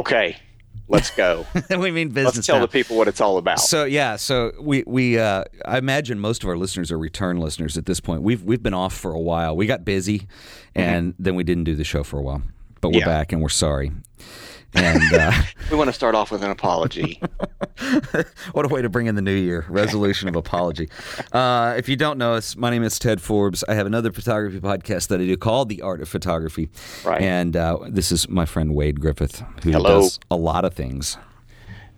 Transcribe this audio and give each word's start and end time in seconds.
Okay, 0.00 0.36
let's 0.88 1.10
go. 1.10 1.46
we 1.70 1.90
mean 1.90 2.08
business. 2.08 2.36
Let's 2.36 2.46
tell 2.46 2.56
now. 2.56 2.62
the 2.62 2.68
people 2.68 2.96
what 2.96 3.06
it's 3.08 3.20
all 3.20 3.36
about. 3.38 3.60
So 3.60 3.84
yeah, 3.84 4.16
so 4.16 4.52
we 4.60 4.82
we 4.86 5.18
uh, 5.18 5.44
I 5.64 5.78
imagine 5.78 6.18
most 6.18 6.42
of 6.42 6.48
our 6.48 6.56
listeners 6.56 6.90
are 6.90 6.98
return 6.98 7.38
listeners 7.38 7.76
at 7.78 7.86
this 7.86 8.00
point. 8.00 8.22
We've 8.22 8.42
we've 8.42 8.62
been 8.62 8.74
off 8.74 8.94
for 8.94 9.12
a 9.12 9.20
while. 9.20 9.56
We 9.56 9.66
got 9.66 9.84
busy, 9.84 10.26
and 10.74 11.14
then 11.18 11.34
we 11.34 11.44
didn't 11.44 11.64
do 11.64 11.74
the 11.76 11.84
show 11.84 12.02
for 12.02 12.18
a 12.18 12.22
while. 12.22 12.42
But 12.80 12.88
we're 12.88 13.00
Mm-hmm. 13.00 13.08
Yeah. 13.10 13.18
back, 13.18 13.32
and 13.32 13.42
we're 13.42 13.48
sorry. 13.50 13.92
And 14.74 15.02
uh, 15.12 15.32
we 15.70 15.76
want 15.76 15.88
to 15.88 15.92
start 15.92 16.14
off 16.14 16.30
with 16.30 16.42
an 16.42 16.50
apology. 16.50 17.20
what 18.52 18.64
a 18.64 18.68
way 18.68 18.82
to 18.82 18.88
bring 18.88 19.06
in 19.06 19.14
the 19.14 19.22
new 19.22 19.34
year 19.34 19.64
resolution 19.68 20.28
of 20.28 20.36
apology. 20.36 20.88
Uh, 21.32 21.74
if 21.76 21.88
you 21.88 21.96
don't 21.96 22.18
know 22.18 22.34
us, 22.34 22.56
my 22.56 22.70
name 22.70 22.82
is 22.82 22.98
Ted 22.98 23.20
Forbes. 23.20 23.64
I 23.68 23.74
have 23.74 23.86
another 23.86 24.12
photography 24.12 24.60
podcast 24.60 25.08
that 25.08 25.20
I 25.20 25.24
do 25.26 25.36
called 25.36 25.68
The 25.68 25.82
Art 25.82 26.00
of 26.00 26.08
Photography. 26.08 26.68
Right. 27.04 27.20
And 27.20 27.56
uh, 27.56 27.78
this 27.88 28.12
is 28.12 28.28
my 28.28 28.46
friend 28.46 28.74
Wade 28.74 29.00
Griffith, 29.00 29.42
who 29.64 29.72
Hello. 29.72 30.02
does 30.02 30.20
a 30.30 30.36
lot 30.36 30.64
of 30.64 30.74
things. 30.74 31.16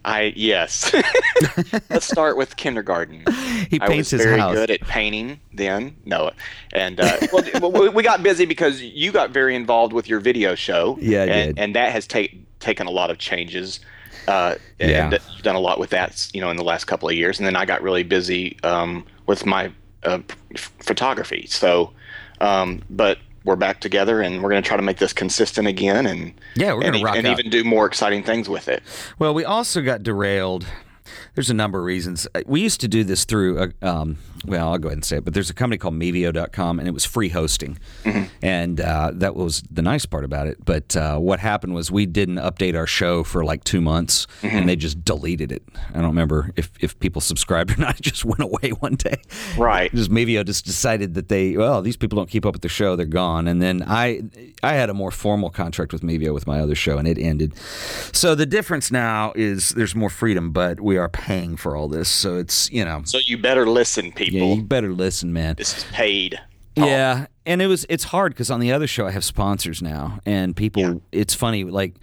I 0.04 0.32
yes. 0.34 0.92
Let's 1.90 2.06
start 2.06 2.36
with 2.36 2.56
kindergarten. 2.56 3.22
He 3.70 3.80
I 3.80 3.86
paints 3.86 4.10
was 4.10 4.20
his 4.20 4.24
very 4.24 4.38
house. 4.38 4.54
good 4.54 4.70
at 4.70 4.80
painting 4.80 5.40
then. 5.52 5.96
No, 6.04 6.32
and 6.72 6.98
uh, 6.98 7.18
well, 7.32 7.92
we- 7.92 8.02
got 8.02 8.20
busy 8.22 8.44
because 8.44 8.82
you 8.82 9.12
got 9.12 9.30
very 9.30 9.54
involved 9.54 9.92
with 9.92 10.08
your 10.08 10.18
video 10.18 10.56
show. 10.56 10.98
Yeah, 11.00 11.22
and, 11.22 11.54
did. 11.54 11.58
and 11.62 11.76
that 11.76 11.92
has 11.92 12.08
ta- 12.08 12.22
taken 12.62 12.86
a 12.86 12.90
lot 12.90 13.10
of 13.10 13.18
changes. 13.18 13.80
Uh, 14.28 14.54
Yeah. 14.78 15.04
and 15.06 15.18
you've 15.32 15.42
done 15.42 15.56
a 15.56 15.60
lot 15.60 15.78
with 15.78 15.90
that, 15.90 16.28
you 16.32 16.40
know, 16.40 16.50
in 16.50 16.56
the 16.56 16.64
last 16.64 16.84
couple 16.86 17.08
of 17.08 17.14
years. 17.14 17.38
And 17.38 17.46
then 17.46 17.56
I 17.56 17.64
got 17.64 17.82
really 17.82 18.04
busy 18.04 18.56
um, 18.62 19.04
with 19.26 19.44
my 19.44 19.70
uh, 20.04 20.20
f- 20.54 20.72
photography. 20.78 21.46
So, 21.48 21.92
um, 22.40 22.82
but 22.88 23.18
we're 23.44 23.56
back 23.56 23.80
together, 23.80 24.20
and 24.20 24.40
we're 24.42 24.50
going 24.50 24.62
to 24.62 24.66
try 24.66 24.76
to 24.76 24.82
make 24.82 24.98
this 24.98 25.12
consistent 25.12 25.66
again, 25.66 26.06
and 26.06 26.32
Yeah, 26.54 26.74
we're 26.74 26.82
gonna 26.82 26.98
e- 26.98 27.02
rock 27.04 27.16
and 27.16 27.26
out. 27.26 27.38
even 27.40 27.50
do 27.50 27.64
more 27.64 27.86
exciting 27.86 28.22
things 28.22 28.48
with 28.48 28.68
it. 28.68 28.82
Well, 29.18 29.34
we 29.34 29.44
also 29.44 29.80
got 29.82 30.04
derailed. 30.04 30.64
There's 31.34 31.48
a 31.50 31.54
number 31.54 31.78
of 31.78 31.84
reasons. 31.86 32.26
Uh, 32.34 32.42
We 32.46 32.60
used 32.60 32.80
to 32.82 32.88
do 32.88 33.04
this 33.04 33.24
through, 33.24 33.58
a, 33.82 33.88
um, 33.88 34.18
well, 34.44 34.68
I'll 34.70 34.78
go 34.78 34.88
ahead 34.88 34.98
and 34.98 35.04
say 35.04 35.16
it, 35.16 35.24
but 35.24 35.32
there's 35.34 35.48
a 35.48 35.54
company 35.54 35.78
called 35.78 35.94
Mevio.com, 35.94 36.78
and 36.78 36.86
it 36.86 36.92
was 36.92 37.04
free 37.06 37.30
hosting. 37.30 37.78
And 38.42 38.80
uh, 38.80 39.12
that 39.14 39.34
was 39.36 39.62
the 39.70 39.82
nice 39.82 40.04
part 40.04 40.24
about 40.24 40.46
it. 40.46 40.62
But 40.64 40.96
uh, 40.96 41.18
what 41.18 41.38
happened 41.40 41.74
was 41.74 41.90
we 41.90 42.06
didn't 42.06 42.36
update 42.36 42.76
our 42.76 42.86
show 42.86 43.22
for 43.24 43.44
like 43.44 43.64
two 43.64 43.80
months, 43.80 44.26
and 44.42 44.68
they 44.68 44.76
just 44.76 45.04
deleted 45.04 45.52
it. 45.52 45.62
I 45.90 45.98
don't 45.98 46.06
remember 46.08 46.50
if, 46.56 46.70
if 46.80 46.98
people 46.98 47.20
subscribed 47.20 47.70
or 47.70 47.76
not. 47.80 47.98
It 47.98 48.02
just 48.02 48.24
went 48.24 48.40
away 48.40 48.70
one 48.80 48.96
day. 48.96 49.22
Right. 49.56 49.94
Just 49.94 50.10
Mevio 50.10 50.44
just 50.44 50.66
decided 50.66 51.14
that 51.14 51.28
they, 51.28 51.56
well, 51.56 51.80
these 51.82 51.96
people 51.96 52.16
don't 52.16 52.28
keep 52.28 52.44
up 52.44 52.52
with 52.54 52.62
the 52.62 52.68
show, 52.68 52.94
they're 52.96 53.06
gone. 53.06 53.46
And 53.48 53.62
then 53.62 53.82
I, 53.86 54.22
I 54.62 54.74
had 54.74 54.90
a 54.90 54.94
more 54.94 55.10
formal 55.10 55.48
contract 55.50 55.92
with 55.92 56.02
Mevio 56.02 56.34
with 56.34 56.46
my 56.46 56.60
other 56.60 56.74
show, 56.74 56.98
and 56.98 57.06
it 57.08 57.18
ended. 57.18 57.56
So 58.12 58.34
the 58.34 58.46
difference 58.46 58.90
now 58.90 59.32
is 59.36 59.70
there's 59.70 59.94
more 59.94 60.10
freedom, 60.10 60.50
but 60.52 60.80
we 60.80 60.96
are 60.98 61.08
paying 61.22 61.56
for 61.56 61.76
all 61.76 61.88
this. 61.88 62.08
So 62.08 62.36
it's 62.36 62.70
you 62.70 62.84
know, 62.84 63.02
So 63.04 63.18
you 63.24 63.38
better 63.38 63.66
listen, 63.66 64.06
yeah, 64.06 64.12
people. 64.14 64.54
you 64.56 64.62
better 64.62 64.92
listen, 64.92 65.32
man. 65.32 65.54
This 65.56 65.76
is 65.78 65.84
paid. 65.84 66.38
Yeah, 66.76 67.26
and 67.46 67.60
it 67.62 67.66
was 67.66 67.84
it's 67.88 68.04
hard 68.04 68.32
because 68.32 68.50
on 68.50 68.60
the 68.60 68.72
other 68.72 68.86
show 68.86 69.06
I 69.06 69.10
have 69.10 69.24
sponsors 69.24 69.82
now, 69.82 70.20
and 70.26 70.56
people. 70.56 70.82
Yeah. 70.82 70.94
It's 71.12 71.34
funny, 71.34 71.64
like 71.64 71.94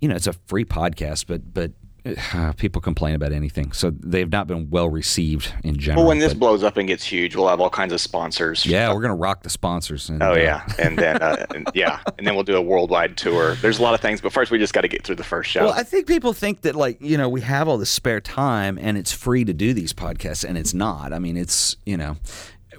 you 0.00 0.08
know, 0.08 0.14
it's 0.16 0.26
a 0.26 0.32
free 0.46 0.64
podcast, 0.64 1.26
but 1.26 1.52
but. 1.52 1.72
Uh, 2.06 2.52
people 2.56 2.80
complain 2.80 3.14
about 3.14 3.32
anything, 3.32 3.72
so 3.72 3.90
they've 3.90 4.30
not 4.30 4.46
been 4.46 4.70
well 4.70 4.88
received 4.88 5.52
in 5.64 5.76
general. 5.78 6.04
Well, 6.04 6.08
when 6.08 6.18
this 6.18 6.34
blows 6.34 6.62
up 6.62 6.76
and 6.76 6.88
gets 6.88 7.04
huge, 7.04 7.36
we'll 7.36 7.48
have 7.48 7.60
all 7.60 7.70
kinds 7.70 7.92
of 7.92 8.00
sponsors. 8.00 8.64
yeah, 8.66 8.92
we're 8.92 9.00
gonna 9.00 9.14
rock 9.14 9.42
the 9.42 9.50
sponsors. 9.50 10.08
And, 10.08 10.22
Oh 10.22 10.32
uh, 10.32 10.36
yeah, 10.36 10.66
and 10.78 10.98
then 10.98 11.16
uh, 11.22 11.46
and, 11.54 11.68
yeah, 11.74 12.00
and 12.18 12.26
then 12.26 12.34
we'll 12.34 12.44
do 12.44 12.56
a 12.56 12.62
worldwide 12.62 13.16
tour. 13.16 13.54
There's 13.56 13.78
a 13.78 13.82
lot 13.82 13.94
of 13.94 14.00
things, 14.00 14.20
but 14.20 14.32
first 14.32 14.50
we 14.50 14.58
just 14.58 14.72
got 14.72 14.82
to 14.82 14.88
get 14.88 15.04
through 15.04 15.16
the 15.16 15.24
first 15.24 15.50
show. 15.50 15.66
Well, 15.66 15.74
I 15.74 15.82
think 15.82 16.06
people 16.06 16.32
think 16.32 16.62
that 16.62 16.74
like 16.74 17.00
you 17.00 17.16
know 17.16 17.28
we 17.28 17.40
have 17.42 17.68
all 17.68 17.78
this 17.78 17.90
spare 17.90 18.20
time 18.20 18.78
and 18.80 18.96
it's 18.96 19.12
free 19.12 19.44
to 19.44 19.52
do 19.52 19.74
these 19.74 19.92
podcasts, 19.92 20.44
and 20.44 20.56
it's 20.56 20.74
not. 20.74 21.12
I 21.12 21.18
mean, 21.18 21.36
it's 21.36 21.76
you 21.84 21.96
know, 21.96 22.16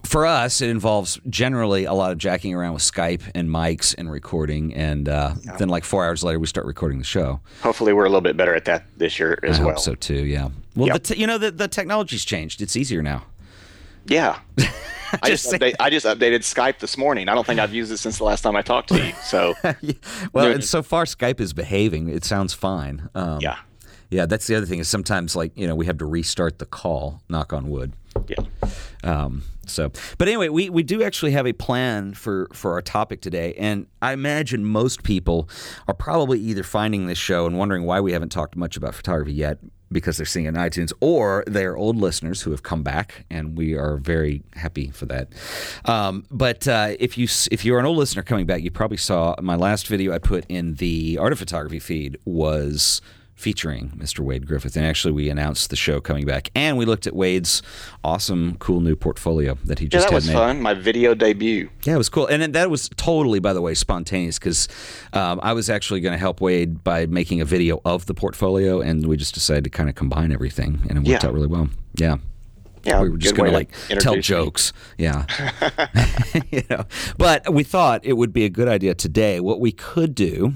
for 0.05 0.25
us 0.25 0.61
it 0.61 0.69
involves 0.69 1.19
generally 1.29 1.85
a 1.85 1.93
lot 1.93 2.11
of 2.11 2.17
jacking 2.17 2.53
around 2.53 2.73
with 2.73 2.83
Skype 2.83 3.21
and 3.35 3.49
mics 3.49 3.93
and 3.97 4.11
recording, 4.11 4.73
and 4.73 5.07
uh, 5.09 5.33
then 5.57 5.69
like 5.69 5.83
four 5.83 6.05
hours 6.05 6.23
later 6.23 6.39
we 6.39 6.47
start 6.47 6.65
recording 6.65 6.97
the 6.99 7.03
show. 7.05 7.39
Hopefully, 7.61 7.93
we're 7.93 8.05
a 8.05 8.09
little 8.09 8.21
bit 8.21 8.37
better 8.37 8.55
at 8.55 8.65
that 8.65 8.85
this 8.97 9.19
year 9.19 9.39
as 9.43 9.59
I 9.59 9.63
well. 9.63 9.71
hope 9.75 9.79
so 9.79 9.95
too. 9.95 10.25
Yeah. 10.25 10.49
Well, 10.75 10.87
Yep. 10.87 10.93
the 11.03 11.13
t- 11.15 11.21
you 11.21 11.27
know 11.27 11.37
the 11.37 11.51
the 11.51 11.67
technology's 11.67 12.23
changed. 12.25 12.61
It's 12.61 12.75
easier 12.75 13.01
now. 13.01 13.25
Yeah. 14.05 14.39
I 15.23 15.29
just 15.29 15.49
Just 15.49 15.55
update, 15.55 15.73
I 15.79 15.89
just 15.89 16.05
updated 16.05 16.41
Skype 16.41 16.77
this 16.77 16.95
morning. 16.95 17.29
I 17.29 17.33
don't 17.35 17.45
think 17.45 17.59
I've 17.59 17.73
used 17.73 17.91
it 17.91 17.97
since 17.97 18.19
the 18.19 18.23
last 18.25 18.41
time 18.41 18.55
I 18.55 18.61
talked 18.61 18.89
to 18.89 19.03
you. 19.07 19.11
So 19.23 19.55
well, 20.33 20.51
and 20.51 20.63
so 20.63 20.83
far 20.83 21.05
Skype 21.05 21.39
is 21.39 21.51
behaving. 21.51 22.09
It 22.09 22.23
sounds 22.23 22.53
fine. 22.53 23.09
Um, 23.15 23.39
yeah, 23.41 23.57
Yeah, 24.11 24.27
that's 24.27 24.45
the 24.45 24.53
other 24.55 24.67
thing 24.67 24.77
is 24.77 24.87
sometimes 24.87 25.35
like 25.35 25.51
you 25.55 25.65
know 25.65 25.73
we 25.75 25.87
have 25.87 25.97
to 25.97 26.05
restart 26.05 26.59
the 26.59 26.67
call. 26.67 27.21
Knock 27.27 27.53
on 27.53 27.69
wood. 27.69 27.93
yeah. 28.27 28.37
Um, 29.03 29.43
so, 29.69 29.91
but 30.17 30.27
anyway, 30.27 30.49
we, 30.49 30.69
we 30.69 30.83
do 30.83 31.03
actually 31.03 31.31
have 31.31 31.47
a 31.47 31.53
plan 31.53 32.13
for, 32.13 32.47
for 32.53 32.73
our 32.73 32.81
topic 32.81 33.21
today. 33.21 33.53
And 33.53 33.87
I 34.01 34.13
imagine 34.13 34.65
most 34.65 35.03
people 35.03 35.49
are 35.87 35.93
probably 35.93 36.39
either 36.39 36.63
finding 36.63 37.07
this 37.07 37.17
show 37.17 37.45
and 37.45 37.57
wondering 37.57 37.85
why 37.85 37.99
we 38.01 38.11
haven't 38.11 38.29
talked 38.29 38.55
much 38.55 38.77
about 38.77 38.95
photography 38.95 39.33
yet 39.33 39.59
because 39.91 40.17
they're 40.17 40.25
seeing 40.25 40.45
it 40.45 40.49
on 40.49 40.69
iTunes, 40.69 40.93
or 40.99 41.43
they're 41.47 41.75
old 41.75 41.97
listeners 41.97 42.41
who 42.41 42.51
have 42.51 42.63
come 42.63 42.83
back, 42.83 43.25
and 43.29 43.57
we 43.57 43.75
are 43.75 43.97
very 43.97 44.43
happy 44.53 44.89
for 44.91 45.05
that. 45.07 45.29
Um, 45.85 46.25
but 46.29 46.67
uh, 46.67 46.95
if 46.99 47.17
you 47.17 47.27
if 47.51 47.65
you're 47.65 47.79
an 47.79 47.85
old 47.85 47.97
listener 47.97 48.21
coming 48.21 48.45
back, 48.45 48.61
you 48.61 48.71
probably 48.71 48.97
saw 48.97 49.35
my 49.41 49.55
last 49.55 49.87
video 49.87 50.13
I 50.13 50.19
put 50.19 50.45
in 50.47 50.75
the 50.75 51.17
Art 51.19 51.33
of 51.33 51.39
Photography 51.39 51.79
feed 51.79 52.17
was 52.25 53.01
featuring 53.39 53.91
Mr. 53.97 54.19
Wade 54.19 54.45
Griffith. 54.45 54.75
And 54.75 54.85
actually, 54.85 55.13
we 55.13 55.29
announced 55.29 55.69
the 55.69 55.77
show 55.77 56.01
coming 56.01 56.25
back, 56.25 56.49
and 56.53 56.77
we 56.77 56.83
looked 56.85 57.07
at 57.07 57.15
Wade's 57.15 57.61
awesome, 58.03 58.57
cool 58.59 58.81
new 58.81 58.95
portfolio 58.97 59.57
that 59.63 59.79
he 59.79 59.85
Yeah, 59.85 59.89
just 59.89 60.07
that 60.07 60.11
had 60.11 60.15
was 60.15 60.27
made. 60.27 60.33
fun. 60.33 60.61
My 60.61 60.73
video 60.73 61.15
debut. 61.15 61.69
Yeah, 61.85 61.95
it 61.95 61.97
was 61.97 62.09
cool, 62.09 62.27
and 62.27 62.53
that 62.53 62.69
was 62.69 62.89
totally, 62.97 63.39
by 63.39 63.53
the 63.53 63.61
way, 63.61 63.73
spontaneous 63.75 64.37
because 64.37 64.67
um, 65.13 65.39
I 65.41 65.53
was 65.53 65.69
actually 65.69 66.01
going 66.01 66.11
to 66.13 66.19
help 66.19 66.41
Wade 66.41 66.83
by 66.83 67.05
making 67.05 67.39
a 67.39 67.45
video 67.45 67.79
of 67.85 68.05
the 68.07 68.13
portfolio, 68.13 68.81
and 68.81 69.05
we 69.07 69.15
just 69.15 69.33
decided 69.33 69.63
to 69.63 69.69
kind 69.69 69.87
of 69.87 69.95
combine 69.95 70.33
everything, 70.33 70.81
and 70.89 70.97
it 70.97 71.09
worked 71.09 71.23
Yeah. 71.23 71.29
out 71.29 71.33
really 71.33 71.47
well. 71.47 71.69
Yeah. 71.95 72.17
Yeah, 72.85 73.01
we 73.01 73.09
were 73.09 73.17
just 73.17 73.35
going 73.35 73.51
to 73.51 73.57
like 73.57 73.71
tell 73.71 74.13
introduce 74.13 74.15
me. 74.15 74.21
jokes, 74.21 74.73
yeah. 74.97 75.25
you 76.51 76.63
know, 76.69 76.85
but 77.17 77.53
we 77.53 77.63
thought 77.63 78.01
it 78.05 78.13
would 78.13 78.31
be 78.33 78.45
a 78.45 78.49
good 78.49 78.67
idea 78.69 78.95
today. 78.95 79.39
What 79.41 79.59
we 79.59 79.71
could 79.73 80.15
do 80.15 80.53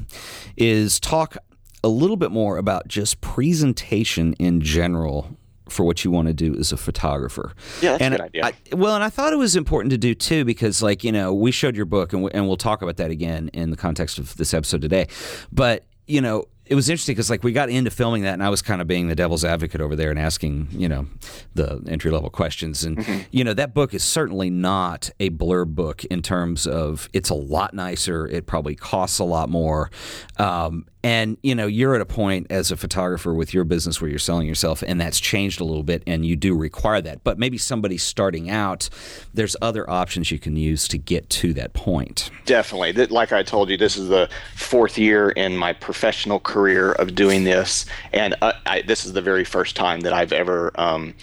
is 0.57 1.00
talk 1.01 1.35
a 1.83 1.89
little 1.89 2.17
bit 2.17 2.31
more 2.31 2.57
about 2.57 2.88
just 2.88 3.21
presentation 3.21 4.33
in 4.33 4.61
general 4.61 5.38
for 5.69 5.85
what 5.85 6.03
you 6.03 6.11
want 6.11 6.27
to 6.27 6.33
do 6.33 6.55
as 6.59 6.71
a 6.71 6.77
photographer. 6.77 7.53
Yeah, 7.81 7.97
that's 7.97 8.03
a 8.03 8.09
good 8.09 8.21
idea. 8.21 8.45
I, 8.45 8.53
well, 8.75 8.95
and 8.95 9.03
I 9.03 9.09
thought 9.09 9.33
it 9.33 9.38
was 9.38 9.55
important 9.55 9.91
to 9.91 9.97
do 9.97 10.13
too 10.13 10.45
because, 10.45 10.83
like, 10.83 11.03
you 11.03 11.11
know, 11.11 11.33
we 11.33 11.51
showed 11.51 11.75
your 11.75 11.85
book, 11.85 12.13
and, 12.13 12.23
we, 12.23 12.31
and 12.31 12.47
we'll 12.47 12.57
talk 12.57 12.81
about 12.81 12.97
that 12.97 13.11
again 13.11 13.49
in 13.53 13.69
the 13.69 13.77
context 13.77 14.19
of 14.19 14.35
this 14.38 14.53
episode 14.53 14.81
today. 14.81 15.07
But 15.51 15.85
you 16.05 16.19
know, 16.19 16.45
it 16.66 16.75
was 16.75 16.89
interesting 16.89 17.13
because, 17.13 17.29
like, 17.29 17.44
we 17.44 17.53
got 17.53 17.69
into 17.69 17.89
filming 17.89 18.23
that, 18.23 18.33
and 18.33 18.44
I 18.44 18.50
was 18.50 18.61
kind 18.61 18.81
of 18.81 18.88
being 18.88 19.07
the 19.07 19.15
devil's 19.15 19.45
advocate 19.45 19.79
over 19.79 19.95
there 19.95 20.09
and 20.09 20.19
asking, 20.19 20.67
you 20.71 20.89
know, 20.89 21.07
the 21.55 21.81
entry 21.88 22.11
level 22.11 22.29
questions. 22.29 22.83
And 22.83 22.97
Mm-hmm. 22.97 23.19
you 23.31 23.44
know, 23.44 23.53
that 23.53 23.73
book 23.73 23.94
is 23.94 24.03
certainly 24.03 24.50
not 24.50 25.09
a 25.21 25.29
blurb 25.29 25.75
book 25.75 26.03
in 26.05 26.21
terms 26.21 26.67
of 26.67 27.09
it's 27.13 27.29
a 27.29 27.35
lot 27.35 27.73
nicer. 27.73 28.27
It 28.27 28.45
probably 28.47 28.75
costs 28.75 29.19
a 29.19 29.23
lot 29.23 29.50
more. 29.50 29.91
Um, 30.38 30.85
and 31.03 31.37
you 31.43 31.53
know, 31.53 31.67
you're 31.67 31.95
at 31.95 32.01
a 32.01 32.05
point 32.05 32.47
as 32.49 32.71
a 32.71 32.77
photographer 32.77 33.33
with 33.33 33.53
your 33.53 33.65
business 33.65 33.99
where 33.99 34.09
you're 34.09 34.19
selling 34.19 34.47
yourself, 34.47 34.83
and 34.87 34.99
that's 35.01 35.19
changed 35.19 35.59
a 35.59 35.63
little 35.65 35.83
bit, 35.83 36.01
and 36.07 36.25
you 36.25 36.35
do 36.35 36.55
require 36.55 37.01
that. 37.01 37.23
But 37.23 37.37
maybe 37.37 37.57
somebody 37.57 37.97
starting 37.97 38.49
out, 38.49 38.89
there's 39.33 39.55
other 39.61 39.89
options 39.89 40.31
you 40.31 40.39
can 40.39 40.55
use 40.55 40.87
to 40.87 40.97
get 40.97 41.29
to 41.31 41.53
that 41.53 41.73
point. 41.73 42.29
Definitely. 42.45 42.93
Like 43.07 43.33
I 43.33 43.43
told 43.43 43.69
you, 43.69 43.77
this 43.77 43.97
is 43.97 44.07
the 44.07 44.29
fourth 44.55 44.97
year 44.97 45.31
in 45.31 45.57
my 45.57 45.73
professional 45.73 46.39
career 46.39 46.93
of 46.93 47.15
doing 47.15 47.43
this, 47.43 47.85
and 48.13 48.35
uh, 48.41 48.53
I, 48.65 48.81
this 48.83 49.06
is 49.06 49.13
the 49.13 49.21
very 49.21 49.44
first 49.44 49.75
time 49.75 50.01
that 50.01 50.13
I've 50.13 50.31
ever 50.31 50.71
um, 50.75 51.13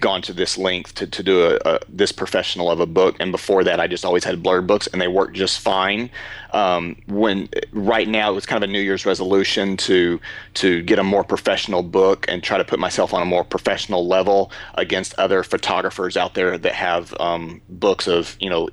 gone 0.00 0.20
to 0.22 0.32
this 0.32 0.58
length 0.58 0.94
to, 0.96 1.06
to 1.06 1.22
do 1.22 1.42
a, 1.46 1.58
a 1.64 1.80
this 1.88 2.12
professional 2.12 2.70
of 2.70 2.80
a 2.80 2.86
book. 2.86 3.16
And 3.20 3.32
before 3.32 3.64
that, 3.64 3.80
I 3.80 3.86
just 3.86 4.04
always 4.04 4.24
had 4.24 4.42
Blurb 4.42 4.66
books, 4.66 4.86
and 4.88 5.00
they 5.00 5.08
worked 5.08 5.34
just 5.34 5.60
fine. 5.60 6.10
Um, 6.52 6.96
when 7.06 7.48
right 7.72 8.06
now 8.08 8.30
it 8.30 8.34
was 8.34 8.44
kind 8.46 8.62
of 8.62 8.68
a 8.68 8.72
New 8.72 8.80
Year's 8.80 9.06
resolution 9.06 9.76
to 9.78 10.20
to 10.54 10.82
get 10.82 10.98
a 10.98 11.04
more 11.04 11.24
professional 11.24 11.82
book 11.82 12.26
and 12.28 12.42
try 12.42 12.58
to 12.58 12.64
put 12.64 12.78
myself 12.78 13.14
on 13.14 13.22
a 13.22 13.26
more 13.26 13.44
professional 13.44 14.06
level 14.06 14.50
against 14.74 15.14
other 15.18 15.42
photographers 15.42 16.16
out 16.16 16.34
there 16.34 16.58
that 16.58 16.74
have 16.74 17.14
um, 17.20 17.60
books 17.68 18.06
of 18.08 18.36
you 18.40 18.50
know 18.50 18.68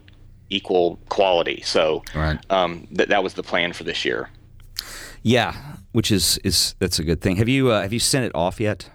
equal 0.49 0.97
quality. 1.09 1.61
So 1.65 2.03
Right. 2.15 2.39
um, 2.51 2.87
that 2.91 3.09
that 3.09 3.23
was 3.23 3.33
the 3.35 3.43
plan 3.43 3.73
for 3.73 3.83
this 3.83 4.03
year. 4.05 4.29
Yeah, 5.23 5.53
which 5.91 6.11
is 6.11 6.37
is 6.43 6.75
that's 6.79 6.99
a 6.99 7.03
good 7.03 7.21
thing. 7.21 7.37
Have 7.37 7.49
you 7.49 7.71
uh, 7.71 7.81
have 7.81 7.93
you 7.93 7.99
sent 7.99 8.25
it 8.25 8.31
off 8.35 8.59
yet? 8.59 8.89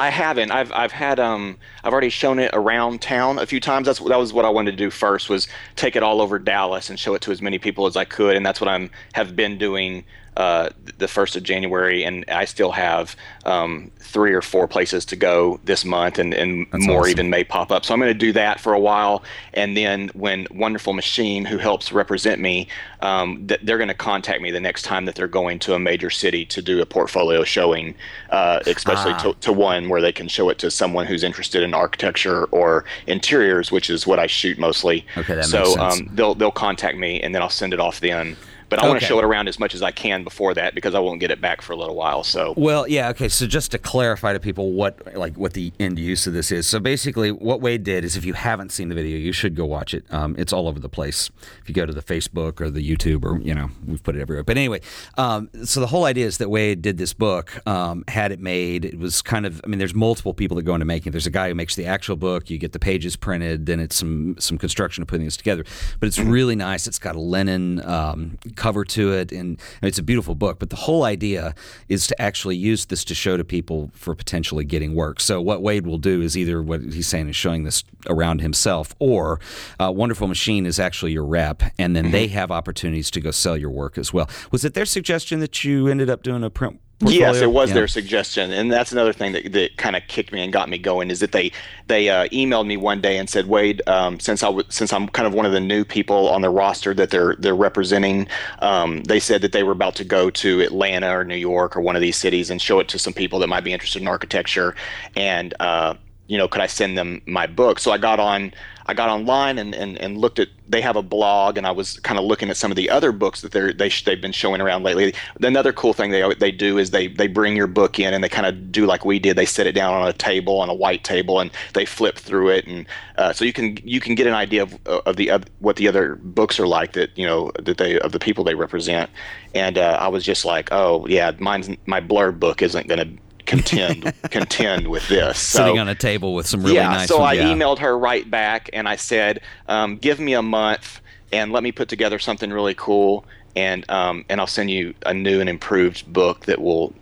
I 0.00 0.10
haven't. 0.10 0.52
I've 0.52 0.70
I've 0.72 0.92
had 0.92 1.18
um 1.18 1.56
I've 1.82 1.92
already 1.92 2.08
shown 2.08 2.38
it 2.38 2.50
around 2.54 3.02
town 3.02 3.38
a 3.38 3.46
few 3.46 3.58
times. 3.58 3.86
That's 3.86 3.98
that 3.98 4.18
was 4.18 4.32
what 4.32 4.44
I 4.44 4.48
wanted 4.48 4.72
to 4.72 4.76
do 4.76 4.90
first 4.90 5.28
was 5.28 5.48
take 5.74 5.96
it 5.96 6.02
all 6.04 6.20
over 6.20 6.38
Dallas 6.38 6.88
and 6.88 6.98
show 6.98 7.14
it 7.14 7.22
to 7.22 7.32
as 7.32 7.42
many 7.42 7.58
people 7.58 7.86
as 7.86 7.96
I 7.96 8.04
could, 8.04 8.36
and 8.36 8.46
that's 8.46 8.60
what 8.60 8.68
I'm 8.68 8.90
have 9.14 9.34
been 9.34 9.58
doing 9.58 10.04
uh, 10.38 10.70
the 10.98 11.08
first 11.08 11.34
of 11.36 11.42
January, 11.42 12.04
and 12.04 12.24
I 12.28 12.44
still 12.44 12.70
have 12.70 13.16
um, 13.44 13.90
three 13.98 14.32
or 14.32 14.40
four 14.40 14.68
places 14.68 15.04
to 15.06 15.16
go 15.16 15.58
this 15.64 15.84
month, 15.84 16.18
and, 16.18 16.32
and 16.32 16.66
more 16.72 17.00
awesome. 17.00 17.10
even 17.10 17.28
may 17.28 17.42
pop 17.42 17.72
up. 17.72 17.84
So 17.84 17.92
I'm 17.92 17.98
going 18.00 18.12
to 18.12 18.18
do 18.18 18.32
that 18.32 18.60
for 18.60 18.72
a 18.72 18.78
while, 18.78 19.24
and 19.52 19.76
then 19.76 20.08
when 20.14 20.46
Wonderful 20.52 20.92
Machine, 20.92 21.44
who 21.44 21.58
helps 21.58 21.90
represent 21.92 22.40
me, 22.40 22.68
um, 23.02 23.48
th- 23.48 23.60
they're 23.64 23.78
going 23.78 23.88
to 23.88 23.94
contact 23.94 24.40
me 24.40 24.52
the 24.52 24.60
next 24.60 24.82
time 24.82 25.06
that 25.06 25.16
they're 25.16 25.26
going 25.26 25.58
to 25.58 25.74
a 25.74 25.78
major 25.78 26.08
city 26.08 26.44
to 26.46 26.62
do 26.62 26.80
a 26.80 26.86
portfolio 26.86 27.42
showing, 27.42 27.96
uh, 28.30 28.60
especially 28.66 29.12
Ah. 29.12 29.18
to, 29.18 29.34
to 29.40 29.52
one 29.52 29.88
where 29.88 30.00
they 30.00 30.12
can 30.12 30.28
show 30.28 30.48
it 30.50 30.58
to 30.58 30.70
someone 30.70 31.04
who's 31.06 31.24
interested 31.24 31.64
in 31.64 31.74
architecture 31.74 32.44
or 32.46 32.84
interiors, 33.08 33.72
which 33.72 33.90
is 33.90 34.06
what 34.06 34.20
I 34.20 34.28
shoot 34.28 34.56
mostly. 34.56 35.04
Okay, 35.16 35.34
that 35.34 35.46
so 35.46 35.58
makes 35.58 35.74
sense. 35.74 36.00
Um, 36.00 36.10
they'll 36.14 36.34
they'll 36.36 36.52
contact 36.52 36.96
me, 36.96 37.20
and 37.20 37.34
then 37.34 37.42
I'll 37.42 37.50
send 37.50 37.74
it 37.74 37.80
off 37.80 37.98
then. 37.98 38.36
But 38.68 38.82
I 38.82 38.88
want 38.88 39.00
to 39.00 39.06
show 39.06 39.18
it 39.18 39.24
around 39.24 39.48
as 39.48 39.58
much 39.58 39.74
as 39.74 39.82
I 39.82 39.90
can 39.90 40.24
before 40.24 40.54
that 40.54 40.74
because 40.74 40.94
I 40.94 40.98
won't 40.98 41.20
get 41.20 41.30
it 41.30 41.40
back 41.40 41.62
for 41.62 41.72
a 41.72 41.76
little 41.76 41.94
while. 41.94 42.22
So 42.22 42.54
Well, 42.56 42.86
yeah, 42.86 43.08
okay. 43.10 43.28
So 43.28 43.46
just 43.46 43.70
to 43.72 43.78
clarify 43.78 44.32
to 44.32 44.40
people 44.40 44.72
what 44.72 45.16
like 45.16 45.36
what 45.36 45.54
the 45.54 45.72
end 45.80 45.98
use 45.98 46.26
of 46.26 46.32
this 46.32 46.52
is. 46.52 46.66
So 46.66 46.78
basically, 46.78 47.32
what 47.32 47.60
Wade 47.60 47.82
did 47.82 48.04
is, 48.04 48.16
if 48.16 48.24
you 48.24 48.34
haven't 48.34 48.70
seen 48.70 48.88
the 48.88 48.94
video, 48.94 49.16
you 49.16 49.32
should 49.32 49.54
go 49.54 49.64
watch 49.64 49.94
it. 49.94 50.04
Um, 50.10 50.34
it's 50.38 50.52
all 50.52 50.68
over 50.68 50.78
the 50.78 50.88
place. 50.88 51.30
If 51.62 51.68
you 51.68 51.74
go 51.74 51.86
to 51.86 51.92
the 51.92 52.02
Facebook 52.02 52.60
or 52.60 52.70
the 52.70 52.86
YouTube, 52.86 53.24
or 53.24 53.40
you 53.40 53.54
know, 53.54 53.70
we've 53.86 54.02
put 54.02 54.16
it 54.16 54.20
everywhere. 54.20 54.44
But 54.44 54.56
anyway, 54.56 54.80
um, 55.16 55.48
so 55.64 55.80
the 55.80 55.86
whole 55.86 56.04
idea 56.04 56.26
is 56.26 56.38
that 56.38 56.50
Wade 56.50 56.82
did 56.82 56.98
this 56.98 57.14
book, 57.14 57.66
um, 57.66 58.04
had 58.08 58.32
it 58.32 58.40
made. 58.40 58.84
It 58.84 58.98
was 58.98 59.22
kind 59.22 59.46
of, 59.46 59.60
I 59.64 59.68
mean, 59.68 59.78
there's 59.78 59.94
multiple 59.94 60.34
people 60.34 60.56
that 60.56 60.64
go 60.64 60.74
into 60.74 60.84
making. 60.84 61.10
it. 61.10 61.12
There's 61.12 61.26
a 61.26 61.30
guy 61.30 61.48
who 61.48 61.54
makes 61.54 61.74
the 61.74 61.86
actual 61.86 62.16
book. 62.16 62.50
You 62.50 62.58
get 62.58 62.72
the 62.72 62.78
pages 62.78 63.16
printed, 63.16 63.66
then 63.66 63.80
it's 63.80 63.96
some 63.96 64.36
some 64.38 64.58
construction 64.58 65.02
of 65.02 65.08
putting 65.08 65.24
this 65.24 65.36
together. 65.36 65.64
But 66.00 66.08
it's 66.08 66.18
really 66.18 66.56
nice. 66.56 66.86
It's 66.86 66.98
got 66.98 67.16
a 67.16 67.20
linen 67.20 67.84
um, 67.84 68.38
cover 68.58 68.84
to 68.84 69.12
it, 69.12 69.32
and 69.32 69.58
it's 69.82 69.98
a 69.98 70.02
beautiful 70.02 70.34
book. 70.34 70.58
But 70.58 70.70
the 70.70 70.76
whole 70.76 71.04
idea 71.04 71.54
is 71.88 72.06
to 72.08 72.20
actually 72.20 72.56
use 72.56 72.86
this 72.86 73.04
to 73.04 73.14
show 73.14 73.36
to 73.36 73.44
people 73.44 73.90
for 73.94 74.14
potentially 74.14 74.64
getting 74.64 74.94
work. 74.94 75.20
So 75.20 75.40
what 75.40 75.62
Wade 75.62 75.86
will 75.86 75.98
do 75.98 76.20
is 76.20 76.36
either 76.36 76.62
what 76.62 76.80
he's 76.82 77.06
saying 77.06 77.28
is 77.28 77.36
showing 77.36 77.64
this 77.64 77.84
around 78.08 78.40
himself, 78.40 78.94
or 78.98 79.40
uh, 79.80 79.92
Wonderful 79.94 80.28
Machine 80.28 80.66
is 80.66 80.78
actually 80.78 81.12
your 81.12 81.24
rep, 81.24 81.62
and 81.78 81.94
then 81.96 82.10
they 82.10 82.26
have 82.28 82.50
opportunities 82.50 83.10
to 83.12 83.20
go 83.20 83.30
sell 83.30 83.56
your 83.56 83.70
work 83.70 83.96
as 83.96 84.12
well. 84.12 84.28
Was 84.50 84.64
it 84.64 84.74
their 84.74 84.86
suggestion 84.86 85.40
that 85.40 85.64
you 85.64 85.88
ended 85.88 86.10
up 86.10 86.22
doing 86.22 86.42
a 86.42 86.50
print? 86.50 86.80
Yes, 87.00 87.36
it 87.36 87.52
was 87.52 87.68
Yeah. 87.70 87.74
their 87.74 87.88
suggestion, 87.88 88.50
and 88.52 88.72
that's 88.72 88.90
another 88.90 89.12
thing 89.12 89.30
that, 89.32 89.52
that 89.52 89.76
kind 89.76 89.94
of 89.94 90.02
kicked 90.08 90.32
me 90.32 90.42
and 90.42 90.52
got 90.52 90.68
me 90.68 90.78
going. 90.78 91.10
Is 91.12 91.20
that 91.20 91.30
they 91.30 91.52
they 91.86 92.08
uh, 92.08 92.26
emailed 92.28 92.66
me 92.66 92.76
one 92.76 93.00
day 93.00 93.18
and 93.18 93.30
said, 93.30 93.46
Wade, 93.46 93.82
um, 93.86 94.18
since 94.18 94.42
I 94.42 94.46
w- 94.46 94.66
since 94.68 94.92
I'm 94.92 95.08
kind 95.08 95.26
of 95.26 95.32
one 95.32 95.46
of 95.46 95.52
the 95.52 95.60
new 95.60 95.84
people 95.84 96.28
on 96.28 96.42
the 96.42 96.50
roster 96.50 96.94
that 96.94 97.10
they're 97.10 97.36
they're 97.38 97.54
representing, 97.54 98.26
um, 98.58 99.04
they 99.04 99.20
said 99.20 99.42
that 99.42 99.52
they 99.52 99.62
were 99.62 99.72
about 99.72 99.94
to 99.96 100.04
go 100.04 100.28
to 100.30 100.60
Atlanta 100.60 101.16
or 101.16 101.22
New 101.24 101.36
York 101.36 101.76
or 101.76 101.80
one 101.82 101.94
of 101.94 102.02
these 102.02 102.16
cities 102.16 102.50
and 102.50 102.60
show 102.60 102.80
it 102.80 102.88
to 102.88 102.98
some 102.98 103.12
people 103.12 103.38
that 103.38 103.46
might 103.46 103.62
be 103.62 103.72
interested 103.72 104.02
in 104.02 104.08
architecture, 104.08 104.74
and 105.14 105.54
uh, 105.60 105.94
you 106.26 106.36
know, 106.36 106.48
could 106.48 106.60
I 106.62 106.66
send 106.66 106.98
them 106.98 107.22
my 107.26 107.46
book? 107.46 107.78
So 107.78 107.92
I 107.92 107.98
got 107.98 108.18
on. 108.18 108.52
I 108.88 108.94
got 108.94 109.10
online 109.10 109.58
and, 109.58 109.74
and, 109.74 109.98
and 109.98 110.16
looked 110.16 110.38
at. 110.38 110.48
They 110.66 110.80
have 110.80 110.96
a 110.96 111.02
blog, 111.02 111.58
and 111.58 111.66
I 111.66 111.70
was 111.70 112.00
kind 112.00 112.18
of 112.18 112.24
looking 112.24 112.48
at 112.48 112.56
some 112.56 112.72
of 112.72 112.76
the 112.76 112.88
other 112.88 113.12
books 113.12 113.42
that 113.42 113.52
they're 113.52 113.72
they 113.72 113.90
they've 113.90 114.20
been 114.20 114.32
showing 114.32 114.62
around 114.62 114.82
lately. 114.82 115.14
Another 115.42 115.74
cool 115.74 115.92
thing 115.92 116.10
they 116.10 116.34
they 116.34 116.50
do 116.50 116.78
is 116.78 116.90
they 116.90 117.06
they 117.06 117.26
bring 117.26 117.54
your 117.54 117.66
book 117.66 117.98
in 117.98 118.14
and 118.14 118.24
they 118.24 118.30
kind 118.30 118.46
of 118.46 118.72
do 118.72 118.86
like 118.86 119.04
we 119.04 119.18
did. 119.18 119.36
They 119.36 119.44
set 119.44 119.66
it 119.66 119.72
down 119.72 119.92
on 119.92 120.08
a 120.08 120.12
table 120.14 120.58
on 120.60 120.70
a 120.70 120.74
white 120.74 121.04
table 121.04 121.38
and 121.38 121.50
they 121.74 121.84
flip 121.84 122.16
through 122.16 122.48
it, 122.48 122.66
and 122.66 122.86
uh, 123.18 123.34
so 123.34 123.44
you 123.44 123.52
can 123.52 123.78
you 123.84 124.00
can 124.00 124.14
get 124.14 124.26
an 124.26 124.34
idea 124.34 124.62
of 124.62 124.78
of 124.86 125.16
the 125.16 125.30
of 125.30 125.44
what 125.58 125.76
the 125.76 125.86
other 125.86 126.16
books 126.16 126.58
are 126.58 126.66
like 126.66 126.94
that 126.94 127.16
you 127.16 127.26
know 127.26 127.52
that 127.58 127.76
they 127.76 127.98
of 128.00 128.12
the 128.12 128.18
people 128.18 128.42
they 128.42 128.54
represent. 128.54 129.10
And 129.54 129.76
uh, 129.76 129.98
I 130.00 130.08
was 130.08 130.24
just 130.24 130.44
like, 130.46 130.70
oh 130.72 131.06
yeah, 131.06 131.32
mine's 131.38 131.68
my 131.84 132.00
blurb 132.00 132.40
book 132.40 132.62
isn't 132.62 132.88
going 132.88 133.16
to 133.16 133.22
contend 133.48 134.12
contend 134.30 134.86
with 134.86 135.08
this. 135.08 135.38
So, 135.38 135.58
sitting 135.58 135.78
on 135.78 135.88
a 135.88 135.94
table 135.94 136.34
with 136.34 136.46
some 136.46 136.62
really 136.62 136.76
yeah, 136.76 136.88
nice. 136.88 137.08
so 137.08 137.18
ones, 137.18 137.30
I 137.30 137.42
yeah. 137.42 137.54
emailed 137.54 137.78
her 137.78 137.98
right 137.98 138.30
back 138.30 138.70
and 138.72 138.88
I 138.88 138.96
said, 138.96 139.40
um, 139.66 139.96
"Give 139.96 140.20
me 140.20 140.34
a 140.34 140.42
month 140.42 141.00
and 141.32 141.52
let 141.52 141.62
me 141.62 141.72
put 141.72 141.88
together 141.88 142.18
something 142.18 142.50
really 142.50 142.74
cool, 142.74 143.24
and 143.58 143.90
um, 143.90 144.24
and 144.28 144.40
I'll 144.40 144.46
send 144.46 144.70
you 144.70 144.94
a 145.04 145.12
new 145.12 145.40
and 145.40 145.50
improved 145.50 146.10
book 146.12 146.46
that 146.46 146.60
will 146.60 146.94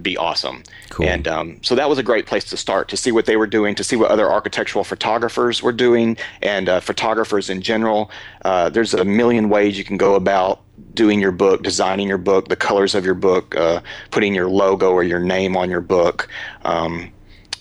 be 0.00 0.16
awesome." 0.16 0.62
Cool. 0.90 1.08
And 1.08 1.26
um, 1.26 1.58
so 1.62 1.74
that 1.74 1.88
was 1.88 1.98
a 1.98 2.02
great 2.02 2.26
place 2.26 2.44
to 2.44 2.56
start 2.56 2.88
to 2.90 2.96
see 2.96 3.10
what 3.10 3.26
they 3.26 3.36
were 3.36 3.48
doing, 3.48 3.74
to 3.74 3.82
see 3.82 3.96
what 3.96 4.10
other 4.12 4.30
architectural 4.30 4.84
photographers 4.84 5.64
were 5.64 5.72
doing, 5.72 6.16
and 6.42 6.68
uh, 6.68 6.78
photographers 6.78 7.50
in 7.50 7.60
general. 7.60 8.08
Uh, 8.44 8.68
there's 8.70 8.94
a 8.94 9.04
million 9.04 9.48
ways 9.48 9.76
you 9.76 9.84
can 9.84 9.96
go 9.96 10.14
about 10.14 10.60
doing 10.94 11.20
your 11.20 11.32
book, 11.32 11.64
designing 11.64 12.06
your 12.06 12.18
book, 12.18 12.48
the 12.48 12.56
colors 12.56 12.94
of 12.94 13.04
your 13.04 13.14
book, 13.14 13.56
uh, 13.56 13.80
putting 14.12 14.32
your 14.32 14.48
logo 14.48 14.92
or 14.92 15.02
your 15.02 15.20
name 15.20 15.56
on 15.56 15.68
your 15.68 15.80
book. 15.80 16.28
Um, 16.64 17.12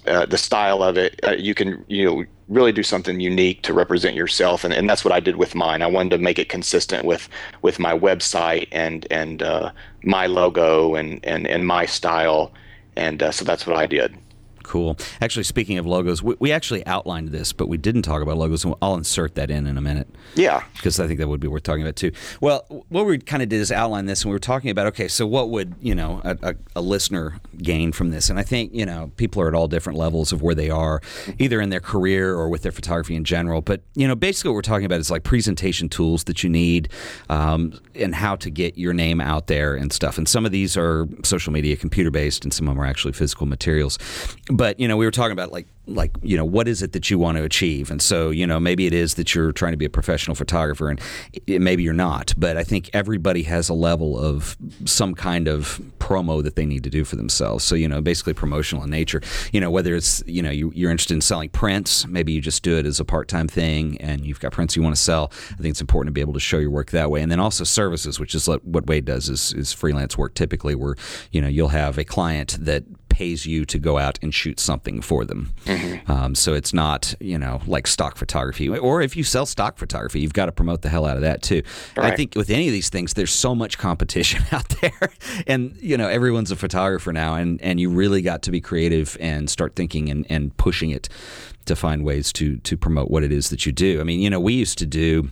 uh, 0.05 0.27
the 0.27 0.37
style 0.37 0.83
of 0.83 0.97
it, 0.97 1.19
uh, 1.23 1.31
you 1.31 1.55
can 1.55 1.83
you 1.87 2.05
know 2.05 2.25
really 2.47 2.71
do 2.71 2.83
something 2.83 3.19
unique 3.19 3.61
to 3.63 3.73
represent 3.73 4.15
yourself, 4.15 4.63
and, 4.63 4.73
and 4.73 4.89
that's 4.89 5.03
what 5.03 5.13
I 5.13 5.19
did 5.19 5.35
with 5.35 5.55
mine. 5.55 5.81
I 5.81 5.87
wanted 5.87 6.11
to 6.11 6.17
make 6.17 6.39
it 6.39 6.49
consistent 6.49 7.05
with 7.05 7.27
with 7.61 7.79
my 7.79 7.97
website 7.97 8.67
and 8.71 9.07
and 9.11 9.41
uh, 9.41 9.71
my 10.03 10.27
logo 10.27 10.95
and 10.95 11.23
and 11.25 11.47
and 11.47 11.65
my 11.65 11.85
style, 11.85 12.53
and 12.95 13.23
uh, 13.23 13.31
so 13.31 13.45
that's 13.45 13.65
what 13.65 13.75
I 13.75 13.87
did. 13.87 14.15
Cool. 14.65 14.97
Actually, 15.21 15.43
speaking 15.43 15.77
of 15.77 15.85
logos, 15.85 16.23
we, 16.23 16.35
we 16.39 16.51
actually 16.51 16.85
outlined 16.87 17.29
this, 17.29 17.53
but 17.53 17.67
we 17.67 17.77
didn't 17.77 18.01
talk 18.01 18.23
about 18.23 18.35
logos. 18.35 18.65
and 18.65 18.73
I'll 18.81 18.95
insert 18.95 19.35
that 19.35 19.51
in 19.51 19.67
in 19.67 19.77
a 19.77 19.81
minute. 19.81 20.07
Yeah. 20.33 20.63
because 20.73 20.99
I 20.99 21.05
think 21.05 21.19
that 21.19 21.27
would 21.27 21.39
be 21.39 21.47
worth 21.47 21.61
talking 21.61 21.83
about 21.83 21.95
too. 21.95 22.11
Well, 22.41 22.65
what 22.89 23.05
we 23.05 23.19
kind 23.19 23.43
of 23.43 23.49
did 23.49 23.61
is 23.61 23.71
outline 23.71 24.07
this, 24.07 24.23
and 24.23 24.31
we 24.31 24.35
were 24.35 24.39
talking 24.39 24.71
about 24.71 24.87
okay, 24.87 25.07
so 25.07 25.27
what 25.27 25.51
would 25.51 25.75
you 25.79 25.93
know 25.93 26.19
a, 26.23 26.37
a, 26.41 26.55
a 26.77 26.81
listener 26.81 27.39
gain 27.57 27.91
from 27.91 28.09
this? 28.09 28.31
And 28.31 28.39
I 28.39 28.43
think 28.43 28.73
you 28.73 28.87
know 28.87 29.11
people 29.17 29.39
are 29.43 29.47
at 29.47 29.53
all 29.53 29.67
different 29.67 29.99
levels 29.99 30.31
of 30.31 30.41
where 30.41 30.55
they 30.55 30.71
are, 30.71 30.99
either 31.37 31.61
in 31.61 31.69
their 31.69 31.79
career 31.79 32.33
or 32.33 32.49
with 32.49 32.63
their 32.63 32.71
photography 32.71 33.15
in 33.15 33.23
general. 33.23 33.61
But 33.61 33.81
you 33.93 34.07
know, 34.07 34.15
basically, 34.15 34.49
what 34.49 34.55
we're 34.55 34.61
talking 34.63 34.85
about 34.85 34.99
is 34.99 35.11
like 35.11 35.23
presentation 35.23 35.89
tools 35.89 36.23
that 36.23 36.43
you 36.43 36.49
need, 36.49 36.89
um, 37.29 37.79
and 37.93 38.15
how 38.15 38.35
to 38.37 38.49
get 38.49 38.79
your 38.79 38.93
name 38.93 39.21
out 39.21 39.45
there 39.45 39.75
and 39.75 39.93
stuff. 39.93 40.17
And 40.17 40.27
some 40.27 40.43
of 40.43 40.51
these 40.51 40.75
are 40.75 41.07
social 41.23 41.53
media, 41.53 41.75
computer 41.75 42.09
based, 42.09 42.43
and 42.43 42.51
some 42.51 42.67
of 42.67 42.75
them 42.75 42.83
are 42.83 42.87
actually 42.87 43.13
physical 43.13 43.45
materials. 43.45 43.99
But 44.55 44.79
you 44.79 44.87
know, 44.87 44.97
we 44.97 45.05
were 45.05 45.11
talking 45.11 45.33
about 45.33 45.51
like 45.51 45.67
like 45.87 46.11
you 46.21 46.37
know 46.37 46.45
what 46.45 46.67
is 46.67 46.81
it 46.81 46.93
that 46.93 47.09
you 47.09 47.19
want 47.19 47.37
to 47.37 47.43
achieve? 47.43 47.91
And 47.91 48.01
so 48.01 48.29
you 48.29 48.47
know 48.47 48.59
maybe 48.59 48.85
it 48.85 48.93
is 48.93 49.15
that 49.15 49.35
you're 49.35 49.51
trying 49.51 49.73
to 49.73 49.77
be 49.77 49.85
a 49.85 49.89
professional 49.89 50.35
photographer 50.35 50.89
and 50.89 50.99
it, 51.47 51.61
maybe 51.61 51.83
you're 51.83 51.93
not 51.93 52.33
but 52.37 52.57
i 52.57 52.63
think 52.63 52.89
everybody 52.93 53.43
has 53.43 53.69
a 53.69 53.73
level 53.73 54.17
of 54.19 54.57
some 54.85 55.13
kind 55.15 55.47
of 55.47 55.81
promo 55.99 56.43
that 56.43 56.55
they 56.55 56.65
need 56.65 56.83
to 56.83 56.89
do 56.89 57.03
for 57.03 57.15
themselves. 57.15 57.63
So 57.63 57.75
you 57.75 57.87
know 57.87 58.01
basically 58.01 58.33
promotional 58.33 58.83
in 58.83 58.89
nature 58.89 59.21
you 59.51 59.59
know 59.59 59.71
whether 59.71 59.95
it's 59.95 60.23
you 60.25 60.41
know 60.41 60.51
you, 60.51 60.71
you're 60.75 60.91
interested 60.91 61.13
in 61.13 61.21
selling 61.21 61.49
prints 61.49 62.05
maybe 62.07 62.31
you 62.31 62.41
just 62.41 62.63
do 62.63 62.77
it 62.77 62.85
as 62.85 62.99
a 62.99 63.05
part-time 63.05 63.47
thing 63.47 63.97
and 63.99 64.25
you've 64.25 64.39
got 64.39 64.51
prints 64.51 64.75
you 64.75 64.83
want 64.83 64.95
to 64.95 65.01
sell. 65.01 65.31
I 65.51 65.61
think 65.61 65.71
it's 65.71 65.81
important 65.81 66.09
to 66.09 66.13
be 66.13 66.21
able 66.21 66.33
to 66.33 66.39
show 66.39 66.57
your 66.57 66.69
work 66.69 66.91
that 66.91 67.09
way. 67.11 67.21
And 67.21 67.31
then 67.31 67.39
also 67.39 67.63
services 67.63 68.19
which 68.19 68.35
is 68.35 68.47
what 68.47 68.87
wade 68.87 69.05
does 69.05 69.29
is, 69.29 69.53
is 69.53 69.73
freelance 69.73 70.17
work 70.17 70.33
typically 70.35 70.75
where 70.75 70.95
you 71.31 71.41
know 71.41 71.47
you'll 71.47 71.69
have 71.69 71.97
a 71.97 72.03
client 72.03 72.57
that 72.59 72.83
pays 73.09 73.45
you 73.45 73.63
to 73.65 73.79
go 73.79 73.97
out 73.97 74.19
and 74.21 74.33
shoot 74.33 74.59
something 74.59 74.99
for 74.99 75.23
them. 75.23 75.53
Um, 76.07 76.35
so 76.35 76.53
it's 76.53 76.73
not, 76.73 77.15
you 77.19 77.37
know, 77.37 77.61
like 77.65 77.87
stock 77.87 78.15
photography. 78.17 78.69
Or 78.69 79.01
if 79.01 79.15
you 79.15 79.23
sell 79.23 79.45
stock 79.45 79.77
photography, 79.77 80.19
you've 80.19 80.33
got 80.33 80.45
to 80.45 80.51
promote 80.51 80.81
the 80.81 80.89
hell 80.89 81.05
out 81.05 81.15
of 81.15 81.21
that 81.23 81.41
too. 81.41 81.63
I 81.97 82.15
think 82.15 82.35
with 82.35 82.49
any 82.49 82.67
of 82.67 82.73
these 82.73 82.89
things, 82.89 83.13
there's 83.13 83.33
so 83.33 83.55
much 83.55 83.77
competition 83.77 84.43
out 84.51 84.69
there, 84.81 85.09
and 85.47 85.75
you 85.81 85.97
know, 85.97 86.07
everyone's 86.07 86.51
a 86.51 86.55
photographer 86.55 87.11
now, 87.11 87.35
and 87.35 87.61
and 87.61 87.79
you 87.79 87.89
really 87.89 88.21
got 88.21 88.43
to 88.43 88.51
be 88.51 88.61
creative 88.61 89.17
and 89.19 89.49
start 89.49 89.75
thinking 89.75 90.09
and 90.09 90.25
and 90.29 90.55
pushing 90.57 90.91
it 90.91 91.09
to 91.65 91.75
find 91.75 92.03
ways 92.03 92.31
to 92.33 92.57
to 92.57 92.77
promote 92.77 93.09
what 93.09 93.23
it 93.23 93.31
is 93.31 93.49
that 93.49 93.65
you 93.65 93.71
do. 93.71 93.99
I 93.99 94.03
mean, 94.03 94.19
you 94.19 94.29
know, 94.29 94.39
we 94.39 94.53
used 94.53 94.77
to 94.79 94.85
do 94.85 95.29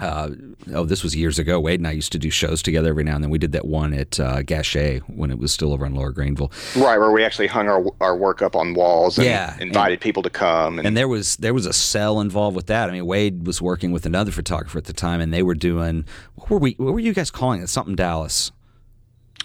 uh, 0.00 0.30
oh, 0.72 0.84
this 0.84 1.02
was 1.02 1.14
years 1.14 1.38
ago. 1.38 1.60
Wade 1.60 1.80
and 1.80 1.86
I 1.86 1.92
used 1.92 2.12
to 2.12 2.18
do 2.18 2.30
shows 2.30 2.62
together 2.62 2.90
every 2.90 3.04
now 3.04 3.14
and 3.14 3.24
then. 3.24 3.30
We 3.30 3.38
did 3.38 3.52
that 3.52 3.66
one 3.66 3.92
at 3.92 4.18
uh, 4.18 4.42
Gachet 4.42 5.00
when 5.08 5.30
it 5.30 5.38
was 5.38 5.52
still 5.52 5.72
over 5.72 5.84
in 5.84 5.94
Lower 5.94 6.10
Greenville. 6.12 6.50
Right, 6.76 6.98
where 6.98 7.10
we 7.10 7.24
actually 7.24 7.48
hung 7.48 7.68
our 7.68 7.84
our 8.00 8.16
work 8.16 8.42
up 8.42 8.56
on 8.56 8.74
walls 8.74 9.18
and 9.18 9.26
Yeah, 9.26 9.56
invited 9.60 10.00
people 10.00 10.22
to 10.22 10.30
come. 10.30 10.78
And, 10.78 10.86
And 10.86 10.96
there 10.96 11.08
was 11.08 11.36
there 11.36 11.54
was 11.54 11.66
a 11.66 11.72
cell 11.72 12.20
involved 12.20 12.56
with 12.56 12.66
that. 12.66 12.88
I 12.88 12.92
mean, 12.92 13.06
Wade 13.06 13.46
was 13.46 13.60
working 13.60 13.92
with 13.92 14.06
another 14.06 14.30
photographer 14.32 14.78
at 14.78 14.84
the 14.84 14.92
time, 14.92 15.20
and 15.20 15.32
they 15.32 15.42
were 15.42 15.54
doing 15.54 16.04
what 16.34 16.50
were 16.50 16.58
we? 16.58 16.72
What 16.78 16.92
were 16.92 17.00
you 17.00 17.12
guys 17.12 17.30
calling 17.30 17.62
it? 17.62 17.68
Something 17.68 17.94
Dallas. 17.94 18.52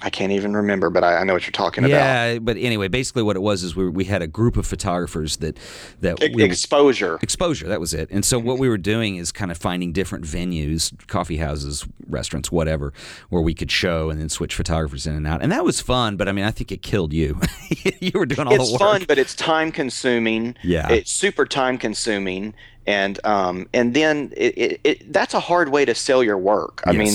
I 0.01 0.09
can't 0.09 0.33
even 0.33 0.55
remember, 0.55 0.89
but 0.89 1.03
I, 1.05 1.17
I 1.17 1.23
know 1.23 1.33
what 1.33 1.43
you're 1.43 1.51
talking 1.51 1.83
about. 1.85 1.91
Yeah, 1.95 2.39
but 2.39 2.57
anyway, 2.57 2.89
basically 2.89 3.23
what 3.23 3.35
it 3.37 3.41
was 3.41 3.63
is 3.63 3.75
we, 3.77 3.87
we 3.89 4.03
had 4.03 4.21
a 4.21 4.27
group 4.27 4.57
of 4.57 4.67
photographers 4.67 5.37
that 5.37 5.57
that 6.01 6.21
E- 6.21 6.31
we, 6.35 6.43
exposure. 6.43 7.17
exposure 7.21 7.67
that 7.67 7.79
was 7.79 7.93
it 7.93 8.09
and 8.11 8.25
so 8.25 8.37
what 8.37 8.59
we 8.59 8.67
were 8.67 8.77
doing 8.77 9.15
is 9.15 9.31
kind 9.31 9.51
of 9.51 9.57
finding 9.57 9.93
different 9.93 10.25
venues 10.25 10.91
coffee 11.07 11.37
houses 11.37 11.87
restaurants 12.07 12.51
whatever 12.51 12.91
where 13.29 13.41
we 13.41 13.53
could 13.53 13.71
show 13.71 14.09
and 14.09 14.19
then 14.19 14.27
switch 14.29 14.53
photographers 14.53 15.07
in 15.07 15.15
and 15.15 15.25
out 15.25 15.41
and 15.41 15.51
that 15.51 15.63
was 15.63 15.79
fun 15.81 16.17
but 16.17 16.27
i 16.27 16.31
mean 16.31 16.43
i 16.45 16.51
think 16.51 16.71
it 16.71 16.81
killed 16.81 17.13
you 17.13 17.39
you 17.99 18.11
were 18.13 18.25
doing 18.25 18.47
all 18.47 18.53
it's 18.53 18.67
the 18.67 18.73
work 18.73 18.81
It's 18.81 18.91
fun, 18.99 19.05
but 19.07 19.17
it's 19.17 19.33
time 19.35 19.71
consuming. 19.71 20.55
Yeah. 20.63 20.89
It's 20.91 21.11
super 21.11 21.45
time 21.45 21.77
consuming. 21.77 22.53
And 22.87 23.19
um, 23.25 23.67
and 23.73 23.93
then 23.93 24.31
it, 24.37 24.57
it, 24.57 24.81
it, 24.83 25.13
that's 25.13 25.33
a 25.33 25.39
hard 25.39 25.69
way 25.69 25.85
to 25.85 25.95
sell 25.95 26.23
your 26.23 26.37
work. 26.37 26.83
I 26.85 26.91
mean, 26.91 27.13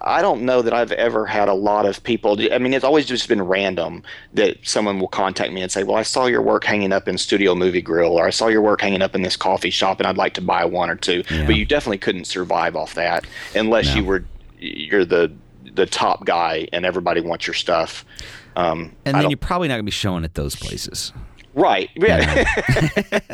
I 0.00 0.22
don't 0.22 0.42
know 0.42 0.62
that 0.62 0.72
I've 0.72 0.92
ever 0.92 1.26
had 1.26 1.48
a 1.48 1.54
lot 1.54 1.84
of 1.84 2.02
people. 2.02 2.38
I 2.52 2.58
mean, 2.58 2.72
it's 2.72 2.84
always 2.84 3.04
just 3.04 3.28
been 3.28 3.42
random 3.42 4.02
that 4.34 4.56
someone 4.62 4.98
will 4.98 5.08
contact 5.08 5.52
me 5.52 5.60
and 5.60 5.70
say, 5.70 5.84
"Well, 5.84 5.96
I 5.96 6.02
saw 6.02 6.26
your 6.26 6.40
work 6.40 6.64
hanging 6.64 6.92
up 6.92 7.06
in 7.06 7.18
Studio 7.18 7.54
Movie 7.54 7.82
Grill, 7.82 8.12
or 8.12 8.26
I 8.26 8.30
saw 8.30 8.46
your 8.46 8.62
work 8.62 8.80
hanging 8.80 9.02
up 9.02 9.14
in 9.14 9.22
this 9.22 9.36
coffee 9.36 9.70
shop, 9.70 10.00
and 10.00 10.06
I'd 10.06 10.16
like 10.16 10.34
to 10.34 10.42
buy 10.42 10.64
one 10.64 10.88
or 10.88 10.96
two. 10.96 11.22
Yeah. 11.30 11.46
But 11.46 11.56
you 11.56 11.66
definitely 11.66 11.98
couldn't 11.98 12.24
survive 12.24 12.74
off 12.76 12.94
that 12.94 13.26
unless 13.54 13.88
no. 13.88 13.96
you 13.96 14.04
were 14.04 14.24
you're 14.58 15.04
the 15.04 15.32
the 15.74 15.86
top 15.86 16.24
guy 16.24 16.66
and 16.72 16.86
everybody 16.86 17.20
wants 17.20 17.46
your 17.46 17.54
stuff. 17.54 18.04
Um, 18.56 18.96
and 19.04 19.16
then 19.16 19.30
you're 19.30 19.36
probably 19.36 19.68
not 19.68 19.74
going 19.74 19.84
to 19.84 19.86
be 19.86 19.92
showing 19.92 20.24
at 20.24 20.34
those 20.34 20.56
places. 20.56 21.12
Right. 21.58 21.90
Yeah. 21.96 22.44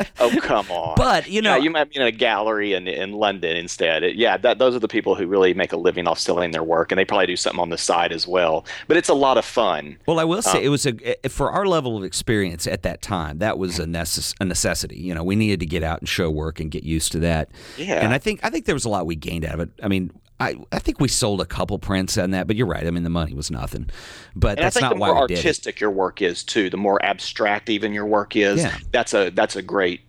oh 0.19 0.35
come 0.41 0.69
on. 0.71 0.95
But 0.97 1.29
you 1.29 1.41
know, 1.41 1.55
yeah, 1.55 1.63
you 1.63 1.69
might 1.69 1.91
be 1.91 1.99
in 1.99 2.01
a 2.01 2.11
gallery 2.11 2.73
in 2.73 2.87
in 2.87 3.13
London 3.13 3.55
instead. 3.55 4.03
It, 4.03 4.15
yeah, 4.15 4.37
that 4.37 4.57
those 4.57 4.75
are 4.75 4.79
the 4.79 4.87
people 4.87 5.15
who 5.15 5.27
really 5.27 5.53
make 5.53 5.71
a 5.71 5.77
living 5.77 6.07
off 6.07 6.19
selling 6.19 6.51
their 6.51 6.63
work, 6.63 6.91
and 6.91 6.99
they 6.99 7.05
probably 7.05 7.27
do 7.27 7.35
something 7.35 7.59
on 7.59 7.69
the 7.69 7.77
side 7.77 8.11
as 8.11 8.27
well. 8.27 8.65
But 8.87 8.97
it's 8.97 9.09
a 9.09 9.13
lot 9.13 9.37
of 9.37 9.45
fun. 9.45 9.97
Well, 10.07 10.19
I 10.19 10.23
will 10.23 10.41
say 10.41 10.59
um, 10.59 10.63
it 10.63 10.69
was 10.69 10.85
a 10.85 11.29
for 11.29 11.51
our 11.51 11.65
level 11.65 11.97
of 11.97 12.03
experience 12.03 12.67
at 12.67 12.83
that 12.83 13.01
time. 13.01 13.39
That 13.39 13.57
was 13.57 13.79
a, 13.79 13.85
necess- 13.85 14.33
a 14.39 14.45
necessity. 14.45 14.97
You 14.97 15.13
know, 15.13 15.23
we 15.23 15.35
needed 15.35 15.59
to 15.59 15.65
get 15.65 15.83
out 15.83 15.99
and 15.99 16.09
show 16.09 16.29
work 16.29 16.59
and 16.59 16.71
get 16.71 16.83
used 16.83 17.11
to 17.13 17.19
that. 17.19 17.49
Yeah. 17.77 18.03
And 18.03 18.13
I 18.13 18.17
think 18.17 18.39
I 18.43 18.49
think 18.49 18.65
there 18.65 18.75
was 18.75 18.85
a 18.85 18.89
lot 18.89 19.05
we 19.05 19.15
gained 19.15 19.45
out 19.45 19.55
of 19.55 19.59
it. 19.61 19.69
I 19.83 19.87
mean, 19.87 20.11
I, 20.39 20.55
I 20.71 20.79
think 20.79 20.99
we 20.99 21.07
sold 21.07 21.39
a 21.39 21.45
couple 21.45 21.79
prints 21.79 22.17
on 22.17 22.31
that, 22.31 22.45
but 22.47 22.55
you're 22.55 22.67
right. 22.67 22.85
I 22.85 22.91
mean, 22.91 23.03
the 23.03 23.09
money 23.09 23.33
was 23.33 23.49
nothing. 23.49 23.89
But 24.35 24.57
and 24.57 24.65
that's 24.65 24.79
not 24.79 24.97
why 24.97 25.11
we 25.11 25.13
did 25.13 25.23
it. 25.23 25.27
The 25.27 25.33
more 25.33 25.37
artistic 25.37 25.79
your 25.79 25.91
work 25.91 26.21
is, 26.21 26.43
too, 26.43 26.69
the 26.69 26.77
more 26.77 27.03
abstract 27.03 27.69
even 27.69 27.93
your 27.93 28.05
work 28.05 28.35
is. 28.35 28.61
Yeah. 28.61 28.77
That's 28.91 29.13
a 29.13 29.29
that's 29.29 29.55
a 29.55 29.61
great 29.61 30.01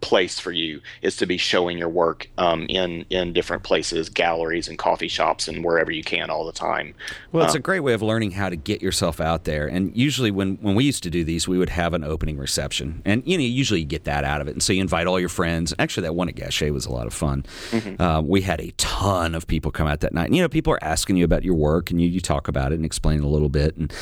place 0.00 0.38
for 0.38 0.52
you 0.52 0.80
is 1.02 1.16
to 1.16 1.26
be 1.26 1.36
showing 1.36 1.78
your 1.78 1.88
work 1.88 2.28
um, 2.38 2.66
in 2.68 3.04
in 3.10 3.32
different 3.32 3.62
places, 3.62 4.08
galleries 4.08 4.68
and 4.68 4.78
coffee 4.78 5.08
shops 5.08 5.48
and 5.48 5.64
wherever 5.64 5.90
you 5.90 6.02
can 6.02 6.30
all 6.30 6.46
the 6.46 6.52
time. 6.52 6.94
Well, 7.32 7.44
it's 7.44 7.54
um, 7.54 7.58
a 7.58 7.62
great 7.62 7.80
way 7.80 7.92
of 7.92 8.02
learning 8.02 8.32
how 8.32 8.48
to 8.48 8.56
get 8.56 8.82
yourself 8.82 9.20
out 9.20 9.44
there. 9.44 9.66
And 9.66 9.96
usually, 9.96 10.30
when 10.30 10.56
when 10.56 10.74
we 10.74 10.84
used 10.84 11.02
to 11.02 11.10
do 11.10 11.24
these, 11.24 11.48
we 11.48 11.58
would 11.58 11.70
have 11.70 11.94
an 11.94 12.04
opening 12.04 12.38
reception, 12.38 13.02
and 13.04 13.22
you 13.26 13.36
know, 13.36 13.44
usually 13.44 13.80
you 13.80 13.86
get 13.86 14.04
that 14.04 14.24
out 14.24 14.40
of 14.40 14.48
it. 14.48 14.52
And 14.52 14.62
so 14.62 14.72
you 14.72 14.80
invite 14.80 15.06
all 15.06 15.18
your 15.18 15.28
friends. 15.28 15.74
Actually, 15.78 16.04
that 16.04 16.14
one 16.14 16.28
at 16.28 16.36
Gachet 16.36 16.70
was 16.70 16.86
a 16.86 16.92
lot 16.92 17.06
of 17.06 17.14
fun. 17.14 17.44
Mm-hmm. 17.70 18.00
Uh, 18.00 18.20
we 18.20 18.42
had 18.42 18.60
a 18.60 18.70
ton 18.72 19.34
of 19.34 19.46
people 19.46 19.70
come 19.70 19.86
out 19.86 20.00
that 20.00 20.12
night. 20.14 20.26
And, 20.26 20.36
you 20.36 20.42
know, 20.42 20.48
people 20.48 20.72
are 20.72 20.82
asking 20.82 21.16
you 21.16 21.24
about 21.24 21.44
your 21.44 21.54
work, 21.54 21.90
and 21.90 22.00
you 22.00 22.08
you 22.08 22.20
talk 22.20 22.48
about 22.48 22.72
it 22.72 22.76
and 22.76 22.84
explain 22.84 23.18
it 23.18 23.24
a 23.24 23.28
little 23.28 23.48
bit. 23.48 23.76
And 23.76 23.92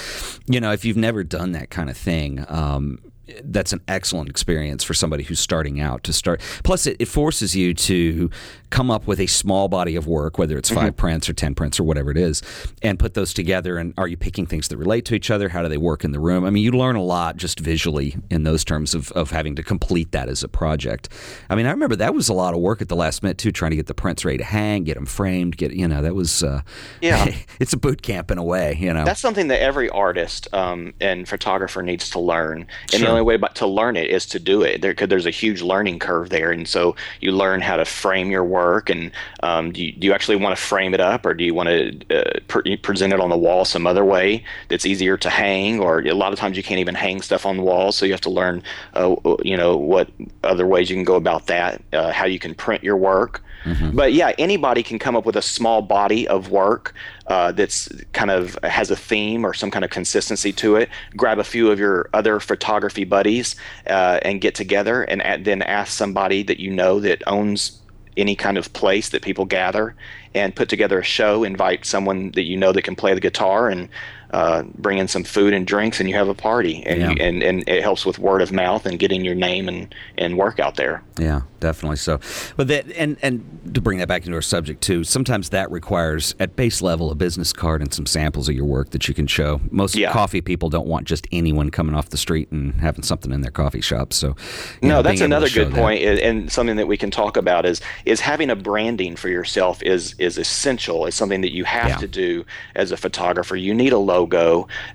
you 0.47 0.61
know, 0.61 0.73
if 0.73 0.85
you've 0.85 0.97
never 0.97 1.25
done 1.25 1.53
that 1.53 1.71
kind 1.71 1.91
of 1.91 1.97
thing. 1.97 2.45
Um, 2.49 2.99
that's 3.45 3.73
an 3.73 3.81
excellent 3.89 4.29
experience 4.29 4.85
for 4.85 4.95
somebody 4.95 5.25
who's 5.25 5.41
starting 5.41 5.81
out 5.81 6.05
to 6.05 6.13
start. 6.13 6.41
Plus, 6.63 6.87
it, 6.87 6.97
it 6.99 7.07
forces 7.07 7.57
you 7.57 7.75
to 7.75 8.31
come 8.71 8.91
up 8.91 9.07
with 9.07 9.21
a 9.21 9.27
small 9.27 9.69
body 9.69 9.97
of 9.97 10.07
work, 10.07 10.39
whether 10.39 10.57
it's 10.57 10.71
5 10.71 10.79
mm-hmm. 10.79 10.95
prints 10.97 11.29
or 11.29 11.33
10 11.33 11.55
prints 11.55 11.81
or 11.81 11.85
whatever 11.85 12.11
it 12.11 12.17
is, 12.17 12.43
and 12.83 12.99
put 12.99 13.15
those 13.15 13.33
together. 13.33 13.79
And 13.79 13.95
are 13.97 14.09
you 14.09 14.17
picking 14.17 14.47
things 14.47 14.69
that 14.69 14.77
relate 14.77 15.05
to 15.07 15.15
each 15.15 15.31
other? 15.31 15.49
How 15.49 15.63
do 15.63 15.69
they 15.69 15.77
work 15.77 16.05
in 16.05 16.13
the 16.13 16.21
room? 16.21 16.45
I 16.45 16.51
mean, 16.51 16.63
you 16.63 16.73
learn 16.73 16.97
a 16.97 17.03
lot 17.03 17.37
just 17.37 17.59
visually 17.61 18.17
in 18.31 18.45
those 18.45 18.65
terms 18.65 18.95
of, 18.95 19.11
of 19.13 19.31
having 19.31 19.57
to 19.57 19.63
complete 19.63 20.13
that 20.13 20.29
as 20.29 20.43
a 20.43 20.49
project. 20.49 21.09
I 21.51 21.55
mean, 21.55 21.67
I 21.67 21.71
remember 21.71 21.97
that 21.97 22.15
was 22.15 22.29
a 22.29 22.35
lot 22.35 22.55
of 22.55 22.61
work 22.61 22.81
at 22.81 22.89
the 22.89 22.97
last 22.97 23.23
minute, 23.23 23.39
too, 23.39 23.53
trying 23.53 23.71
to 23.71 23.77
get 23.77 23.87
the 23.87 23.95
prints 23.95 24.25
ready 24.25 24.39
to 24.39 24.45
hang, 24.45 24.85
get 24.85 24.95
them 24.95 25.07
framed, 25.07 25.57
get, 25.57 25.73
you 25.73 25.89
know, 25.89 26.03
that 26.03 26.15
was, 26.15 26.43
uh, 26.43 26.63
yeah, 27.01 27.35
it's 27.61 27.73
a 27.73 27.77
boot 27.77 28.03
camp 28.03 28.31
in 28.31 28.39
a 28.39 28.45
way, 28.45 28.77
you 28.79 28.93
know. 28.93 29.05
That's 29.05 29.21
something 29.21 29.49
that 29.49 29.61
every 29.61 29.89
artist 29.91 30.53
um, 30.53 30.95
and 31.01 31.29
photographer 31.29 31.83
needs 31.83 32.11
to 32.11 32.21
learn. 32.21 32.67
And 32.93 33.03
sure. 33.03 33.16
Only 33.17 33.27
way 33.27 33.37
but 33.37 33.55
to 33.57 33.67
learn 33.67 33.97
it 33.97 34.11
is 34.11 34.27
to 34.27 34.39
do 34.39 34.63
it. 34.63 34.81
There, 34.81 34.95
there's 34.95 35.27
a 35.27 35.31
huge 35.31 35.63
learning 35.63 35.99
curve 35.99 36.31
there. 36.31 36.51
And 36.51 36.69
so 36.69 36.97
you 37.21 37.33
learn 37.33 37.61
how 37.61 37.77
to 37.77 37.85
frame 37.85 38.31
your 38.31 38.45
work 38.45 38.67
work 38.67 38.91
and 38.91 39.11
um, 39.43 39.73
do, 39.73 39.85
you, 39.85 39.93
do 39.93 40.07
you 40.07 40.13
actually 40.13 40.37
want 40.37 40.57
to 40.57 40.63
frame 40.63 40.95
it 40.95 41.01
up 41.01 41.25
or 41.27 41.35
do 41.35 41.45
you 41.45 41.55
want 41.55 41.69
to 41.69 41.81
uh, 42.11 42.41
pre- 42.49 42.77
present 42.77 43.13
it 43.13 43.21
on 43.21 43.31
the 43.31 43.39
wall 43.39 43.65
some 43.65 43.87
other 43.87 44.05
way 44.05 44.43
that's 44.69 44.87
easier 44.87 45.17
to 45.17 45.31
hang 45.31 45.81
or 45.81 46.01
a 46.01 46.13
lot 46.13 46.33
of 46.33 46.39
times 46.39 46.57
you 46.57 46.63
can't 46.63 46.81
even 46.81 46.95
hang 46.95 47.23
stuff 47.23 47.47
on 47.47 47.57
the 47.57 47.63
wall 47.63 47.93
so 47.93 48.05
you 48.07 48.13
have 48.13 48.21
to 48.21 48.31
learn 48.31 48.63
uh, 48.95 49.15
you 49.43 49.57
know 49.57 49.77
what 49.77 50.09
other 50.43 50.67
ways 50.67 50.91
you 50.91 50.97
can 50.97 51.05
go 51.05 51.17
about 51.17 51.47
that 51.47 51.83
uh, 51.93 52.13
how 52.13 52.27
you 52.27 52.39
can 52.39 52.55
print 52.55 52.83
your 52.83 52.97
work 52.97 53.43
Mm-hmm. 53.67 53.97
But 53.97 54.13
yeah, 54.13 54.33
anybody 54.39 54.83
can 54.83 54.99
come 54.99 55.17
up 55.17 55.27
with 55.27 55.37
a 55.37 55.43
small 55.43 55.83
body 55.83 56.27
of 56.29 56.51
work 56.51 56.95
uh, 57.29 57.53
that's 57.53 57.89
kind 58.13 58.31
of 58.31 58.59
has 58.63 58.91
a 58.91 58.97
theme 58.97 59.45
or 59.45 59.53
some 59.53 59.71
kind 59.71 59.85
of 59.85 59.91
consistency 59.91 60.53
to 60.53 60.77
it. 60.77 60.89
Grab 61.17 61.39
a 61.39 61.45
few 61.45 61.71
of 61.71 61.79
your 61.79 62.09
other 62.13 62.41
photography 62.41 63.05
buddies 63.05 63.57
uh, 63.89 64.21
and 64.23 64.41
get 64.41 64.55
together, 64.55 65.03
and 65.03 65.45
then 65.45 65.63
ask 65.63 65.93
somebody 65.93 66.43
that 66.45 66.61
you 66.61 66.71
know 66.71 67.01
that 67.01 67.23
owns 67.27 67.81
any 68.17 68.35
kind 68.35 68.57
of 68.57 68.73
place 68.73 69.11
that 69.11 69.23
people 69.23 69.45
gather 69.45 69.95
and 70.35 70.57
put 70.57 70.69
together 70.69 70.99
a 70.99 71.05
show 71.05 71.45
invite 71.45 71.85
someone 71.85 72.31
that 72.33 72.45
you 72.45 72.57
know 72.57 72.73
that 72.73 72.83
can 72.83 72.97
play 72.97 73.13
the 73.13 73.21
guitar 73.21 73.69
and 73.69 73.89
uh, 74.31 74.63
bring 74.75 74.99
in 74.99 75.09
some 75.09 75.25
food 75.25 75.53
and 75.53 75.67
drinks, 75.67 76.01
and 76.01 76.09
you 76.09 76.15
have 76.17 76.29
a 76.29 76.35
party, 76.35 76.83
and, 76.85 77.01
yeah. 77.01 77.11
you, 77.11 77.17
and 77.21 77.43
and 77.43 77.69
it 77.69 77.83
helps 77.83 78.05
with 78.05 78.19
word 78.19 78.43
of 78.43 78.53
mouth 78.53 78.85
and 78.87 78.99
getting 78.99 79.25
your 79.25 79.35
name 79.35 79.69
and, 79.69 79.95
and 80.19 80.37
work 80.37 80.59
out 80.59 80.77
there. 80.77 81.03
Yeah, 81.19 81.43
definitely 81.61 81.97
so. 81.97 82.21
But 82.57 82.69
that 82.69 82.91
and 82.93 83.17
and 83.23 83.71
to 83.73 83.81
bring 83.81 83.99
that 83.99 84.09
back 84.09 84.25
into 84.25 84.35
our 84.35 84.43
subject 84.43 84.83
too, 84.83 85.05
sometimes 85.05 85.51
that 85.51 85.71
requires 85.71 86.35
at 86.41 86.57
base 86.57 86.83
level 86.83 87.11
a 87.11 87.15
business 87.15 87.53
card 87.53 87.81
and 87.81 87.95
some 87.95 88.07
samples 88.07 88.49
of 88.49 88.55
your 88.55 88.65
work 88.65 88.91
that 88.91 89.07
you 89.09 89.15
can 89.15 89.27
show. 89.27 89.61
Most 89.71 89.95
yeah. 89.95 90.13
coffee 90.13 90.41
people 90.41 90.69
don't 90.71 90.87
want 90.87 91.07
just 91.07 91.27
anyone 91.31 91.71
coming 91.71 91.95
off 91.95 92.09
the 92.09 92.17
street 92.17 92.51
and 92.51 92.75
having 92.81 93.03
something 93.03 93.33
in 93.33 93.43
their 93.43 93.53
coffee 93.53 93.81
shop. 93.81 94.13
So 94.13 94.35
no, 94.83 94.89
know, 94.89 95.03
that's 95.03 95.21
another 95.21 95.49
good 95.49 95.73
point, 95.73 96.03
that. 96.03 96.23
and 96.23 96.51
something 96.51 96.77
that 96.77 96.89
we 96.89 96.97
can 96.97 97.11
talk 97.11 97.37
about 97.37 97.65
is 97.65 97.81
is 98.05 98.21
having 98.21 98.51
a 98.51 98.57
branding 98.57 99.15
for 99.15 99.29
yourself 99.29 99.83
is 99.83 100.15
is 100.19 100.37
essential. 100.37 101.07
It's 101.07 101.17
something 101.17 101.43
that 101.43 101.55
you 101.55 101.65
have 101.65 101.89
yeah. 101.89 101.97
to 101.97 102.09
do 102.09 102.45
as 102.75 102.91
a 102.91 102.97
photographer. 102.97 103.57
You 103.57 103.73
need 103.73 103.93
a 103.93 103.99
logo. 103.99 104.16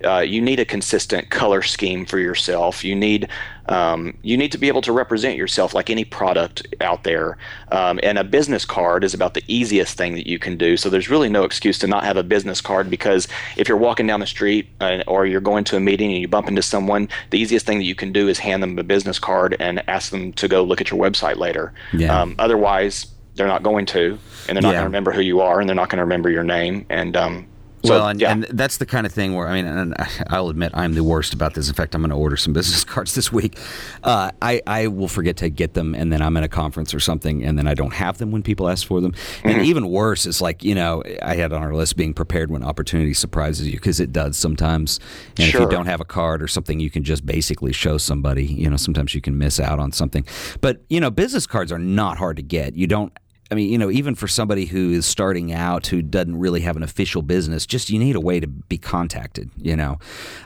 Uh, 0.03 0.19
you 0.19 0.41
need 0.41 0.59
a 0.59 0.65
consistent 0.65 1.29
color 1.29 1.61
scheme 1.61 2.05
for 2.05 2.17
yourself. 2.17 2.83
You 2.83 2.95
need 2.95 3.27
um, 3.67 4.17
you 4.21 4.35
need 4.37 4.51
to 4.51 4.57
be 4.57 4.67
able 4.67 4.81
to 4.81 4.91
represent 4.91 5.37
yourself 5.37 5.73
like 5.73 5.89
any 5.89 6.03
product 6.03 6.67
out 6.81 7.03
there. 7.03 7.37
Um, 7.71 7.99
and 8.03 8.17
a 8.17 8.23
business 8.23 8.65
card 8.65 9.03
is 9.03 9.13
about 9.13 9.33
the 9.33 9.43
easiest 9.47 9.97
thing 9.97 10.15
that 10.15 10.27
you 10.27 10.39
can 10.39 10.57
do. 10.57 10.75
So 10.75 10.89
there's 10.89 11.09
really 11.09 11.29
no 11.29 11.43
excuse 11.43 11.79
to 11.79 11.87
not 11.87 12.03
have 12.03 12.17
a 12.17 12.23
business 12.23 12.59
card 12.59 12.89
because 12.89 13.27
if 13.55 13.69
you're 13.69 13.77
walking 13.77 14.07
down 14.07 14.19
the 14.19 14.27
street 14.27 14.67
uh, 14.81 15.03
or 15.07 15.25
you're 15.25 15.41
going 15.41 15.63
to 15.65 15.77
a 15.77 15.79
meeting 15.79 16.11
and 16.11 16.19
you 16.19 16.27
bump 16.27 16.47
into 16.47 16.61
someone, 16.61 17.07
the 17.29 17.39
easiest 17.39 17.65
thing 17.65 17.77
that 17.77 17.85
you 17.85 17.95
can 17.95 18.11
do 18.11 18.27
is 18.27 18.39
hand 18.39 18.61
them 18.61 18.77
a 18.77 18.83
business 18.83 19.19
card 19.19 19.55
and 19.59 19.87
ask 19.87 20.11
them 20.11 20.33
to 20.33 20.47
go 20.47 20.63
look 20.63 20.81
at 20.81 20.91
your 20.91 20.99
website 20.99 21.37
later. 21.37 21.73
Yeah. 21.93 22.19
Um, 22.19 22.35
otherwise, 22.39 23.07
they're 23.35 23.47
not 23.47 23.63
going 23.63 23.85
to, 23.87 24.19
and 24.47 24.55
they're 24.55 24.61
not 24.61 24.69
yeah. 24.69 24.73
going 24.73 24.81
to 24.81 24.85
remember 24.85 25.11
who 25.11 25.21
you 25.21 25.39
are, 25.39 25.59
and 25.59 25.69
they're 25.69 25.75
not 25.75 25.89
going 25.89 25.97
to 25.97 26.03
remember 26.03 26.29
your 26.29 26.43
name. 26.43 26.85
And 26.89 27.15
um, 27.15 27.47
so, 27.83 27.95
well, 27.95 28.07
and, 28.09 28.21
yeah. 28.21 28.31
and, 28.31 28.43
that's 28.43 28.77
the 28.77 28.85
kind 28.85 29.05
of 29.05 29.11
thing 29.11 29.33
where 29.33 29.47
I 29.47 29.53
mean, 29.53 29.65
and 29.65 29.95
I'll 30.27 30.49
admit 30.49 30.71
I'm 30.73 30.93
the 30.93 31.03
worst 31.03 31.33
about 31.33 31.55
this. 31.55 31.67
In 31.67 31.73
fact, 31.73 31.95
I'm 31.95 32.01
going 32.01 32.11
to 32.11 32.15
order 32.15 32.37
some 32.37 32.53
business 32.53 32.83
cards 32.85 33.15
this 33.15 33.31
week. 33.31 33.57
Uh, 34.03 34.31
I 34.41 34.61
I 34.67 34.87
will 34.87 35.07
forget 35.07 35.37
to 35.37 35.49
get 35.49 35.73
them, 35.73 35.95
and 35.95 36.11
then 36.11 36.21
I'm 36.21 36.37
at 36.37 36.43
a 36.43 36.47
conference 36.47 36.93
or 36.93 36.99
something, 36.99 37.43
and 37.43 37.57
then 37.57 37.67
I 37.67 37.73
don't 37.73 37.93
have 37.93 38.17
them 38.17 38.31
when 38.31 38.43
people 38.43 38.69
ask 38.69 38.85
for 38.85 39.01
them. 39.01 39.13
Mm-hmm. 39.13 39.49
And 39.49 39.65
even 39.65 39.89
worse 39.89 40.25
is 40.25 40.41
like 40.41 40.63
you 40.63 40.75
know 40.75 41.03
I 41.21 41.35
had 41.35 41.53
on 41.53 41.61
our 41.61 41.73
list 41.73 41.97
being 41.97 42.13
prepared 42.13 42.51
when 42.51 42.63
opportunity 42.63 43.13
surprises 43.13 43.67
you 43.67 43.73
because 43.73 43.99
it 43.99 44.11
does 44.11 44.37
sometimes. 44.37 44.99
And 45.37 45.47
sure. 45.47 45.61
if 45.61 45.65
you 45.65 45.71
don't 45.71 45.87
have 45.87 46.01
a 46.01 46.05
card 46.05 46.43
or 46.43 46.47
something, 46.47 46.79
you 46.79 46.89
can 46.89 47.03
just 47.03 47.25
basically 47.25 47.73
show 47.73 47.97
somebody. 47.97 48.45
You 48.45 48.69
know, 48.69 48.77
sometimes 48.77 49.15
you 49.15 49.21
can 49.21 49.37
miss 49.37 49.59
out 49.59 49.79
on 49.79 49.91
something. 49.91 50.25
But 50.61 50.81
you 50.89 50.99
know, 50.99 51.09
business 51.09 51.47
cards 51.47 51.71
are 51.71 51.79
not 51.79 52.17
hard 52.17 52.35
to 52.37 52.43
get. 52.43 52.75
You 52.75 52.87
don't 52.87 53.11
I 53.51 53.55
mean, 53.55 53.69
you 53.69 53.77
know, 53.77 53.91
even 53.91 54.15
for 54.15 54.29
somebody 54.29 54.65
who 54.65 54.91
is 54.91 55.05
starting 55.05 55.51
out 55.51 55.87
who 55.87 56.01
doesn't 56.01 56.39
really 56.39 56.61
have 56.61 56.77
an 56.77 56.83
official 56.83 57.21
business, 57.21 57.65
just 57.65 57.89
you 57.89 57.99
need 57.99 58.15
a 58.15 58.21
way 58.21 58.39
to 58.39 58.47
be 58.47 58.77
contacted, 58.77 59.51
you 59.57 59.75
know. 59.75 59.99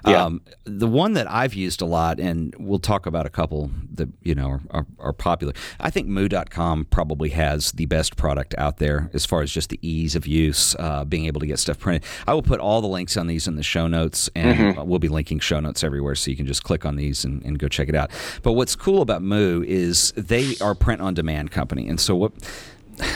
Yeah. 0.07 0.23
Um, 0.23 0.41
the 0.63 0.87
one 0.87 1.13
that 1.13 1.29
I've 1.29 1.53
used 1.53 1.83
a 1.83 1.85
lot, 1.85 2.19
and 2.19 2.55
we'll 2.57 2.79
talk 2.79 3.05
about 3.05 3.27
a 3.27 3.29
couple 3.29 3.69
that, 3.93 4.09
you 4.23 4.33
know, 4.33 4.59
are, 4.71 4.87
are 4.97 5.13
popular. 5.13 5.53
I 5.79 5.91
think 5.91 6.07
Moo.com 6.07 6.85
probably 6.85 7.29
has 7.29 7.73
the 7.73 7.85
best 7.85 8.17
product 8.17 8.55
out 8.57 8.77
there 8.77 9.11
as 9.13 9.23
far 9.23 9.43
as 9.43 9.51
just 9.51 9.69
the 9.69 9.79
ease 9.87 10.15
of 10.15 10.25
use, 10.25 10.75
uh, 10.79 11.05
being 11.05 11.25
able 11.25 11.41
to 11.41 11.47
get 11.47 11.59
stuff 11.59 11.77
printed. 11.77 12.03
I 12.25 12.33
will 12.33 12.41
put 12.41 12.59
all 12.59 12.81
the 12.81 12.87
links 12.87 13.17
on 13.17 13.27
these 13.27 13.47
in 13.47 13.55
the 13.55 13.63
show 13.63 13.85
notes, 13.85 14.31
and 14.33 14.57
mm-hmm. 14.57 14.89
we'll 14.89 14.97
be 14.97 15.09
linking 15.09 15.37
show 15.37 15.59
notes 15.59 15.83
everywhere 15.83 16.15
so 16.15 16.31
you 16.31 16.37
can 16.37 16.47
just 16.47 16.63
click 16.63 16.85
on 16.85 16.95
these 16.95 17.23
and, 17.23 17.43
and 17.43 17.59
go 17.59 17.67
check 17.67 17.87
it 17.87 17.93
out. 17.93 18.09
But 18.41 18.53
what's 18.53 18.75
cool 18.75 19.03
about 19.03 19.21
Moo 19.21 19.63
is 19.63 20.11
they 20.13 20.55
are 20.59 20.73
print 20.73 21.01
on 21.01 21.13
demand 21.13 21.51
company. 21.51 21.87
And 21.87 21.99
so 21.99 22.15
what 22.15 22.33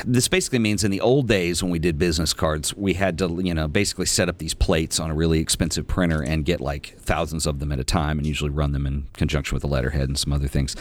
this 0.05 0.27
basically 0.27 0.59
means 0.59 0.83
in 0.83 0.91
the 0.91 1.01
old 1.01 1.27
days 1.27 1.63
when 1.63 1.71
we 1.71 1.79
did 1.79 1.97
business 1.97 2.33
cards, 2.33 2.75
we 2.75 2.93
had 2.93 3.17
to, 3.19 3.41
you 3.41 3.53
know, 3.53 3.67
basically 3.67 4.05
set 4.05 4.29
up 4.29 4.37
these 4.37 4.53
plates 4.53 4.99
on 4.99 5.09
a 5.09 5.13
really 5.13 5.39
expensive 5.39 5.87
printer 5.87 6.21
and 6.21 6.45
get 6.45 6.59
like 6.59 6.95
thousands 6.99 7.45
of 7.45 7.59
them 7.59 7.71
at 7.71 7.79
a 7.79 7.83
time 7.83 8.17
and 8.17 8.27
usually 8.27 8.49
run 8.49 8.71
them 8.71 8.85
in 8.85 9.07
conjunction 9.13 9.55
with 9.55 9.63
a 9.63 9.67
letterhead 9.67 10.09
and 10.09 10.17
some 10.17 10.33
other 10.33 10.47
things. 10.47 10.75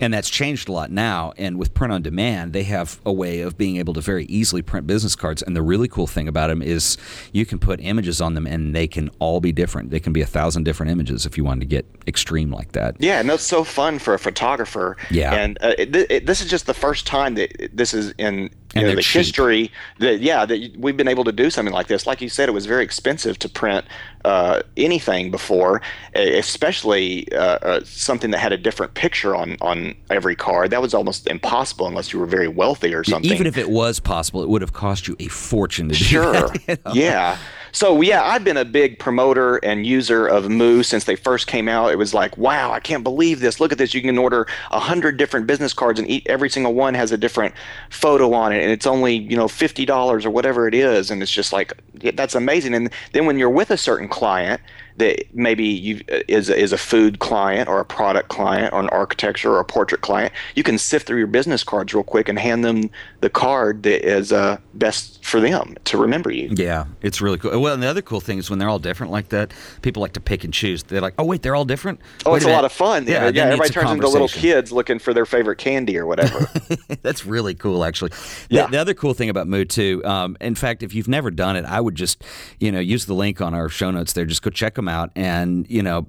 And 0.00 0.12
that's 0.14 0.30
changed 0.30 0.68
a 0.68 0.72
lot 0.72 0.90
now. 0.90 1.32
And 1.36 1.58
with 1.58 1.74
print 1.74 1.92
on 1.92 2.02
demand, 2.02 2.52
they 2.52 2.64
have 2.64 3.00
a 3.04 3.12
way 3.12 3.40
of 3.40 3.56
being 3.58 3.76
able 3.76 3.94
to 3.94 4.00
very 4.00 4.24
easily 4.26 4.62
print 4.62 4.86
business 4.86 5.16
cards. 5.16 5.42
And 5.42 5.56
the 5.56 5.62
really 5.62 5.88
cool 5.88 6.06
thing 6.06 6.28
about 6.28 6.48
them 6.48 6.62
is 6.62 6.96
you 7.32 7.46
can 7.46 7.58
put 7.58 7.80
images 7.80 8.20
on 8.20 8.34
them 8.34 8.46
and 8.46 8.74
they 8.74 8.86
can 8.86 9.10
all 9.18 9.40
be 9.40 9.52
different. 9.52 9.90
They 9.90 10.00
can 10.00 10.12
be 10.12 10.22
a 10.22 10.26
thousand 10.26 10.64
different 10.64 10.92
images 10.92 11.26
if 11.26 11.36
you 11.36 11.44
wanted 11.44 11.60
to 11.60 11.66
get 11.66 11.86
extreme 12.06 12.50
like 12.50 12.72
that. 12.72 12.96
Yeah, 12.98 13.20
and 13.20 13.28
that's 13.28 13.42
so 13.42 13.64
fun 13.64 13.98
for 13.98 14.14
a 14.14 14.18
photographer. 14.18 14.96
Yeah. 15.10 15.34
And 15.34 15.58
uh, 15.60 15.74
it, 15.78 15.94
it, 15.96 16.26
this 16.26 16.40
is 16.40 16.48
just 16.48 16.66
the 16.66 16.74
first 16.74 17.06
time 17.06 17.34
that 17.34 17.70
this 17.72 17.94
is 17.94 18.12
in 18.18 18.35
you 18.44 18.50
And 18.74 18.82
know, 18.88 18.94
the 18.94 19.02
cheap. 19.02 19.20
history 19.20 19.70
that 20.00 20.20
yeah 20.20 20.44
that 20.44 20.76
we've 20.78 20.96
been 20.96 21.08
able 21.08 21.24
to 21.24 21.32
do 21.32 21.50
something 21.50 21.72
like 21.74 21.86
this. 21.86 22.06
Like 22.06 22.20
you 22.20 22.28
said, 22.28 22.48
it 22.48 22.52
was 22.52 22.66
very 22.66 22.84
expensive 22.84 23.38
to 23.40 23.48
print 23.48 23.84
uh, 24.24 24.62
anything 24.76 25.30
before, 25.30 25.80
especially 26.14 27.30
uh, 27.32 27.38
uh, 27.38 27.80
something 27.84 28.30
that 28.32 28.38
had 28.38 28.52
a 28.52 28.56
different 28.56 28.94
picture 28.94 29.34
on 29.34 29.56
on 29.60 29.94
every 30.10 30.36
card. 30.36 30.70
That 30.70 30.82
was 30.82 30.94
almost 30.94 31.26
impossible 31.26 31.86
unless 31.86 32.12
you 32.12 32.18
were 32.18 32.26
very 32.26 32.48
wealthy 32.48 32.94
or 32.94 33.04
something. 33.04 33.32
Even 33.32 33.46
if 33.46 33.56
it 33.56 33.70
was 33.70 34.00
possible, 34.00 34.42
it 34.42 34.48
would 34.48 34.62
have 34.62 34.72
cost 34.72 35.08
you 35.08 35.16
a 35.18 35.28
fortune 35.28 35.88
to 35.88 35.94
do 35.94 36.04
Sure. 36.04 36.32
that. 36.32 36.60
you 36.68 36.76
know? 36.84 36.92
Yeah. 36.92 37.38
So 37.76 38.00
yeah, 38.00 38.22
I've 38.22 38.42
been 38.42 38.56
a 38.56 38.64
big 38.64 38.98
promoter 38.98 39.58
and 39.58 39.84
user 39.84 40.26
of 40.26 40.48
Moo 40.48 40.82
since 40.82 41.04
they 41.04 41.14
first 41.14 41.46
came 41.46 41.68
out. 41.68 41.92
It 41.92 41.98
was 41.98 42.14
like, 42.14 42.38
wow, 42.38 42.72
I 42.72 42.80
can't 42.80 43.04
believe 43.04 43.40
this. 43.40 43.60
Look 43.60 43.70
at 43.70 43.76
this. 43.76 43.92
You 43.92 44.00
can 44.00 44.16
order 44.16 44.46
a 44.70 44.80
hundred 44.80 45.18
different 45.18 45.46
business 45.46 45.74
cards, 45.74 46.00
and 46.00 46.22
every 46.24 46.48
single 46.48 46.72
one 46.72 46.94
has 46.94 47.12
a 47.12 47.18
different 47.18 47.54
photo 47.90 48.32
on 48.32 48.54
it, 48.54 48.62
and 48.62 48.72
it's 48.72 48.86
only 48.86 49.16
you 49.16 49.36
know 49.36 49.46
fifty 49.46 49.84
dollars 49.84 50.24
or 50.24 50.30
whatever 50.30 50.66
it 50.66 50.74
is, 50.74 51.10
and 51.10 51.22
it's 51.22 51.30
just 51.30 51.52
like 51.52 51.74
that's 52.14 52.34
amazing. 52.34 52.72
And 52.72 52.90
then 53.12 53.26
when 53.26 53.38
you're 53.38 53.50
with 53.50 53.70
a 53.70 53.76
certain 53.76 54.08
client 54.08 54.62
that 54.96 55.24
maybe 55.34 55.64
you 55.64 56.00
uh, 56.10 56.20
is 56.28 56.48
is 56.48 56.72
a 56.72 56.78
food 56.78 57.18
client 57.18 57.68
or 57.68 57.78
a 57.78 57.84
product 57.84 58.30
client 58.30 58.72
or 58.72 58.80
an 58.80 58.88
architecture 58.88 59.52
or 59.52 59.60
a 59.60 59.66
portrait 59.66 60.00
client, 60.00 60.32
you 60.54 60.62
can 60.62 60.78
sift 60.78 61.06
through 61.06 61.18
your 61.18 61.26
business 61.26 61.62
cards 61.62 61.92
real 61.92 62.04
quick 62.04 62.26
and 62.30 62.38
hand 62.38 62.64
them 62.64 62.88
the 63.20 63.28
card 63.28 63.82
that 63.82 64.02
is 64.08 64.32
uh, 64.32 64.56
best 64.72 65.15
for 65.26 65.40
them 65.40 65.74
to 65.84 65.98
remember 65.98 66.30
you. 66.30 66.48
Yeah, 66.52 66.84
it's 67.02 67.20
really 67.20 67.36
cool. 67.36 67.60
Well, 67.60 67.74
and 67.74 67.82
the 67.82 67.88
other 67.88 68.00
cool 68.00 68.20
thing 68.20 68.38
is 68.38 68.48
when 68.48 68.60
they're 68.60 68.68
all 68.68 68.78
different 68.78 69.10
like 69.12 69.30
that, 69.30 69.52
people 69.82 70.00
like 70.00 70.12
to 70.12 70.20
pick 70.20 70.44
and 70.44 70.54
choose. 70.54 70.84
They're 70.84 71.00
like, 71.00 71.14
oh 71.18 71.24
wait, 71.24 71.42
they're 71.42 71.56
all 71.56 71.64
different. 71.64 72.00
Oh, 72.24 72.30
Wait 72.30 72.36
it's 72.36 72.44
a 72.44 72.48
minute." 72.48 72.56
lot 72.58 72.64
of 72.64 72.70
fun. 72.72 73.06
Yeah, 73.06 73.24
Yeah, 73.24 73.30
yeah. 73.34 73.42
Everybody 73.46 73.70
turns 73.70 73.90
into 73.90 74.08
little 74.08 74.28
kids 74.28 74.70
looking 74.70 75.00
for 75.00 75.12
their 75.12 75.26
favorite 75.26 75.58
candy 75.58 75.98
or 75.98 76.06
whatever. 76.06 76.48
That's 77.02 77.26
really 77.26 77.54
cool, 77.54 77.84
actually. 77.84 78.10
The, 78.10 78.16
Yeah. 78.50 78.66
the 78.68 78.78
other 78.78 78.94
cool 78.94 79.14
thing 79.14 79.28
about 79.28 79.48
Moo 79.48 79.64
too, 79.64 80.00
um, 80.04 80.36
in 80.40 80.54
fact, 80.54 80.84
if 80.84 80.94
you've 80.94 81.08
never 81.08 81.32
done 81.32 81.56
it, 81.56 81.64
I 81.64 81.80
would 81.80 81.96
just, 81.96 82.22
you 82.60 82.70
know, 82.70 82.78
use 82.78 83.06
the 83.06 83.14
link 83.14 83.40
on 83.40 83.52
our 83.52 83.68
show 83.68 83.90
notes 83.90 84.12
there. 84.12 84.26
Just 84.26 84.42
go 84.42 84.50
check 84.50 84.74
them 84.76 84.86
out, 84.86 85.10
and 85.16 85.68
you 85.68 85.82
know, 85.82 86.06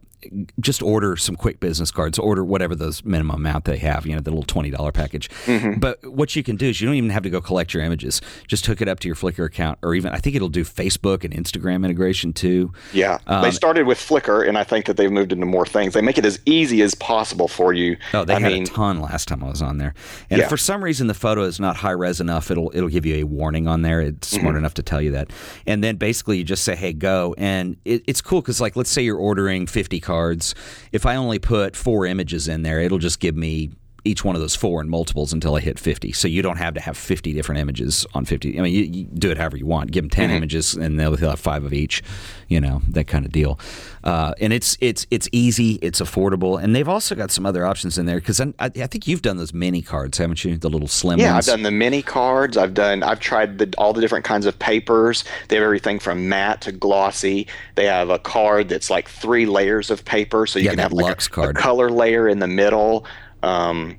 just 0.59 0.81
order 0.81 1.15
some 1.15 1.35
quick 1.35 1.59
business 1.59 1.91
cards. 1.91 2.17
Order 2.19 2.43
whatever 2.43 2.75
those 2.75 3.03
minimum 3.05 3.35
amount 3.37 3.65
they 3.65 3.77
have. 3.77 4.05
You 4.05 4.15
know, 4.15 4.21
the 4.21 4.31
little 4.31 4.43
twenty 4.43 4.69
dollar 4.69 4.91
package. 4.91 5.29
Mm-hmm. 5.45 5.79
But 5.79 6.05
what 6.05 6.35
you 6.35 6.43
can 6.43 6.55
do 6.55 6.67
is 6.67 6.81
you 6.81 6.87
don't 6.87 6.95
even 6.95 7.09
have 7.11 7.23
to 7.23 7.29
go 7.29 7.39
collect 7.41 7.73
your 7.73 7.83
images. 7.83 8.21
Just 8.47 8.65
hook 8.65 8.81
it 8.81 8.87
up 8.87 8.99
to 9.01 9.07
your 9.07 9.15
Flickr 9.15 9.45
account, 9.45 9.79
or 9.83 9.93
even 9.95 10.11
I 10.11 10.17
think 10.17 10.35
it'll 10.35 10.49
do 10.49 10.63
Facebook 10.63 11.23
and 11.23 11.33
Instagram 11.33 11.85
integration 11.85 12.33
too. 12.33 12.71
yeah, 12.93 13.19
Um, 13.27 13.41
they 13.43 13.51
started 13.51 13.85
with 13.85 13.97
Flickr, 13.99 14.47
and 14.47 14.57
I 14.57 14.63
think 14.63 14.85
that 14.85 14.97
they've 14.97 15.11
moved 15.11 15.31
into 15.31 15.45
more 15.45 15.65
things. 15.65 15.93
They 15.93 16.01
make 16.01 16.17
it 16.17 16.25
as 16.25 16.39
easy 16.45 16.81
as 16.81 16.95
possible 16.95 17.47
for 17.47 17.73
you. 17.73 17.97
Oh, 18.13 18.25
they 18.25 18.33
I 18.35 18.39
had 18.39 18.51
mean, 18.51 18.63
a 18.63 18.65
ton 18.65 18.99
last 18.99 19.27
time 19.27 19.43
I 19.43 19.49
was 19.49 19.61
on 19.61 19.77
there. 19.77 19.93
And 20.29 20.39
if 20.39 20.45
Yeah. 20.45 20.49
for 20.49 20.57
some 20.57 20.83
reason 20.83 21.07
the 21.07 21.13
photo 21.13 21.43
is 21.43 21.59
not 21.59 21.77
high 21.77 21.91
res 21.91 22.19
enough, 22.19 22.49
it'll 22.51 22.71
it'll 22.73 22.89
give 22.89 23.05
you 23.05 23.15
a 23.17 23.23
warning 23.23 23.67
on 23.67 23.81
there. 23.83 24.01
It's 24.01 24.27
smart 24.27 24.47
Mm-hmm. 24.47 24.57
enough 24.59 24.73
to 24.75 24.83
tell 24.83 25.01
you 25.01 25.11
that. 25.11 25.31
And 25.65 25.83
then 25.83 25.97
basically 25.97 26.37
you 26.37 26.43
just 26.43 26.63
say, 26.63 26.75
"Hey, 26.75 26.93
go." 26.93 27.35
And 27.37 27.75
it, 27.85 28.03
it's 28.07 28.21
cool 28.21 28.41
because 28.41 28.59
like 28.61 28.75
let's 28.75 28.89
say 28.89 29.01
you're 29.01 29.17
ordering 29.17 29.67
50 29.67 29.99
cards. 30.07 30.55
If 30.91 31.05
I 31.05 31.17
only 31.17 31.37
put 31.37 31.75
four 31.75 32.05
images 32.05 32.47
in 32.47 32.63
there, 32.63 32.79
it'll 32.79 32.97
just 32.97 33.19
give 33.19 33.35
me 33.35 33.71
each 34.07 34.23
one 34.23 34.35
of 34.35 34.41
those 34.41 34.55
four 34.55 34.81
in 34.81 34.89
multiples 34.89 35.33
until 35.33 35.55
I 35.55 35.59
hit 35.59 35.77
50. 35.77 36.11
So 36.13 36.27
you 36.27 36.41
don't 36.41 36.57
have 36.57 36.73
to 36.75 36.79
have 36.81 36.97
50 36.97 37.33
different 37.33 37.61
images 37.61 38.05
on 38.13 38.25
50. 38.25 38.57
I 38.57 38.61
mean, 38.63 38.73
you, 38.73 38.83
you 38.83 39.03
do 39.05 39.29
it 39.29 39.37
however 39.37 39.57
you 39.57 39.65
want. 39.65 39.91
Give 39.91 40.03
them 40.03 40.09
10 40.09 40.27
Mm-hmm. 40.29 40.37
images, 40.37 40.73
and 40.73 40.99
they'll 40.99 41.15
have 41.17 41.39
five 41.39 41.63
of 41.63 41.73
each. 41.73 42.01
You 42.49 42.61
know 42.61 42.81
that 42.89 43.07
kind 43.07 43.25
of 43.25 43.31
deal. 43.33 43.59
Uh, 44.05 44.33
and 44.39 44.53
it's 44.53 44.77
it's 44.79 45.05
it's 45.11 45.27
easy. 45.33 45.73
It's 45.81 45.99
affordable, 45.99 46.61
and 46.63 46.73
they've 46.73 46.87
also 46.87 47.13
got 47.13 47.29
some 47.29 47.45
other 47.45 47.65
options 47.65 47.97
in 47.97 48.05
there 48.05 48.19
because 48.21 48.39
I, 48.39 48.53
I 48.59 48.69
think 48.69 49.05
you've 49.05 49.21
done 49.21 49.35
those 49.35 49.53
mini 49.53 49.81
cards, 49.81 50.17
haven't 50.17 50.45
you? 50.45 50.57
The 50.57 50.69
little 50.69 50.87
slim 50.87 51.19
ones. 51.19 51.23
yeah, 51.23 51.35
I've 51.37 51.45
done 51.45 51.63
the 51.63 51.71
mini 51.71 52.01
cards. 52.01 52.55
I've 52.55 52.73
done. 52.73 53.03
I've 53.03 53.19
tried 53.19 53.57
the, 53.57 53.73
all 53.77 53.91
the 53.91 53.99
different 53.99 54.23
kinds 54.23 54.45
of 54.45 54.57
papers. 54.59 55.25
They 55.49 55.57
have 55.57 55.63
everything 55.63 55.99
from 55.99 56.29
matte 56.29 56.61
to 56.61 56.71
glossy. 56.71 57.47
They 57.75 57.85
have 57.85 58.09
a 58.09 58.19
card 58.19 58.69
that's 58.69 58.89
like 58.89 59.09
three 59.09 59.45
layers 59.45 59.91
of 59.91 60.05
paper, 60.05 60.47
so 60.47 60.57
you 60.59 60.65
Yeah, 60.65 60.71
can 60.71 60.79
have 60.79 60.93
like 60.93 61.21
a, 61.37 61.41
a 61.41 61.53
color 61.53 61.89
layer 61.91 62.29
in 62.29 62.39
the 62.39 62.47
middle. 62.47 63.05
Um, 63.43 63.97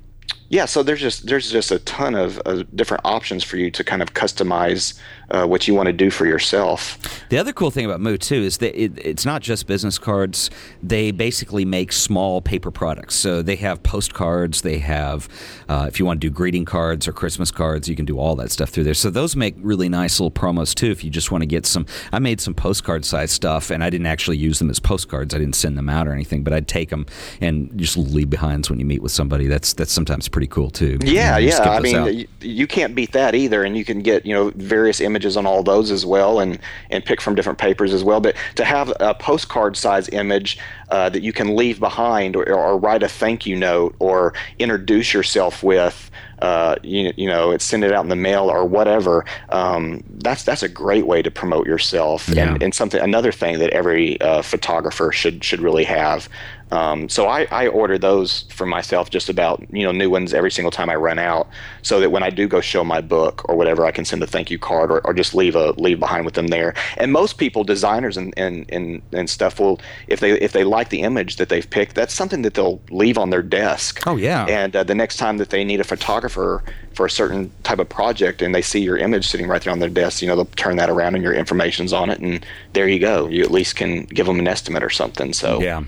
yeah, 0.49 0.65
so 0.65 0.81
there's 0.81 0.99
just 0.99 1.27
there's 1.27 1.51
just 1.51 1.71
a 1.71 1.79
ton 1.79 2.15
of 2.15 2.41
uh, 2.45 2.63
different 2.73 3.05
options 3.05 3.43
for 3.43 3.57
you 3.57 3.69
to 3.71 3.83
kind 3.83 4.01
of 4.01 4.13
customize 4.13 4.99
uh, 5.31 5.45
what 5.45 5.67
you 5.67 5.73
want 5.73 5.87
to 5.87 5.93
do 5.93 6.09
for 6.09 6.25
yourself. 6.25 6.97
The 7.29 7.37
other 7.37 7.53
cool 7.53 7.71
thing 7.71 7.85
about 7.85 8.01
Moo 8.01 8.17
too 8.17 8.35
is 8.35 8.57
that 8.57 8.79
it, 8.79 8.97
it's 8.97 9.25
not 9.25 9.41
just 9.41 9.67
business 9.67 9.97
cards. 9.97 10.49
They 10.81 11.11
basically 11.11 11.65
make 11.65 11.91
small 11.91 12.41
paper 12.41 12.71
products. 12.71 13.15
So 13.15 13.41
they 13.41 13.55
have 13.57 13.83
postcards. 13.83 14.61
They 14.61 14.79
have, 14.79 15.27
uh, 15.67 15.85
if 15.87 15.99
you 15.99 16.05
want 16.05 16.19
to 16.21 16.27
do 16.27 16.33
greeting 16.33 16.65
cards 16.65 17.07
or 17.07 17.13
Christmas 17.13 17.51
cards, 17.51 17.87
you 17.87 17.95
can 17.95 18.05
do 18.05 18.17
all 18.17 18.35
that 18.37 18.51
stuff 18.51 18.69
through 18.69 18.85
there. 18.85 18.93
So 18.93 19.09
those 19.09 19.35
make 19.35 19.55
really 19.59 19.89
nice 19.89 20.19
little 20.19 20.31
promos 20.31 20.73
too. 20.73 20.89
If 20.91 21.03
you 21.03 21.09
just 21.09 21.31
want 21.31 21.43
to 21.43 21.47
get 21.47 21.65
some, 21.65 21.85
I 22.11 22.19
made 22.19 22.41
some 22.41 22.53
postcard 22.53 23.05
size 23.05 23.31
stuff, 23.31 23.69
and 23.69 23.83
I 23.83 23.89
didn't 23.89 24.07
actually 24.07 24.37
use 24.37 24.59
them 24.59 24.69
as 24.69 24.79
postcards. 24.79 25.35
I 25.35 25.37
didn't 25.37 25.55
send 25.55 25.77
them 25.77 25.89
out 25.89 26.07
or 26.07 26.13
anything, 26.13 26.43
but 26.43 26.53
I'd 26.53 26.67
take 26.67 26.89
them 26.89 27.05
and 27.39 27.77
just 27.77 27.95
leave 27.97 28.29
behinds 28.29 28.69
when 28.69 28.79
you 28.79 28.85
meet 28.85 29.01
with 29.01 29.11
somebody. 29.11 29.47
That's 29.47 29.73
that's 29.73 29.91
sometimes 29.91 30.27
pretty 30.27 30.47
cool 30.47 30.69
too. 30.71 30.97
Yeah, 31.03 31.37
You 31.37 31.49
know, 31.51 31.57
yeah. 31.57 31.69
I 31.69 31.75
out. 31.75 31.83
mean, 31.83 32.19
you, 32.19 32.27
you 32.41 32.67
can't 32.67 32.95
beat 32.95 33.11
that 33.11 33.35
either, 33.35 33.63
and 33.63 33.77
you 33.77 33.85
can 33.85 33.99
get 34.01 34.25
you 34.25 34.33
know 34.33 34.51
various 34.55 34.99
images 34.99 35.18
on 35.37 35.45
all 35.45 35.63
those 35.63 35.91
as 35.91 36.05
well, 36.05 36.39
and 36.39 36.59
and 36.89 37.03
pick 37.03 37.21
from 37.21 37.35
different 37.35 37.59
papers 37.59 37.93
as 37.93 38.03
well. 38.03 38.19
But 38.19 38.35
to 38.55 38.65
have 38.65 38.93
a 38.99 39.13
postcard 39.13 39.77
size 39.77 40.09
image 40.09 40.59
uh, 40.91 41.09
that 41.09 41.21
you 41.23 41.31
can 41.33 41.55
leave 41.55 41.79
behind, 41.79 42.35
or, 42.35 42.51
or 42.51 42.77
write 42.77 43.03
a 43.03 43.07
thank 43.07 43.45
you 43.45 43.55
note, 43.55 43.95
or 43.99 44.33
introduce 44.59 45.13
yourself 45.13 45.63
with. 45.63 46.09
Uh, 46.41 46.75
you, 46.83 47.11
you 47.17 47.27
know, 47.27 47.51
it's 47.51 47.65
send 47.65 47.83
it 47.83 47.91
out 47.91 48.01
in 48.05 48.07
the 48.09 48.15
mail 48.15 48.49
or 48.49 48.63
whatever. 48.63 49.25
Um, 49.49 50.01
that's 50.23 50.45
that's 50.45 50.63
a 50.63 50.69
great 50.69 51.05
way 51.05 51.21
to 51.21 51.29
promote 51.29 51.67
yourself, 51.67 52.29
Yeah. 52.29 52.53
and, 52.53 52.63
and 52.63 52.73
something 52.73 53.01
another 53.01 53.33
thing 53.33 53.59
that 53.59 53.71
every 53.71 54.19
uh, 54.21 54.41
photographer 54.41 55.11
should 55.11 55.43
should 55.43 55.59
really 55.59 55.83
have. 55.83 56.29
Um, 56.71 57.09
so 57.09 57.27
I, 57.27 57.47
I 57.51 57.67
order 57.67 57.97
those 57.97 58.43
for 58.53 58.65
myself, 58.65 59.09
just 59.09 59.27
about 59.27 59.61
you 59.73 59.83
know 59.83 59.91
new 59.91 60.09
ones 60.09 60.33
every 60.33 60.51
single 60.51 60.71
time 60.71 60.89
I 60.89 60.95
run 60.95 61.19
out, 61.19 61.49
so 61.81 61.99
that 61.99 62.11
when 62.11 62.23
I 62.23 62.29
do 62.29 62.47
go 62.47 62.61
show 62.61 62.85
my 62.85 63.01
book 63.01 63.43
or 63.49 63.57
whatever, 63.57 63.85
I 63.85 63.91
can 63.91 64.05
send 64.05 64.23
a 64.23 64.27
thank 64.27 64.49
you 64.49 64.59
card 64.59 64.91
or, 64.91 65.05
or 65.05 65.13
just 65.13 65.35
leave 65.35 65.57
a 65.57 65.71
leave 65.71 65.99
behind 65.99 66.23
with 66.23 66.35
them 66.35 66.47
there. 66.47 66.73
And 66.95 67.11
most 67.11 67.37
people, 67.37 67.65
designers 67.65 68.15
and, 68.15 68.33
and, 68.37 68.65
and, 68.69 69.01
and 69.11 69.29
stuff, 69.29 69.59
will 69.59 69.81
if 70.07 70.21
they 70.21 70.39
if 70.39 70.53
they 70.53 70.63
like 70.63 70.78
the 70.87 71.01
image 71.01 71.35
that 71.35 71.49
they've 71.49 71.69
picked, 71.69 71.95
that's 71.95 72.13
something 72.13 72.43
that 72.43 72.53
they'll 72.53 72.79
leave 72.89 73.17
on 73.17 73.29
their 73.29 73.41
desk. 73.41 74.01
Oh, 74.07 74.15
yeah. 74.15 74.45
And 74.45 74.73
uh, 74.73 74.83
the 74.85 74.95
next 74.95 75.17
time 75.17 75.37
that 75.39 75.49
they 75.49 75.65
need 75.65 75.81
a 75.81 75.83
photographer 75.83 76.63
for 76.93 77.05
a 77.05 77.09
certain 77.09 77.51
type 77.63 77.79
of 77.79 77.89
project 77.89 78.41
and 78.41 78.55
they 78.55 78.61
see 78.61 78.79
your 78.79 78.97
image 78.97 79.27
sitting 79.27 79.47
right 79.47 79.61
there 79.61 79.73
on 79.73 79.79
their 79.79 79.89
desk, 79.89 80.21
you 80.21 80.27
know, 80.29 80.37
they'll 80.37 80.45
turn 80.45 80.77
that 80.77 80.89
around 80.89 81.15
and 81.15 81.23
your 81.23 81.33
information's 81.33 81.91
on 81.91 82.09
it, 82.09 82.19
and 82.19 82.45
there 82.71 82.87
you 82.87 82.99
go. 82.99 83.27
You 83.27 83.43
at 83.43 83.51
least 83.51 83.75
can 83.75 84.05
give 84.05 84.25
them 84.25 84.39
an 84.39 84.47
estimate 84.47 84.83
or 84.83 84.89
something. 84.89 85.33
So 85.33 85.61
Yeah. 85.61 85.83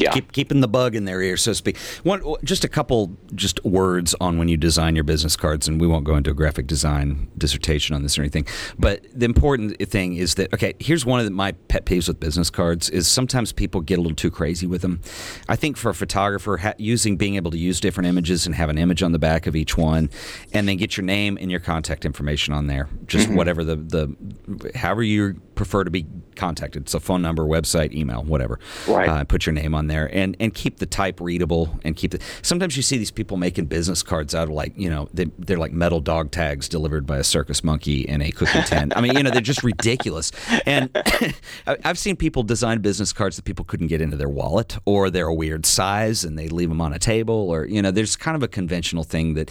Yeah. 0.00 0.12
Keep, 0.12 0.32
keeping 0.32 0.60
the 0.60 0.68
bug 0.68 0.94
in 0.94 1.04
their 1.04 1.20
ear, 1.20 1.36
so 1.36 1.50
to 1.50 1.54
speak. 1.54 1.76
One, 2.02 2.22
just 2.42 2.64
a 2.64 2.68
couple, 2.68 3.16
just 3.34 3.62
words 3.64 4.14
on 4.20 4.38
when 4.38 4.48
you 4.48 4.56
design 4.56 4.94
your 4.94 5.04
business 5.04 5.36
cards, 5.36 5.68
and 5.68 5.80
we 5.80 5.86
won't 5.86 6.04
go 6.04 6.16
into 6.16 6.30
a 6.30 6.34
graphic 6.34 6.66
design 6.66 7.28
dissertation 7.36 7.94
on 7.94 8.02
this 8.02 8.18
or 8.18 8.22
anything. 8.22 8.46
But 8.78 9.04
the 9.14 9.26
important 9.26 9.78
thing 9.88 10.16
is 10.16 10.34
that 10.36 10.52
okay, 10.54 10.74
here's 10.78 11.04
one 11.04 11.20
of 11.20 11.26
the, 11.26 11.30
my 11.30 11.52
pet 11.52 11.84
peeves 11.84 12.08
with 12.08 12.18
business 12.18 12.50
cards 12.50 12.88
is 12.90 13.06
sometimes 13.06 13.52
people 13.52 13.80
get 13.80 13.98
a 13.98 14.02
little 14.02 14.16
too 14.16 14.30
crazy 14.30 14.66
with 14.66 14.82
them. 14.82 15.00
I 15.48 15.56
think 15.56 15.76
for 15.76 15.90
a 15.90 15.94
photographer, 15.94 16.56
ha- 16.56 16.74
using 16.78 17.16
being 17.16 17.36
able 17.36 17.50
to 17.50 17.58
use 17.58 17.80
different 17.80 18.08
images 18.08 18.46
and 18.46 18.54
have 18.54 18.70
an 18.70 18.78
image 18.78 19.02
on 19.02 19.12
the 19.12 19.18
back 19.18 19.46
of 19.46 19.54
each 19.54 19.76
one, 19.76 20.10
and 20.52 20.66
then 20.66 20.76
get 20.76 20.96
your 20.96 21.04
name 21.04 21.36
and 21.40 21.50
your 21.50 21.60
contact 21.60 22.04
information 22.04 22.54
on 22.54 22.66
there, 22.66 22.88
just 23.06 23.26
mm-hmm. 23.26 23.36
whatever 23.36 23.64
the 23.64 23.76
the 23.76 24.72
however 24.74 25.02
you 25.02 25.40
prefer 25.60 25.84
to 25.84 25.90
be 25.90 26.06
contacted. 26.36 26.88
So 26.88 26.98
phone 26.98 27.20
number, 27.20 27.44
website, 27.44 27.92
email, 27.92 28.22
whatever. 28.22 28.58
Right. 28.88 29.06
Uh, 29.06 29.24
put 29.24 29.44
your 29.44 29.52
name 29.52 29.74
on 29.74 29.88
there 29.88 30.08
and 30.10 30.34
and 30.40 30.54
keep 30.54 30.78
the 30.78 30.86
type 30.86 31.20
readable 31.20 31.78
and 31.84 31.94
keep 31.94 32.12
the. 32.12 32.20
Sometimes 32.40 32.78
you 32.78 32.82
see 32.82 32.96
these 32.96 33.10
people 33.10 33.36
making 33.36 33.66
business 33.66 34.02
cards 34.02 34.34
out 34.34 34.44
of 34.44 34.54
like 34.54 34.72
you 34.74 34.88
know 34.88 35.10
they, 35.12 35.26
they're 35.38 35.58
like 35.58 35.72
metal 35.72 36.00
dog 36.00 36.30
tags 36.30 36.66
delivered 36.66 37.06
by 37.06 37.18
a 37.18 37.24
circus 37.24 37.62
monkey 37.62 38.00
in 38.00 38.22
a 38.22 38.30
cookie 38.30 38.62
tin. 38.62 38.90
I 38.96 39.02
mean 39.02 39.14
you 39.18 39.22
know 39.22 39.30
they're 39.30 39.42
just 39.42 39.62
ridiculous. 39.62 40.32
And 40.64 40.88
I've 41.66 41.98
seen 41.98 42.16
people 42.16 42.42
design 42.42 42.80
business 42.80 43.12
cards 43.12 43.36
that 43.36 43.44
people 43.44 43.66
couldn't 43.66 43.88
get 43.88 44.00
into 44.00 44.16
their 44.16 44.30
wallet 44.30 44.78
or 44.86 45.10
they're 45.10 45.26
a 45.26 45.34
weird 45.34 45.66
size 45.66 46.24
and 46.24 46.38
they 46.38 46.48
leave 46.48 46.70
them 46.70 46.80
on 46.80 46.94
a 46.94 46.98
table 46.98 47.50
or 47.50 47.66
you 47.66 47.82
know 47.82 47.90
there's 47.90 48.16
kind 48.16 48.34
of 48.34 48.42
a 48.42 48.48
conventional 48.48 49.04
thing 49.04 49.34
that 49.34 49.50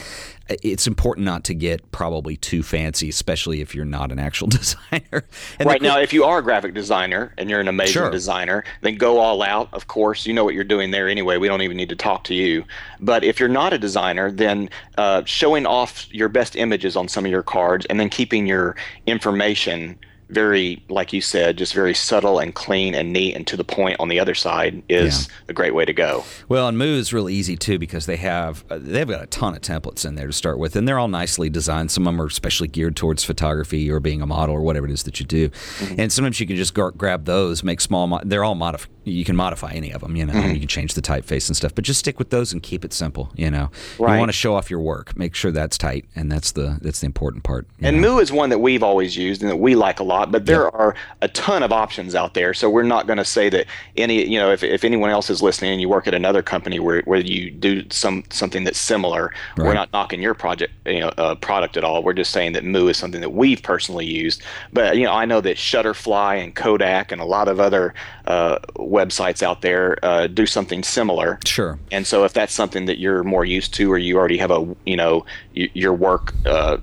it's 0.63 0.87
important 0.87 1.25
not 1.25 1.43
to 1.43 1.53
get 1.53 1.91
probably 1.91 2.35
too 2.35 2.63
fancy, 2.63 3.09
especially 3.09 3.61
if 3.61 3.75
you're 3.75 3.85
not 3.85 4.11
an 4.11 4.17
actual 4.17 4.47
designer. 4.59 5.23
And 5.59 5.67
right 5.67 5.81
now, 5.81 5.98
if 6.01 6.13
you 6.13 6.23
are 6.23 6.39
a 6.39 6.43
graphic 6.43 6.73
designer 6.73 7.33
and 7.37 7.49
you're 7.49 7.59
an 7.59 7.67
amazing 7.67 7.93
sure. 7.93 8.11
designer, 8.11 8.63
then 8.81 8.95
go 8.95 9.19
all 9.19 9.41
out. 9.41 9.69
Of 9.73 9.87
course, 9.87 10.25
you 10.25 10.33
know 10.33 10.43
what 10.43 10.53
you're 10.53 10.63
doing 10.63 10.91
there 10.91 11.07
anyway. 11.07 11.37
We 11.37 11.47
don't 11.47 11.61
even 11.61 11.77
need 11.77 11.89
to 11.89 11.95
talk 11.95 12.23
to 12.25 12.33
you. 12.33 12.65
But 12.99 13.23
if 13.23 13.39
you're 13.39 13.49
not 13.49 13.73
a 13.73 13.77
designer, 13.77 14.31
then 14.31 14.69
uh, 14.97 15.23
showing 15.25 15.65
off 15.65 16.11
your 16.13 16.29
best 16.29 16.55
images 16.55 16.95
on 16.95 17.07
some 17.07 17.25
of 17.25 17.31
your 17.31 17.43
cards 17.43 17.85
and 17.87 17.99
then 17.99 18.09
keeping 18.09 18.45
your 18.45 18.75
information 19.07 19.97
very, 20.29 20.83
like 20.89 21.11
you 21.11 21.21
said, 21.21 21.57
just 21.57 21.73
very 21.73 21.93
subtle 21.93 22.39
and 22.39 22.53
clean 22.53 22.93
and 22.93 23.11
neat 23.11 23.35
and 23.35 23.47
to 23.47 23.57
the 23.57 23.63
point 23.63 23.99
on 23.99 24.09
the 24.09 24.19
other 24.19 24.35
side 24.35 24.81
is 24.87 25.27
yeah. 25.27 25.33
a 25.49 25.53
great 25.53 25.73
way 25.73 25.85
to 25.85 25.93
go. 25.93 26.23
Well, 26.47 26.67
and 26.67 26.77
Moo 26.77 26.97
is 26.97 27.11
really 27.11 27.33
easy 27.33 27.57
too 27.57 27.79
because 27.79 28.05
they 28.05 28.17
have 28.17 28.63
uh, 28.69 28.77
they've 28.79 29.07
got 29.07 29.23
a 29.23 29.27
ton 29.27 29.55
of 29.55 29.61
templates 29.61 30.05
in 30.05 30.15
there 30.15 30.27
to 30.27 30.33
start 30.33 30.59
with, 30.59 30.75
and 30.75 30.87
they're 30.87 30.99
all 30.99 31.07
nicely 31.07 31.49
designed. 31.49 31.91
Some 31.91 32.07
of 32.07 32.13
them 32.13 32.21
are 32.21 32.27
especially 32.27 32.67
geared 32.67 32.95
towards 32.95 33.23
photography 33.23 33.89
or 33.89 33.99
being 33.99 34.21
a 34.21 34.27
model 34.27 34.55
or 34.55 34.61
whatever 34.61 34.85
it 34.85 34.91
is 34.91 35.03
that 35.03 35.19
you 35.19 35.25
do. 35.25 35.49
Mm-hmm. 35.49 35.99
And 35.99 36.11
sometimes 36.11 36.39
you 36.39 36.47
can 36.47 36.55
just 36.55 36.73
grab 36.73 37.25
those, 37.25 37.63
make 37.63 37.81
small. 37.81 38.07
Mo- 38.07 38.21
they're 38.23 38.43
all 38.43 38.55
modif- 38.55 38.87
You 39.11 39.25
can 39.25 39.35
modify 39.35 39.71
any 39.71 39.91
of 39.91 40.01
them, 40.01 40.15
you 40.15 40.25
know. 40.25 40.33
Mm-hmm. 40.33 40.53
You 40.53 40.59
can 40.59 40.67
change 40.67 40.93
the 40.93 41.01
typeface 41.01 41.49
and 41.49 41.57
stuff, 41.57 41.75
but 41.75 41.83
just 41.83 41.99
stick 41.99 42.19
with 42.19 42.29
those 42.29 42.53
and 42.53 42.63
keep 42.63 42.85
it 42.85 42.93
simple. 42.93 43.31
You 43.35 43.51
know, 43.51 43.71
right. 43.97 44.13
you 44.13 44.19
want 44.19 44.29
to 44.29 44.33
show 44.33 44.55
off 44.55 44.69
your 44.69 44.79
work, 44.79 45.17
make 45.17 45.35
sure 45.35 45.51
that's 45.51 45.77
tight, 45.77 46.05
and 46.15 46.31
that's 46.31 46.51
the 46.51 46.77
that's 46.81 47.01
the 47.01 47.05
important 47.05 47.43
part. 47.43 47.67
And 47.81 48.01
know? 48.01 48.15
Moo 48.15 48.19
is 48.19 48.31
one 48.31 48.49
that 48.49 48.59
we've 48.59 48.83
always 48.83 49.17
used 49.17 49.41
and 49.41 49.51
that 49.51 49.57
we 49.57 49.75
like 49.75 49.99
a 49.99 50.03
lot 50.03 50.29
but 50.31 50.45
there 50.45 50.65
yep. 50.65 50.73
are 50.73 50.95
a 51.21 51.27
ton 51.29 51.63
of 51.63 51.71
options 51.71 52.15
out 52.15 52.33
there. 52.33 52.53
So 52.53 52.69
we're 52.69 52.83
not 52.83 53.07
going 53.07 53.17
to 53.17 53.25
say 53.25 53.49
that 53.49 53.65
any, 53.97 54.25
you 54.25 54.39
know, 54.39 54.51
if, 54.51 54.63
if 54.63 54.83
anyone 54.83 55.09
else 55.09 55.29
is 55.29 55.41
listening 55.41 55.71
and 55.71 55.81
you 55.81 55.89
work 55.89 56.07
at 56.07 56.13
another 56.13 56.41
company 56.41 56.79
where, 56.79 57.01
where 57.03 57.19
you 57.19 57.51
do 57.51 57.85
some 57.89 58.23
something 58.29 58.63
that's 58.63 58.79
similar, 58.79 59.33
right. 59.57 59.67
we're 59.67 59.73
not 59.73 59.91
knocking 59.93 60.21
your 60.21 60.33
project, 60.33 60.73
you 60.85 60.99
know, 60.99 61.09
uh, 61.17 61.35
product 61.35 61.77
at 61.77 61.83
all. 61.83 62.03
We're 62.03 62.13
just 62.13 62.31
saying 62.31 62.53
that 62.53 62.63
Moo 62.63 62.87
is 62.87 62.97
something 62.97 63.21
that 63.21 63.31
we've 63.31 63.61
personally 63.61 64.05
used. 64.05 64.41
But 64.73 64.97
you 64.97 65.05
know, 65.05 65.13
I 65.13 65.25
know 65.25 65.41
that 65.41 65.57
Shutterfly 65.57 66.43
and 66.43 66.55
Kodak 66.55 67.11
and 67.11 67.21
a 67.21 67.25
lot 67.25 67.47
of 67.47 67.59
other 67.59 67.93
uh, 68.25 68.59
websites 68.99 69.41
out 69.41 69.61
there 69.61 69.97
uh, 70.03 70.27
do 70.27 70.45
something 70.45 70.83
similar. 70.83 71.39
Sure. 71.45 71.79
And 71.91 72.05
so 72.05 72.23
if 72.23 72.33
that's 72.33 72.53
something 72.53 72.85
that 72.85 72.99
you're 72.99 73.23
more 73.23 73.45
used 73.45 73.73
to, 73.75 73.91
or 73.91 73.97
you 73.97 74.17
already 74.17 74.37
have 74.37 74.51
a, 74.51 74.75
you 74.85 74.97
know, 74.97 75.25
your 75.53 75.93
work 75.93 76.33
uh, 76.45 76.77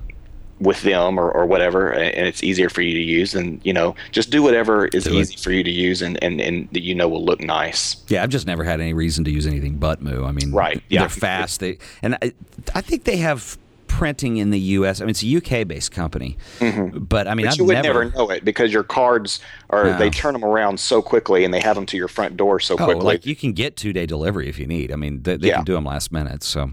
with 0.59 0.81
them 0.81 1.19
or, 1.19 1.29
or 1.31 1.45
whatever 1.45 1.91
and 1.91 2.27
it's 2.27 2.43
easier 2.43 2.67
for 2.67 2.81
you 2.81 2.93
to 2.93 3.03
use 3.03 3.35
and 3.35 3.61
you 3.63 3.71
know 3.71 3.95
just 4.11 4.31
do 4.31 4.41
whatever 4.41 4.87
is 4.87 5.03
do 5.03 5.13
easy 5.13 5.35
it. 5.35 5.39
for 5.39 5.51
you 5.51 5.63
to 5.63 5.69
use 5.69 6.01
and, 6.01 6.17
and 6.23 6.41
and 6.41 6.67
that 6.71 6.81
you 6.81 6.95
know 6.95 7.07
will 7.07 7.23
look 7.23 7.39
nice 7.41 7.97
yeah 8.07 8.23
i've 8.23 8.29
just 8.29 8.47
never 8.47 8.63
had 8.63 8.81
any 8.81 8.91
reason 8.91 9.23
to 9.23 9.29
use 9.29 9.45
anything 9.45 9.77
but 9.77 10.01
moo 10.01 10.25
i 10.25 10.31
mean 10.31 10.51
right 10.51 10.81
yeah 10.89 11.01
they're 11.01 11.09
fast 11.09 11.59
they 11.59 11.77
and 12.01 12.15
I, 12.15 12.33
I 12.73 12.81
think 12.81 13.03
they 13.03 13.17
have 13.17 13.59
printing 13.87 14.37
in 14.37 14.51
the 14.51 14.59
U.S. 14.59 15.01
I 15.01 15.05
mean, 15.05 15.11
it's 15.11 15.23
a 15.23 15.37
UK-based 15.37 15.91
company, 15.91 16.37
mm-hmm. 16.59 16.99
but 16.99 17.27
I 17.27 17.33
mean, 17.33 17.45
but 17.45 17.53
I've 17.53 17.57
you 17.57 17.65
would 17.65 17.73
never... 17.73 18.05
never 18.05 18.15
know 18.15 18.29
it 18.29 18.45
because 18.45 18.71
your 18.71 18.83
cards 18.83 19.39
are 19.69 19.85
no. 19.85 19.97
they 19.97 20.09
turn 20.09 20.33
them 20.33 20.45
around 20.45 20.79
so 20.79 21.01
quickly 21.01 21.43
and 21.43 21.53
they 21.53 21.59
have 21.59 21.75
them 21.75 21.85
to 21.85 21.97
your 21.97 22.07
front 22.07 22.37
door 22.37 22.59
so 22.59 22.75
oh, 22.75 22.85
quickly. 22.85 23.03
Like 23.03 23.25
you 23.25 23.35
can 23.35 23.53
get 23.53 23.75
two-day 23.75 24.05
delivery 24.05 24.47
if 24.47 24.59
you 24.59 24.65
need. 24.65 24.91
I 24.91 24.95
mean, 24.95 25.23
they, 25.23 25.37
they 25.37 25.49
yeah. 25.49 25.55
can 25.55 25.65
do 25.65 25.73
them 25.73 25.85
last 25.85 26.11
minute, 26.11 26.43
so 26.43 26.71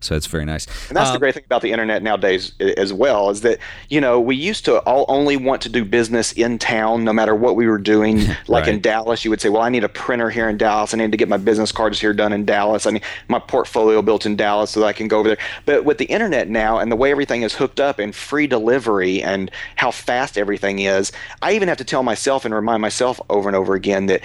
so 0.00 0.14
it's 0.14 0.26
very 0.26 0.44
nice. 0.44 0.66
And 0.88 0.96
that's 0.96 1.08
um, 1.08 1.14
the 1.14 1.18
great 1.18 1.34
thing 1.34 1.44
about 1.46 1.62
the 1.62 1.72
internet 1.72 2.02
nowadays 2.02 2.52
as 2.60 2.92
well 2.92 3.30
is 3.30 3.40
that 3.40 3.58
you 3.88 4.00
know 4.00 4.20
we 4.20 4.36
used 4.36 4.64
to 4.66 4.78
all 4.80 5.04
only 5.08 5.36
want 5.36 5.62
to 5.62 5.68
do 5.68 5.84
business 5.84 6.32
in 6.32 6.58
town, 6.58 7.04
no 7.04 7.12
matter 7.12 7.34
what 7.34 7.56
we 7.56 7.66
were 7.66 7.78
doing. 7.78 8.24
Like 8.48 8.66
right. 8.66 8.74
in 8.74 8.80
Dallas, 8.80 9.24
you 9.24 9.30
would 9.30 9.40
say, 9.40 9.48
"Well, 9.48 9.62
I 9.62 9.70
need 9.70 9.82
a 9.82 9.88
printer 9.88 10.30
here 10.30 10.48
in 10.48 10.56
Dallas. 10.56 10.94
I 10.94 10.98
need 10.98 11.10
to 11.10 11.16
get 11.16 11.28
my 11.28 11.36
business 11.36 11.72
cards 11.72 12.00
here 12.00 12.12
done 12.12 12.32
in 12.32 12.44
Dallas. 12.44 12.86
I 12.86 12.92
need 12.92 13.02
my 13.28 13.38
portfolio 13.38 14.02
built 14.02 14.24
in 14.24 14.36
Dallas 14.36 14.70
so 14.70 14.80
that 14.80 14.86
I 14.86 14.92
can 14.92 15.08
go 15.08 15.18
over 15.18 15.28
there." 15.28 15.38
But 15.64 15.84
with 15.84 15.98
the 15.98 16.04
internet 16.04 16.48
now 16.48 16.78
and 16.78 16.92
the 16.92 16.96
way 16.96 17.10
everything 17.10 17.42
is 17.42 17.54
hooked 17.54 17.80
up 17.80 17.98
and 17.98 18.14
free 18.14 18.46
delivery 18.46 19.22
and 19.22 19.50
how 19.76 19.90
fast 19.90 20.38
everything 20.38 20.78
is, 20.78 21.12
I 21.42 21.54
even 21.54 21.66
have 21.68 21.78
to 21.78 21.84
tell 21.84 22.02
myself 22.02 22.25
and 22.26 22.54
remind 22.54 22.82
myself 22.82 23.20
over 23.30 23.48
and 23.48 23.56
over 23.56 23.74
again 23.74 24.06
that 24.06 24.20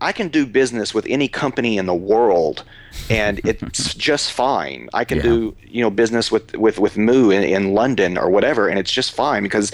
I 0.00 0.10
can 0.12 0.28
do 0.28 0.46
business 0.46 0.92
with 0.92 1.06
any 1.08 1.28
company 1.28 1.78
in 1.78 1.86
the 1.86 1.94
world 1.94 2.64
and 3.08 3.40
it's 3.44 3.94
just 3.94 4.32
fine. 4.32 4.88
I 4.94 5.04
can 5.04 5.18
yeah. 5.18 5.22
do, 5.22 5.56
you 5.66 5.82
know, 5.82 5.90
business 5.90 6.32
with 6.32 6.56
with 6.56 6.78
with 6.78 6.96
Moo 6.96 7.30
in, 7.30 7.42
in 7.44 7.74
London 7.74 8.18
or 8.18 8.30
whatever 8.30 8.68
and 8.68 8.78
it's 8.78 8.92
just 8.92 9.12
fine 9.12 9.42
because 9.42 9.72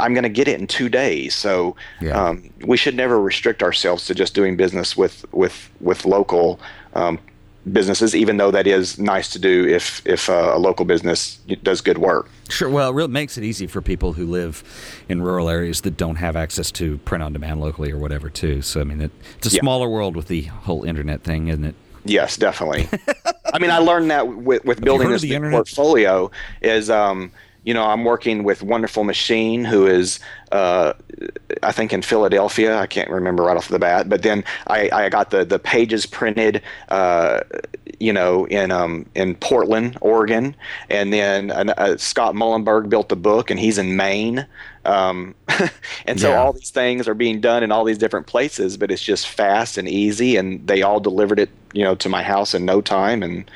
I'm 0.00 0.14
going 0.14 0.24
to 0.24 0.28
get 0.28 0.48
it 0.48 0.60
in 0.60 0.66
two 0.66 0.88
days. 0.88 1.34
So 1.34 1.76
yeah. 2.00 2.12
um, 2.12 2.50
we 2.64 2.76
should 2.76 2.94
never 2.94 3.20
restrict 3.20 3.62
ourselves 3.62 4.06
to 4.06 4.14
just 4.14 4.34
doing 4.34 4.56
business 4.56 4.96
with 4.96 5.24
with 5.32 5.70
with 5.80 6.04
local 6.04 6.60
um, 6.94 7.18
businesses, 7.70 8.14
even 8.14 8.36
though 8.38 8.50
that 8.50 8.66
is 8.66 8.98
nice 8.98 9.28
to 9.30 9.38
do 9.38 9.66
if 9.66 10.04
if 10.06 10.28
uh, 10.28 10.52
a 10.54 10.58
local 10.58 10.84
business 10.84 11.36
does 11.62 11.80
good 11.80 11.98
work. 11.98 12.28
Sure. 12.48 12.68
Well, 12.68 12.90
it 12.90 12.94
really 12.94 13.10
makes 13.10 13.38
it 13.38 13.44
easy 13.44 13.66
for 13.66 13.80
people 13.80 14.14
who 14.14 14.26
live 14.26 14.62
in 15.08 15.22
rural 15.22 15.48
areas 15.48 15.82
that 15.82 15.96
don't 15.96 16.16
have 16.16 16.36
access 16.36 16.70
to 16.72 16.98
print 16.98 17.22
on 17.22 17.32
demand 17.32 17.60
locally 17.60 17.92
or 17.92 17.98
whatever, 17.98 18.28
too. 18.28 18.62
So 18.62 18.80
I 18.80 18.84
mean, 18.84 19.00
it, 19.00 19.10
it's 19.38 19.52
a 19.52 19.56
yeah. 19.56 19.60
smaller 19.60 19.88
world 19.88 20.16
with 20.16 20.28
the 20.28 20.42
whole 20.42 20.84
internet 20.84 21.22
thing, 21.22 21.48
isn't 21.48 21.64
it? 21.64 21.74
Yes, 22.04 22.36
definitely. 22.36 22.88
I 23.54 23.58
mean, 23.58 23.70
I 23.70 23.78
learned 23.78 24.10
that 24.10 24.26
with, 24.26 24.64
with 24.64 24.80
building 24.80 25.10
this 25.10 25.24
portfolio 25.24 26.30
is. 26.60 26.90
Um, 26.90 27.32
you 27.64 27.72
know, 27.72 27.84
I'm 27.84 28.04
working 28.04 28.42
with 28.42 28.62
Wonderful 28.62 29.04
Machine, 29.04 29.64
who 29.64 29.86
is, 29.86 30.18
uh, 30.50 30.94
I 31.62 31.70
think, 31.70 31.92
in 31.92 32.02
Philadelphia. 32.02 32.76
I 32.76 32.86
can't 32.86 33.08
remember 33.08 33.44
right 33.44 33.56
off 33.56 33.68
the 33.68 33.78
bat. 33.78 34.08
But 34.08 34.22
then 34.22 34.42
I, 34.66 34.90
I 34.92 35.08
got 35.08 35.30
the, 35.30 35.44
the 35.44 35.60
pages 35.60 36.04
printed, 36.04 36.60
uh, 36.88 37.40
you 38.00 38.12
know, 38.12 38.46
in 38.46 38.72
um, 38.72 39.06
in 39.14 39.36
Portland, 39.36 39.96
Oregon. 40.00 40.56
And 40.90 41.12
then 41.12 41.52
uh, 41.52 41.96
Scott 41.98 42.34
Mullenberg 42.34 42.88
built 42.88 43.08
the 43.08 43.16
book, 43.16 43.48
and 43.48 43.60
he's 43.60 43.78
in 43.78 43.96
Maine. 43.96 44.44
Um, 44.84 45.36
and 46.06 46.20
so 46.20 46.30
yeah. 46.30 46.42
all 46.42 46.52
these 46.52 46.70
things 46.70 47.06
are 47.06 47.14
being 47.14 47.40
done 47.40 47.62
in 47.62 47.70
all 47.70 47.84
these 47.84 47.98
different 47.98 48.26
places, 48.26 48.76
but 48.76 48.90
it's 48.90 49.02
just 49.02 49.28
fast 49.28 49.78
and 49.78 49.88
easy. 49.88 50.36
And 50.36 50.66
they 50.66 50.82
all 50.82 50.98
delivered 50.98 51.38
it, 51.38 51.50
you 51.72 51.84
know, 51.84 51.94
to 51.94 52.08
my 52.08 52.24
house 52.24 52.54
in 52.54 52.64
no 52.64 52.80
time. 52.80 53.22
And 53.22 53.48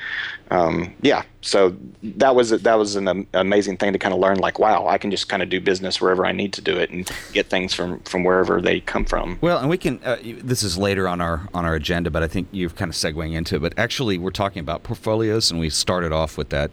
um, 0.49 0.93
yeah, 1.01 1.23
so 1.41 1.75
that 2.03 2.35
was 2.35 2.49
that 2.49 2.75
was 2.75 2.95
an 2.95 3.27
amazing 3.33 3.77
thing 3.77 3.93
to 3.93 3.99
kind 3.99 4.13
of 4.13 4.19
learn. 4.19 4.37
Like, 4.37 4.59
wow, 4.59 4.87
I 4.87 4.97
can 4.97 5.11
just 5.11 5.27
kind 5.27 5.43
of 5.43 5.49
do 5.49 5.59
business 5.59 5.99
wherever 5.99 6.25
I 6.25 6.31
need 6.31 6.53
to 6.53 6.61
do 6.61 6.77
it 6.77 6.89
and 6.89 7.09
get 7.33 7.47
things 7.49 7.73
from 7.73 7.99
from 8.01 8.23
wherever 8.23 8.61
they 8.61 8.79
come 8.79 9.05
from. 9.05 9.37
Well, 9.41 9.57
and 9.59 9.69
we 9.69 9.77
can. 9.77 9.99
Uh, 10.03 10.17
this 10.23 10.63
is 10.63 10.77
later 10.77 11.07
on 11.07 11.21
our 11.21 11.47
on 11.53 11.65
our 11.65 11.75
agenda, 11.75 12.09
but 12.09 12.23
I 12.23 12.27
think 12.27 12.47
you're 12.51 12.69
kind 12.69 12.89
of 12.89 12.95
segueing 12.95 13.33
into 13.33 13.55
it. 13.55 13.59
But 13.59 13.73
actually, 13.77 14.17
we're 14.17 14.31
talking 14.31 14.59
about 14.61 14.83
portfolios, 14.83 15.51
and 15.51 15.59
we 15.59 15.69
started 15.69 16.11
off 16.11 16.37
with 16.37 16.49
that. 16.49 16.71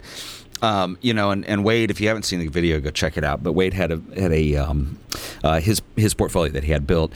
Um, 0.61 0.97
you 1.01 1.13
know, 1.13 1.31
and, 1.31 1.45
and 1.45 1.65
Wade, 1.65 1.91
if 1.91 1.99
you 1.99 2.07
haven't 2.07 2.23
seen 2.23 2.39
the 2.39 2.47
video, 2.47 2.79
go 2.79 2.89
check 2.89 3.17
it 3.17 3.25
out. 3.25 3.43
But 3.43 3.53
Wade 3.53 3.73
had 3.73 3.91
a 3.91 4.01
had 4.17 4.31
a 4.31 4.55
um, 4.55 4.99
uh, 5.43 5.59
his 5.59 5.81
his 5.95 6.13
portfolio 6.13 6.51
that 6.53 6.63
he 6.63 6.71
had 6.71 6.87
built, 6.87 7.11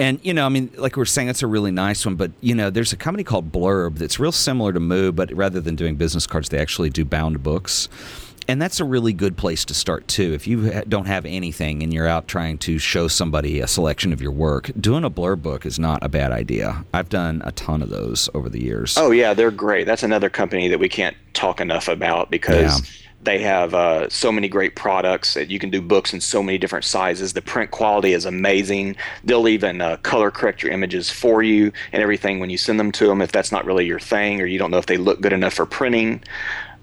and 0.00 0.18
you 0.22 0.32
know, 0.32 0.46
I 0.46 0.48
mean, 0.48 0.70
like 0.76 0.96
we 0.96 1.02
are 1.02 1.06
saying, 1.06 1.28
it's 1.28 1.42
a 1.42 1.46
really 1.46 1.70
nice 1.70 2.04
one. 2.04 2.16
But 2.16 2.32
you 2.40 2.54
know, 2.54 2.70
there's 2.70 2.92
a 2.92 2.96
company 2.96 3.22
called 3.22 3.52
Blurb 3.52 3.98
that's 3.98 4.18
real 4.18 4.32
similar 4.32 4.72
to 4.72 4.80
Moo, 4.80 5.12
but 5.12 5.32
rather 5.32 5.60
than 5.60 5.76
doing 5.76 5.96
business 5.96 6.26
cards, 6.26 6.48
they 6.48 6.58
actually 6.58 6.90
do 6.90 7.04
bound 7.04 7.42
books. 7.42 7.88
And 8.48 8.60
that's 8.60 8.80
a 8.80 8.84
really 8.84 9.12
good 9.12 9.36
place 9.36 9.64
to 9.66 9.74
start 9.74 10.08
too. 10.08 10.32
If 10.32 10.46
you 10.46 10.82
don't 10.88 11.06
have 11.06 11.24
anything 11.24 11.84
and 11.84 11.94
you're 11.94 12.08
out 12.08 12.26
trying 12.26 12.58
to 12.58 12.78
show 12.78 13.06
somebody 13.06 13.60
a 13.60 13.68
selection 13.68 14.12
of 14.12 14.20
your 14.20 14.32
work, 14.32 14.72
doing 14.80 15.04
a 15.04 15.10
blurb 15.10 15.42
book 15.42 15.64
is 15.64 15.78
not 15.78 16.02
a 16.02 16.08
bad 16.08 16.32
idea. 16.32 16.84
I've 16.92 17.10
done 17.10 17.42
a 17.44 17.52
ton 17.52 17.80
of 17.80 17.90
those 17.90 18.28
over 18.34 18.48
the 18.48 18.60
years. 18.60 18.96
Oh 18.98 19.12
yeah, 19.12 19.34
they're 19.34 19.52
great. 19.52 19.86
That's 19.86 20.02
another 20.02 20.30
company 20.30 20.66
that 20.68 20.80
we 20.80 20.88
can't 20.88 21.16
talk 21.34 21.60
enough 21.60 21.88
about 21.88 22.30
because. 22.30 22.80
Yeah 22.80 23.06
they 23.22 23.38
have 23.40 23.74
uh, 23.74 24.08
so 24.08 24.32
many 24.32 24.48
great 24.48 24.76
products 24.76 25.34
that 25.34 25.50
you 25.50 25.58
can 25.58 25.68
do 25.70 25.82
books 25.82 26.14
in 26.14 26.20
so 26.20 26.42
many 26.42 26.56
different 26.56 26.84
sizes. 26.84 27.34
The 27.34 27.42
print 27.42 27.70
quality 27.70 28.12
is 28.12 28.24
amazing. 28.24 28.96
They'll 29.24 29.48
even 29.48 29.80
uh, 29.80 29.98
color 29.98 30.30
correct 30.30 30.62
your 30.62 30.72
images 30.72 31.10
for 31.10 31.42
you 31.42 31.72
and 31.92 32.02
everything 32.02 32.40
when 32.40 32.50
you 32.50 32.56
send 32.56 32.80
them 32.80 32.92
to 32.92 33.06
them 33.06 33.20
if 33.20 33.30
that's 33.30 33.52
not 33.52 33.66
really 33.66 33.86
your 33.86 34.00
thing 34.00 34.40
or 34.40 34.46
you 34.46 34.58
don't 34.58 34.70
know 34.70 34.78
if 34.78 34.86
they 34.86 34.96
look 34.96 35.20
good 35.20 35.34
enough 35.34 35.54
for 35.54 35.66
printing. 35.66 36.22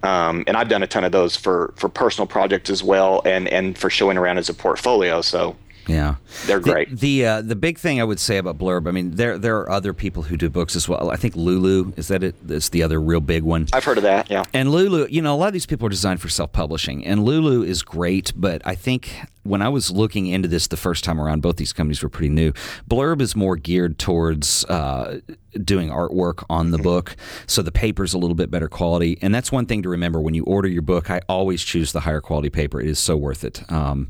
Um, 0.03 0.43
and 0.45 0.55
I've 0.55 0.69
done 0.69 0.83
a 0.83 0.87
ton 0.87 1.03
of 1.03 1.11
those 1.11 1.35
for, 1.35 1.73
for 1.75 1.89
personal 1.89 2.27
projects 2.27 2.69
as 2.69 2.83
well 2.83 3.21
and, 3.25 3.47
and 3.47 3.75
for 3.75 3.89
showing 3.89 4.17
around 4.17 4.37
as 4.37 4.47
a 4.47 4.53
portfolio. 4.53 5.21
So 5.21 5.55
Yeah, 5.87 6.15
they're 6.45 6.59
great. 6.59 6.89
The 6.89 6.95
the, 6.95 7.25
uh, 7.25 7.41
the 7.41 7.55
big 7.55 7.77
thing 7.79 8.01
I 8.01 8.03
would 8.03 8.19
say 8.19 8.37
about 8.37 8.57
Blurb, 8.57 8.87
I 8.87 8.91
mean, 8.91 9.11
there 9.11 9.37
there 9.37 9.57
are 9.59 9.69
other 9.69 9.93
people 9.93 10.23
who 10.23 10.35
do 10.37 10.49
books 10.49 10.75
as 10.75 10.89
well. 10.89 11.09
I 11.09 11.15
think 11.15 11.35
Lulu 11.35 11.93
is 11.95 12.09
that 12.09 12.23
it? 12.23 12.35
It's 12.47 12.69
the 12.69 12.83
other 12.83 12.99
real 12.99 13.21
big 13.21 13.43
one. 13.43 13.67
I've 13.73 13.83
heard 13.83 13.97
of 13.97 14.03
that. 14.03 14.29
Yeah. 14.29 14.43
And 14.53 14.71
Lulu, 14.71 15.07
you 15.09 15.21
know, 15.21 15.33
a 15.33 15.37
lot 15.37 15.47
of 15.47 15.53
these 15.53 15.65
people 15.65 15.87
are 15.87 15.89
designed 15.89 16.21
for 16.21 16.29
self 16.29 16.51
publishing, 16.51 17.05
and 17.05 17.23
Lulu 17.23 17.63
is 17.63 17.81
great, 17.81 18.33
but 18.35 18.61
I 18.65 18.75
think 18.75 19.21
when 19.43 19.61
I 19.61 19.69
was 19.69 19.89
looking 19.89 20.27
into 20.27 20.47
this 20.47 20.67
the 20.67 20.77
first 20.77 21.03
time 21.03 21.21
around, 21.21 21.41
both 21.41 21.55
these 21.55 21.71
companies 21.71 22.03
were 22.03 22.09
pretty 22.09 22.29
new. 22.29 22.51
Blurb 22.89 23.21
is 23.21 23.35
more 23.35 23.55
geared 23.55 23.97
towards 23.97 24.65
uh, 24.65 25.21
doing 25.63 25.89
artwork 25.89 26.43
on 26.49 26.71
the 26.71 26.77
book, 26.77 27.15
so 27.47 27.61
the 27.61 27.71
paper's 27.71 28.13
a 28.13 28.17
little 28.17 28.35
bit 28.35 28.51
better 28.51 28.67
quality. 28.67 29.17
And 29.21 29.33
that's 29.33 29.51
one 29.51 29.65
thing 29.65 29.83
to 29.83 29.89
remember 29.89 30.19
when 30.19 30.33
you 30.33 30.43
order 30.43 30.67
your 30.67 30.81
book. 30.81 31.09
I 31.09 31.21
always 31.29 31.63
choose 31.63 31.93
the 31.93 32.01
higher 32.01 32.21
quality 32.21 32.49
paper. 32.49 32.81
It 32.81 32.87
is 32.87 32.99
so 32.99 33.15
worth 33.15 33.43
it. 33.45 33.69
Um, 33.71 34.09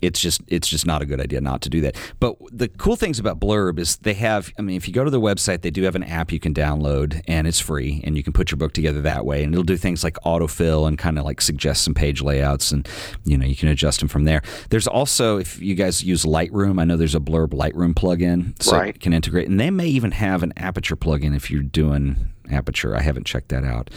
it's 0.00 0.20
just 0.20 0.40
it's 0.46 0.68
just 0.68 0.86
not 0.86 1.02
a 1.02 1.06
good 1.06 1.20
idea 1.20 1.40
not 1.40 1.62
to 1.62 1.68
do 1.68 1.80
that. 1.82 1.96
But 2.20 2.36
the 2.52 2.68
cool 2.68 2.96
things 2.96 3.18
about 3.18 3.40
Blurb 3.40 3.78
is 3.78 3.96
they 3.98 4.14
have 4.14 4.52
I 4.58 4.62
mean 4.62 4.76
if 4.76 4.86
you 4.86 4.94
go 4.94 5.04
to 5.04 5.10
their 5.10 5.20
website 5.20 5.62
they 5.62 5.70
do 5.70 5.82
have 5.82 5.94
an 5.94 6.02
app 6.04 6.32
you 6.32 6.40
can 6.40 6.54
download 6.54 7.22
and 7.26 7.46
it's 7.46 7.60
free 7.60 8.00
and 8.04 8.16
you 8.16 8.22
can 8.22 8.32
put 8.32 8.50
your 8.50 8.56
book 8.56 8.72
together 8.72 9.00
that 9.02 9.24
way 9.24 9.42
and 9.42 9.52
it'll 9.52 9.64
do 9.64 9.76
things 9.76 10.04
like 10.04 10.14
autofill 10.24 10.86
and 10.86 10.98
kind 10.98 11.18
of 11.18 11.24
like 11.24 11.40
suggest 11.40 11.82
some 11.82 11.94
page 11.94 12.22
layouts 12.22 12.72
and 12.72 12.88
you 13.24 13.36
know 13.36 13.46
you 13.46 13.56
can 13.56 13.68
adjust 13.68 14.00
them 14.00 14.08
from 14.08 14.24
there. 14.24 14.42
There's 14.70 14.86
also 14.86 15.38
if 15.38 15.60
you 15.60 15.74
guys 15.74 16.02
use 16.02 16.24
Lightroom, 16.24 16.80
I 16.80 16.84
know 16.84 16.96
there's 16.96 17.14
a 17.14 17.20
Blurb 17.20 17.48
Lightroom 17.48 17.94
plugin 17.94 18.60
so 18.62 18.76
right. 18.76 18.94
it 18.94 19.00
can 19.00 19.12
integrate 19.12 19.48
and 19.48 19.58
they 19.58 19.70
may 19.70 19.86
even 19.86 20.12
have 20.12 20.42
an 20.42 20.52
Aperture 20.56 20.96
plugin 20.96 21.34
if 21.34 21.50
you're 21.50 21.62
doing 21.62 22.32
aperture. 22.50 22.96
I 22.96 23.00
haven't 23.00 23.26
checked 23.26 23.48
that 23.48 23.64
out. 23.64 23.90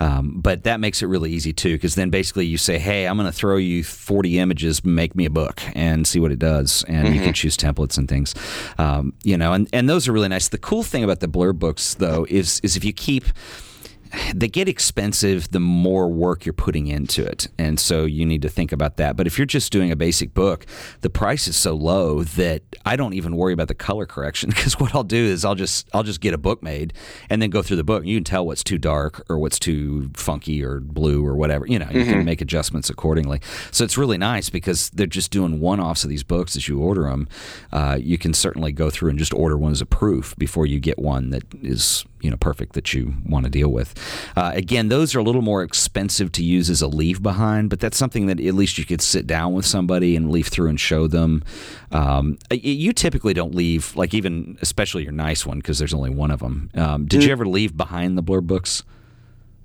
Um, 0.00 0.40
but 0.40 0.64
that 0.64 0.80
makes 0.80 1.02
it 1.02 1.06
really 1.06 1.32
easy 1.32 1.52
too, 1.52 1.74
because 1.74 1.94
then 1.94 2.10
basically 2.10 2.46
you 2.46 2.58
say, 2.58 2.78
hey, 2.78 3.06
I'm 3.06 3.16
going 3.16 3.30
to 3.30 3.36
throw 3.36 3.56
you 3.56 3.84
40 3.84 4.38
images, 4.38 4.84
make 4.84 5.14
me 5.14 5.24
a 5.24 5.30
book, 5.30 5.62
and 5.74 6.06
see 6.06 6.20
what 6.20 6.32
it 6.32 6.38
does. 6.38 6.84
And 6.88 7.06
mm-hmm. 7.06 7.16
you 7.16 7.22
can 7.22 7.34
choose 7.34 7.56
templates 7.56 7.98
and 7.98 8.08
things. 8.08 8.34
Um, 8.78 9.14
you 9.22 9.36
know, 9.36 9.52
and, 9.52 9.68
and 9.72 9.88
those 9.88 10.08
are 10.08 10.12
really 10.12 10.28
nice. 10.28 10.48
The 10.48 10.58
cool 10.58 10.82
thing 10.82 11.04
about 11.04 11.20
the 11.20 11.28
blurb 11.28 11.58
books, 11.58 11.94
though, 11.94 12.26
is, 12.28 12.60
is 12.62 12.76
if 12.76 12.84
you 12.84 12.92
keep 12.92 13.24
they 14.34 14.48
get 14.48 14.68
expensive 14.68 15.50
the 15.50 15.60
more 15.60 16.08
work 16.08 16.44
you're 16.44 16.52
putting 16.52 16.86
into 16.86 17.24
it. 17.24 17.48
And 17.58 17.78
so 17.78 18.04
you 18.04 18.26
need 18.26 18.42
to 18.42 18.48
think 18.48 18.72
about 18.72 18.96
that. 18.96 19.16
But 19.16 19.26
if 19.26 19.38
you're 19.38 19.46
just 19.46 19.72
doing 19.72 19.90
a 19.90 19.96
basic 19.96 20.34
book, 20.34 20.66
the 21.00 21.10
price 21.10 21.48
is 21.48 21.56
so 21.56 21.74
low 21.74 22.22
that 22.22 22.62
I 22.84 22.96
don't 22.96 23.14
even 23.14 23.36
worry 23.36 23.52
about 23.52 23.68
the 23.68 23.74
color 23.74 24.06
correction 24.06 24.50
because 24.56 24.78
what 24.78 24.94
I'll 24.94 25.04
do 25.04 25.16
is 25.16 25.44
I'll 25.44 25.54
just 25.54 25.88
I'll 25.92 26.02
just 26.02 26.20
get 26.20 26.34
a 26.34 26.38
book 26.38 26.62
made 26.62 26.92
and 27.30 27.40
then 27.40 27.50
go 27.50 27.62
through 27.62 27.76
the 27.76 27.84
book. 27.84 28.04
You 28.04 28.16
can 28.16 28.24
tell 28.24 28.46
what's 28.46 28.64
too 28.64 28.78
dark 28.78 29.24
or 29.28 29.38
what's 29.38 29.58
too 29.58 30.10
funky 30.14 30.64
or 30.64 30.80
blue 30.80 31.24
or 31.24 31.36
whatever. 31.36 31.66
You 31.66 31.78
know, 31.78 31.88
you 31.90 32.00
mm-hmm. 32.00 32.12
can 32.12 32.24
make 32.24 32.40
adjustments 32.40 32.90
accordingly. 32.90 33.40
So 33.70 33.84
it's 33.84 33.98
really 33.98 34.18
nice 34.18 34.50
because 34.50 34.90
they're 34.90 35.06
just 35.06 35.30
doing 35.30 35.60
one-offs 35.60 36.04
of 36.04 36.10
these 36.10 36.22
books 36.22 36.56
as 36.56 36.68
you 36.68 36.80
order 36.80 37.04
them. 37.04 37.28
Uh, 37.72 37.98
you 38.00 38.18
can 38.18 38.34
certainly 38.34 38.72
go 38.72 38.90
through 38.90 39.10
and 39.10 39.18
just 39.18 39.34
order 39.34 39.56
one 39.56 39.72
as 39.72 39.80
a 39.80 39.86
proof 39.86 40.36
before 40.36 40.66
you 40.66 40.80
get 40.80 40.98
one 40.98 41.30
that 41.30 41.42
is 41.62 42.04
you 42.20 42.30
know 42.30 42.36
perfect 42.36 42.72
that 42.74 42.92
you 42.94 43.14
want 43.24 43.44
to 43.44 43.50
deal 43.50 43.68
with. 43.68 43.94
Uh, 44.36 44.52
again, 44.54 44.88
those 44.88 45.14
are 45.14 45.18
a 45.18 45.22
little 45.22 45.42
more 45.42 45.62
expensive 45.62 46.32
to 46.32 46.44
use 46.44 46.70
as 46.70 46.82
a 46.82 46.88
leave 46.88 47.22
behind, 47.22 47.70
but 47.70 47.80
that's 47.80 47.96
something 47.96 48.26
that 48.26 48.40
at 48.40 48.54
least 48.54 48.78
you 48.78 48.84
could 48.84 49.00
sit 49.00 49.26
down 49.26 49.52
with 49.52 49.66
somebody 49.66 50.16
and 50.16 50.30
leaf 50.30 50.48
through 50.48 50.68
and 50.68 50.80
show 50.80 51.06
them. 51.06 51.44
Um, 51.92 52.38
you 52.50 52.92
typically 52.92 53.34
don't 53.34 53.54
leave 53.54 53.94
like 53.96 54.14
even 54.14 54.58
especially 54.62 55.04
your 55.04 55.12
nice 55.12 55.46
one 55.46 55.58
because 55.58 55.78
there's 55.78 55.94
only 55.94 56.10
one 56.10 56.30
of 56.30 56.40
them. 56.40 56.70
Um, 56.74 57.06
did 57.06 57.20
mm. 57.20 57.26
you 57.26 57.32
ever 57.32 57.46
leave 57.46 57.76
behind 57.76 58.16
the 58.16 58.22
blurb 58.22 58.46
books? 58.46 58.82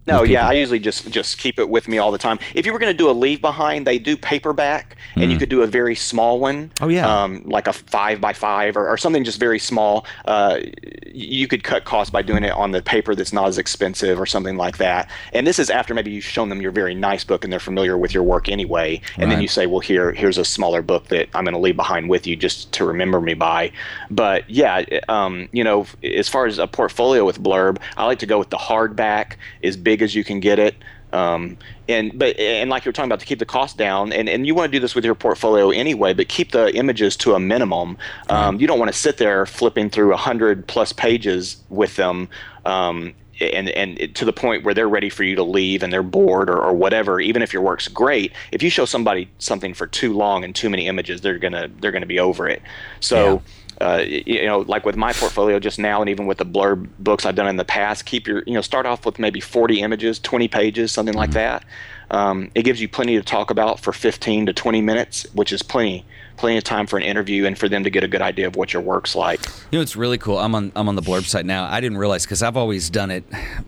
No, 0.07 0.23
yeah, 0.23 0.47
I 0.47 0.53
usually 0.53 0.79
just 0.79 1.09
just 1.11 1.37
keep 1.37 1.59
it 1.59 1.69
with 1.69 1.87
me 1.87 1.99
all 1.99 2.11
the 2.11 2.17
time. 2.17 2.39
If 2.55 2.65
you 2.65 2.73
were 2.73 2.79
going 2.79 2.91
to 2.91 2.97
do 2.97 3.09
a 3.09 3.11
leave 3.11 3.39
behind, 3.39 3.85
they 3.85 3.99
do 3.99 4.17
paperback, 4.17 4.97
and 5.15 5.25
mm. 5.25 5.31
you 5.31 5.37
could 5.37 5.49
do 5.49 5.61
a 5.61 5.67
very 5.67 5.95
small 5.95 6.39
one. 6.39 6.71
Oh 6.81 6.87
yeah, 6.87 7.23
um, 7.23 7.43
like 7.45 7.67
a 7.67 7.73
five 7.73 8.19
by 8.19 8.33
five 8.33 8.75
or, 8.75 8.87
or 8.87 8.97
something 8.97 9.23
just 9.23 9.39
very 9.39 9.59
small. 9.59 10.07
Uh, 10.25 10.59
you 11.05 11.47
could 11.47 11.63
cut 11.63 11.85
costs 11.85 12.09
by 12.09 12.23
doing 12.23 12.43
it 12.43 12.51
on 12.51 12.71
the 12.71 12.81
paper 12.81 13.13
that's 13.13 13.31
not 13.31 13.47
as 13.47 13.59
expensive 13.59 14.19
or 14.19 14.25
something 14.25 14.57
like 14.57 14.77
that. 14.77 15.09
And 15.33 15.45
this 15.45 15.59
is 15.59 15.69
after 15.69 15.93
maybe 15.93 16.09
you've 16.09 16.23
shown 16.23 16.49
them 16.49 16.61
your 16.61 16.71
very 16.71 16.95
nice 16.95 17.23
book 17.23 17.43
and 17.43 17.51
they're 17.51 17.59
familiar 17.59 17.97
with 17.97 18.13
your 18.13 18.23
work 18.23 18.49
anyway. 18.49 19.01
And 19.17 19.25
right. 19.25 19.29
then 19.29 19.41
you 19.41 19.47
say, 19.47 19.67
well, 19.67 19.81
here 19.81 20.13
here's 20.13 20.39
a 20.39 20.45
smaller 20.45 20.81
book 20.81 21.07
that 21.09 21.29
I'm 21.35 21.43
going 21.43 21.53
to 21.53 21.59
leave 21.59 21.75
behind 21.75 22.09
with 22.09 22.25
you 22.25 22.35
just 22.35 22.71
to 22.73 22.85
remember 22.85 23.21
me 23.21 23.35
by. 23.35 23.71
But 24.09 24.49
yeah, 24.49 24.83
um, 25.09 25.47
you 25.51 25.63
know, 25.63 25.85
as 26.03 26.27
far 26.27 26.47
as 26.47 26.57
a 26.57 26.65
portfolio 26.65 27.23
with 27.23 27.39
Blurb, 27.39 27.77
I 27.97 28.05
like 28.05 28.19
to 28.19 28.25
go 28.25 28.39
with 28.39 28.49
the 28.49 28.57
hardback 28.57 29.35
as 29.63 29.77
big 29.77 29.90
big 29.91 30.01
as 30.01 30.15
you 30.15 30.23
can 30.23 30.39
get 30.39 30.57
it. 30.57 30.75
Um, 31.11 31.57
and 31.89 32.17
but 32.17 32.39
and 32.39 32.69
like 32.69 32.85
you're 32.85 32.93
talking 32.93 33.09
about 33.09 33.19
to 33.19 33.25
keep 33.25 33.39
the 33.39 33.45
cost 33.45 33.77
down, 33.77 34.13
and, 34.13 34.29
and 34.29 34.47
you 34.47 34.55
want 34.55 34.71
to 34.71 34.77
do 34.77 34.79
this 34.79 34.95
with 34.95 35.03
your 35.03 35.15
portfolio 35.15 35.69
anyway, 35.69 36.13
but 36.13 36.29
keep 36.29 36.53
the 36.53 36.73
images 36.73 37.17
to 37.17 37.35
a 37.35 37.39
minimum. 37.39 37.97
Um, 38.29 38.61
you 38.61 38.67
don't 38.67 38.79
want 38.79 38.89
to 38.93 38.97
sit 38.97 39.17
there 39.17 39.45
flipping 39.45 39.89
through 39.89 40.13
hundred 40.13 40.65
plus 40.67 40.93
pages 40.93 41.57
with 41.69 41.97
them. 41.97 42.29
Um, 42.65 43.13
and 43.41 43.69
and 43.69 44.15
to 44.15 44.23
the 44.23 44.31
point 44.31 44.63
where 44.63 44.73
they're 44.73 44.87
ready 44.87 45.09
for 45.09 45.23
you 45.23 45.35
to 45.35 45.43
leave 45.43 45.83
and 45.83 45.91
they're 45.91 46.03
bored 46.03 46.47
or, 46.47 46.61
or 46.61 46.73
whatever 46.73 47.19
even 47.19 47.41
if 47.41 47.51
your 47.51 47.63
work's 47.63 47.87
great 47.87 48.31
if 48.51 48.61
you 48.61 48.69
show 48.69 48.85
somebody 48.85 49.27
something 49.39 49.73
for 49.73 49.87
too 49.87 50.13
long 50.13 50.43
and 50.43 50.53
too 50.53 50.69
many 50.69 50.85
images 50.85 51.21
they're 51.21 51.39
gonna 51.39 51.67
they're 51.79 51.91
gonna 51.91 52.05
be 52.05 52.19
over 52.19 52.47
it 52.47 52.61
so 52.99 53.33
yeah 53.33 53.39
uh, 53.81 54.03
you 54.07 54.45
know, 54.45 54.59
like 54.59 54.85
with 54.85 54.95
my 54.95 55.13
portfolio 55.13 55.59
just 55.59 55.79
now, 55.79 56.01
and 56.01 56.09
even 56.09 56.27
with 56.27 56.37
the 56.37 56.45
blurb 56.45 56.87
books 56.99 57.25
I've 57.25 57.35
done 57.35 57.47
in 57.47 57.57
the 57.57 57.65
past, 57.65 58.05
keep 58.05 58.27
your, 58.27 58.43
you 58.45 58.53
know, 58.53 58.61
start 58.61 58.85
off 58.85 59.05
with 59.05 59.19
maybe 59.19 59.39
40 59.39 59.81
images, 59.81 60.19
20 60.19 60.47
pages, 60.47 60.91
something 60.91 61.15
like 61.15 61.31
mm-hmm. 61.31 61.39
that. 61.39 61.65
Um, 62.11 62.51
it 62.55 62.63
gives 62.63 62.81
you 62.81 62.89
plenty 62.89 63.15
to 63.15 63.23
talk 63.23 63.51
about 63.51 63.79
for 63.79 63.93
15 63.93 64.47
to 64.47 64.53
20 64.53 64.81
minutes, 64.81 65.25
which 65.33 65.51
is 65.51 65.63
plenty 65.63 66.05
plenty 66.41 66.57
of 66.57 66.63
time 66.63 66.87
for 66.87 66.97
an 66.97 67.03
interview 67.03 67.45
and 67.45 67.55
for 67.55 67.69
them 67.69 67.83
to 67.83 67.91
get 67.91 68.03
a 68.03 68.07
good 68.07 68.21
idea 68.21 68.47
of 68.47 68.55
what 68.55 68.73
your 68.73 68.81
work's 68.81 69.15
like. 69.15 69.45
You 69.69 69.77
know, 69.77 69.81
it's 69.81 69.95
really 69.95 70.17
cool. 70.17 70.39
I'm 70.39 70.55
on 70.55 70.71
I'm 70.75 70.89
on 70.89 70.95
the 70.95 71.01
blurb 71.03 71.23
site 71.25 71.45
now. 71.45 71.65
I 71.65 71.79
didn't 71.79 71.99
realize 71.99 72.25
because 72.25 72.41
I've 72.41 72.57
always 72.57 72.89
done 72.89 73.11
it 73.11 73.23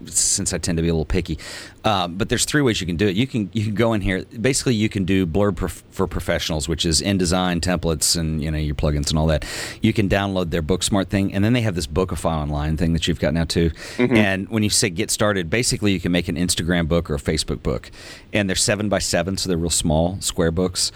since 0.05 0.53
I 0.53 0.57
tend 0.57 0.77
to 0.79 0.81
be 0.81 0.89
a 0.89 0.91
little 0.91 1.05
picky. 1.05 1.37
Um, 1.85 2.15
but 2.15 2.29
there's 2.29 2.45
three 2.45 2.61
ways 2.61 2.81
you 2.81 2.87
can 2.87 2.95
do 2.95 3.07
it. 3.07 3.15
You 3.15 3.27
can 3.27 3.51
you 3.53 3.63
can 3.63 3.75
go 3.75 3.93
in 3.93 4.01
here. 4.01 4.25
Basically, 4.25 4.73
you 4.73 4.89
can 4.89 5.05
do 5.05 5.27
blurb 5.27 5.55
prof- 5.55 5.83
for 5.91 6.07
professionals, 6.07 6.67
which 6.67 6.83
is 6.83 6.99
InDesign 6.99 7.59
templates 7.59 8.17
and 8.17 8.41
you 8.41 8.49
know 8.49 8.57
your 8.57 8.73
plugins 8.73 9.09
and 9.09 9.19
all 9.19 9.27
that. 9.27 9.45
You 9.83 9.93
can 9.93 10.09
download 10.09 10.49
their 10.49 10.63
Booksmart 10.63 11.09
thing, 11.09 11.31
and 11.31 11.45
then 11.45 11.53
they 11.53 11.61
have 11.61 11.75
this 11.75 11.85
Bookify 11.85 12.41
online 12.41 12.75
thing 12.75 12.93
that 12.93 13.07
you've 13.07 13.19
got 13.19 13.35
now 13.35 13.43
too. 13.43 13.69
Mm-hmm. 13.97 14.17
And 14.17 14.49
when 14.49 14.63
you 14.63 14.71
say 14.71 14.89
get 14.89 15.11
started, 15.11 15.51
basically 15.51 15.91
you 15.91 15.99
can 15.99 16.11
make 16.11 16.27
an 16.27 16.37
Instagram 16.37 16.87
book 16.87 17.11
or 17.11 17.15
a 17.15 17.19
Facebook 17.19 17.61
book, 17.61 17.91
and 18.31 18.49
they're 18.49 18.55
seven 18.55 18.89
by 18.89 18.99
seven, 18.99 19.37
so 19.37 19.47
they're 19.47 19.57
real 19.59 19.69
small 19.69 20.19
square 20.21 20.51
books 20.51 20.91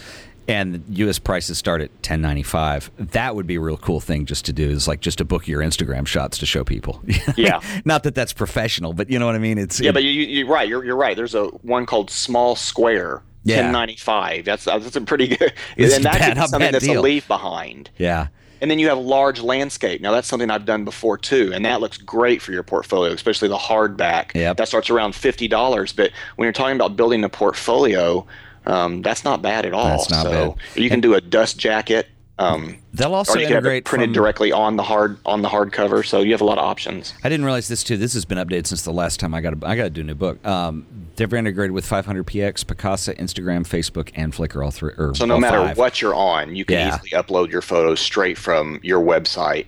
and 0.47 0.83
U.S. 0.89 1.19
prices 1.19 1.57
start 1.57 1.81
at 1.81 2.03
ten 2.03 2.21
ninety 2.21 2.43
five. 2.43 2.89
That 2.97 3.35
would 3.35 3.47
be 3.47 3.55
a 3.55 3.59
real 3.59 3.77
cool 3.77 3.99
thing 3.99 4.25
just 4.25 4.45
to 4.45 4.53
do 4.53 4.69
is 4.69 4.87
like 4.87 5.01
just 5.01 5.17
to 5.17 5.25
book 5.25 5.47
your 5.47 5.61
Instagram 5.61 6.07
shots 6.07 6.37
to 6.39 6.45
show 6.45 6.63
people. 6.63 7.03
yeah, 7.35 7.61
not 7.85 8.03
that 8.03 8.15
that's 8.15 8.33
professional, 8.33 8.93
but 8.93 9.09
you 9.09 9.19
know 9.19 9.25
what 9.25 9.35
I 9.35 9.39
mean. 9.39 9.57
It's 9.57 9.79
yeah, 9.79 9.89
it, 9.89 9.93
but 9.93 10.03
you, 10.03 10.45
are 10.45 10.49
right. 10.49 10.67
You're, 10.67 10.83
you're 10.83 10.95
right. 10.95 11.15
There's 11.15 11.35
a 11.35 11.45
one 11.45 11.85
called 11.85 12.09
Small 12.09 12.55
Square. 12.55 13.23
Yeah. 13.43 13.57
1095. 13.71 14.43
That's 14.43 14.67
uh, 14.67 14.77
that's 14.77 14.95
a 14.97 15.01
pretty 15.01 15.27
good. 15.37 15.53
It's 15.77 15.95
and 15.95 16.03
that 16.03 16.19
bad, 16.19 16.49
something 16.49 16.71
that's 16.71 16.85
deal. 16.85 16.99
a 16.99 17.01
leave 17.01 17.27
behind. 17.27 17.89
Yeah. 17.97 18.27
And 18.59 18.71
then 18.71 18.79
you 18.79 18.89
have 18.89 18.97
large 18.97 19.39
landscape. 19.39 20.01
Now 20.01 20.11
that's 20.11 20.27
something 20.27 20.49
I've 20.49 20.65
done 20.65 20.83
before 20.83 21.17
too, 21.17 21.51
and 21.53 21.63
that 21.63 21.79
looks 21.79 21.97
great 21.97 22.41
for 22.41 22.51
your 22.51 22.63
portfolio, 22.63 23.13
especially 23.13 23.47
the 23.47 23.57
hardback. 23.57 24.33
Yep. 24.33 24.57
That 24.57 24.67
starts 24.67 24.89
around 24.89 25.15
fifty 25.15 25.47
dollars. 25.47 25.93
But 25.93 26.11
when 26.35 26.45
you're 26.45 26.53
talking 26.53 26.75
about 26.75 26.97
building 26.97 27.23
a 27.23 27.29
portfolio, 27.29 28.25
um, 28.67 29.01
that's 29.01 29.23
not 29.23 29.41
bad 29.41 29.65
at 29.65 29.73
all. 29.73 29.85
That's 29.85 30.09
not 30.09 30.23
so 30.23 30.31
bad. 30.51 30.81
You 30.81 30.89
can 30.89 31.01
do 31.01 31.15
a 31.15 31.21
dust 31.21 31.57
jacket. 31.57 32.07
Um, 32.39 32.77
They'll 32.93 33.15
also 33.15 33.39
integrate 33.39 33.85
printed 33.85 34.09
from, 34.09 34.13
directly 34.13 34.51
on 34.51 34.75
the 34.75 34.83
hard 34.83 35.17
on 35.25 35.41
the 35.41 35.49
hard 35.49 35.71
cover, 35.71 36.03
so 36.03 36.19
you 36.19 36.33
have 36.33 36.41
a 36.41 36.45
lot 36.45 36.59
of 36.59 36.65
options. 36.65 37.13
I 37.23 37.29
didn't 37.29 37.45
realize 37.45 37.67
this 37.67 37.83
too. 37.83 37.97
This 37.97 38.13
has 38.13 38.25
been 38.25 38.37
updated 38.37 38.67
since 38.67 38.83
the 38.83 38.93
last 38.93 39.19
time 39.19 39.33
I 39.33 39.41
got. 39.41 39.53
A, 39.53 39.67
I 39.67 39.75
got 39.75 39.83
to 39.83 39.89
do 39.89 40.01
a 40.01 40.03
new 40.03 40.13
book. 40.13 40.45
Um, 40.45 40.85
they're 41.15 41.33
integrated 41.33 41.71
with 41.71 41.87
500px, 41.87 42.63
Picasa, 42.63 43.17
Instagram, 43.17 43.65
Facebook, 43.65 44.11
and 44.13 44.33
Flickr. 44.33 44.63
All 44.63 44.69
three. 44.69 44.93
so 45.15 45.25
no 45.25 45.39
matter 45.39 45.57
five. 45.57 45.77
what 45.79 45.99
you're 45.99 46.13
on, 46.13 46.55
you 46.55 46.63
can 46.63 46.77
yeah. 46.77 46.95
easily 46.95 47.09
upload 47.11 47.49
your 47.49 47.63
photos 47.63 47.99
straight 47.99 48.37
from 48.37 48.79
your 48.83 49.03
website 49.03 49.65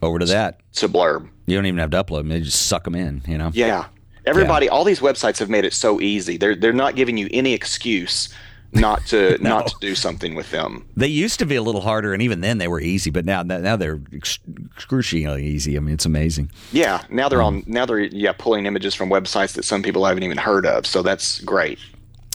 over 0.00 0.18
to 0.18 0.26
that. 0.26 0.60
To 0.74 0.88
Blurb. 0.88 1.28
You 1.46 1.56
don't 1.56 1.66
even 1.66 1.78
have 1.78 1.90
to 1.90 2.02
upload 2.02 2.20
them; 2.20 2.28
they 2.28 2.40
just 2.40 2.66
suck 2.66 2.84
them 2.84 2.94
in. 2.94 3.22
You 3.26 3.36
know. 3.36 3.50
Yeah. 3.52 3.88
Everybody, 4.30 4.66
yeah. 4.66 4.72
all 4.72 4.84
these 4.84 5.00
websites 5.00 5.38
have 5.38 5.50
made 5.50 5.64
it 5.64 5.72
so 5.72 6.00
easy. 6.00 6.36
They're 6.36 6.54
they're 6.54 6.72
not 6.72 6.94
giving 6.94 7.16
you 7.16 7.28
any 7.32 7.52
excuse 7.52 8.28
not 8.72 9.04
to 9.06 9.36
no. 9.42 9.50
not 9.50 9.66
to 9.68 9.74
do 9.80 9.94
something 9.94 10.34
with 10.34 10.50
them. 10.50 10.86
They 10.96 11.08
used 11.08 11.38
to 11.40 11.46
be 11.46 11.56
a 11.56 11.62
little 11.62 11.80
harder, 11.80 12.12
and 12.12 12.22
even 12.22 12.40
then 12.40 12.58
they 12.58 12.68
were 12.68 12.80
easy. 12.80 13.10
But 13.10 13.24
now 13.24 13.42
now 13.42 13.76
they're 13.76 14.00
excruciatingly 14.12 15.44
easy. 15.44 15.76
I 15.76 15.80
mean, 15.80 15.94
it's 15.94 16.06
amazing. 16.06 16.50
Yeah, 16.72 17.02
now 17.10 17.28
they're 17.28 17.42
um, 17.42 17.56
on. 17.56 17.64
Now 17.66 17.86
they're 17.86 18.00
yeah 18.00 18.32
pulling 18.32 18.66
images 18.66 18.94
from 18.94 19.10
websites 19.10 19.54
that 19.54 19.64
some 19.64 19.82
people 19.82 20.04
haven't 20.04 20.22
even 20.22 20.38
heard 20.38 20.66
of. 20.66 20.86
So 20.86 21.02
that's 21.02 21.40
great. 21.40 21.78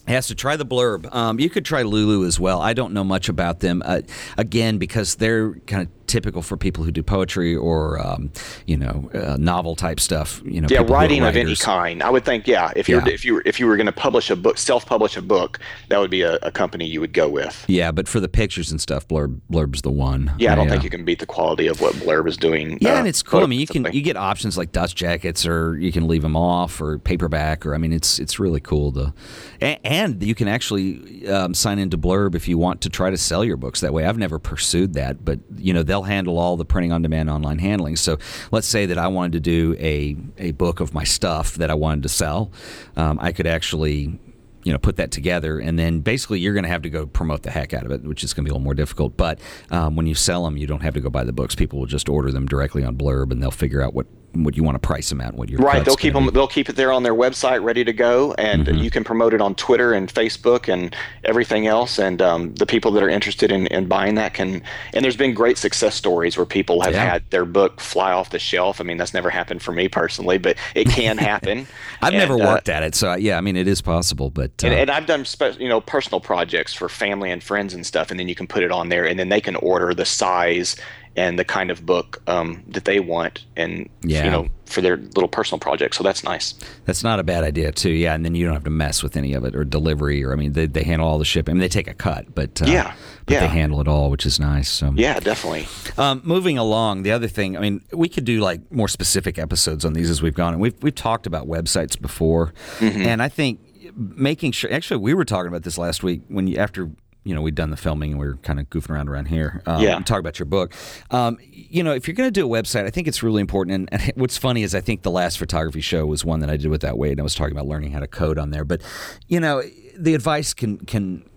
Has 0.07 0.27
to 0.27 0.35
try 0.35 0.55
the 0.55 0.65
blurb. 0.65 1.11
Um, 1.15 1.39
you 1.39 1.49
could 1.49 1.65
try 1.65 1.81
Lulu 1.81 2.27
as 2.27 2.39
well. 2.39 2.61
I 2.61 2.73
don't 2.73 2.93
know 2.93 3.03
much 3.03 3.27
about 3.27 3.61
them. 3.61 3.81
Uh, 3.83 4.01
again, 4.37 4.77
because 4.77 5.15
they're 5.15 5.53
kind 5.65 5.81
of 5.81 5.94
typical 6.07 6.41
for 6.41 6.57
people 6.57 6.83
who 6.83 6.91
do 6.91 7.03
poetry 7.03 7.55
or 7.55 7.99
um, 8.05 8.31
you 8.65 8.77
know 8.77 9.09
uh, 9.13 9.37
novel 9.39 9.75
type 9.75 9.99
stuff. 9.99 10.41
You 10.45 10.61
know, 10.61 10.67
yeah, 10.69 10.79
people 10.79 10.85
who 10.87 10.93
are 10.93 10.95
writing 10.95 11.23
of 11.23 11.35
any 11.35 11.55
kind. 11.55 12.01
I 12.03 12.09
would 12.09 12.25
think, 12.25 12.47
yeah, 12.47 12.71
if 12.75 12.87
you're 12.89 13.01
Yeah. 13.05 13.13
if 13.13 13.25
you 13.25 13.35
were 13.35 13.43
if 13.45 13.59
you 13.59 13.67
were 13.67 13.77
going 13.77 13.85
to 13.85 13.91
publish 13.91 14.29
a 14.29 14.35
book, 14.35 14.57
self-publish 14.57 15.17
a 15.17 15.21
book, 15.21 15.59
that 15.89 15.99
would 15.99 16.11
be 16.11 16.21
a, 16.21 16.35
a 16.41 16.51
company 16.51 16.85
you 16.85 16.99
would 17.01 17.13
go 17.13 17.27
with. 17.29 17.63
Yeah, 17.67 17.91
but 17.91 18.07
for 18.07 18.19
the 18.19 18.27
pictures 18.29 18.71
and 18.71 18.79
stuff, 18.81 19.07
Blurb 19.07 19.39
Blurb's 19.51 19.81
the 19.81 19.91
one. 19.91 20.31
Yeah, 20.37 20.53
I 20.53 20.55
don't 20.55 20.69
think 20.69 20.83
you 20.83 20.89
can 20.89 21.05
beat 21.05 21.19
the 21.19 21.25
quality 21.25 21.67
of 21.67 21.81
what 21.81 21.93
Blurb 21.95 22.27
is 22.27 22.37
doing. 22.37 22.77
Yeah, 22.81 22.93
uh, 22.93 22.97
and 22.99 23.07
it's 23.07 23.23
cool. 23.23 23.41
I 23.41 23.45
mean, 23.47 23.59
you 23.59 23.67
can 23.67 23.87
you 23.91 24.01
get 24.01 24.17
options 24.17 24.57
like 24.57 24.71
dust 24.71 24.95
jackets, 24.95 25.45
or 25.45 25.77
you 25.77 25.91
can 25.91 26.07
leave 26.07 26.21
them 26.21 26.35
off, 26.35 26.81
or 26.81 26.97
paperback, 26.99 27.65
or 27.65 27.73
I 27.75 27.77
mean, 27.77 27.93
it's 27.93 28.19
it's 28.19 28.39
really 28.39 28.59
cool 28.59 28.91
to, 28.93 29.13
and, 29.61 29.79
and 29.83 30.23
you 30.23 30.35
can 30.35 30.47
actually 30.47 31.27
um, 31.27 31.53
sign 31.53 31.79
into 31.79 31.97
Blurb 31.97 32.35
if 32.35 32.47
you 32.47 32.57
want 32.57 32.81
to 32.81 32.89
try 32.89 33.09
to 33.09 33.17
sell 33.17 33.43
your 33.43 33.57
books 33.57 33.81
that 33.81 33.93
way. 33.93 34.05
I've 34.05 34.17
never 34.17 34.39
pursued 34.39 34.93
that, 34.93 35.23
but 35.23 35.39
you 35.57 35.73
know 35.73 35.83
they'll 35.83 35.94
handle 36.03 36.37
all 36.37 36.57
the 36.57 36.65
printing 36.65 36.91
on 36.91 37.01
demand 37.01 37.29
online 37.29 37.59
handling. 37.59 37.95
So 37.95 38.17
let's 38.51 38.67
say 38.67 38.85
that 38.85 38.97
I 38.97 39.07
wanted 39.07 39.33
to 39.33 39.39
do 39.39 39.75
a 39.79 40.15
a 40.37 40.51
book 40.51 40.79
of 40.79 40.93
my 40.93 41.03
stuff 41.03 41.55
that 41.55 41.69
I 41.69 41.75
wanted 41.75 42.03
to 42.03 42.09
sell, 42.09 42.51
um, 42.95 43.17
I 43.21 43.31
could 43.31 43.47
actually 43.47 44.19
you 44.63 44.71
know 44.71 44.79
put 44.79 44.97
that 44.97 45.11
together 45.11 45.59
and 45.59 45.77
then 45.77 45.99
basically 45.99 46.39
you're 46.39 46.53
going 46.53 46.63
to 46.63 46.69
have 46.69 46.81
to 46.81 46.89
go 46.89 47.05
promote 47.05 47.43
the 47.43 47.51
heck 47.51 47.71
out 47.71 47.85
of 47.85 47.91
it 47.91 48.01
which 48.03 48.23
is 48.23 48.33
going 48.33 48.43
to 48.43 48.49
be 48.49 48.51
a 48.51 48.53
little 48.53 48.63
more 48.63 48.73
difficult. 48.73 49.15
But 49.15 49.39
um, 49.69 49.95
when 49.95 50.07
you 50.07 50.15
sell 50.15 50.43
them 50.43 50.57
you 50.57 50.67
don't 50.67 50.81
have 50.81 50.95
to 50.95 51.01
go 51.01 51.09
buy 51.09 51.23
the 51.23 51.33
books. 51.33 51.55
People 51.55 51.79
will 51.79 51.85
just 51.85 52.09
order 52.09 52.31
them 52.31 52.47
directly 52.47 52.83
on 52.83 52.97
blurb 52.97 53.31
and 53.31 53.41
they'll 53.41 53.51
figure 53.51 53.81
out 53.81 53.93
what 53.93 54.07
what 54.43 54.55
you 54.57 54.63
want 54.63 54.75
to 54.75 54.79
price 54.79 55.09
them 55.09 55.21
at 55.21 55.33
what 55.33 55.49
your 55.49 55.59
Right, 55.59 55.83
they'll 55.85 55.95
keep 55.95 56.13
them. 56.13 56.25
be. 56.25 56.31
They'll 56.31 56.47
keep 56.47 56.69
it 56.69 56.75
there 56.75 56.91
on 56.91 57.03
their 57.03 57.13
website, 57.13 57.63
ready 57.63 57.83
to 57.83 57.93
go, 57.93 58.33
and 58.37 58.65
Mm-hmm. 58.67 58.77
you 58.83 58.89
can 58.91 59.03
promote 59.03 59.33
it 59.33 59.41
on 59.41 59.55
Twitter 59.55 59.93
and 59.93 60.11
Facebook 60.13 60.71
and 60.71 60.95
everything 61.23 61.67
else. 61.67 61.99
And 61.99 62.21
um, 62.21 62.53
the 62.55 62.65
people 62.65 62.91
that 62.91 63.03
are 63.03 63.09
interested 63.09 63.51
in, 63.51 63.67
in 63.67 63.87
buying 63.87 64.15
that 64.15 64.33
can. 64.33 64.61
And 64.93 65.03
there's 65.03 65.17
been 65.17 65.33
great 65.33 65.57
success 65.57 65.95
stories 65.95 66.37
where 66.37 66.45
people 66.45 66.81
have 66.81 66.93
Yeah. 66.93 67.05
had 67.05 67.29
their 67.31 67.45
book 67.45 67.79
fly 67.79 68.11
off 68.11 68.29
the 68.31 68.39
shelf. 68.39 68.81
I 68.81 68.83
mean, 68.83 68.97
that's 68.97 69.13
never 69.13 69.29
happened 69.29 69.61
for 69.61 69.71
me 69.71 69.87
personally, 69.87 70.37
but 70.37 70.57
it 70.73 70.87
can 70.89 71.17
happen. 71.17 71.67
I've 72.01 72.13
And, 72.13 72.17
never 72.17 72.33
uh, 72.35 72.45
worked 72.53 72.69
at 72.69 72.83
it 72.83 72.95
so 72.95 73.15
yeah 73.15 73.37
I 73.37 73.41
mean 73.41 73.55
it 73.55 73.67
is 73.67 73.81
possible 73.81 74.29
but 74.29 74.51
uh, 74.63 74.67
and, 74.67 74.73
and 74.75 74.89
I've 74.91 75.05
done 75.05 75.25
spe- 75.25 75.59
you 75.59 75.67
know 75.69 75.81
personal 75.81 76.19
projects 76.19 76.73
for 76.73 76.87
family 76.89 77.31
and 77.31 77.43
friends 77.43 77.73
and 77.73 77.85
stuff, 77.85 78.11
and 78.11 78.19
then 78.19 78.27
you 78.27 78.35
can 78.35 78.47
put 78.47 78.63
it 78.63 78.71
on 78.71 78.89
there, 78.89 79.05
and 79.05 79.17
then 79.19 79.29
they 79.29 79.41
can 79.41 79.55
order 79.57 79.93
the 79.93 80.05
size 80.05 80.75
and 81.17 81.39
the 81.39 81.45
kind 81.45 81.71
of 81.71 81.85
book 81.85 82.21
um, 82.27 82.63
that 82.67 82.85
they 82.85 82.99
want, 82.99 83.45
and 83.55 83.89
Yeah. 84.03 84.25
you 84.25 84.31
know 84.31 84.47
for 84.65 84.81
their 84.81 84.97
little 84.97 85.27
personal 85.27 85.59
project. 85.59 85.93
So 85.95 86.03
that's 86.03 86.23
nice. 86.23 86.55
That's 86.85 87.03
not 87.03 87.19
a 87.19 87.23
bad 87.23 87.43
idea 87.43 87.71
too. 87.71 87.91
Yeah, 87.91 88.15
and 88.15 88.25
then 88.25 88.33
you 88.35 88.45
don't 88.45 88.53
have 88.55 88.63
to 88.63 88.69
mess 88.71 89.03
with 89.03 89.15
any 89.15 89.33
of 89.33 89.45
it 89.45 89.55
or 89.55 89.63
delivery 89.63 90.23
or 90.23 90.33
I 90.33 90.35
mean 90.35 90.53
they, 90.53 90.65
they 90.65 90.83
handle 90.83 91.07
all 91.07 91.19
the 91.19 91.25
shipping. 91.25 91.51
I 91.51 91.55
mean 91.55 91.61
they 91.61 91.67
take 91.69 91.87
a 91.87 91.93
cut, 91.93 92.33
but 92.33 92.61
uh, 92.61 92.65
Yeah, 92.65 92.93
but 93.27 93.39
they 93.39 93.47
handle 93.47 93.79
it 93.79 93.87
all, 93.87 94.09
which 94.09 94.25
is 94.25 94.39
nice. 94.39 94.69
So 94.69 94.91
Yeah, 94.95 95.19
definitely. 95.19 95.67
Um, 95.97 96.21
moving 96.25 96.57
along, 96.57 97.03
the 97.03 97.11
other 97.11 97.27
thing, 97.27 97.55
I 97.55 97.59
mean, 97.61 97.81
we 97.93 98.09
could 98.09 98.25
do 98.25 98.39
like 98.41 98.71
more 98.71 98.87
specific 98.87 99.37
episodes 99.37 99.85
on 99.85 99.93
these 99.93 100.09
as 100.09 100.21
we've 100.21 100.33
gone, 100.35 100.53
and 100.53 100.61
we've 100.61 100.75
we've 100.81 100.95
talked 100.95 101.27
about 101.27 101.47
websites 101.47 101.99
before, 101.99 102.53
Mm-hmm. 102.79 103.01
and 103.03 103.21
I 103.21 103.29
think 103.29 103.59
making 103.95 104.51
sure. 104.51 104.73
Actually, 104.73 104.97
we 104.97 105.13
were 105.13 105.25
talking 105.25 105.47
about 105.47 105.61
this 105.63 105.77
last 105.77 106.03
week 106.03 106.21
when 106.27 106.47
you 106.47 106.57
after. 106.57 106.89
You 107.25 107.35
know, 107.35 107.41
we'd 107.41 107.55
done 107.55 107.71
the 107.71 107.77
filming 107.77 108.11
and 108.11 108.19
we 108.19 108.25
were 108.27 108.37
kind 108.37 108.59
of 108.59 108.69
goofing 108.69 108.91
around 108.91 109.09
around 109.09 109.25
here. 109.25 109.61
Um, 109.65 109.81
Yeah. 109.81 109.99
Talk 109.99 110.19
about 110.19 110.39
your 110.39 110.45
book. 110.45 110.73
Um, 111.11 111.37
you 111.51 111.83
know, 111.83 111.93
if 111.93 112.07
you're 112.07 112.15
going 112.15 112.27
to 112.27 112.31
do 112.31 112.45
a 112.45 112.49
website, 112.49 112.85
I 112.85 112.91
think 112.91 113.07
it's 113.07 113.21
really 113.21 113.41
important. 113.41 113.89
And, 113.91 114.01
and 114.03 114.13
what's 114.21 114.37
funny 114.37 114.63
is 114.63 114.73
I 114.73 114.81
think 114.81 115.01
the 115.01 115.11
last 115.11 115.37
photography 115.37 115.81
show 115.81 116.05
was 116.05 116.23
one 116.23 116.39
that 116.39 116.49
I 116.49 116.55
did 116.57 116.67
with 116.67 116.81
that 116.81 116.97
Wade. 116.97 117.13
And 117.13 117.19
I 117.19 117.23
was 117.23 117.35
talking 117.35 117.51
about 117.51 117.67
learning 117.67 117.91
how 117.91 117.99
to 117.99 118.07
code 118.07 118.37
on 118.37 118.51
there. 118.51 118.63
But, 118.63 118.81
you 119.27 119.39
know, 119.39 119.63
the 119.97 120.13
advice 120.13 120.53
can 120.53 120.77
can 120.77 121.27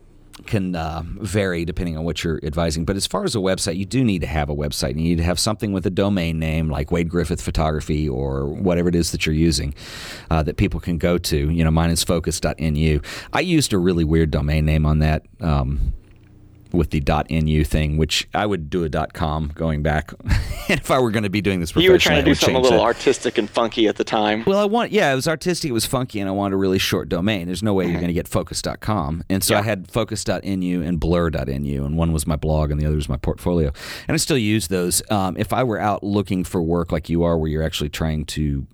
can 0.47 0.75
uh, 0.75 1.03
vary 1.05 1.65
depending 1.65 1.97
on 1.97 2.05
what 2.05 2.25
you're 2.25 2.41
advising. 2.43 2.85
But 2.85 2.97
as 2.97 3.07
far 3.07 3.25
as 3.25 3.35
a 3.35 3.39
website, 3.39 3.77
you 3.77 3.85
do 3.85 4.05
need 4.05 4.21
to 4.21 4.27
have 4.27 4.49
a 4.49 4.55
website. 4.55 4.91
You 4.91 5.03
need 5.03 5.19
to 5.19 5.25
have 5.25 5.39
something 5.39 5.73
with 5.73 5.87
a 5.87 5.91
domain 5.91 6.39
name 6.39 6.69
like 6.69 6.91
Wade 6.91 7.09
Griffith 7.09 7.41
Photography 7.41 8.09
or 8.09 8.47
whatever 8.47 8.89
it 8.89 8.95
is 8.95 9.13
that 9.13 9.27
you're 9.27 9.35
using 9.35 9.75
uh, 10.31 10.43
that 10.43 10.57
people 10.57 10.81
can 10.81 10.99
go 10.99 11.19
to. 11.19 11.51
You 11.51 11.65
know, 11.65 11.71
mine 11.71 11.91
is 11.91 12.03
focus.nu. 12.03 13.01
I 13.33 13.41
used 13.41 13.73
a 13.73 13.79
really 13.79 14.05
weird 14.05 14.31
domain 14.31 14.65
name 14.65 14.87
on 14.87 15.01
that. 15.01 15.25
Um, 15.41 15.95
with 16.73 16.91
the 16.91 17.03
.nu 17.31 17.65
thing, 17.65 17.97
which 17.97 18.29
I 18.35 18.47
would 18.47 18.69
do 18.71 18.85
a 18.85 19.07
.com 19.13 19.53
going 19.55 19.83
back, 19.83 20.13
and 20.69 20.79
if 20.81 20.91
I 20.91 20.99
were 20.99 21.11
going 21.11 21.23
to 21.23 21.31
be 21.31 21.41
doing 21.41 21.61
this 21.61 21.75
You 21.75 21.91
were 21.91 21.99
trying 21.99 22.23
to 22.25 22.31
do 22.31 22.35
something 22.35 22.57
a 22.57 22.61
little 22.61 22.79
that. 22.79 22.85
artistic 22.85 23.39
and 23.39 23.49
funky 23.49 23.87
at 23.89 23.97
the 23.97 24.05
time. 24.05 24.45
Well, 24.47 24.59
I 24.59 24.65
want, 24.65 24.93
yeah, 24.93 25.13
it 25.13 25.15
was 25.15 25.27
artistic, 25.29 25.71
it 25.71 25.73
was 25.73 25.87
funky, 25.87 26.21
and 26.21 26.29
I 26.29 26.33
wanted 26.33 26.55
a 26.55 26.59
really 26.59 26.79
short 26.79 27.09
domain. 27.09 27.47
There's 27.47 27.63
no 27.63 27.75
way 27.75 27.85
you're 27.87 27.95
going 27.95 28.09
to 28.09 28.13
get 28.13 28.29
focus.com. 28.29 29.25
And 29.29 29.43
so 29.43 29.55
I 29.55 29.59
Yeah. 29.59 29.65
had 29.65 29.91
focus.nu 29.91 30.83
and 30.83 31.01
blur.nu, 31.01 31.85
and 31.85 31.97
one 31.97 32.13
was 32.13 32.27
my 32.27 32.37
blog 32.37 32.71
and 32.71 32.81
the 32.81 32.87
other 32.87 32.97
was 32.97 33.09
my 33.09 33.17
portfolio. 33.17 33.73
And 34.07 34.15
I 34.15 34.19
still 34.19 34.39
use 34.39 34.69
those. 34.69 35.03
Um, 35.11 35.37
if 35.37 35.53
I 35.53 35.63
were 35.65 35.79
out 35.79 36.03
looking 36.03 36.45
for 36.45 36.63
work 36.63 36.93
like 36.93 37.09
you 37.09 37.23
are, 37.23 37.39
where 37.39 37.49
you're 37.51 37.63
actually 37.63 37.89
trying 37.91 38.25
to, 38.27 38.67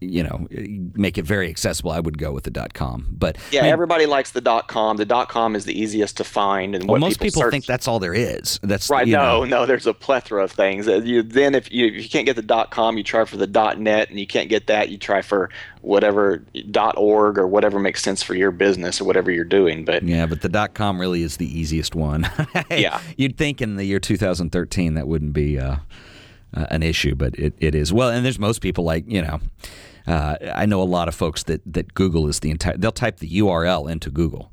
you 0.00 0.22
know, 0.22 0.46
make 0.94 1.18
it 1.18 1.24
very 1.24 1.48
accessible, 1.50 1.90
I 1.90 1.98
would 1.98 2.18
go 2.18 2.30
with 2.32 2.44
the 2.44 2.50
dot 2.50 2.72
.com. 2.72 3.06
But 3.10 3.36
Yeah, 3.50 3.60
I 3.60 3.62
mean, 3.64 3.72
everybody 3.72 4.06
likes 4.06 4.30
the 4.30 4.40
dot 4.40 4.68
com. 4.68 4.96
The 4.96 5.04
dot 5.04 5.28
com 5.28 5.56
is 5.56 5.64
the 5.64 5.76
easiest 5.76 6.16
to 6.18 6.24
find, 6.24 6.74
and 6.76 6.88
well, 6.88 7.00
most 7.00 7.20
people 7.20 7.42
search- 7.42 7.50
think 7.50 7.66
that's 7.66 7.88
all 7.88 7.98
there 7.98 8.14
is. 8.14 8.60
That's 8.62 8.88
Right? 8.88 9.06
you 9.08 9.14
No, 9.14 9.40
know. 9.40 9.44
no. 9.44 9.66
There's 9.66 9.86
a 9.88 9.94
plethora 9.94 10.44
of 10.44 10.52
things. 10.52 10.86
Uh, 10.86 11.00
You 11.02 11.22
then 11.22 11.54
if 11.56 11.72
you 11.72 11.86
if 11.86 12.02
you 12.02 12.08
can't 12.08 12.26
get 12.26 12.36
the 12.36 12.42
dot 12.42 12.70
com, 12.70 12.96
you 12.96 13.02
try 13.02 13.24
for 13.24 13.36
the 13.36 13.46
dot 13.48 13.80
net, 13.80 14.08
and 14.08 14.20
you 14.20 14.26
can't 14.26 14.48
get 14.48 14.68
that, 14.68 14.88
you 14.90 14.98
try 14.98 15.20
for 15.20 15.50
whatever 15.80 16.44
dot 16.70 16.94
org 16.96 17.36
or 17.38 17.46
whatever 17.48 17.78
makes 17.80 18.02
sense 18.02 18.22
for 18.22 18.34
your 18.34 18.50
business 18.52 19.00
or 19.00 19.04
whatever 19.04 19.30
you're 19.32 19.44
doing. 19.44 19.84
But 19.84 20.04
Yeah, 20.04 20.26
but 20.26 20.42
the 20.42 20.48
dot 20.48 20.74
com 20.74 21.00
really 21.00 21.22
is 21.22 21.38
the 21.38 21.58
easiest 21.58 21.94
one. 21.96 22.28
Yeah. 22.70 23.00
You'd 23.16 23.36
think 23.36 23.60
in 23.60 23.74
the 23.76 23.84
year 23.84 23.98
2013 23.98 24.94
that 24.94 25.08
wouldn't 25.08 25.32
be 25.32 25.58
uh, 25.58 25.76
uh, 26.54 26.66
an 26.70 26.82
issue, 26.82 27.14
but 27.14 27.34
it, 27.38 27.54
it 27.58 27.74
is. 27.74 27.92
Well, 27.92 28.10
and 28.10 28.24
there's 28.24 28.38
most 28.38 28.60
people 28.60 28.84
like, 28.84 29.04
you 29.08 29.20
know, 29.22 29.40
uh, 30.08 30.36
I 30.54 30.66
know 30.66 30.80
a 30.80 30.84
lot 30.84 31.08
of 31.08 31.14
folks 31.14 31.42
that, 31.44 31.60
that 31.66 31.94
Google 31.94 32.28
is 32.28 32.40
the 32.40 32.50
entire, 32.50 32.76
they'll 32.76 32.92
type 32.92 33.18
the 33.18 33.28
URL 33.40 33.90
into 33.90 34.10
Google 34.10 34.50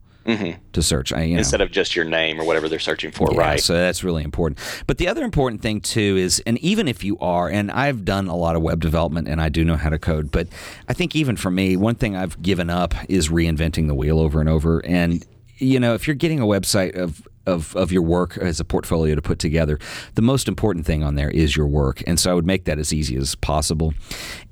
to 0.73 0.81
search. 0.81 1.13
I, 1.13 1.21
you 1.23 1.33
know. 1.35 1.39
instead 1.39 1.61
of 1.61 1.71
just 1.71 1.95
your 1.95 2.05
name 2.05 2.41
or 2.41 2.45
whatever 2.45 2.67
they're 2.67 2.79
searching 2.79 3.11
for, 3.11 3.29
Yeah, 3.31 3.39
right? 3.39 3.59
So 3.61 3.73
that's 3.73 4.03
really 4.03 4.23
important. 4.23 4.59
But 4.87 4.97
the 4.97 5.07
other 5.07 5.23
important 5.23 5.61
thing 5.61 5.81
too 5.81 6.17
is, 6.17 6.41
and 6.47 6.57
even 6.59 6.87
if 6.87 7.03
you 7.03 7.17
are, 7.19 7.47
and 7.49 7.71
I've 7.71 8.05
done 8.05 8.27
a 8.27 8.35
lot 8.35 8.55
of 8.55 8.61
web 8.61 8.81
development 8.81 9.27
and 9.27 9.39
I 9.39 9.49
do 9.49 9.63
know 9.63 9.75
how 9.75 9.89
to 9.89 9.99
code, 9.99 10.31
but 10.31 10.47
I 10.89 10.93
think 10.93 11.15
even 11.15 11.37
for 11.37 11.51
me, 11.51 11.77
one 11.77 11.95
thing 11.95 12.15
I've 12.15 12.41
given 12.41 12.69
up 12.69 12.95
is 13.07 13.29
reinventing 13.29 13.87
the 13.87 13.95
wheel 13.95 14.19
over 14.19 14.39
and 14.39 14.49
over. 14.49 14.83
And 14.85 15.23
you 15.57 15.79
know, 15.79 15.93
if 15.93 16.07
you're 16.07 16.15
getting 16.15 16.39
a 16.39 16.45
website 16.45 16.95
of 16.97 17.25
of, 17.45 17.75
of 17.75 17.91
your 17.91 18.01
work 18.01 18.38
as 18.38 18.60
a 18.60 18.65
portfolio 18.65 19.15
to 19.15 19.21
put 19.21 19.39
together, 19.39 19.79
the 20.15 20.21
most 20.21 20.47
important 20.47 20.86
thing 20.86 21.03
on 21.03 21.15
there 21.15 21.29
is 21.29 21.55
your 21.55 21.67
work. 21.67 22.03
And 22.08 22.19
so 22.19 22.31
I 22.31 22.34
would 22.34 22.45
make 22.45 22.65
that 22.65 22.79
as 22.79 22.93
easy 22.93 23.15
as 23.15 23.36
possible. 23.36 23.93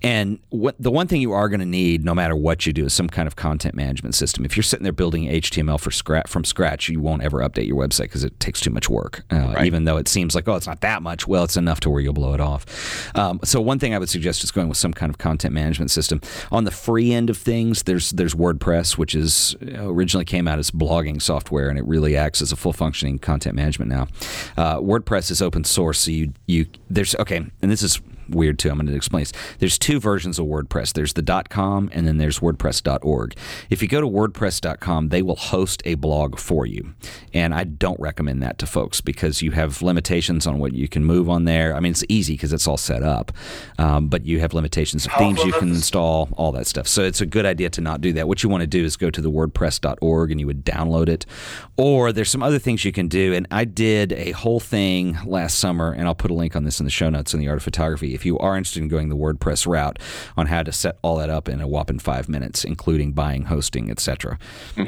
And 0.02 0.40
what 0.50 0.76
the 0.78 0.92
one 0.92 1.08
thing 1.08 1.22
you 1.22 1.32
are 1.32 1.48
going 1.48 1.62
to 1.62 1.66
need, 1.66 2.04
no 2.04 2.14
matter 2.14 2.36
what 2.36 2.66
you 2.66 2.74
do, 2.74 2.86
is 2.86 2.94
some 2.94 3.08
kind 3.08 3.28
of 3.28 3.36
content 3.36 3.76
management 3.76 4.16
system. 4.16 4.44
If 4.44 4.58
you're 4.58 4.64
sitting 4.64 4.84
there 4.84 4.92
building 4.92 5.26
HTML 5.26 5.80
for 5.80 5.92
scratch 5.92 6.30
from 6.30 6.44
scratch, 6.44 6.90
you 6.90 7.00
won't 7.00 7.24
ever 7.24 7.40
update 7.40 7.68
your 7.68 7.78
website 7.78 8.04
because 8.04 8.24
it 8.24 8.38
takes 8.40 8.60
too 8.60 8.70
much 8.70 8.90
work. 8.90 9.24
Uh, 9.32 9.62
Even 9.64 9.86
though 9.86 9.98
it 9.98 10.08
seems 10.08 10.36
like 10.36 10.48
oh, 10.48 10.56
it's 10.56 10.68
not 10.68 10.82
that 10.82 11.02
much. 11.02 11.28
Well, 11.28 11.44
it's 11.44 11.58
enough 11.58 11.80
to 11.82 11.90
where 11.90 12.02
you'll 12.02 12.14
blow 12.14 12.34
it 12.34 12.42
off. 12.42 12.66
Um, 13.16 13.40
so 13.44 13.62
one 13.62 13.80
thing 13.80 13.94
I 13.94 13.98
would 13.98 14.10
suggest 14.10 14.44
is 14.44 14.52
going 14.52 14.68
with 14.68 14.78
some 14.78 14.94
kind 14.94 15.10
of 15.10 15.18
content 15.18 15.54
management 15.54 15.92
system. 15.92 16.22
On 16.52 16.66
the 16.66 16.72
free 16.72 17.14
end 17.14 17.30
of 17.30 17.38
things, 17.38 17.84
there's 17.84 18.12
there's 18.12 18.36
WordPress, 18.36 18.98
which 18.98 19.16
is 19.16 19.56
uh, 19.62 19.88
originally 19.90 20.26
came 20.26 20.48
out 20.48 20.60
as 20.60 20.70
blogging 20.72 21.22
software, 21.22 21.70
and 21.70 21.80
it 21.80 21.86
really 21.86 22.18
acts 22.18 22.42
as 22.42 22.52
a 22.52 22.56
full 22.56 22.74
functioning 22.84 23.18
content 23.18 23.56
management 23.56 23.90
now. 23.90 24.08
Uh, 24.58 24.78
WordPress 24.80 25.32
is 25.32 25.42
open 25.42 25.64
source, 25.64 26.00
so 26.00 26.12
you 26.12 26.34
you 26.48 26.66
there's 26.90 27.16
okay, 27.16 27.38
and 27.38 27.72
this 27.72 27.82
is 27.82 28.02
weird 28.30 28.60
too. 28.60 28.70
I'm 28.70 28.78
going 28.78 28.88
to 28.88 28.96
explain 28.96 29.24
this. 29.24 29.34
There's 29.60 29.78
two 29.78 30.00
versions 30.00 30.40
of 30.40 30.46
WordPress. 30.46 30.94
There's 30.94 31.14
the 31.14 31.44
.com 31.50 31.90
and 31.92 32.08
then 32.08 32.18
there's 32.18 32.40
WordPress.org. 32.40 33.36
If 33.70 33.82
you 33.82 33.88
go 33.88 34.02
to 34.02 34.08
WordPress.com, 34.08 35.10
they 35.10 35.22
will 35.22 35.36
host 35.36 35.82
a 35.86 35.96
blog 35.96 36.38
for 36.40 36.66
you, 36.66 36.94
and 37.34 37.54
I 37.54 37.64
don't 37.64 38.00
recommend 38.00 38.42
that 38.44 38.58
to 38.60 38.66
folks 38.66 39.02
because 39.02 39.42
you 39.42 39.52
have 39.52 39.82
limitations 39.82 40.46
on 40.48 40.60
what 40.60 40.74
you 40.74 40.88
can 40.88 41.04
move 41.04 41.30
on 41.30 41.46
there. 41.46 41.76
I 41.76 41.80
mean, 41.80 41.92
it's 41.92 42.04
easy 42.10 42.34
because 42.34 42.54
it's 42.54 42.68
all 42.68 42.78
set 42.78 43.04
up, 43.04 43.32
um, 43.78 44.08
but 44.08 44.26
you 44.26 44.40
have 44.40 44.54
limitations 44.54 45.06
of 45.06 45.14
themes 45.14 45.44
you 45.44 45.54
can 45.54 45.70
install, 45.70 46.30
all 46.34 46.52
that 46.54 46.68
stuff. 46.68 46.88
So 46.88 47.04
it's 47.04 47.22
a 47.22 47.26
good 47.26 47.46
idea 47.46 47.70
to 47.72 47.82
not 47.82 48.02
do 48.02 48.14
that. 48.14 48.28
What 48.28 48.44
you 48.44 48.50
want 48.50 48.62
to 48.62 48.68
do 48.68 48.84
is 48.84 48.98
go 48.98 49.10
to 49.10 49.22
the 49.22 49.32
WordPress.org 49.32 50.32
and 50.32 50.40
you 50.40 50.48
would 50.48 50.66
download 50.66 51.10
it, 51.10 51.26
or 51.78 52.12
there's 52.12 52.30
some 52.30 52.44
other 52.44 52.60
things 52.60 52.86
you 52.86 52.92
can 52.92 53.08
do. 53.08 53.34
And 53.34 53.48
I 53.52 53.66
did 53.66 54.14
a 54.14 54.32
whole 54.32 54.60
thing 54.60 55.18
last 55.26 55.60
summer, 55.60 55.92
and 55.92 56.08
I'll 56.08 56.16
put 56.16 56.32
a 56.32 56.36
link 56.36 56.56
on 56.56 56.64
this 56.64 56.80
in 56.80 56.86
the 56.86 56.92
show 56.92 57.10
notes 57.10 57.34
in 57.34 57.40
the 57.40 57.48
Art 57.48 57.58
of 57.58 57.64
Photography. 57.64 58.13
If 58.14 58.26
you 58.26 58.38
are 58.40 58.58
interested 58.58 58.82
in 58.82 58.90
going 58.90 59.10
the 59.10 59.16
WordPress 59.16 59.68
route 59.68 60.00
on 60.38 60.48
how 60.48 60.64
to 60.64 60.72
set 60.72 60.98
all 61.02 61.18
that 61.18 61.30
up 61.30 61.50
in 61.50 61.62
a 61.62 61.68
whopping 61.68 62.00
five 62.00 62.30
minutes, 62.30 62.64
including 62.64 63.14
buying 63.14 63.46
hosting, 63.46 63.90
etc. 63.90 64.38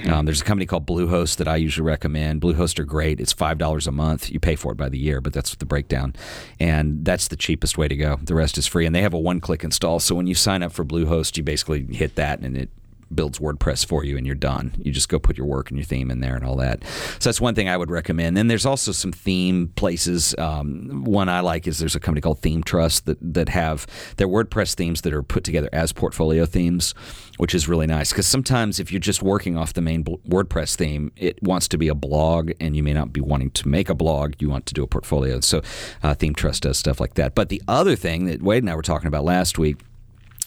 Um, 0.10 0.26
there's 0.26 0.42
a 0.42 0.46
company 0.46 0.66
called 0.66 0.86
Bluehost 0.86 1.38
that 1.38 1.48
I 1.48 1.56
usually 1.58 1.86
recommend. 1.86 2.42
Bluehost 2.42 2.80
are 2.80 2.86
great. 2.86 3.20
It's 3.20 3.34
five 3.34 3.58
dollars 3.58 3.88
a 3.88 3.92
month. 3.92 4.30
You 4.32 4.40
pay 4.40 4.56
for 4.56 4.72
it 4.72 4.78
by 4.78 4.90
the 4.90 4.98
year, 4.98 5.22
but 5.22 5.34
that's 5.34 5.56
the 5.56 5.66
breakdown, 5.66 6.16
and 6.60 7.04
that's 7.06 7.28
the 7.28 7.36
cheapest 7.36 7.78
way 7.78 7.88
to 7.88 7.96
go. 7.96 8.20
The 8.22 8.36
rest 8.36 8.58
is 8.58 8.68
free, 8.68 8.86
and 8.86 8.96
they 8.96 9.02
have 9.02 9.14
a 9.14 9.20
one-click 9.20 9.64
install. 9.64 10.00
So 10.00 10.16
when 10.16 10.28
you 10.28 10.36
sign 10.36 10.64
up 10.64 10.72
for 10.72 10.86
Bluehost, 10.86 11.38
you 11.38 11.44
basically 11.44 11.86
hit 11.86 12.16
that, 12.16 12.40
and 12.40 12.58
it 12.58 12.70
builds 13.16 13.40
WordPress 13.40 13.86
for 13.86 14.04
you, 14.04 14.18
and 14.18 14.26
you're 14.26 14.36
done. 14.36 14.74
You 14.78 14.92
just 14.92 15.10
go 15.10 15.20
put 15.20 15.38
your 15.38 15.48
work 15.48 15.70
and 15.70 15.78
your 15.78 15.86
theme 15.86 16.12
in 16.12 16.20
there 16.20 16.36
and 16.36 16.46
all 16.46 16.56
that. 16.58 16.84
So 17.20 17.30
that's 17.30 17.42
one 17.42 17.56
thing 17.56 17.70
I 17.70 17.78
would 17.78 17.90
recommend. 17.90 18.38
And 18.38 18.50
there's 18.50 18.66
also 18.66 18.92
some 18.92 19.12
theme 19.12 19.70
places. 19.76 20.36
Um, 20.38 21.04
one 21.06 21.30
I 21.30 21.40
like 21.40 21.68
is 21.68 21.80
there's 21.80 21.96
a 21.96 22.00
company 22.00 22.22
called 22.22 22.42
ThemeTrust 22.42 23.04
that 23.06 23.18
that 23.22 23.50
have 23.50 23.88
their 24.18 24.28
WordPress 24.28 24.76
themes 24.76 25.02
that 25.02 25.14
are 25.14 25.24
put 25.24 25.44
together 25.44 25.70
as 25.72 25.92
portfolio 25.92 26.46
themes, 26.46 26.94
which 27.38 27.56
is 27.56 27.68
really 27.68 27.88
nice 27.88 28.12
because 28.12 28.28
sometimes 28.28 28.80
if 28.80 28.92
you're 28.92 29.00
just 29.00 29.24
working 29.24 29.58
off 29.58 29.74
the 29.74 29.82
main 29.82 30.04
WordPress 30.04 30.76
theme, 30.76 31.12
it 31.16 31.42
wants 31.42 31.68
to 31.70 31.78
be 31.78 31.88
a 31.88 31.96
blog, 31.96 32.52
and 32.60 32.76
you 32.76 32.84
may 32.84 32.94
not 32.94 33.14
be 33.14 33.22
wanting 33.22 33.52
to 33.52 33.68
make 33.68 33.90
a 33.90 33.96
blog. 33.96 34.36
You 34.40 34.50
want 34.50 34.66
to 34.68 34.74
do 34.74 34.84
a 34.84 34.88
portfolio. 34.88 35.40
So 35.40 35.60
uh, 36.04 36.16
ThemeTrust 36.16 36.62
does 36.62 36.78
stuff 36.78 37.00
like 37.00 37.16
that. 37.16 37.36
But 37.36 37.50
the 37.50 37.62
other 37.68 37.96
thing 37.96 38.26
that 38.26 38.42
Wade 38.42 38.64
and 38.64 38.70
I 38.70 38.76
were 38.76 38.82
talking 38.82 39.08
about 39.08 39.24
last 39.24 39.58
week 39.58 39.78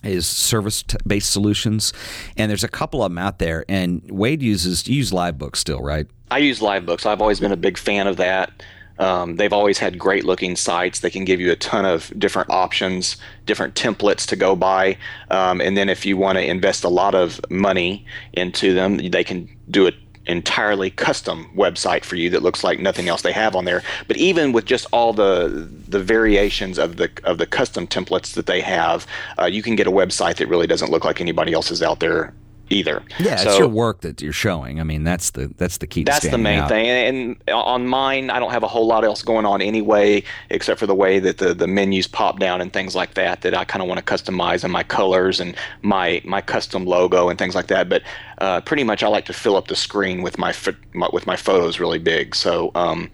is 0.03 0.27
service 0.27 0.83
based 1.07 1.31
solutions. 1.31 1.93
And 2.37 2.51
there's 2.51 2.65
a 2.65 2.69
couple 2.69 3.03
of 3.03 3.11
them 3.11 3.19
out 3.19 3.39
there. 3.39 3.65
And 3.69 4.03
wade 4.11 4.43
uses 4.43 4.87
you 4.87 4.97
use 4.97 5.11
livebooks 5.11 5.57
still 5.57 5.83
right? 5.83 6.07
I 6.31 6.39
use 6.39 6.61
livebooks 6.61 7.07
i've 7.07 7.23
always 7.23 7.41
been 7.41 7.53
a 7.53 7.57
big 7.57 7.79
fan 7.79 8.07
of 8.07 8.17
that. 8.19 8.63
Um, 8.99 9.37
they've 9.37 9.53
always 9.53 9.79
had 9.79 9.97
great 9.97 10.25
looking 10.25 10.57
sites. 10.57 11.01
They 11.01 11.11
can 11.11 11.25
give 11.25 11.41
you 11.41 11.53
a 11.53 11.57
ton 11.57 11.85
of 11.85 12.13
different 12.19 12.51
options 12.51 13.17
different 13.47 13.75
templates 13.75 14.27
to 14.27 14.37
go 14.37 14.57
by. 14.57 14.97
Um, 15.31 15.61
and 15.61 15.77
then 15.77 15.89
if 15.89 16.05
you 16.05 16.17
want 16.17 16.37
to 16.37 16.45
invest 16.45 16.85
a 16.85 16.89
lot 16.89 17.15
of 17.15 17.41
money 17.51 18.05
into 18.33 18.75
them 18.75 18.97
they 18.97 19.25
can 19.25 19.49
do 19.71 19.87
it 19.87 19.95
entirely 20.29 20.91
custom 20.91 21.51
website 21.57 22.05
for 22.05 22.17
you 22.17 22.31
that 22.31 22.43
looks 22.43 22.63
like 22.63 22.79
nothing 22.79 23.09
else 23.09 23.23
they 23.23 23.33
have 23.33 23.57
on 23.57 23.65
there. 23.65 23.83
But 24.07 24.17
even 24.19 24.53
with 24.53 24.67
just 24.67 24.87
all 24.93 25.13
the 25.13 25.69
the 25.89 26.01
variations 26.01 26.79
of 26.79 26.97
the 26.97 27.11
of 27.25 27.39
the 27.39 27.47
custom 27.47 27.87
templates 27.87 28.35
that 28.35 28.47
they 28.47 28.61
have, 28.61 29.07
uh, 29.39 29.47
you 29.47 29.63
can 29.63 29.75
get 29.75 29.87
a 29.87 29.91
website 29.91 30.37
that 30.37 30.49
really 30.49 30.67
doesn't 30.67 30.91
look 30.91 31.05
like 31.05 31.21
anybody 31.21 31.53
else's 31.53 31.83
out 31.83 32.01
there 32.01 32.35
either. 32.71 33.03
Yeah, 33.19 33.37
so, 33.37 33.51
it's 33.51 33.59
your 33.59 33.69
work 33.69 34.01
that 34.03 34.21
you're 34.21 34.33
showing. 34.33 34.81
I 34.81 34.85
mean, 34.85 35.05
that's 35.05 35.31
the 35.31 35.49
that's 35.57 35.79
the 35.79 35.87
key. 35.87 36.05
That's 36.05 36.29
the 36.29 36.39
main 36.39 36.61
out. 36.61 36.69
thing. 36.69 36.87
And, 36.87 37.51
on 37.51 37.87
mine, 37.87 38.31
I 38.31 38.39
don't 38.39 38.51
have 38.51 38.63
a 38.63 38.69
whole 38.69 38.87
lot 38.87 39.05
else 39.05 39.23
going 39.23 39.47
on 39.47 39.61
anyway, 39.61 40.23
except 40.51 40.81
for 40.81 40.87
the 40.87 40.95
way 40.95 41.19
that 41.19 41.39
the, 41.39 41.55
the 41.55 41.67
menus 41.67 42.07
pop 42.07 42.39
down 42.39 42.61
and 42.61 42.73
things 42.73 42.95
like 42.95 43.15
that. 43.15 43.43
That 43.43 43.57
I 43.57 43.65
kind 43.65 43.83
of 43.83 43.89
want 43.89 44.05
to 44.05 44.05
customize 44.05 44.65
and 44.65 44.73
my 44.73 44.83
colors 44.83 45.41
and 45.41 45.57
my 45.83 46.21
my 46.25 46.41
custom 46.41 46.85
logo 46.85 47.29
and 47.29 47.39
things 47.39 47.55
like 47.55 47.69
that. 47.69 47.89
But 47.89 48.03
uh, 48.39 48.61
pretty 48.61 48.85
much, 48.85 49.03
I 49.03 49.09
like 49.09 49.27
to 49.27 49.33
fill 49.33 49.57
up 49.57 49.69
the 49.69 49.77
screen 49.77 50.23
with 50.23 50.39
my, 50.39 50.55
my 50.93 51.09
with 51.13 51.27
my 51.27 51.37
photos 51.37 51.81
really 51.81 51.99
big. 51.99 52.35
So. 52.35 52.71
Um, 52.75 53.11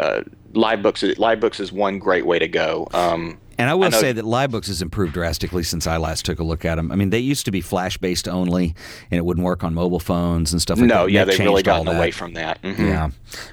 uh, 0.00 0.22
Livebooks, 0.54 1.16
Livebooks 1.16 1.60
is 1.60 1.72
one 1.72 1.98
great 1.98 2.26
way 2.26 2.38
to 2.38 2.48
go. 2.48 2.88
Um, 2.92 3.38
and 3.62 3.70
I 3.70 3.74
will 3.74 3.84
I 3.84 3.90
say 3.90 4.10
that 4.10 4.24
Livebooks 4.24 4.66
has 4.66 4.82
improved 4.82 5.12
drastically 5.12 5.62
since 5.62 5.86
I 5.86 5.96
last 5.96 6.24
took 6.24 6.40
a 6.40 6.42
look 6.42 6.64
at 6.64 6.74
them. 6.74 6.90
I 6.90 6.96
mean, 6.96 7.10
they 7.10 7.20
used 7.20 7.44
to 7.44 7.52
be 7.52 7.60
flash 7.60 7.96
based 7.96 8.26
only, 8.26 8.74
and 9.08 9.18
it 9.18 9.24
wouldn't 9.24 9.44
work 9.44 9.62
on 9.62 9.72
mobile 9.72 10.00
phones 10.00 10.50
and 10.50 10.60
stuff 10.60 10.78
like 10.78 10.88
no, 10.88 10.94
that. 10.94 11.00
No, 11.02 11.06
yeah, 11.06 11.24
they've 11.24 11.38
really 11.38 11.62
gotten 11.62 11.86
away 11.86 12.10
from 12.10 12.32
that. 12.32 12.60
Mm-hmm. 12.62 12.84
Yeah, 12.84 13.10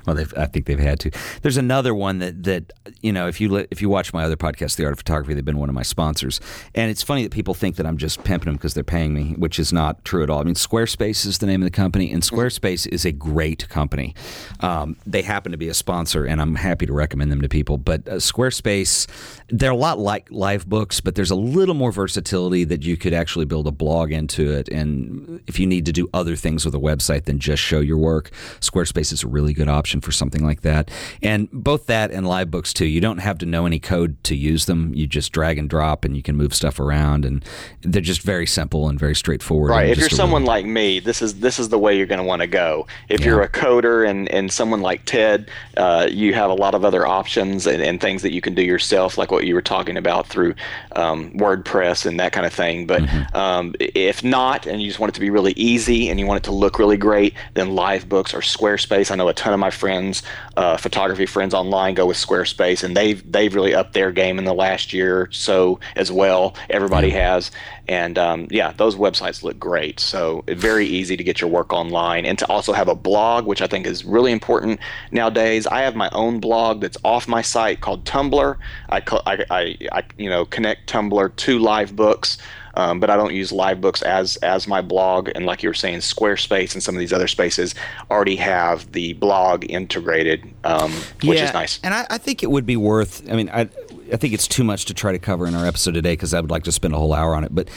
well, 0.07 0.20
I 0.36 0.47
think 0.47 0.66
they've 0.66 0.80
had 0.80 0.99
to. 1.01 1.12
There's 1.43 1.57
another 1.57 1.93
one 1.93 2.18
that 2.20 2.43
that 2.45 2.74
you 3.01 3.14
know, 3.14 3.28
if 3.28 3.39
you 3.39 3.68
if 3.70 3.84
you 3.84 3.89
watch 3.89 4.12
my 4.12 4.24
other 4.24 4.36
podcast, 4.36 4.78
The 4.78 4.86
Art 4.86 4.93
of 4.93 4.97
Photography, 4.97 5.36
they've 5.36 5.45
been 5.45 5.60
one 5.60 5.70
of 5.70 5.76
my 5.76 5.84
sponsors, 5.84 6.41
and 6.74 6.89
it's 6.89 7.03
funny 7.03 7.22
that 7.22 7.32
people 7.32 7.53
think 7.53 7.76
that 7.76 7.86
I'm 7.86 7.97
just 7.97 8.24
pimping 8.24 8.47
them 8.47 8.55
because 8.55 8.74
they're 8.74 8.84
paying 8.84 9.14
me, 9.14 9.36
which 9.38 9.60
is 9.60 9.72
not 9.72 10.03
true 10.05 10.24
at 10.24 10.32
all. 10.32 10.39
I 10.39 10.43
mean, 10.43 10.55
Squarespace 10.55 11.24
is 11.28 11.38
the 11.38 11.45
name 11.45 11.62
of 11.62 11.68
the 11.68 11.72
company, 11.72 12.12
and 12.12 12.24
mm-hmm. 12.24 12.36
Squarespace 12.36 12.88
is 12.88 13.05
a 13.05 13.12
great 13.12 13.70
company. 13.70 14.16
Um, 14.62 14.95
they 15.05 15.22
happen 15.22 15.51
to 15.51 15.57
be 15.57 15.68
a 15.68 15.76
sponsor, 15.76 16.26
and 16.26 16.41
I'm 16.41 16.55
happy 16.55 16.88
to 16.88 16.93
recommend 16.93 17.32
them 17.32 17.41
to 17.41 17.49
people. 17.49 17.78
But 17.78 18.07
uh, 18.07 18.14
Squarespace, 18.14 19.07
they're 19.49 19.71
a 19.71 19.75
lot 19.75 19.99
like 19.99 20.27
Live 20.31 20.67
books, 20.67 20.99
but 20.99 21.15
there's 21.15 21.31
a 21.31 21.35
little 21.35 21.75
more 21.75 21.91
versatility 21.91 22.63
that 22.65 22.83
you 22.83 22.97
could 22.97 23.13
actually 23.13 23.45
build 23.45 23.67
a 23.67 23.71
blog 23.71 24.11
into 24.11 24.51
it. 24.51 24.69
And 24.69 25.41
if 25.47 25.59
you 25.59 25.65
need 25.65 25.85
to 25.85 25.91
do 25.91 26.09
other 26.13 26.35
things 26.35 26.65
with 26.65 26.75
a 26.75 26.79
website 26.79 27.25
than 27.25 27.39
just 27.39 27.61
show 27.61 27.79
your 27.79 27.97
work, 27.97 28.31
Squarespace 28.59 29.11
is 29.11 29.23
a 29.23 29.27
really 29.27 29.53
good 29.53 29.67
option 29.67 30.01
for 30.01 30.11
something 30.11 30.43
like 30.43 30.61
that. 30.61 30.91
And 31.21 31.49
both 31.51 31.87
that 31.87 32.11
and 32.11 32.27
live 32.27 32.51
books 32.51 32.73
too. 32.73 32.85
You 32.85 33.01
don't 33.01 33.17
have 33.19 33.37
to 33.39 33.45
know 33.45 33.65
any 33.65 33.79
code 33.79 34.23
to 34.25 34.35
use 34.35 34.65
them. 34.65 34.93
You 34.93 35.07
just 35.07 35.31
drag 35.31 35.57
and 35.57 35.69
drop, 35.69 36.05
and 36.05 36.15
you 36.15 36.23
can 36.23 36.35
move 36.35 36.53
stuff 36.53 36.79
around, 36.79 37.25
and 37.25 37.43
they're 37.81 38.01
just 38.01 38.21
very 38.21 38.45
simple 38.45 38.87
and 38.87 38.99
very 38.99 39.15
straightforward. 39.15 39.71
Right. 39.71 39.89
If 39.89 39.97
you're 39.97 40.09
someone 40.09 40.43
really... 40.43 40.47
like 40.49 40.65
me, 40.65 40.99
this 40.99 41.21
is 41.21 41.39
this 41.39 41.59
is 41.59 41.69
the 41.69 41.79
way 41.79 41.97
you're 41.97 42.05
going 42.05 42.19
to 42.19 42.25
want 42.25 42.41
to 42.41 42.47
go. 42.47 42.87
If 43.09 43.21
yeah. 43.21 43.27
you're 43.27 43.41
a 43.41 43.49
coder 43.49 44.07
and 44.07 44.29
and 44.29 44.51
someone 44.51 44.81
like 44.81 45.05
Ted, 45.05 45.49
uh, 45.77 46.07
you 46.09 46.33
have 46.33 46.49
a 46.49 46.55
lot 46.55 46.75
of 46.75 46.85
other 46.85 47.07
options 47.07 47.65
and, 47.65 47.81
and 47.81 47.99
things 47.99 48.21
that 48.21 48.33
you 48.33 48.41
can 48.41 48.53
do 48.53 48.61
yourself, 48.61 49.17
like 49.17 49.31
what 49.31 49.38
you 49.45 49.55
were 49.55 49.61
talking 49.61 49.97
about 49.97 50.27
through 50.27 50.55
um, 50.95 51.31
WordPress 51.31 52.05
and 52.05 52.19
that 52.19 52.31
kind 52.31 52.45
of 52.45 52.53
thing. 52.53 52.87
But 52.87 53.03
mm-hmm. 53.03 53.35
um, 53.35 53.75
if 53.79 54.23
not, 54.23 54.65
and 54.65 54.81
you 54.81 54.87
just 54.87 54.99
want 54.99 55.11
it 55.11 55.15
to 55.15 55.19
be 55.19 55.29
really 55.29 55.53
easy 55.53 56.09
and 56.09 56.19
you 56.19 56.25
want 56.25 56.37
it 56.37 56.43
to 56.43 56.51
look 56.51 56.79
really 56.79 56.97
great, 56.97 57.33
then 57.53 57.69
Livebooks 57.69 58.33
or 58.33 58.39
Squarespace. 58.39 59.11
I 59.11 59.15
know 59.15 59.27
a 59.27 59.33
ton 59.33 59.53
of 59.53 59.59
my 59.59 59.71
friends, 59.71 60.23
uh, 60.57 60.77
photography 60.77 61.25
friends 61.25 61.53
online, 61.53 61.93
go 61.93 62.05
with 62.05 62.17
Squarespace, 62.17 62.83
and 62.83 62.95
they've 62.95 63.19
they've 63.31 63.53
really 63.53 63.73
upped 63.73 63.93
their 63.93 64.11
game 64.11 64.37
in 64.39 64.45
the 64.45 64.53
last 64.53 64.93
year 64.93 65.21
or 65.21 65.31
so 65.31 65.79
as 65.95 66.11
well. 66.11 66.55
Everybody 66.69 67.09
mm-hmm. 67.09 67.17
has, 67.17 67.51
and 67.89 68.19
um, 68.19 68.47
yeah, 68.51 68.71
those 68.77 68.95
websites 68.95 69.41
look 69.41 69.57
great. 69.59 69.99
So 69.99 70.43
very 70.47 70.85
easy 70.85 71.17
to 71.17 71.23
get 71.23 71.41
your 71.41 71.49
work 71.49 71.73
online 71.73 72.23
and 72.23 72.37
to 72.37 72.47
also 72.47 72.71
have 72.71 72.87
a 72.87 72.93
blog, 72.93 73.47
which 73.47 73.63
I 73.63 73.67
think 73.67 73.87
is 73.87 74.05
really 74.05 74.31
important 74.31 74.79
nowadays. 75.11 75.65
I 75.65 75.81
have 75.81 75.95
my 75.95 76.07
own 76.11 76.39
blog 76.39 76.81
that's 76.81 76.97
off 77.03 77.27
my 77.27 77.41
site 77.41 77.81
called 77.81 78.05
Tumblr. 78.05 78.55
I, 78.89 78.97
I, 79.25 79.45
I, 79.49 79.77
I 79.91 80.03
you 80.19 80.29
know 80.29 80.45
connect 80.45 80.87
Tumblr 80.87 81.35
to 81.35 81.59
Livebooks. 81.59 82.37
Um, 82.75 82.99
but 82.99 83.09
I 83.09 83.17
don't 83.17 83.33
use 83.33 83.51
Livebooks 83.51 84.03
as 84.03 84.37
as 84.37 84.67
my 84.67 84.81
blog. 84.81 85.29
And 85.33 85.45
like 85.47 85.63
you 85.63 85.69
were 85.69 85.73
saying, 85.73 85.99
Squarespace 85.99 86.75
and 86.75 86.83
some 86.83 86.95
of 86.95 86.99
these 86.99 87.11
other 87.11 87.27
spaces 87.27 87.73
already 88.11 88.35
have 88.35 88.89
the 88.91 89.13
blog 89.13 89.65
integrated, 89.69 90.47
um, 90.63 90.91
which 91.23 91.39
yeah, 91.39 91.45
is 91.45 91.53
nice. 91.53 91.79
And 91.83 91.93
I, 91.93 92.05
I, 92.11 92.17
think 92.19 92.43
it 92.43 92.51
would 92.51 92.67
be 92.67 92.77
worth. 92.77 93.27
I 93.29 93.35
mean, 93.35 93.49
I 93.49 93.67
I 94.12 94.18
think 94.18 94.34
it's 94.34 94.47
too 94.47 94.64
much 94.64 94.86
to 94.86 94.93
try 94.93 95.12
to 95.12 95.20
cover 95.20 95.45
in 95.45 95.55
our 95.55 95.66
episode 95.66 95.93
today 95.93 96.14
because 96.14 96.34
I 96.34 96.41
would 96.41 96.51
like 96.51 96.64
to 96.64 96.72
spend 96.72 96.93
a 96.93 96.97
whole 96.97 97.14
hour 97.14 97.36
on 97.36 97.43
it. 97.43 97.53
But 97.53 97.70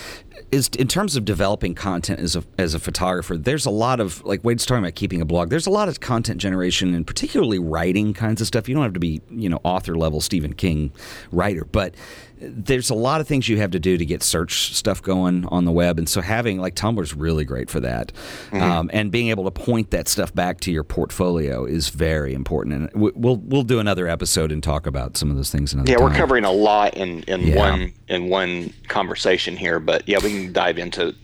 is 0.51 0.69
in 0.79 0.89
terms 0.89 1.17
of 1.17 1.25
developing 1.25 1.75
content 1.75 2.21
as 2.21 2.37
a 2.37 2.45
as 2.59 2.75
a 2.75 2.79
photographer, 2.79 3.37
there's 3.37 3.67
a 3.67 3.71
lot 3.71 4.01
of 4.01 4.25
like 4.25 4.45
Wade's 4.45 4.67
talking 4.67 4.85
about 4.85 4.95
keeping 4.95 5.21
a 5.21 5.25
blog. 5.25 5.51
There's 5.51 5.67
a 5.67 5.71
lot 5.71 5.89
of 5.89 6.01
content 6.01 6.41
generation 6.41 6.95
and 6.95 7.07
particularly 7.07 7.59
writing 7.59 8.15
kinds 8.15 8.41
of 8.41 8.47
stuff. 8.47 8.69
You 8.69 8.75
don't 8.75 8.85
have 8.85 8.95
to 8.95 9.01
be 9.01 9.21
you 9.31 9.49
know 9.49 9.61
author 9.65 9.97
level 9.97 10.21
Stephen 10.21 10.55
King 10.55 10.93
writer, 11.31 11.65
but 11.65 11.95
there's 12.43 12.91
a 12.91 12.95
lot 12.95 13.21
of 13.21 13.29
things 13.29 13.49
you 13.49 13.59
have 13.59 13.71
to 13.71 13.79
do 13.79 13.97
to 13.97 14.05
get 14.05 14.23
search 14.23 14.75
stuff 14.75 15.03
going 15.03 15.47
on 15.47 15.65
the 15.65 15.73
web, 15.73 15.99
and 15.99 16.09
so 16.09 16.21
having 16.21 16.59
like 16.59 16.75
Tumblr's 16.75 17.15
really 17.15 17.45
great 17.45 17.71
for 17.71 17.81
that. 17.81 18.13
Mm-hmm. 18.51 18.63
Um, 18.63 18.91
and 18.93 19.11
being 19.11 19.29
able 19.29 19.45
to 19.45 19.51
point 19.51 19.91
that 19.91 20.09
stuff 20.09 20.35
back 20.35 20.61
to 20.61 20.73
your 20.73 20.85
portfolio 20.85 21.65
is 21.65 21.89
very 21.89 22.35
important. 22.35 22.93
And 22.93 23.13
we'll 23.15 23.37
we'll 23.37 23.63
do 23.63 23.79
another 23.79 24.09
episode 24.09 24.53
and 24.53 24.63
talk 24.63 24.87
about 24.87 25.17
some 25.17 25.31
of 25.31 25.37
those 25.37 25.51
things. 25.51 25.73
Another 25.73 25.91
yeah, 25.91 25.99
time. 25.99 26.11
we're 26.11 26.17
covering 26.17 26.45
a 26.45 26.53
lot 26.53 26.95
in 26.95 27.23
in 27.25 27.41
yeah. 27.43 27.57
one 27.57 27.93
in 28.09 28.29
one 28.29 28.73
conversation 28.89 29.57
here, 29.57 29.81
but 29.81 30.09
yeah, 30.09 30.19
we 30.23 30.31
can 30.31 30.53
dive 30.53 30.79
into 30.79 31.15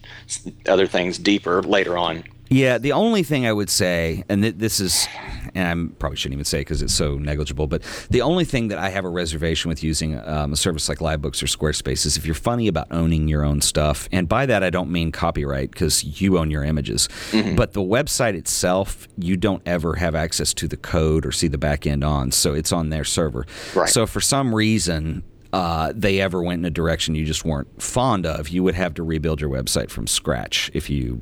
other 0.67 0.87
things 0.87 1.19
deeper 1.19 1.63
later 1.63 1.97
on. 1.97 2.25
Yeah, 2.51 2.79
the 2.79 2.93
only 2.93 3.23
thing 3.23 3.47
I 3.47 3.53
would 3.53 3.71
say, 3.71 4.25
and 4.29 4.43
th- 4.43 4.55
this 4.57 4.81
is, 4.81 5.07
and 5.55 5.69
I 5.91 5.95
probably 5.99 6.17
shouldn't 6.17 6.35
even 6.35 6.45
say 6.45 6.61
because 6.61 6.83
it's 6.83 6.95
so 6.95 7.19
negligible, 7.19 7.67
but 7.67 7.83
the 8.11 8.23
only 8.23 8.45
thing 8.45 8.69
that 8.69 8.79
I 8.79 8.89
have 8.89 9.05
a 9.05 9.09
reservation 9.09 9.69
with 9.69 9.83
using 9.83 10.19
um, 10.27 10.53
a 10.53 10.57
service 10.57 10.89
like 10.89 10.99
Livebooks 10.99 11.43
or 11.43 11.47
Squarespace 11.47 12.07
is 12.07 12.17
if 12.17 12.25
you're 12.25 12.35
funny 12.35 12.69
about 12.69 12.87
owning 12.91 13.29
your 13.29 13.45
own 13.45 13.61
stuff. 13.61 14.09
And 14.13 14.29
by 14.29 14.47
that, 14.47 14.63
I 14.63 14.71
don't 14.71 14.91
mean 14.91 15.13
copyright 15.13 15.71
because 15.71 16.21
you 16.21 16.39
own 16.39 16.51
your 16.51 16.65
images, 16.65 17.09
mm-hmm. 17.31 17.55
but 17.55 17.75
the 17.75 17.83
website 17.83 18.35
itself, 18.35 19.07
you 19.19 19.37
don't 19.37 19.63
ever 19.67 19.95
have 19.97 20.15
access 20.15 20.55
to 20.55 20.69
the 20.69 20.77
code 20.77 21.27
or 21.27 21.33
see 21.33 21.49
the 21.49 21.59
back 21.59 21.87
end 21.87 22.03
on. 22.03 22.33
So 22.33 22.55
it's 22.55 22.73
on 22.73 22.89
their 22.89 23.05
server. 23.05 23.47
Right. 23.75 23.89
So 23.89 24.07
for 24.07 24.21
some 24.21 24.55
reason, 24.55 25.23
uh, 25.53 25.93
they 25.95 26.21
ever 26.21 26.43
went 26.43 26.61
in 26.61 26.65
a 26.65 26.71
direction 26.71 27.15
you 27.15 27.25
just 27.25 27.45
weren't 27.45 27.83
fond 27.83 28.27
of, 28.27 28.49
you 28.49 28.63
would 28.63 28.75
have 28.75 28.95
to 28.95 29.03
rebuild 29.03 29.41
your 29.41 29.51
website 29.51 29.91
from 29.91 30.07
scratch 30.07 30.71
if 30.75 30.91
you 30.91 31.21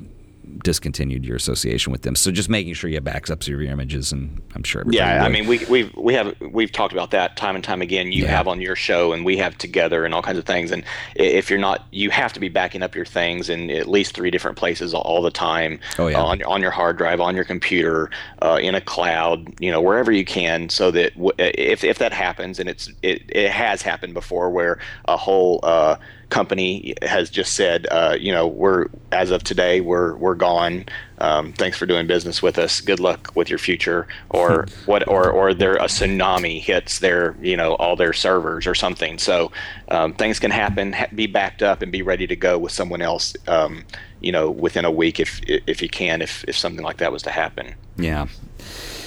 discontinued 0.63 1.25
your 1.25 1.37
association 1.37 1.93
with 1.93 2.03
them. 2.03 2.15
So 2.15 2.31
just 2.31 2.49
making 2.49 2.75
sure 2.75 2.89
you 2.89 2.97
have 2.97 3.05
backups 3.05 3.43
of 3.43 3.49
your 3.49 3.63
images, 3.63 4.13
and 4.13 4.41
I'm 4.55 4.63
sure. 4.63 4.85
Yeah, 4.89 5.25
I 5.25 5.29
mean, 5.29 5.47
we 5.47 5.65
we've 5.67 5.95
we 5.97 6.15
have 6.15 6.35
we've 6.41 6.73
talked 6.73 6.93
about 6.93 7.11
that 7.11 7.37
time 7.37 7.55
and 7.55 7.65
time 7.65 7.83
again. 7.83 8.13
You 8.13 8.25
yeah. 8.25 8.31
have 8.31 8.49
on 8.49 8.61
your 8.61 8.77
show, 8.77 9.13
and 9.13 9.25
we 9.25 9.37
have 9.39 9.59
together, 9.59 10.05
and 10.05 10.15
all 10.15 10.23
kinds 10.23 10.39
of 10.39 10.45
things. 10.45 10.71
And 10.71 10.85
if 11.15 11.51
you're 11.51 11.59
not, 11.59 11.87
you 11.91 12.11
have 12.11 12.33
to 12.35 12.41
be 12.41 12.49
backing 12.49 12.83
up 12.83 12.95
your 12.95 13.05
things 13.05 13.49
in 13.49 13.71
at 13.71 13.89
least 13.89 14.15
three 14.15 14.31
different 14.31 14.57
places 14.57 14.95
all 14.95 15.23
the 15.23 15.31
time. 15.31 15.81
Oh 15.99 16.09
yeah. 16.09 16.21
on 16.21 16.43
on 16.45 16.63
your 16.63 16.71
hard 16.71 16.97
drive, 16.97 17.21
on 17.21 17.35
your 17.35 17.45
computer, 17.45 18.11
uh, 18.43 18.59
in 18.61 18.75
a 18.75 18.81
cloud, 18.81 19.53
you 19.61 19.71
know, 19.71 19.81
wherever 19.81 20.13
you 20.13 20.25
can, 20.25 20.69
so 20.69 20.91
that 20.91 21.15
w- 21.15 21.33
if 21.39 21.85
if 21.85 21.99
that 21.99 22.13
happens, 22.13 22.59
and 22.59 22.69
it's 22.69 22.89
it 23.03 23.23
it 23.29 23.51
has 23.51 23.83
happened 23.83 24.15
before, 24.15 24.51
where 24.51 24.79
a 25.07 25.17
whole 25.17 25.61
uh, 25.63 25.97
company 26.31 26.95
has 27.03 27.31
just 27.31 27.55
said, 27.55 27.87
uh, 27.91 28.17
you 28.19 28.33
know, 28.33 28.47
we're 28.47 28.87
as 29.13 29.31
of 29.31 29.45
today, 29.45 29.81
we're 29.81 30.17
we're 30.17 30.35
gone. 30.35 30.85
Um, 31.19 31.53
thanks 31.55 31.79
for 31.79 31.87
doing 31.87 32.07
business 32.07 32.43
with 32.43 32.59
us. 32.59 32.81
Good 32.81 33.01
luck 33.01 33.33
with 33.35 33.49
your 33.49 33.59
future, 33.59 34.07
or 34.31 34.67
what, 34.87 35.07
or 35.09 35.31
or 35.31 35.55
there 35.55 35.77
a 35.77 35.85
tsunami 35.85 36.61
hits 36.61 36.99
their, 36.99 37.37
you 37.41 37.57
know, 37.57 37.75
all 37.77 37.97
their 37.97 38.13
servers 38.13 38.67
or 38.67 38.75
something. 38.75 39.19
So 39.19 39.53
um, 39.89 40.15
things 40.15 40.39
can 40.39 40.51
happen. 40.51 40.93
Ha- 40.93 41.09
be 41.15 41.27
backed 41.27 41.63
up 41.63 41.83
and 41.83 41.93
be 41.93 42.03
ready 42.03 42.27
to 42.27 42.37
go 42.37 42.59
with 42.59 42.73
someone 42.73 43.03
else. 43.03 43.37
Um, 43.47 43.85
you 44.21 44.33
know, 44.33 44.51
within 44.51 44.85
a 44.85 44.91
week 44.91 45.21
if 45.21 45.41
if 45.47 45.81
you 45.81 45.89
can, 45.89 46.23
if 46.23 46.45
if 46.49 46.57
something 46.57 46.85
like 46.85 46.99
that 46.99 47.13
was 47.13 47.23
to 47.23 47.31
happen. 47.31 47.75
Yeah. 47.97 48.27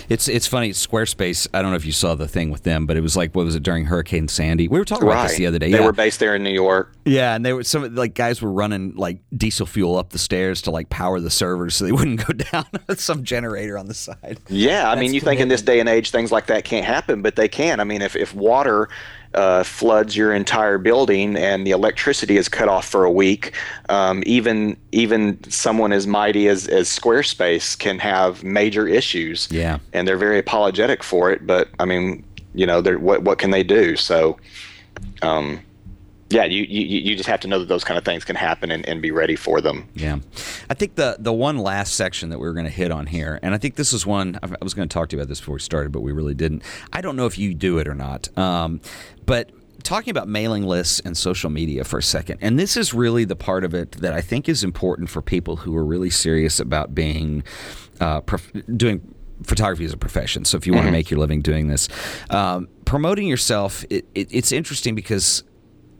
It's 0.10 0.28
it's 0.28 0.48
funny. 0.48 0.72
Squarespace. 0.72 1.48
I 1.54 1.62
don't 1.62 1.72
know 1.72 1.78
if 1.78 1.86
you 1.86 1.92
saw 1.92 2.16
the 2.16 2.28
thing 2.28 2.50
with 2.50 2.64
them, 2.64 2.88
but 2.88 2.98
it 2.98 3.02
was 3.02 3.16
like 3.16 3.36
what 3.36 3.46
was 3.46 3.56
it 3.56 3.64
during 3.64 3.86
Hurricane 3.86 4.28
Sandy? 4.28 4.68
We 4.68 4.80
were 4.80 4.86
talking 4.86 5.08
about 5.08 5.28
this 5.28 5.38
the 5.38 5.46
other 5.46 5.60
day. 5.60 5.72
They 5.72 5.78
yeah. 5.78 5.86
were 5.86 5.92
based 5.92 6.20
there 6.20 6.36
in 6.36 6.44
New 6.44 6.50
York. 6.50 6.94
Yeah, 7.06 7.36
and 7.36 7.46
they 7.46 7.54
were 7.54 7.64
some 7.64 7.94
like 7.94 8.16
guys 8.16 8.42
were 8.42 8.52
running 8.52 8.96
like 8.96 9.20
diesel 9.36 9.68
fuel 9.68 9.98
up 9.98 10.10
the 10.10 10.18
stairs 10.18 10.64
to 10.64 10.72
like 10.72 10.90
power 10.90 11.20
the 11.20 11.30
servers 11.30 11.76
so 11.76 11.86
they 11.86 11.92
wouldn't 12.00 12.26
go 12.26 12.34
down 12.34 12.66
with 12.88 13.00
some 13.00 13.24
generator 13.24 13.78
on 13.78 13.86
the 13.86 13.94
side. 13.94 14.40
Yeah, 14.50 14.90
I 14.90 15.00
mean, 15.00 15.14
you 15.14 15.22
think 15.22 15.40
in 15.40 15.48
this 15.48 15.62
day 15.62 15.80
and 15.80 15.88
age 15.88 16.10
things 16.10 16.32
like 16.32 16.48
that 16.48 16.64
can't 16.64 16.86
happen, 16.86 17.22
but 17.22 17.36
they 17.36 17.48
can. 17.48 17.80
I 17.80 17.84
mean, 17.84 18.02
if 18.02 18.16
if 18.16 18.34
water 18.34 18.90
uh, 19.34 19.64
floods 19.64 20.16
your 20.16 20.34
entire 20.34 20.78
building 20.78 21.36
and 21.36 21.66
the 21.66 21.72
electricity 21.72 22.38
is 22.38 22.50
cut 22.50 22.68
off 22.68 22.88
for 22.88 23.04
a 23.04 23.12
week, 23.12 23.54
um, 23.90 24.24
even 24.26 24.76
even 24.92 25.42
someone 25.50 25.92
as 25.92 26.08
mighty 26.08 26.48
as, 26.48 26.68
as 26.68 26.88
Squarespace 26.88 27.78
can 27.78 28.00
have 28.00 28.44
major 28.44 28.88
issues. 28.88 29.48
Yeah, 29.52 29.80
and 29.94 30.08
they're 30.08 30.18
very 30.18 30.40
apologetic 30.40 31.04
for 31.04 31.32
it. 31.32 31.46
But 31.46 31.70
I 31.80 31.86
mean, 31.86 32.24
you 32.54 32.66
know, 32.66 32.82
what 32.82 33.24
what 33.24 33.38
can 33.38 33.52
they 33.52 33.64
do? 33.64 33.96
So. 33.96 34.38
Um, 35.22 35.62
yeah, 36.30 36.46
you, 36.46 36.64
you 36.64 37.00
you 37.00 37.16
just 37.16 37.28
have 37.28 37.40
to 37.40 37.48
know 37.48 37.60
that 37.60 37.68
those 37.68 37.84
kind 37.84 37.98
of 37.98 38.06
things 38.06 38.24
can 38.24 38.36
happen 38.36 38.70
and, 38.70 38.88
and 38.88 39.02
be 39.02 39.10
ready 39.10 39.36
for 39.36 39.62
them. 39.62 39.90
Yeah, 39.96 40.20
I 40.70 40.76
think 40.76 40.96
the 40.96 41.18
the 41.20 41.34
one 41.34 41.58
last 41.58 41.96
section 41.96 42.30
that 42.30 42.40
we 42.40 42.48
were 42.48 42.54
going 42.54 42.68
to 42.68 42.72
hit 42.72 42.92
on 42.92 43.08
here, 43.08 43.40
and 43.42 43.56
I 43.56 43.58
think 43.58 43.76
this 43.76 43.94
is 43.94 44.06
one 44.06 44.40
I 44.44 44.64
was 44.64 44.76
going 44.76 44.88
to 44.88 44.94
talk 44.94 45.10
to 45.10 45.16
you 45.16 45.22
about 45.22 45.30
this 45.30 45.40
before 45.40 45.56
we 45.56 45.60
started, 45.60 45.92
but 45.92 46.02
we 46.02 46.12
really 46.12 46.36
didn't. 46.36 46.64
I 46.94 47.02
don't 47.02 47.16
know 47.16 47.26
if 47.26 47.40
you 47.40 47.56
do 47.56 47.80
it 47.80 47.88
or 47.88 47.96
not, 47.96 48.36
um, 48.38 48.80
but 49.26 49.52
talking 49.82 50.12
about 50.12 50.28
mailing 50.28 50.64
lists 50.64 51.00
and 51.00 51.18
social 51.18 51.50
media 51.50 51.84
for 51.84 51.98
a 51.98 52.04
second, 52.04 52.38
and 52.42 52.60
this 52.60 52.78
is 52.78 52.94
really 52.94 53.26
the 53.26 53.36
part 53.36 53.64
of 53.64 53.74
it 53.74 53.94
that 53.94 54.14
I 54.14 54.22
think 54.22 54.48
is 54.48 54.64
important 54.64 55.10
for 55.10 55.24
people 55.24 55.56
who 55.56 55.76
are 55.76 55.86
really 55.86 56.12
serious 56.12 56.60
about 56.60 56.94
being 56.94 57.44
uh, 58.00 58.22
prof- 58.22 58.52
doing 58.78 59.16
photography 59.44 59.86
as 59.86 59.94
a 59.94 59.98
profession. 59.98 60.46
So 60.46 60.58
if 60.58 60.68
you 60.68 60.74
want 60.74 60.84
to 60.84 60.88
mm-hmm. 60.90 60.94
make 60.94 61.10
your 61.10 61.20
living 61.20 61.42
doing 61.42 61.70
this, 61.70 61.88
um, 62.30 62.68
promoting 62.86 63.28
yourself, 63.28 63.84
it, 63.90 64.06
it, 64.14 64.28
it's 64.32 64.52
interesting 64.52 64.96
because 64.96 65.44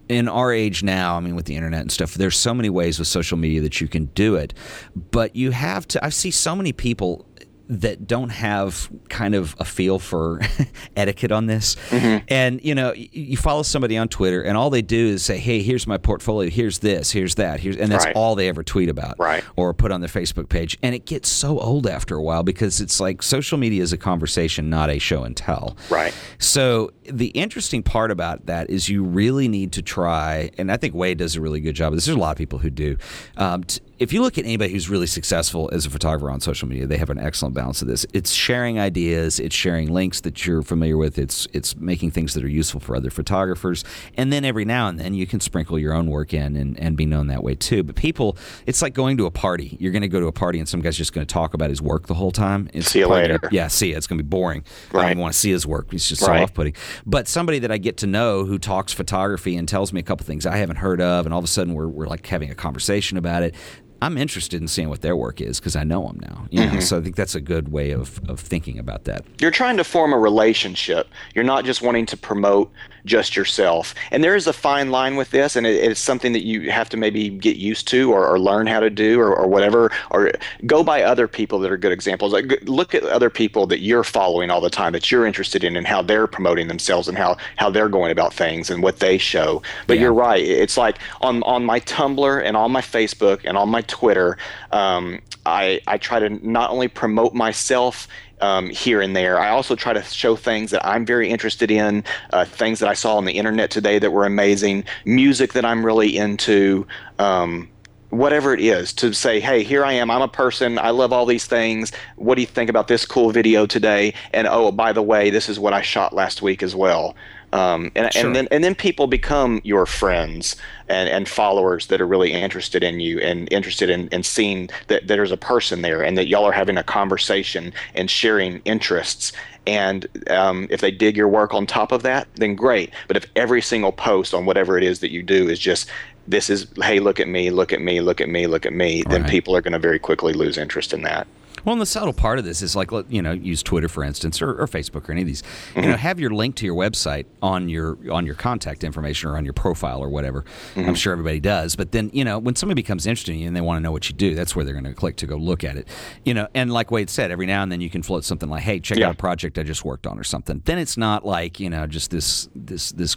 in 0.10 0.28
our 0.28 0.52
age 0.52 0.82
now, 0.82 1.16
I 1.16 1.20
mean, 1.20 1.36
with 1.36 1.46
the 1.46 1.56
internet 1.56 1.82
and 1.82 1.92
stuff, 1.92 2.16
there's 2.16 2.36
so 2.36 2.54
many 2.54 2.70
ways 2.70 2.98
with 2.98 3.08
social 3.08 3.38
media 3.38 3.62
that 3.62 3.80
you 3.80 3.88
can 3.88 4.06
do 4.08 4.36
it. 4.36 4.56
But 4.96 5.36
you 5.36 5.52
have 5.52 5.88
to, 5.90 6.04
I 6.04 6.10
see 6.10 6.32
so 6.32 6.56
many 6.56 6.74
people 6.74 7.28
that 7.70 8.08
don't 8.08 8.30
have 8.30 8.90
kind 9.10 9.36
of 9.36 9.56
a 9.60 9.66
feel 9.66 10.00
for 10.00 10.42
etiquette 10.98 11.32
on 11.32 11.46
this. 11.46 11.76
Mm-hmm. 11.90 12.26
And 12.28 12.64
you 12.64 12.74
know, 12.74 12.94
you 12.96 13.38
follow 13.38 13.62
somebody 13.62 13.96
on 13.96 14.10
Twitter, 14.10 14.42
and 14.42 14.58
all 14.58 14.72
they 14.72 14.82
do 14.82 15.08
is 15.08 15.24
say, 15.24 15.38
"Hey, 15.38 15.62
here's 15.62 15.86
my 15.86 15.98
portfolio. 15.98 16.50
Here's 16.50 16.80
this. 16.80 17.12
Here's 17.12 17.36
that. 17.36 17.60
Here's," 17.60 17.78
and 17.78 17.92
that's 17.92 18.06
right. 18.06 18.16
all 18.16 18.36
they 18.36 18.48
ever 18.48 18.64
tweet 18.64 18.90
about, 18.90 19.20
right? 19.20 19.44
Or 19.56 19.74
put 19.74 19.92
on 19.92 20.02
their 20.02 20.10
Facebook 20.10 20.50
page. 20.50 20.78
And 20.82 20.96
it 20.96 21.06
gets 21.06 21.30
so 21.30 21.60
old 21.60 21.86
after 21.86 22.16
a 22.16 22.24
while 22.24 22.44
because 22.44 22.82
it's 22.82 23.00
like 23.00 23.22
social 23.22 23.58
media 23.58 23.84
is 23.84 23.94
a 23.94 23.98
conversation, 23.98 24.70
not 24.70 24.90
a 24.90 24.98
show 24.98 25.24
and 25.24 25.38
tell, 25.38 25.78
right? 25.90 26.14
So 26.40 26.92
the 27.04 27.28
interesting 27.28 27.84
part 27.84 28.10
about 28.10 28.48
that 28.48 28.70
is 28.72 28.90
you 28.90 29.04
really 29.04 29.48
need 29.48 29.74
to 29.74 29.84
try, 29.84 30.50
and 30.58 30.72
I 30.72 30.78
think 30.78 30.96
Wade 30.96 31.20
does 31.20 31.36
a 31.36 31.42
really 31.42 31.60
good 31.60 31.76
job. 31.76 31.94
This 31.94 32.06
there's 32.06 32.18
a 32.18 32.20
lot 32.20 32.32
of 32.32 32.38
people 32.38 32.60
who 32.60 32.72
do. 32.72 32.98
Um, 33.38 33.64
t- 33.64 33.80
if 34.00 34.14
you 34.14 34.22
look 34.22 34.38
at 34.38 34.46
anybody 34.46 34.72
who's 34.72 34.90
really 34.90 35.08
successful 35.08 35.70
as 35.74 35.86
a 35.86 35.90
photographer 35.90 36.32
on 36.32 36.40
social 36.40 36.70
media, 36.70 36.88
they 36.88 36.98
have 36.98 37.10
an 37.10 37.20
excellent 37.20 37.54
balance 37.54 37.82
of 37.82 37.90
this. 37.90 38.06
It's 38.14 38.32
sharing 38.32 38.80
ideas, 38.80 39.40
it's 39.40 39.56
sharing 39.56 39.92
links 39.92 40.22
that 40.22 40.46
you're 40.46 40.62
familiar 40.62 40.96
with, 40.96 41.18
it's 41.18 41.48
it's 41.52 41.76
making 41.76 42.12
things 42.12 42.34
that 42.34 42.44
are 42.44 42.50
useful 42.50 42.80
for 42.80 42.96
other 42.96 43.10
photographers, 43.10 43.84
and 44.16 44.32
then 44.32 44.46
every 44.46 44.64
now 44.64 44.88
and 44.88 44.98
then 44.98 45.14
you 45.14 45.28
can 45.28 45.42
sprinkle 45.42 45.78
your 45.78 45.94
own 45.94 46.08
work 46.08 46.34
in 46.34 46.56
and, 46.56 46.80
and 46.80 46.96
be 46.96 47.06
known 47.06 47.28
that 47.28 47.44
way 47.44 47.56
too. 47.56 47.84
But 47.84 47.98
people, 47.98 48.38
it's 48.66 48.82
like 48.82 48.94
going 48.94 49.18
to 49.18 49.26
a 49.26 49.32
party. 49.32 49.76
You're 49.82 49.92
going 49.92 50.02
to 50.02 50.08
go 50.08 50.22
to 50.22 50.28
a 50.28 50.32
party 50.32 50.60
and 50.60 50.70
some 50.70 50.80
guy's 50.80 50.98
just 50.98 51.12
going 51.12 51.28
to 51.28 51.32
talk 51.32 51.54
about 51.54 51.70
his 51.70 51.82
work 51.82 52.08
the 52.08 52.14
whole 52.14 52.32
time. 52.32 52.70
It's 52.74 52.92
see 52.92 53.00
you 53.00 53.08
later. 53.08 53.38
Gonna, 53.38 53.54
yeah, 53.54 53.68
see 53.68 53.90
you. 53.90 53.98
It's 53.98 54.08
going 54.08 54.18
to 54.18 54.24
be 54.24 54.30
boring. 54.30 54.64
Right. 54.92 55.00
I 55.00 55.04
don't 55.04 55.12
even 55.12 55.22
want 55.22 55.34
to 55.34 55.40
see 55.40 55.52
his 55.52 55.68
work. 55.68 55.92
He's 55.92 56.08
just 56.08 56.22
so 56.22 56.32
off-putting. 56.32 56.74
But 57.06 57.28
somebody 57.28 57.60
that 57.60 57.72
I 57.72 57.78
get 57.78 57.98
to 57.98 58.08
know 58.08 58.46
who 58.46 58.58
talks 58.58 58.94
photography 58.94 59.58
and 59.58 59.68
tells 59.68 59.92
me 59.92 60.00
a 60.00 60.04
couple 60.04 60.26
things 60.26 60.46
I 60.46 60.58
haven't 60.58 60.78
heard 60.78 61.02
of, 61.02 61.26
and 61.26 61.34
all 61.34 61.40
of 61.40 61.46
a 61.46 61.50
sudden 61.50 61.74
we're, 61.74 61.88
we're 61.88 62.08
like 62.08 62.26
having 62.26 62.50
a 62.50 62.56
conversation 62.56 63.18
about 63.18 63.44
it 63.44 63.56
I'm 64.02 64.18
interested 64.18 64.62
in 64.62 64.68
seeing 64.68 64.90
what 64.90 65.02
their 65.02 65.16
work 65.16 65.42
is 65.42 65.60
because 65.60 65.76
I 65.76 65.84
know 65.84 66.08
them 66.08 66.20
now. 66.22 66.48
You 66.50 66.62
know, 66.62 66.66
mm-hmm. 66.68 66.80
so 66.80 66.98
I 66.98 67.02
think 67.02 67.16
that's 67.16 67.36
a 67.36 67.42
good 67.42 67.72
way 67.72 67.92
of, 67.92 68.22
of 68.30 68.40
thinking 68.40 68.80
about 68.80 69.04
that. 69.06 69.26
You're 69.40 69.52
trying 69.52 69.78
to 69.78 69.84
form 69.84 70.14
a 70.14 70.18
relationship. 70.18 71.08
You're 71.36 71.44
not 71.44 71.66
just 71.66 71.82
wanting 71.82 72.06
to 72.08 72.18
promote 72.18 72.72
just 73.06 73.36
yourself. 73.36 73.96
And 74.12 74.24
there 74.24 74.36
is 74.36 74.48
a 74.48 74.54
fine 74.54 74.92
line 74.92 75.16
with 75.16 75.32
this, 75.32 75.56
and 75.56 75.66
it, 75.66 75.84
it's 75.84 76.00
something 76.00 76.34
that 76.34 76.44
you 76.44 76.72
have 76.72 76.90
to 76.90 76.98
maybe 76.98 77.30
get 77.30 77.58
used 77.58 77.88
to 77.90 78.12
or, 78.12 78.26
or 78.28 78.40
learn 78.40 78.68
how 78.68 78.80
to 78.80 78.90
do 78.90 79.20
or, 79.20 79.36
or, 79.36 79.48
whatever, 79.48 79.92
or 80.12 80.32
go 80.66 80.84
by 80.84 81.04
other 81.04 81.28
people 81.28 81.60
that 81.60 81.72
are 81.72 81.78
good 81.78 81.92
examples. 81.92 82.34
Like 82.34 82.60
look 82.64 82.94
at 82.94 83.04
other 83.04 83.30
people 83.30 83.68
that 83.68 83.80
you're 83.80 84.04
following 84.04 84.50
all 84.50 84.62
the 84.62 84.70
time 84.70 84.94
that 84.94 85.12
you're 85.12 85.26
interested 85.26 85.64
in 85.64 85.76
and 85.76 85.88
how 85.88 86.02
they're 86.02 86.28
promoting 86.28 86.68
themselves 86.68 87.08
and 87.08 87.18
how, 87.18 87.38
how 87.56 87.70
they're 87.70 87.90
going 87.90 88.12
about 88.12 88.34
things 88.34 88.70
and 88.70 88.84
what 88.84 89.00
they 89.00 89.18
show. 89.18 89.62
But 89.88 89.98
yeah. 89.98 90.04
you're 90.04 90.14
right. 90.14 90.44
It's 90.44 90.78
like 90.78 91.00
on, 91.22 91.44
on 91.44 91.66
my 91.66 91.80
Tumblr 91.82 92.44
and 92.44 92.56
on 92.56 92.72
my 92.72 92.82
Facebook 92.82 93.42
and 93.44 93.58
on 93.58 93.70
my 93.70 93.82
Twitter, 93.90 94.38
um, 94.72 95.20
I, 95.46 95.82
I 95.88 95.98
try 95.98 96.20
to 96.20 96.30
not 96.48 96.70
only 96.70 96.88
promote 96.88 97.34
myself 97.34 98.08
um, 98.42 98.70
here 98.70 99.02
and 99.02 99.16
there. 99.16 99.40
I 99.40 99.50
also 99.50 99.76
try 99.76 99.94
to 99.94 100.02
show 100.04 100.36
things 100.36 100.72
that 100.72 100.86
I'm 100.86 101.06
very 101.06 101.30
interested 101.30 101.72
in, 101.72 102.04
uh, 102.32 102.46
things 102.46 102.80
that 102.80 102.90
I 102.90 102.94
saw 102.94 103.18
on 103.18 103.26
the 103.26 103.34
internet 103.34 103.72
today 103.72 104.00
that 104.00 104.12
were 104.12 104.26
amazing, 104.26 104.86
music 105.06 105.54
that 105.54 105.66
I'm 105.66 105.86
really 105.86 106.16
into. 106.16 106.88
Um, 107.18 107.70
whatever 108.10 108.56
it 108.56 108.60
is 108.60 108.92
to 108.92 109.14
say 109.14 109.40
hey 109.40 109.62
here 109.62 109.86
i 109.86 109.94
am 109.94 110.10
i'm 110.10 110.24
a 110.24 110.28
person 110.28 110.80
i 110.80 110.90
love 110.90 111.14
all 111.14 111.28
these 111.28 111.46
things 111.46 111.92
what 112.16 112.34
do 112.34 112.42
you 112.42 112.48
think 112.48 112.68
about 112.68 112.88
this 112.88 113.06
cool 113.06 113.30
video 113.30 113.68
today 113.68 114.12
and 114.34 114.48
oh 114.48 114.72
by 114.72 114.92
the 114.92 115.02
way 115.04 115.30
this 115.30 115.48
is 115.48 115.60
what 115.60 115.74
i 115.74 115.82
shot 115.82 116.12
last 116.12 116.42
week 116.42 116.64
as 116.64 116.76
well 116.76 117.16
um, 117.52 117.92
and, 117.96 118.14
sure. 118.14 118.26
and 118.26 118.36
then 118.36 118.48
and 118.52 118.64
then 118.64 118.76
people 118.76 119.08
become 119.08 119.62
your 119.64 119.86
friends 119.86 120.56
and, 120.88 121.10
and 121.10 121.28
followers 121.28 121.88
that 121.88 122.00
are 122.00 122.08
really 122.08 122.32
interested 122.32 122.84
in 122.84 123.00
you 123.00 123.20
and 123.20 123.52
interested 123.52 123.90
in, 123.90 124.08
in 124.10 124.24
seeing 124.24 124.68
that, 124.88 125.08
that 125.08 125.08
there's 125.08 125.32
a 125.32 125.38
person 125.38 125.82
there 125.82 126.02
and 126.04 126.18
that 126.18 126.28
y'all 126.28 126.46
are 126.46 126.52
having 126.52 126.78
a 126.78 126.84
conversation 126.84 127.74
and 127.96 128.10
sharing 128.10 128.62
interests. 128.66 129.32
And 129.66 130.08
um, 130.30 130.68
if 130.70 130.82
they 130.82 130.92
dig 130.92 131.18
your 131.18 131.28
work 131.28 131.54
on 131.54 131.66
top 131.66 131.92
of 131.92 132.04
that 132.04 132.28
then 132.36 132.56
great. 132.56 132.92
But 133.08 133.18
if 133.18 133.26
every 133.36 133.62
single 133.62 133.92
post 133.92 134.34
on 134.34 134.46
whatever 134.46 134.78
it 134.78 134.84
is 134.84 135.00
that 135.00 135.12
you 135.12 135.24
do 135.24 135.50
is 135.50 135.60
just 135.60 135.90
this 136.28 136.50
is 136.50 136.68
hey 136.82 137.00
look 137.00 137.20
at 137.20 137.28
me 137.28 137.50
look 137.50 137.74
at 137.74 137.82
me 137.82 138.02
look 138.02 138.22
at 138.22 138.30
me 138.30 138.46
look 138.46 138.66
at 138.66 138.74
me 138.74 139.04
then 139.10 139.26
people 139.26 139.56
are 139.56 139.62
going 139.62 139.74
to 139.74 139.80
very 139.80 139.98
quickly 139.98 140.34
lose 140.34 140.58
interest 140.58 140.94
in 140.94 141.02
that 141.02 141.28
well, 141.66 141.74
and 141.74 141.82
the 141.82 141.86
subtle 141.86 142.14
part 142.14 142.40
of 142.40 142.46
this 142.46 142.62
is 142.62 142.76
like, 142.76 142.92
you 143.10 143.22
know, 143.22 143.32
use 143.32 143.64
Twitter 143.64 143.90
for 143.90 144.04
instance, 144.04 144.42
or, 144.42 144.62
or 144.62 144.68
Facebook, 144.68 145.08
or 145.08 145.12
any 145.12 145.22
of 145.22 145.28
these. 145.28 145.42
Mm-hmm. 145.42 145.80
You 145.82 145.90
know, 145.90 145.98
have 145.98 146.20
your 146.20 146.32
link 146.32 146.56
to 146.58 146.66
your 146.66 146.76
website 146.76 147.26
on 147.42 147.70
your 147.70 147.98
on 148.12 148.26
your 148.26 148.36
contact 148.36 148.84
information 148.84 149.30
or 149.30 149.38
on 149.38 149.46
your 149.46 149.54
profile 149.54 150.00
or 150.00 150.10
whatever. 150.10 150.44
Mm-hmm. 150.76 150.90
I'm 150.90 150.96
sure 150.96 151.14
everybody 151.14 151.40
does. 151.40 151.76
But 151.76 151.92
then, 151.92 152.10
you 152.14 152.24
know, 152.24 152.40
when 152.40 152.56
somebody 152.56 152.82
becomes 152.82 153.06
interested 153.06 153.34
in 153.34 153.40
you 153.40 153.48
and 153.48 153.56
they 153.56 153.62
want 153.62 153.78
to 153.78 153.82
know 153.82 153.92
what 153.92 154.10
you 154.10 154.16
do, 154.16 154.36
that's 154.36 154.56
where 154.56 154.66
they're 154.66 154.74
going 154.74 154.86
to 154.86 154.94
click 154.94 155.16
to 155.18 155.28
go 155.28 155.36
look 155.36 155.64
at 155.64 155.78
it. 155.78 155.88
You 156.26 156.34
know, 156.34 156.48
and 156.54 156.72
like 156.72 156.92
Wade 156.92 157.10
said, 157.10 157.32
every 157.32 157.46
now 157.46 157.64
and 157.64 157.72
then 157.72 157.82
you 157.82 157.90
can 157.90 158.04
float 158.04 158.24
something 158.24 158.50
like, 158.50 158.64
"Hey, 158.64 158.80
check 158.80 158.98
yeah. 158.98 159.08
out 159.08 159.14
a 159.14 159.18
project 159.18 159.58
I 159.58 159.64
just 159.64 159.86
worked 159.86 160.08
on" 160.08 160.20
or 160.20 160.24
something. 160.24 160.62
Then 160.66 160.78
it's 160.78 160.98
not 160.98 161.26
like 161.26 161.60
you 161.60 161.70
know 161.70 161.88
just 161.88 162.12
this 162.12 162.50
this 162.56 162.92
this 162.92 163.16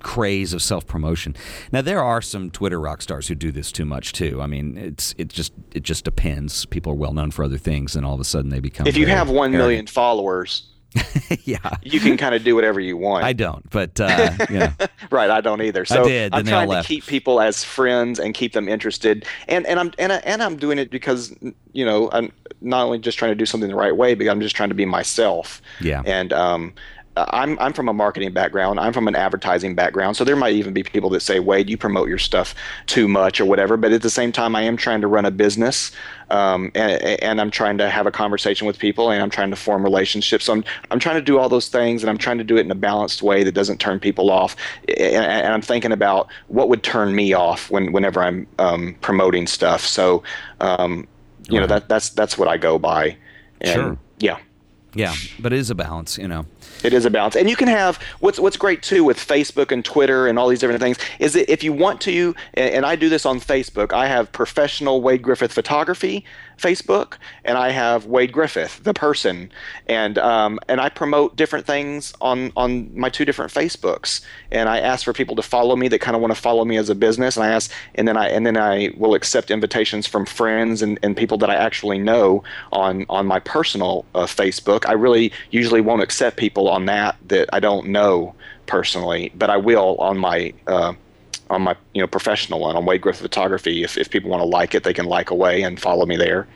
craze 0.00 0.52
of 0.52 0.62
self 0.62 0.86
promotion. 0.86 1.34
Now 1.72 1.82
there 1.82 2.02
are 2.02 2.22
some 2.22 2.50
Twitter 2.50 2.80
rock 2.80 3.02
stars 3.02 3.28
who 3.28 3.34
do 3.34 3.52
this 3.52 3.72
too 3.72 3.84
much 3.84 4.12
too. 4.12 4.40
I 4.40 4.46
mean, 4.46 4.76
it's 4.76 5.14
it 5.18 5.28
just 5.28 5.52
it 5.72 5.82
just 5.82 6.04
depends. 6.04 6.66
People 6.66 6.92
are 6.92 6.96
well 6.96 7.12
known 7.12 7.30
for 7.30 7.44
other 7.44 7.58
things, 7.58 7.96
and 7.96 8.04
all 8.04 8.14
of 8.14 8.20
a 8.20 8.24
sudden 8.24 8.50
they 8.50 8.60
become. 8.60 8.86
If 8.86 8.96
you 8.96 9.06
have 9.06 9.28
one 9.28 9.50
arrogant. 9.50 9.58
million 9.58 9.86
followers, 9.86 10.66
yeah, 11.44 11.76
you 11.82 12.00
can 12.00 12.16
kind 12.16 12.34
of 12.34 12.44
do 12.44 12.54
whatever 12.54 12.80
you 12.80 12.96
want. 12.96 13.24
I 13.24 13.32
don't, 13.32 13.68
but 13.70 14.00
uh, 14.00 14.32
yeah, 14.50 14.72
right. 15.10 15.30
I 15.30 15.40
don't 15.40 15.60
either. 15.62 15.84
So 15.84 16.02
I 16.02 16.08
did, 16.08 16.34
I'm 16.34 16.44
trying 16.44 16.70
to 16.70 16.82
keep 16.82 17.06
people 17.06 17.40
as 17.40 17.64
friends 17.64 18.18
and 18.18 18.34
keep 18.34 18.52
them 18.52 18.68
interested, 18.68 19.26
and 19.48 19.66
and 19.66 19.78
I'm 19.78 19.92
and, 19.98 20.12
I, 20.12 20.16
and 20.18 20.42
I'm 20.42 20.56
doing 20.56 20.78
it 20.78 20.90
because 20.90 21.34
you 21.72 21.84
know 21.84 22.10
I'm 22.12 22.32
not 22.60 22.84
only 22.84 22.98
just 22.98 23.18
trying 23.18 23.32
to 23.32 23.36
do 23.36 23.46
something 23.46 23.68
the 23.68 23.76
right 23.76 23.96
way, 23.96 24.14
but 24.14 24.28
I'm 24.28 24.40
just 24.40 24.56
trying 24.56 24.70
to 24.70 24.74
be 24.74 24.86
myself. 24.86 25.60
Yeah, 25.80 26.02
and 26.06 26.32
um, 26.32 26.74
I'm 27.16 27.58
I'm 27.58 27.72
from 27.72 27.88
a 27.88 27.92
marketing 27.94 28.32
background. 28.32 28.78
I'm 28.78 28.92
from 28.92 29.08
an 29.08 29.16
advertising 29.16 29.74
background. 29.74 30.16
So 30.16 30.24
there 30.24 30.36
might 30.36 30.54
even 30.54 30.74
be 30.74 30.82
people 30.82 31.08
that 31.10 31.20
say, 31.20 31.40
Wade, 31.40 31.70
you 31.70 31.78
promote 31.78 32.08
your 32.08 32.18
stuff 32.18 32.54
too 32.86 33.08
much 33.08 33.40
or 33.40 33.46
whatever. 33.46 33.76
But 33.76 33.92
at 33.92 34.02
the 34.02 34.10
same 34.10 34.32
time, 34.32 34.54
I 34.54 34.62
am 34.62 34.76
trying 34.76 35.00
to 35.00 35.06
run 35.06 35.24
a 35.24 35.30
business, 35.30 35.92
um, 36.30 36.70
and, 36.74 37.02
and 37.22 37.40
I'm 37.40 37.50
trying 37.50 37.78
to 37.78 37.88
have 37.88 38.06
a 38.06 38.10
conversation 38.10 38.66
with 38.66 38.78
people, 38.78 39.10
and 39.10 39.22
I'm 39.22 39.30
trying 39.30 39.50
to 39.50 39.56
form 39.56 39.82
relationships. 39.82 40.44
So 40.44 40.52
I'm 40.52 40.64
I'm 40.90 40.98
trying 40.98 41.16
to 41.16 41.22
do 41.22 41.38
all 41.38 41.48
those 41.48 41.68
things, 41.68 42.02
and 42.02 42.10
I'm 42.10 42.18
trying 42.18 42.38
to 42.38 42.44
do 42.44 42.56
it 42.58 42.60
in 42.60 42.70
a 42.70 42.76
balanced 42.76 43.22
way 43.22 43.44
that 43.44 43.52
doesn't 43.52 43.78
turn 43.78 43.98
people 43.98 44.30
off. 44.30 44.54
And, 44.88 45.24
and 45.24 45.54
I'm 45.54 45.62
thinking 45.62 45.92
about 45.92 46.28
what 46.48 46.68
would 46.68 46.82
turn 46.82 47.14
me 47.14 47.32
off 47.32 47.70
when 47.70 47.92
whenever 47.92 48.20
I'm 48.22 48.46
um, 48.58 48.96
promoting 49.00 49.46
stuff. 49.46 49.80
So 49.80 50.22
um, 50.60 51.08
you 51.48 51.58
right. 51.58 51.62
know 51.62 51.66
that 51.66 51.88
that's 51.88 52.10
that's 52.10 52.36
what 52.36 52.48
I 52.48 52.58
go 52.58 52.78
by. 52.78 53.16
And, 53.62 53.72
sure. 53.72 53.98
Yeah. 54.18 54.38
Yeah, 54.96 55.14
but 55.38 55.52
it 55.52 55.58
is 55.58 55.70
a 55.70 55.74
balance, 55.74 56.16
you 56.16 56.26
know. 56.26 56.46
It 56.82 56.92
is 56.92 57.04
a 57.04 57.10
balance, 57.10 57.36
and 57.36 57.48
you 57.50 57.56
can 57.56 57.68
have 57.68 57.98
what's 58.20 58.38
what's 58.38 58.56
great 58.56 58.82
too 58.82 59.04
with 59.04 59.18
Facebook 59.18 59.70
and 59.70 59.84
Twitter 59.84 60.26
and 60.26 60.38
all 60.38 60.48
these 60.48 60.60
different 60.60 60.80
things 60.80 60.98
is 61.18 61.34
that 61.34 61.50
if 61.50 61.62
you 61.62 61.72
want 61.72 62.00
to, 62.02 62.34
and 62.54 62.84
I 62.86 62.96
do 62.96 63.08
this 63.08 63.26
on 63.26 63.40
Facebook, 63.40 63.92
I 63.92 64.06
have 64.08 64.32
professional 64.32 65.02
Wade 65.02 65.22
Griffith 65.22 65.52
photography, 65.52 66.24
Facebook, 66.58 67.14
and 67.44 67.58
I 67.58 67.70
have 67.70 68.06
Wade 68.06 68.32
Griffith, 68.32 68.82
the 68.82 68.94
person, 68.94 69.50
and 69.86 70.18
um, 70.18 70.58
and 70.68 70.80
I 70.80 70.88
promote 70.88 71.36
different 71.36 71.66
things 71.66 72.14
on 72.20 72.52
on 72.56 72.90
my 72.98 73.08
two 73.08 73.24
different 73.24 73.52
Facebooks, 73.52 74.22
and 74.50 74.68
I 74.68 74.80
ask 74.80 75.04
for 75.04 75.12
people 75.12 75.36
to 75.36 75.42
follow 75.42 75.76
me 75.76 75.88
that 75.88 76.00
kind 76.00 76.14
of 76.14 76.22
want 76.22 76.34
to 76.34 76.40
follow 76.40 76.64
me 76.64 76.76
as 76.76 76.88
a 76.88 76.94
business, 76.94 77.36
and 77.36 77.44
I 77.44 77.50
ask, 77.50 77.70
and 77.94 78.08
then 78.08 78.16
I 78.16 78.28
and 78.28 78.46
then 78.46 78.56
I 78.56 78.90
will 78.96 79.14
accept 79.14 79.50
invitations 79.50 80.06
from 80.06 80.24
friends 80.24 80.82
and, 80.82 80.98
and 81.02 81.16
people 81.16 81.38
that 81.38 81.50
I 81.50 81.54
actually 81.54 81.98
know 81.98 82.42
on 82.72 83.04
on 83.08 83.26
my 83.26 83.40
personal 83.40 84.04
uh, 84.14 84.24
Facebook. 84.24 84.86
I 84.86 84.92
really 84.92 85.32
usually 85.50 85.80
won't 85.80 86.02
accept 86.02 86.36
people 86.36 86.68
on 86.68 86.86
that 86.86 87.16
that 87.28 87.48
I 87.52 87.60
don't 87.60 87.88
know 87.88 88.34
personally, 88.66 89.32
but 89.34 89.50
I 89.50 89.56
will 89.56 89.96
on 89.96 90.18
my 90.18 90.52
uh, 90.66 90.94
on 91.50 91.62
my 91.62 91.76
you 91.94 92.00
know 92.00 92.06
professional 92.06 92.60
one 92.60 92.76
on 92.76 92.84
Wade 92.84 93.00
Griffith 93.00 93.22
Photography. 93.22 93.82
If, 93.82 93.96
if 93.96 94.10
people 94.10 94.30
want 94.30 94.42
to 94.42 94.48
like 94.48 94.74
it, 94.74 94.82
they 94.82 94.92
can 94.92 95.06
like 95.06 95.30
away 95.30 95.62
and 95.62 95.80
follow 95.80 96.06
me 96.06 96.16
there. 96.16 96.46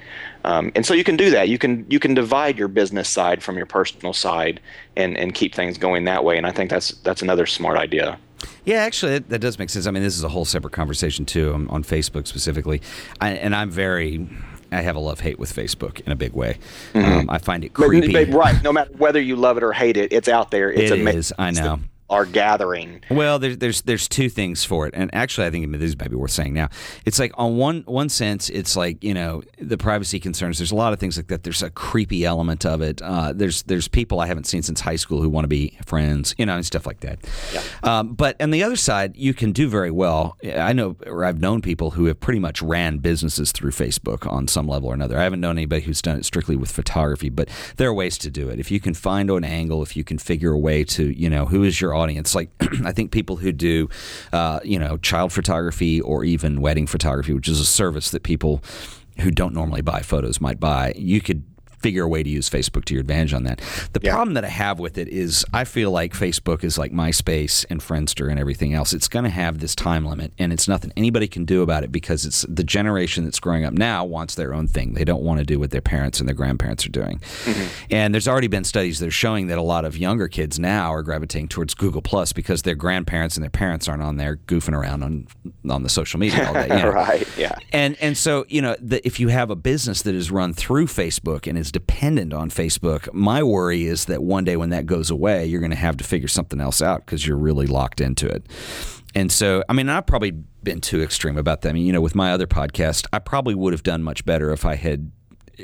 Um, 0.44 0.72
and 0.74 0.84
so 0.84 0.94
you 0.94 1.04
can 1.04 1.16
do 1.16 1.30
that. 1.30 1.48
You 1.48 1.58
can 1.58 1.86
you 1.88 1.98
can 1.98 2.14
divide 2.14 2.58
your 2.58 2.68
business 2.68 3.08
side 3.08 3.42
from 3.42 3.56
your 3.56 3.66
personal 3.66 4.12
side 4.12 4.60
and 4.96 5.16
and 5.16 5.34
keep 5.34 5.54
things 5.54 5.78
going 5.78 6.04
that 6.04 6.24
way. 6.24 6.36
And 6.36 6.46
I 6.46 6.52
think 6.52 6.70
that's 6.70 6.92
that's 7.02 7.22
another 7.22 7.46
smart 7.46 7.78
idea. 7.78 8.18
Yeah, 8.64 8.78
actually, 8.78 9.12
that, 9.12 9.28
that 9.28 9.38
does 9.40 9.58
make 9.58 9.68
sense. 9.68 9.86
I 9.86 9.90
mean, 9.90 10.02
this 10.02 10.16
is 10.16 10.24
a 10.24 10.28
whole 10.28 10.44
separate 10.44 10.72
conversation 10.72 11.26
too 11.26 11.52
on, 11.52 11.68
on 11.68 11.84
Facebook 11.84 12.26
specifically, 12.26 12.80
I, 13.20 13.32
and 13.32 13.54
I'm 13.54 13.70
very. 13.70 14.28
I 14.72 14.82
have 14.82 14.94
a 14.94 15.00
love 15.00 15.18
hate 15.18 15.40
with 15.40 15.52
Facebook 15.52 16.00
in 16.06 16.12
a 16.12 16.16
big 16.16 16.32
way. 16.32 16.56
Mm-hmm. 16.94 17.12
Um, 17.12 17.28
I 17.28 17.38
find 17.38 17.64
it 17.64 17.74
creepy. 17.74 18.12
But, 18.12 18.30
but, 18.30 18.38
right, 18.38 18.62
no 18.62 18.72
matter 18.72 18.92
whether 18.98 19.20
you 19.20 19.34
love 19.34 19.56
it 19.56 19.64
or 19.64 19.72
hate 19.72 19.96
it, 19.96 20.12
it's 20.12 20.28
out 20.28 20.52
there. 20.52 20.70
It's 20.70 20.92
it 20.92 21.00
is. 21.00 21.32
I 21.36 21.50
know 21.50 21.80
are 22.10 22.26
gathering. 22.26 23.00
Well, 23.10 23.38
there's 23.38 23.58
there's 23.58 23.82
there's 23.82 24.08
two 24.08 24.28
things 24.28 24.64
for 24.64 24.86
it, 24.86 24.94
and 24.96 25.14
actually, 25.14 25.46
I 25.46 25.50
think 25.50 25.70
this 25.78 25.96
might 25.98 26.10
be 26.10 26.16
worth 26.16 26.32
saying 26.32 26.52
now. 26.52 26.68
It's 27.06 27.18
like 27.18 27.32
on 27.34 27.56
one 27.56 27.82
one 27.86 28.08
sense, 28.08 28.50
it's 28.50 28.76
like 28.76 29.02
you 29.02 29.14
know 29.14 29.42
the 29.58 29.78
privacy 29.78 30.20
concerns. 30.20 30.58
There's 30.58 30.72
a 30.72 30.76
lot 30.76 30.92
of 30.92 30.98
things 30.98 31.16
like 31.16 31.28
that. 31.28 31.44
There's 31.44 31.62
a 31.62 31.70
creepy 31.70 32.24
element 32.24 32.66
of 32.66 32.82
it. 32.82 33.00
Uh, 33.00 33.32
there's 33.32 33.62
there's 33.62 33.88
people 33.88 34.20
I 34.20 34.26
haven't 34.26 34.44
seen 34.44 34.62
since 34.62 34.80
high 34.80 34.96
school 34.96 35.22
who 35.22 35.28
want 35.28 35.44
to 35.44 35.48
be 35.48 35.78
friends, 35.86 36.34
you 36.36 36.44
know, 36.44 36.56
and 36.56 36.66
stuff 36.66 36.86
like 36.86 37.00
that. 37.00 37.20
Yeah. 37.54 37.62
Um, 37.82 38.14
but 38.14 38.40
on 38.42 38.50
the 38.50 38.62
other 38.62 38.76
side, 38.76 39.16
you 39.16 39.32
can 39.32 39.52
do 39.52 39.68
very 39.68 39.90
well. 39.90 40.36
I 40.54 40.72
know, 40.72 40.96
or 41.06 41.24
I've 41.24 41.40
known 41.40 41.62
people 41.62 41.92
who 41.92 42.06
have 42.06 42.20
pretty 42.20 42.40
much 42.40 42.60
ran 42.60 42.98
businesses 42.98 43.52
through 43.52 43.70
Facebook 43.70 44.30
on 44.30 44.48
some 44.48 44.66
level 44.66 44.90
or 44.90 44.94
another. 44.94 45.16
I 45.16 45.22
haven't 45.22 45.40
known 45.40 45.56
anybody 45.56 45.82
who's 45.82 46.02
done 46.02 46.18
it 46.18 46.24
strictly 46.24 46.56
with 46.56 46.70
photography, 46.70 47.30
but 47.30 47.48
there 47.76 47.88
are 47.88 47.94
ways 47.94 48.18
to 48.18 48.30
do 48.30 48.48
it. 48.48 48.58
If 48.58 48.70
you 48.70 48.80
can 48.80 48.94
find 48.94 49.30
an 49.30 49.44
angle, 49.44 49.82
if 49.82 49.96
you 49.96 50.04
can 50.04 50.18
figure 50.18 50.52
a 50.52 50.58
way 50.58 50.84
to, 50.84 51.18
you 51.18 51.30
know, 51.30 51.46
who 51.46 51.62
is 51.62 51.80
your 51.80 51.94
audience, 52.00 52.34
like 52.34 52.50
I 52.84 52.92
think 52.92 53.12
people 53.12 53.36
who 53.36 53.52
do, 53.52 53.88
uh, 54.32 54.60
you 54.64 54.78
know, 54.78 54.96
child 54.98 55.32
photography 55.32 56.00
or 56.00 56.24
even 56.24 56.60
wedding 56.60 56.86
photography, 56.86 57.32
which 57.32 57.48
is 57.48 57.60
a 57.60 57.64
service 57.64 58.10
that 58.10 58.22
people 58.22 58.62
who 59.20 59.30
don't 59.30 59.54
normally 59.54 59.82
buy 59.82 60.00
photos 60.00 60.40
might 60.40 60.58
buy, 60.58 60.94
you 60.96 61.20
could 61.20 61.44
figure 61.80 62.04
a 62.04 62.08
way 62.08 62.22
to 62.22 62.30
use 62.30 62.48
Facebook 62.48 62.84
to 62.86 62.94
your 62.94 63.00
advantage 63.00 63.32
on 63.32 63.44
that. 63.44 63.60
The 63.92 64.00
yeah. 64.02 64.12
problem 64.12 64.34
that 64.34 64.44
I 64.44 64.48
have 64.48 64.78
with 64.78 64.98
it 64.98 65.08
is 65.08 65.44
I 65.52 65.64
feel 65.64 65.90
like 65.90 66.12
Facebook 66.12 66.62
is 66.62 66.78
like 66.78 66.92
MySpace 66.92 67.64
and 67.70 67.80
Friendster 67.80 68.30
and 68.30 68.38
everything 68.38 68.74
else. 68.74 68.92
It's 68.92 69.08
going 69.08 69.24
to 69.24 69.30
have 69.30 69.58
this 69.58 69.74
time 69.74 70.04
limit, 70.04 70.32
and 70.38 70.52
it's 70.52 70.68
nothing 70.68 70.92
anybody 70.96 71.28
can 71.28 71.44
do 71.44 71.62
about 71.62 71.84
it 71.84 71.92
because 71.92 72.24
it's 72.24 72.42
the 72.48 72.64
generation 72.64 73.24
that's 73.24 73.40
growing 73.40 73.64
up 73.64 73.72
now 73.72 74.04
wants 74.04 74.34
their 74.34 74.54
own 74.54 74.68
thing. 74.68 74.94
They 74.94 75.04
don't 75.04 75.22
want 75.22 75.38
to 75.38 75.44
do 75.44 75.58
what 75.58 75.70
their 75.70 75.80
parents 75.80 76.20
and 76.20 76.28
their 76.28 76.36
grandparents 76.36 76.84
are 76.86 76.90
doing. 76.90 77.18
Mm-hmm. 77.18 77.68
And 77.90 78.14
there's 78.14 78.28
already 78.28 78.48
been 78.48 78.64
studies 78.64 78.98
that 79.00 79.06
are 79.06 79.10
showing 79.10 79.46
that 79.48 79.58
a 79.58 79.62
lot 79.62 79.84
of 79.84 79.96
younger 79.96 80.28
kids 80.28 80.58
now 80.58 80.92
are 80.92 81.02
gravitating 81.02 81.48
towards 81.48 81.74
Google 81.74 82.02
Plus 82.02 82.32
because 82.32 82.62
their 82.62 82.74
grandparents 82.74 83.36
and 83.36 83.42
their 83.42 83.50
parents 83.50 83.88
aren't 83.88 84.02
on 84.02 84.16
there 84.16 84.36
goofing 84.36 84.74
around 84.74 85.02
on 85.02 85.26
on 85.68 85.82
the 85.82 85.88
social 85.88 86.20
media 86.20 86.46
all 86.46 86.54
day. 86.54 86.68
You 86.68 86.68
know? 86.82 86.90
right. 86.90 87.26
Yeah. 87.36 87.56
And 87.72 87.96
and 88.00 88.16
so 88.16 88.44
you 88.48 88.62
know 88.62 88.76
the, 88.80 89.04
if 89.06 89.18
you 89.20 89.28
have 89.28 89.50
a 89.50 89.56
business 89.56 90.02
that 90.02 90.14
is 90.14 90.30
run 90.30 90.52
through 90.52 90.86
Facebook 90.86 91.46
and 91.46 91.56
is 91.56 91.69
dependent 91.70 92.32
on 92.32 92.50
Facebook. 92.50 93.12
My 93.12 93.42
worry 93.42 93.84
is 93.86 94.06
that 94.06 94.22
one 94.22 94.44
day 94.44 94.56
when 94.56 94.70
that 94.70 94.86
goes 94.86 95.10
away, 95.10 95.46
you're 95.46 95.60
going 95.60 95.70
to 95.70 95.76
have 95.76 95.96
to 95.98 96.04
figure 96.04 96.28
something 96.28 96.60
else 96.60 96.82
out 96.82 97.04
because 97.04 97.26
you're 97.26 97.36
really 97.36 97.66
locked 97.66 98.00
into 98.00 98.26
it. 98.26 98.46
And 99.14 99.32
so, 99.32 99.64
I 99.68 99.72
mean, 99.72 99.88
I've 99.88 100.06
probably 100.06 100.30
been 100.30 100.80
too 100.80 101.02
extreme 101.02 101.36
about 101.36 101.62
that. 101.62 101.70
I 101.70 101.72
mean, 101.72 101.86
you 101.86 101.92
know, 101.92 102.00
with 102.00 102.14
my 102.14 102.32
other 102.32 102.46
podcast, 102.46 103.06
I 103.12 103.18
probably 103.18 103.54
would 103.54 103.72
have 103.72 103.82
done 103.82 104.02
much 104.02 104.24
better 104.24 104.52
if 104.52 104.64
I 104.64 104.76
had 104.76 105.10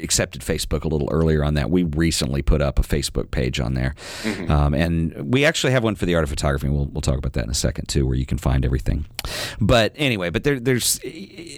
accepted 0.03 0.43
Facebook 0.43 0.85
a 0.85 0.89
little 0.89 1.09
earlier 1.11 1.45
on 1.45 1.55
that. 1.55 1.71
We 1.71 1.85
recently 1.85 2.43
put 2.43 2.63
up 2.63 2.79
a 2.79 2.83
Facebook 2.83 3.31
page 3.31 3.61
on 3.61 3.75
there, 3.75 3.95
mm-hmm. 4.23 4.51
um, 4.51 4.75
and 4.75 5.33
we 5.33 5.45
actually 5.45 5.73
have 5.73 5.85
one 5.85 5.95
for 5.95 6.07
the 6.07 6.15
art 6.15 6.25
of 6.25 6.31
photography. 6.31 6.69
We'll 6.69 6.87
we'll 6.87 7.03
talk 7.03 7.19
about 7.19 7.33
that 7.35 7.45
in 7.45 7.51
a 7.51 7.55
second 7.55 7.89
too, 7.89 8.07
where 8.07 8.17
you 8.17 8.27
can 8.27 8.39
find 8.39 8.65
everything. 8.65 9.07
But 9.61 9.93
anyway, 9.97 10.31
but 10.31 10.45
there, 10.45 10.61
there's 10.61 11.01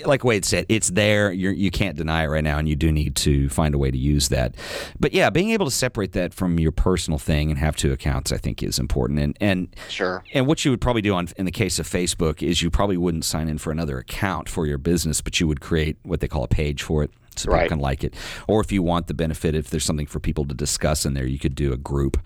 like 0.04 0.24
Wade 0.24 0.44
said, 0.44 0.66
it's 0.68 0.90
there. 0.90 1.32
You're, 1.32 1.52
you 1.52 1.70
can't 1.70 1.96
deny 1.96 2.24
it 2.24 2.28
right 2.28 2.44
now, 2.44 2.58
and 2.58 2.68
you 2.68 2.76
do 2.76 2.92
need 2.92 3.16
to 3.16 3.48
find 3.48 3.74
a 3.74 3.78
way 3.78 3.90
to 3.90 3.98
use 3.98 4.28
that. 4.28 4.54
But 4.98 5.12
yeah, 5.12 5.30
being 5.30 5.50
able 5.50 5.66
to 5.66 5.72
separate 5.72 6.12
that 6.12 6.34
from 6.34 6.58
your 6.58 6.72
personal 6.72 7.18
thing 7.18 7.50
and 7.50 7.58
have 7.58 7.76
two 7.76 7.92
accounts, 7.92 8.32
I 8.32 8.36
think, 8.36 8.62
is 8.62 8.78
important. 8.78 9.18
And 9.18 9.36
and 9.40 9.76
sure. 9.88 10.24
And 10.34 10.46
what 10.46 10.64
you 10.64 10.70
would 10.70 10.80
probably 10.80 11.02
do 11.02 11.14
on 11.14 11.28
in 11.36 11.44
the 11.44 11.52
case 11.52 11.78
of 11.78 11.86
Facebook 11.86 12.42
is 12.42 12.62
you 12.62 12.70
probably 12.70 12.96
wouldn't 12.96 13.24
sign 13.24 13.48
in 13.48 13.58
for 13.58 13.70
another 13.70 13.98
account 13.98 14.48
for 14.48 14.66
your 14.66 14.78
business, 14.78 15.20
but 15.20 15.40
you 15.40 15.46
would 15.46 15.60
create 15.60 15.96
what 16.02 16.20
they 16.20 16.28
call 16.28 16.44
a 16.44 16.48
page 16.48 16.82
for 16.82 17.02
it 17.02 17.10
so 17.38 17.50
right. 17.50 17.68
can 17.68 17.78
like 17.78 18.04
it. 18.04 18.14
Or 18.46 18.60
if 18.60 18.72
you 18.72 18.82
want 18.82 19.06
the 19.06 19.14
benefit, 19.14 19.54
if 19.54 19.70
there's 19.70 19.84
something 19.84 20.06
for 20.06 20.20
people 20.20 20.44
to 20.46 20.54
discuss 20.54 21.06
in 21.06 21.14
there, 21.14 21.26
you 21.26 21.38
could 21.38 21.54
do 21.54 21.72
a 21.72 21.76
group. 21.76 22.18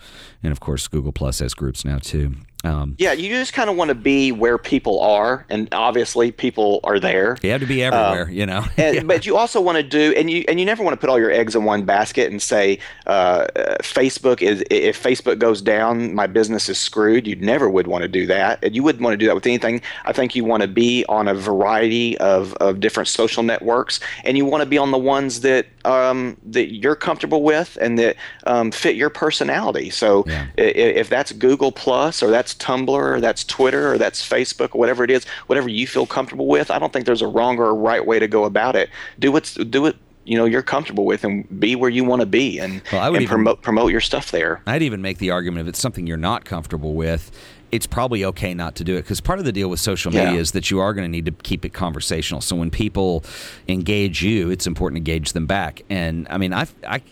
And 0.43 0.53
of 0.53 0.61
course, 0.61 0.89
Google 0.89 1.13
Plus 1.13 1.39
has 1.41 1.55
groups 1.55 1.85
now 1.85 1.99
too. 1.99 2.37
Um, 2.65 2.95
yeah, 2.99 3.13
you 3.13 3.29
just 3.29 3.53
kind 3.53 3.69
of 3.69 3.77
want 3.77 3.89
to 3.89 3.95
be 3.95 4.31
where 4.31 4.57
people 4.57 5.01
are, 5.01 5.45
and 5.49 5.69
obviously 5.73 6.31
people 6.31 6.81
are 6.85 7.01
there. 7.01 7.37
You 7.43 7.51
have 7.51 7.61
to 7.61 7.67
be 7.67 7.83
everywhere, 7.83 8.27
um, 8.27 8.31
you 8.31 8.47
know. 8.47 8.65
and, 8.77 8.95
yeah. 8.97 9.03
But 9.03 9.27
you 9.27 9.37
also 9.37 9.61
want 9.61 9.77
to 9.77 9.83
do, 9.83 10.15
and 10.17 10.31
you 10.31 10.45
and 10.47 10.61
you 10.61 10.67
never 10.67 10.83
want 10.83 10.95
to 10.95 10.97
put 11.01 11.11
all 11.11 11.19
your 11.19 11.31
eggs 11.31 11.57
in 11.57 11.65
one 11.65 11.85
basket 11.85 12.31
and 12.31 12.41
say 12.41 12.79
uh, 13.07 13.47
Facebook 13.81 14.43
is 14.43 14.63
if 14.71 15.03
Facebook 15.03 15.39
goes 15.39 15.61
down, 15.61 16.15
my 16.15 16.29
business 16.29 16.69
is 16.69 16.79
screwed. 16.79 17.27
You 17.27 17.37
never 17.37 17.69
would 17.69 17.89
want 17.89 18.03
to 18.03 18.09
do 18.09 18.27
that, 18.27 18.63
and 18.63 18.77
you 18.77 18.83
wouldn't 18.83 19.03
want 19.03 19.15
to 19.15 19.19
do 19.19 19.27
that 19.27 19.35
with 19.35 19.47
anything. 19.47 19.83
I 20.05 20.13
think 20.13 20.37
you 20.37 20.45
want 20.45 20.63
to 20.63 20.69
be 20.69 21.05
on 21.09 21.27
a 21.27 21.35
variety 21.35 22.17
of, 22.19 22.55
of 22.55 22.79
different 22.79 23.09
social 23.09 23.43
networks, 23.43 23.99
and 24.25 24.37
you 24.37 24.45
want 24.45 24.63
to 24.63 24.69
be 24.69 24.79
on 24.79 24.93
the 24.93 24.99
ones 24.99 25.41
that 25.41 25.67
um, 25.85 26.37
that 26.45 26.73
you're 26.73 26.95
comfortable 26.95 27.43
with 27.43 27.77
and 27.81 27.99
that 27.99 28.17
um, 28.47 28.71
fit 28.71 28.95
your 28.95 29.11
personality. 29.11 29.91
So 29.91 30.25
yeah. 30.27 30.47
if, 30.57 30.97
if 30.97 31.09
that's 31.09 31.33
Google 31.33 31.73
Plus 31.73 32.23
or 32.23 32.31
that's 32.31 32.52
that's 32.53 32.65
Tumblr 32.65 32.89
or 32.89 33.21
that's 33.21 33.45
Twitter 33.45 33.93
or 33.93 33.99
that's 33.99 34.27
Facebook 34.27 34.75
or 34.75 34.79
whatever 34.79 35.05
it 35.05 35.11
is, 35.11 35.25
whatever 35.47 35.69
you 35.69 35.87
feel 35.87 36.07
comfortable 36.07 36.47
with. 36.47 36.71
I 36.71 36.79
don't 36.79 36.93
think 36.93 37.07
there's 37.07 37.23
a 37.23 37.27
wrong 37.27 37.59
or 37.59 37.69
a 37.69 37.75
right 37.75 38.05
way 38.05 38.19
to 38.19 38.29
go 38.29 38.45
about 38.45 38.77
it. 38.77 38.91
Do 39.19 39.33
what's 39.33 39.55
do 39.55 39.87
it 39.87 39.97
you 40.25 40.39
know 40.39 40.45
you're 40.45 40.63
comfortable 40.63 41.05
with 41.05 41.25
and 41.25 41.61
be 41.61 41.75
where 41.75 41.91
you 41.91 42.05
want 42.05 42.21
to 42.21 42.27
be 42.27 42.61
and, 42.61 42.81
well, 42.93 43.07
and 43.07 43.17
even, 43.17 43.29
promote 43.29 43.63
promote 43.63 43.91
your 43.91 44.01
stuff 44.01 44.31
there. 44.31 44.63
I'd 44.67 44.83
even 44.83 45.03
make 45.03 45.19
the 45.19 45.31
argument 45.31 45.63
if 45.63 45.69
it's 45.69 45.81
something 45.81 46.07
you're 46.07 46.17
not 46.17 46.45
comfortable 46.45 46.95
with, 46.95 47.33
it's 47.73 47.87
probably 47.87 48.25
okay 48.27 48.55
not 48.55 48.77
to 48.77 48.85
do 48.85 48.97
it 48.97 49.03
because 49.03 49.21
part 49.21 49.39
of 49.39 49.45
the 49.45 49.53
deal 49.53 49.69
with 49.69 49.81
social 49.81 50.13
media 50.13 50.35
yeah. 50.35 50.39
is 50.39 50.53
that 50.53 50.71
you 50.71 50.79
are 50.79 50.95
going 50.95 51.05
to 51.05 51.11
need 51.11 51.27
to 51.27 51.33
keep 51.33 51.65
it 51.65 51.71
conversational. 51.71 52.41
So 52.41 52.55
when 52.55 52.71
people 52.71 53.25
engage 53.67 54.23
you, 54.23 54.51
it's 54.51 54.67
important 54.67 55.05
to 55.05 55.11
engage 55.11 55.33
them 55.33 55.47
back. 55.47 55.83
And 55.91 56.29
I 56.31 56.39
mean, 56.39 56.53
I, 56.53 56.67
I 56.87 57.03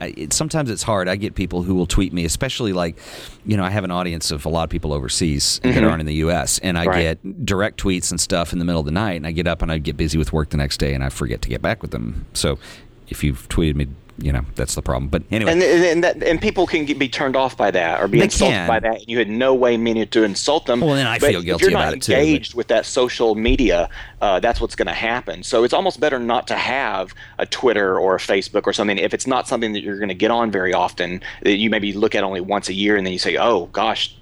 it, 0.00 0.32
sometimes 0.32 0.70
it's 0.70 0.82
hard. 0.82 1.08
I 1.08 1.16
get 1.16 1.34
people 1.34 1.62
who 1.62 1.74
will 1.74 1.86
tweet 1.86 2.12
me, 2.12 2.24
especially 2.24 2.72
like, 2.72 2.96
you 3.44 3.56
know, 3.56 3.64
I 3.64 3.70
have 3.70 3.84
an 3.84 3.90
audience 3.90 4.30
of 4.30 4.44
a 4.44 4.48
lot 4.48 4.64
of 4.64 4.70
people 4.70 4.92
overseas 4.92 5.60
mm-hmm. 5.62 5.74
that 5.74 5.84
aren't 5.84 6.00
in 6.00 6.06
the 6.06 6.14
U.S. 6.14 6.58
and 6.60 6.78
I 6.78 6.86
right. 6.86 7.22
get 7.22 7.46
direct 7.46 7.82
tweets 7.82 8.10
and 8.10 8.20
stuff 8.20 8.52
in 8.52 8.58
the 8.58 8.64
middle 8.64 8.80
of 8.80 8.86
the 8.86 8.92
night, 8.92 9.12
and 9.12 9.26
I 9.26 9.32
get 9.32 9.46
up 9.46 9.62
and 9.62 9.70
I 9.70 9.78
get 9.78 9.96
busy 9.96 10.18
with 10.18 10.32
work 10.32 10.50
the 10.50 10.56
next 10.56 10.78
day, 10.78 10.94
and 10.94 11.04
I 11.04 11.08
forget 11.08 11.42
to 11.42 11.48
get 11.48 11.62
back 11.62 11.82
with 11.82 11.90
them. 11.90 12.26
So, 12.34 12.58
if 13.08 13.24
you've 13.24 13.48
tweeted 13.48 13.74
me 13.74 13.88
you 14.22 14.32
know 14.32 14.44
that's 14.54 14.74
the 14.74 14.82
problem. 14.82 15.08
But 15.08 15.22
anyway, 15.30 15.52
and 15.52 15.62
and, 15.62 16.04
that, 16.04 16.22
and 16.22 16.40
people 16.40 16.66
can 16.66 16.84
get, 16.84 16.98
be 16.98 17.08
turned 17.08 17.36
off 17.36 17.56
by 17.56 17.70
that 17.70 18.00
or 18.00 18.08
be 18.08 18.18
They 18.18 18.24
insulted 18.24 18.52
can. 18.54 18.68
by 18.68 18.80
that. 18.80 18.94
And 18.96 19.04
you 19.08 19.18
had 19.18 19.28
no 19.28 19.54
way 19.54 19.76
meaning 19.76 20.06
to 20.08 20.22
insult 20.24 20.66
them. 20.66 20.80
Well, 20.80 20.94
then 20.94 21.06
I 21.06 21.18
But 21.18 21.30
feel 21.30 21.42
guilty 21.42 21.64
you're 21.64 21.70
about 21.72 21.86
not 21.86 21.94
it, 21.94 22.02
too, 22.02 22.12
but- 22.12 22.18
engaged 22.20 22.54
with 22.54 22.68
that 22.68 22.86
social 22.86 23.34
media, 23.34 23.88
uh, 24.20 24.40
that's 24.40 24.60
what's 24.60 24.76
going 24.76 24.86
to 24.88 24.92
happen. 24.94 25.42
So 25.42 25.64
it's 25.64 25.74
almost 25.74 26.00
better 26.00 26.18
not 26.18 26.46
to 26.48 26.54
have 26.56 27.14
a 27.38 27.46
Twitter 27.46 27.98
or 27.98 28.16
a 28.16 28.18
Facebook 28.18 28.66
or 28.66 28.72
something 28.72 28.98
if 28.98 29.14
it's 29.14 29.26
not 29.26 29.48
something 29.48 29.72
that 29.72 29.82
you're 29.82 29.98
going 29.98 30.08
to 30.08 30.14
get 30.14 30.30
on 30.30 30.50
very 30.50 30.74
often. 30.74 31.22
That 31.42 31.56
you 31.56 31.70
maybe 31.70 31.92
look 31.92 32.14
at 32.14 32.22
only 32.24 32.40
once 32.40 32.68
a 32.68 32.74
year, 32.74 32.96
and 32.96 33.06
then 33.06 33.12
you 33.12 33.18
say, 33.18 33.36
"Oh 33.36 33.66
gosh." 33.72 34.14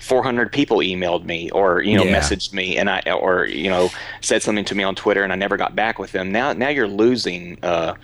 400 0.00 0.52
people 0.52 0.78
emailed 0.78 1.24
me 1.24 1.50
or 1.50 1.82
you 1.82 1.96
know 1.96 2.04
Yeah. 2.04 2.18
messaged 2.18 2.52
me 2.52 2.76
and 2.76 2.90
I 2.90 3.00
or 3.10 3.46
you 3.46 3.70
know 3.70 3.90
said 4.20 4.42
something 4.42 4.64
to 4.66 4.74
me 4.74 4.82
on 4.84 4.94
Twitter 4.94 5.22
and 5.22 5.32
I 5.32 5.36
never 5.36 5.56
got 5.56 5.74
back 5.76 5.98
with 5.98 6.12
them. 6.12 6.32
Now 6.32 6.52
now 6.52 6.68
you're 6.68 6.88
losing 6.88 7.58
uh, 7.62 7.94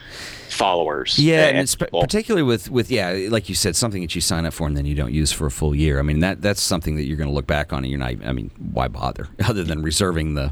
followers. 0.48 1.18
Yeah, 1.18 1.46
and 1.46 1.58
it's 1.58 1.74
people. 1.74 2.00
particularly 2.00 2.42
with 2.42 2.70
with 2.70 2.90
yeah, 2.90 3.26
like 3.30 3.48
you 3.48 3.54
said, 3.54 3.76
something 3.76 4.00
that 4.02 4.14
you 4.14 4.20
sign 4.20 4.46
up 4.46 4.52
for 4.52 4.66
and 4.66 4.76
then 4.76 4.86
you 4.86 4.94
don't 4.94 5.12
use 5.12 5.32
for 5.32 5.46
a 5.46 5.50
full 5.50 5.74
year. 5.74 5.98
I 5.98 6.02
mean, 6.02 6.20
that 6.20 6.40
that's 6.42 6.60
something 6.62 6.96
that 6.96 7.04
you're 7.04 7.16
going 7.16 7.28
to 7.28 7.34
look 7.34 7.46
back 7.46 7.72
on 7.72 7.84
and 7.84 7.90
you're 7.90 7.98
not. 7.98 8.14
I 8.24 8.32
mean, 8.32 8.50
why 8.72 8.88
bother 8.88 9.28
other 9.44 9.64
than 9.64 9.82
reserving 9.82 10.34
the 10.34 10.50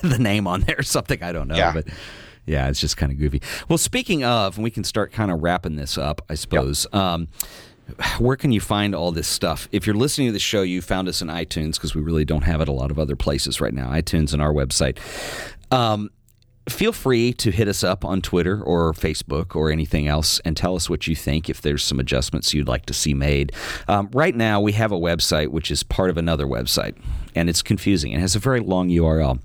the 0.02 0.18
name 0.18 0.46
on 0.46 0.60
there 0.62 0.76
or 0.78 0.82
something? 0.82 1.22
I 1.22 1.32
don't 1.32 1.48
know, 1.48 1.56
Yeah. 1.56 1.72
but. 1.72 1.86
Yeah, 2.48 2.68
it's 2.68 2.78
just 2.78 2.96
kind 2.96 3.10
of 3.10 3.18
goofy. 3.18 3.42
Well, 3.68 3.76
speaking 3.76 4.22
of, 4.22 4.54
and 4.56 4.62
we 4.62 4.70
can 4.70 4.84
start 4.84 5.10
kind 5.10 5.32
of 5.32 5.42
wrapping 5.42 5.74
this 5.74 5.98
up, 5.98 6.22
I 6.30 6.36
suppose. 6.36 6.86
Um, 6.92 7.26
where 8.18 8.36
can 8.36 8.52
you 8.52 8.60
find 8.60 8.94
all 8.94 9.12
this 9.12 9.28
stuff? 9.28 9.68
If 9.72 9.86
you're 9.86 9.96
listening 9.96 10.28
to 10.28 10.32
the 10.32 10.38
show, 10.38 10.62
you 10.62 10.82
found 10.82 11.08
us 11.08 11.22
in 11.22 11.28
iTunes 11.28 11.74
because 11.74 11.94
we 11.94 12.02
really 12.02 12.24
don't 12.24 12.42
have 12.42 12.60
it 12.60 12.68
a 12.68 12.72
lot 12.72 12.90
of 12.90 12.98
other 12.98 13.16
places 13.16 13.60
right 13.60 13.72
now. 13.72 13.90
iTunes 13.90 14.32
and 14.32 14.42
our 14.42 14.52
website. 14.52 14.98
Um, 15.72 16.10
feel 16.68 16.92
free 16.92 17.32
to 17.32 17.52
hit 17.52 17.68
us 17.68 17.84
up 17.84 18.04
on 18.04 18.20
Twitter 18.20 18.60
or 18.60 18.92
Facebook 18.92 19.54
or 19.54 19.70
anything 19.70 20.08
else 20.08 20.40
and 20.40 20.56
tell 20.56 20.74
us 20.74 20.90
what 20.90 21.06
you 21.06 21.14
think 21.14 21.48
if 21.48 21.62
there's 21.62 21.84
some 21.84 22.00
adjustments 22.00 22.52
you'd 22.52 22.66
like 22.66 22.86
to 22.86 22.94
see 22.94 23.14
made. 23.14 23.52
Um, 23.86 24.10
right 24.12 24.34
now, 24.34 24.60
we 24.60 24.72
have 24.72 24.90
a 24.90 24.98
website 24.98 25.48
which 25.48 25.70
is 25.70 25.84
part 25.84 26.10
of 26.10 26.16
another 26.16 26.46
website, 26.46 26.96
and 27.36 27.48
it's 27.48 27.62
confusing. 27.62 28.10
It 28.12 28.18
has 28.20 28.34
a 28.34 28.40
very 28.40 28.58
long 28.60 28.88
URL. 28.88 29.38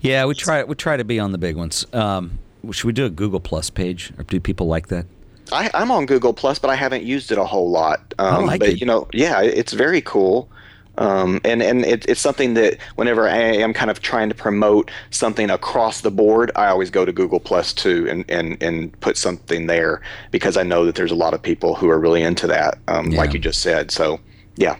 Yeah, 0.00 0.26
we 0.26 0.34
try 0.34 0.62
we 0.62 0.74
try 0.74 0.98
to 0.98 1.04
be 1.04 1.18
on 1.18 1.32
the 1.32 1.38
big 1.38 1.56
ones. 1.56 1.86
Um, 1.94 2.38
should 2.70 2.84
we 2.84 2.92
do 2.92 3.06
a 3.06 3.10
Google 3.10 3.40
Plus 3.40 3.70
page, 3.70 4.12
or 4.18 4.24
do 4.24 4.38
people 4.40 4.66
like 4.66 4.88
that? 4.88 5.06
I, 5.50 5.70
I'm 5.72 5.90
on 5.90 6.06
Google 6.06 6.34
Plus, 6.34 6.58
but 6.58 6.70
I 6.70 6.74
haven't 6.74 7.02
used 7.02 7.32
it 7.32 7.38
a 7.38 7.44
whole 7.44 7.70
lot. 7.70 8.14
Um, 8.18 8.46
like 8.46 8.60
but 8.60 8.68
it. 8.70 8.80
you 8.80 8.86
know, 8.86 9.08
yeah, 9.12 9.40
it's 9.40 9.72
very 9.72 10.02
cool. 10.02 10.50
Um, 10.98 11.40
and 11.44 11.62
and 11.62 11.84
it, 11.86 12.06
it's 12.06 12.20
something 12.20 12.52
that 12.54 12.76
whenever 12.96 13.26
I 13.26 13.36
am 13.36 13.72
kind 13.72 13.90
of 13.90 14.02
trying 14.02 14.28
to 14.28 14.34
promote 14.34 14.90
something 15.10 15.48
across 15.48 16.02
the 16.02 16.10
board, 16.10 16.52
I 16.54 16.66
always 16.66 16.90
go 16.90 17.06
to 17.06 17.12
Google 17.12 17.40
Plus 17.40 17.72
too 17.72 18.06
and, 18.10 18.24
and, 18.28 18.62
and 18.62 19.00
put 19.00 19.16
something 19.16 19.66
there 19.66 20.02
because 20.30 20.58
I 20.58 20.62
know 20.62 20.84
that 20.84 20.94
there's 20.94 21.10
a 21.10 21.16
lot 21.16 21.32
of 21.32 21.42
people 21.42 21.74
who 21.74 21.88
are 21.88 21.98
really 21.98 22.22
into 22.22 22.46
that, 22.48 22.78
um, 22.88 23.06
like 23.10 23.32
you 23.32 23.38
just 23.38 23.62
said. 23.62 23.90
So, 23.90 24.20
yeah. 24.56 24.76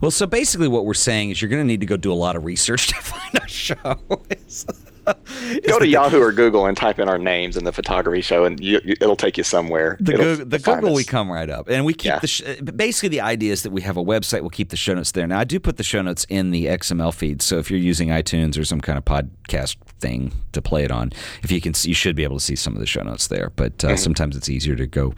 Well, 0.00 0.10
so 0.10 0.26
basically, 0.26 0.68
what 0.68 0.84
we're 0.84 0.94
saying 0.94 1.30
is 1.30 1.40
you're 1.42 1.48
going 1.48 1.62
to 1.62 1.66
need 1.66 1.80
to 1.80 1.86
go 1.86 1.96
do 1.96 2.12
a 2.12 2.14
lot 2.14 2.36
of 2.36 2.44
research 2.44 2.88
to 2.88 2.94
find 3.00 3.34
a 3.44 3.48
show. 3.48 3.96
It's- 4.30 4.64
it's 5.08 5.64
Go 5.68 5.78
to 5.78 5.86
Yahoo 5.86 6.18
or 6.20 6.32
Google 6.32 6.66
and 6.66 6.76
type 6.76 6.98
in 6.98 7.08
our 7.08 7.16
names 7.16 7.56
in 7.56 7.62
the 7.62 7.70
photography 7.70 8.20
show, 8.22 8.44
and 8.44 8.58
you, 8.58 8.80
you, 8.84 8.96
it'll 9.00 9.14
take 9.14 9.38
you 9.38 9.44
somewhere. 9.44 9.96
The, 10.00 10.14
Google, 10.14 10.44
the 10.46 10.58
Google, 10.58 10.94
we 10.94 11.04
come 11.04 11.30
right 11.30 11.48
up, 11.48 11.68
and 11.68 11.84
we 11.84 11.94
keep 11.94 12.06
Yeah. 12.10 12.18
the. 12.18 12.26
Sh- 12.26 12.42
basically, 12.74 13.10
the 13.10 13.20
idea 13.20 13.52
is 13.52 13.62
that 13.62 13.70
we 13.70 13.82
have 13.82 13.96
a 13.96 14.02
website. 14.02 14.40
We'll 14.40 14.50
keep 14.50 14.70
the 14.70 14.76
show 14.76 14.94
notes 14.94 15.12
there. 15.12 15.24
Now, 15.28 15.38
I 15.38 15.44
do 15.44 15.60
put 15.60 15.76
the 15.76 15.84
show 15.84 16.02
notes 16.02 16.26
in 16.28 16.50
the 16.50 16.66
XML 16.66 17.14
feed, 17.14 17.40
so 17.40 17.58
if 17.58 17.70
you're 17.70 17.78
using 17.78 18.08
iTunes 18.08 18.58
or 18.58 18.64
some 18.64 18.80
kind 18.80 18.98
of 18.98 19.04
podcast 19.04 19.76
thing 20.00 20.32
to 20.50 20.60
play 20.60 20.82
it 20.82 20.90
on, 20.90 21.12
if 21.44 21.52
you 21.52 21.60
can, 21.60 21.72
see, 21.72 21.90
you 21.90 21.94
should 21.94 22.16
be 22.16 22.24
able 22.24 22.38
to 22.38 22.44
see 22.44 22.56
some 22.56 22.72
of 22.74 22.80
the 22.80 22.86
show 22.86 23.02
notes 23.04 23.28
there. 23.28 23.52
But 23.54 23.84
uh, 23.84 23.96
sometimes 23.96 24.36
it's 24.36 24.48
easier 24.48 24.74
to 24.74 24.88
go 24.88 25.14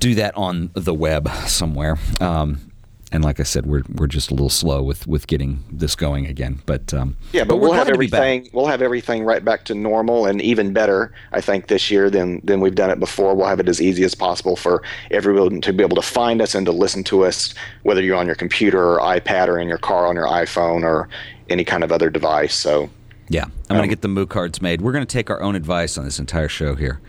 do 0.00 0.14
that 0.14 0.34
on 0.38 0.70
the 0.72 0.94
web 0.94 1.28
somewhere. 1.46 1.98
Um, 2.22 2.67
and 3.10 3.24
like 3.24 3.40
I 3.40 3.42
said, 3.42 3.66
we're 3.66 3.82
we're 3.94 4.06
just 4.06 4.30
a 4.30 4.34
little 4.34 4.50
slow 4.50 4.82
with 4.82 5.06
with 5.06 5.26
getting 5.26 5.64
this 5.70 5.94
going 5.96 6.26
again. 6.26 6.60
But 6.66 6.92
um, 6.92 7.16
Yeah, 7.32 7.44
but, 7.44 7.56
we're 7.56 7.68
we'll 7.68 7.72
have 7.72 7.86
glad 7.86 7.94
to 7.94 7.98
be 7.98 8.06
back. 8.06 8.20
everything. 8.20 8.50
We'll 8.52 8.66
have 8.66 8.82
everything 8.82 9.24
right 9.24 9.44
back 9.44 9.64
to 9.66 9.74
normal, 9.74 10.26
and 10.26 10.42
even 10.42 10.72
better, 10.72 11.12
I 11.32 11.40
think, 11.40 11.68
this 11.68 11.90
year 11.90 12.10
than 12.10 12.40
than 12.44 12.60
we've 12.60 12.74
done 12.74 12.90
it 12.90 13.00
before. 13.00 13.34
We'll 13.34 13.46
have 13.46 13.60
it 13.60 13.68
as 13.68 13.80
easy 13.80 14.04
as 14.04 14.14
possible 14.14 14.56
for 14.56 14.82
everyone 15.10 15.60
to 15.62 15.72
be 15.72 15.82
able 15.82 15.96
to 15.96 16.02
find 16.02 16.42
us 16.42 16.54
and 16.54 16.66
to 16.66 16.72
listen 16.72 17.02
to 17.04 17.24
us, 17.24 17.54
whether 17.82 18.02
you're 18.02 18.16
on 18.16 18.26
your 18.26 18.36
computer 18.36 18.94
or 18.94 18.98
iPad 19.00 19.48
or 19.48 19.58
in 19.58 19.68
your 19.68 19.78
car 19.78 20.06
on 20.06 20.14
your 20.14 20.26
iPhone 20.26 20.82
or 20.82 21.08
any 21.48 21.64
kind 21.64 21.82
of 21.82 21.90
other 21.90 22.10
device. 22.10 22.54
So, 22.54 22.90
Yeah, 23.30 23.44
I'm 23.44 23.76
going 23.76 23.82
to 23.82 23.88
get 23.88 24.02
the 24.02 24.08
Moo 24.08 24.26
cards 24.26 24.60
made. 24.60 24.82
We're 24.82 24.92
going 24.92 25.06
to 25.06 25.10
take 25.12 25.30
our 25.30 25.40
own 25.40 25.54
advice 25.56 25.96
on 25.96 26.04
this 26.04 26.18
entire 26.18 26.48
show 26.48 26.74
here. 26.74 27.00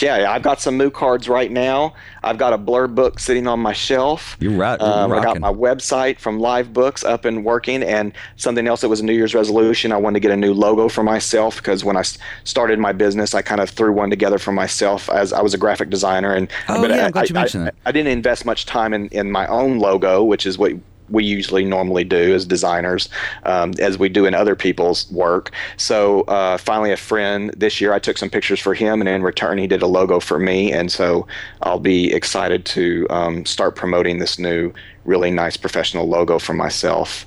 Yeah, 0.00 0.30
I've 0.30 0.42
got 0.42 0.60
some 0.60 0.76
Moo 0.76 0.90
cards 0.90 1.28
right 1.28 1.50
now. 1.50 1.94
I've 2.22 2.38
got 2.38 2.52
a 2.52 2.58
Blurb 2.58 2.94
book 2.94 3.18
sitting 3.18 3.46
on 3.46 3.60
my 3.60 3.72
shelf. 3.72 4.36
You're 4.40 4.52
right. 4.52 4.78
You're 4.80 4.88
Um, 4.88 5.12
I 5.12 5.22
got 5.22 5.40
my 5.40 5.52
website 5.52 6.18
from 6.18 6.38
Live 6.40 6.72
Books 6.72 7.04
up 7.04 7.24
and 7.24 7.44
working, 7.44 7.82
and 7.82 8.12
something 8.36 8.66
else 8.66 8.80
that 8.82 8.88
was 8.88 9.00
a 9.00 9.04
New 9.04 9.12
Year's 9.12 9.34
resolution. 9.34 9.92
I 9.92 9.96
wanted 9.96 10.14
to 10.14 10.20
get 10.20 10.30
a 10.32 10.36
new 10.36 10.52
logo 10.52 10.88
for 10.88 11.02
myself 11.02 11.56
because 11.56 11.84
when 11.84 11.96
I 11.96 12.02
started 12.44 12.78
my 12.78 12.92
business, 12.92 13.34
I 13.34 13.42
kind 13.42 13.60
of 13.60 13.70
threw 13.70 13.92
one 13.92 14.10
together 14.10 14.38
for 14.38 14.52
myself 14.52 15.08
as 15.10 15.32
I 15.32 15.40
was 15.42 15.54
a 15.54 15.58
graphic 15.58 15.90
designer. 15.90 16.32
And 16.34 16.48
Oh, 16.68 16.80
but 16.80 16.90
yeah, 16.90 17.02
I, 17.02 17.04
I'm 17.06 17.10
glad 17.12 17.30
you 17.30 17.36
I- 17.36 17.42
I- 17.42 17.48
that. 17.48 17.74
I 17.86 17.92
didn't 17.92 18.12
invest 18.12 18.44
much 18.44 18.66
time 18.66 18.92
in, 18.92 19.06
in 19.08 19.30
my 19.30 19.46
own 19.46 19.78
logo, 19.78 20.22
which 20.24 20.46
is 20.46 20.58
what 20.58 20.72
we 21.08 21.24
usually 21.24 21.64
normally 21.64 22.04
do 22.04 22.34
as 22.34 22.44
designers, 22.46 23.08
um, 23.44 23.72
as 23.78 23.98
we 23.98 24.08
do 24.08 24.26
in 24.26 24.34
other 24.34 24.56
people's 24.56 25.10
work. 25.10 25.50
So 25.76 26.22
uh, 26.22 26.58
finally, 26.58 26.92
a 26.92 26.96
friend 26.96 27.52
this 27.56 27.80
year, 27.80 27.92
I 27.92 27.98
took 27.98 28.18
some 28.18 28.30
pictures 28.30 28.60
for 28.60 28.74
him, 28.74 29.00
and 29.00 29.08
in 29.08 29.22
return, 29.22 29.58
he 29.58 29.66
did 29.66 29.82
a 29.82 29.86
logo 29.86 30.20
for 30.20 30.38
me. 30.38 30.72
And 30.72 30.90
so 30.90 31.26
I'll 31.62 31.78
be 31.80 32.12
excited 32.12 32.64
to 32.66 33.06
um, 33.10 33.44
start 33.46 33.76
promoting 33.76 34.18
this 34.18 34.38
new, 34.38 34.72
really 35.04 35.30
nice 35.30 35.56
professional 35.56 36.08
logo 36.08 36.38
for 36.38 36.52
myself 36.54 37.26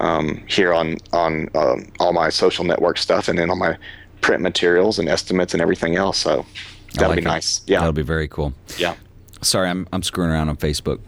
um, 0.00 0.42
here 0.48 0.72
on 0.74 0.96
on 1.12 1.48
um, 1.54 1.92
all 2.00 2.12
my 2.12 2.28
social 2.28 2.64
network 2.64 2.98
stuff, 2.98 3.28
and 3.28 3.38
then 3.38 3.50
on 3.50 3.58
my 3.58 3.76
print 4.20 4.42
materials 4.42 4.98
and 4.98 5.08
estimates 5.08 5.52
and 5.52 5.60
everything 5.62 5.96
else. 5.96 6.18
So 6.18 6.44
that'll 6.94 7.10
like 7.10 7.16
be 7.18 7.22
it. 7.22 7.28
nice. 7.28 7.60
Yeah, 7.66 7.78
That'll 7.78 7.92
be 7.92 8.02
very 8.02 8.26
cool. 8.28 8.52
yeah. 8.78 8.96
Sorry, 9.42 9.68
I'm 9.68 9.86
I'm 9.92 10.02
screwing 10.02 10.30
around 10.30 10.48
on 10.48 10.56
Facebook. 10.56 10.98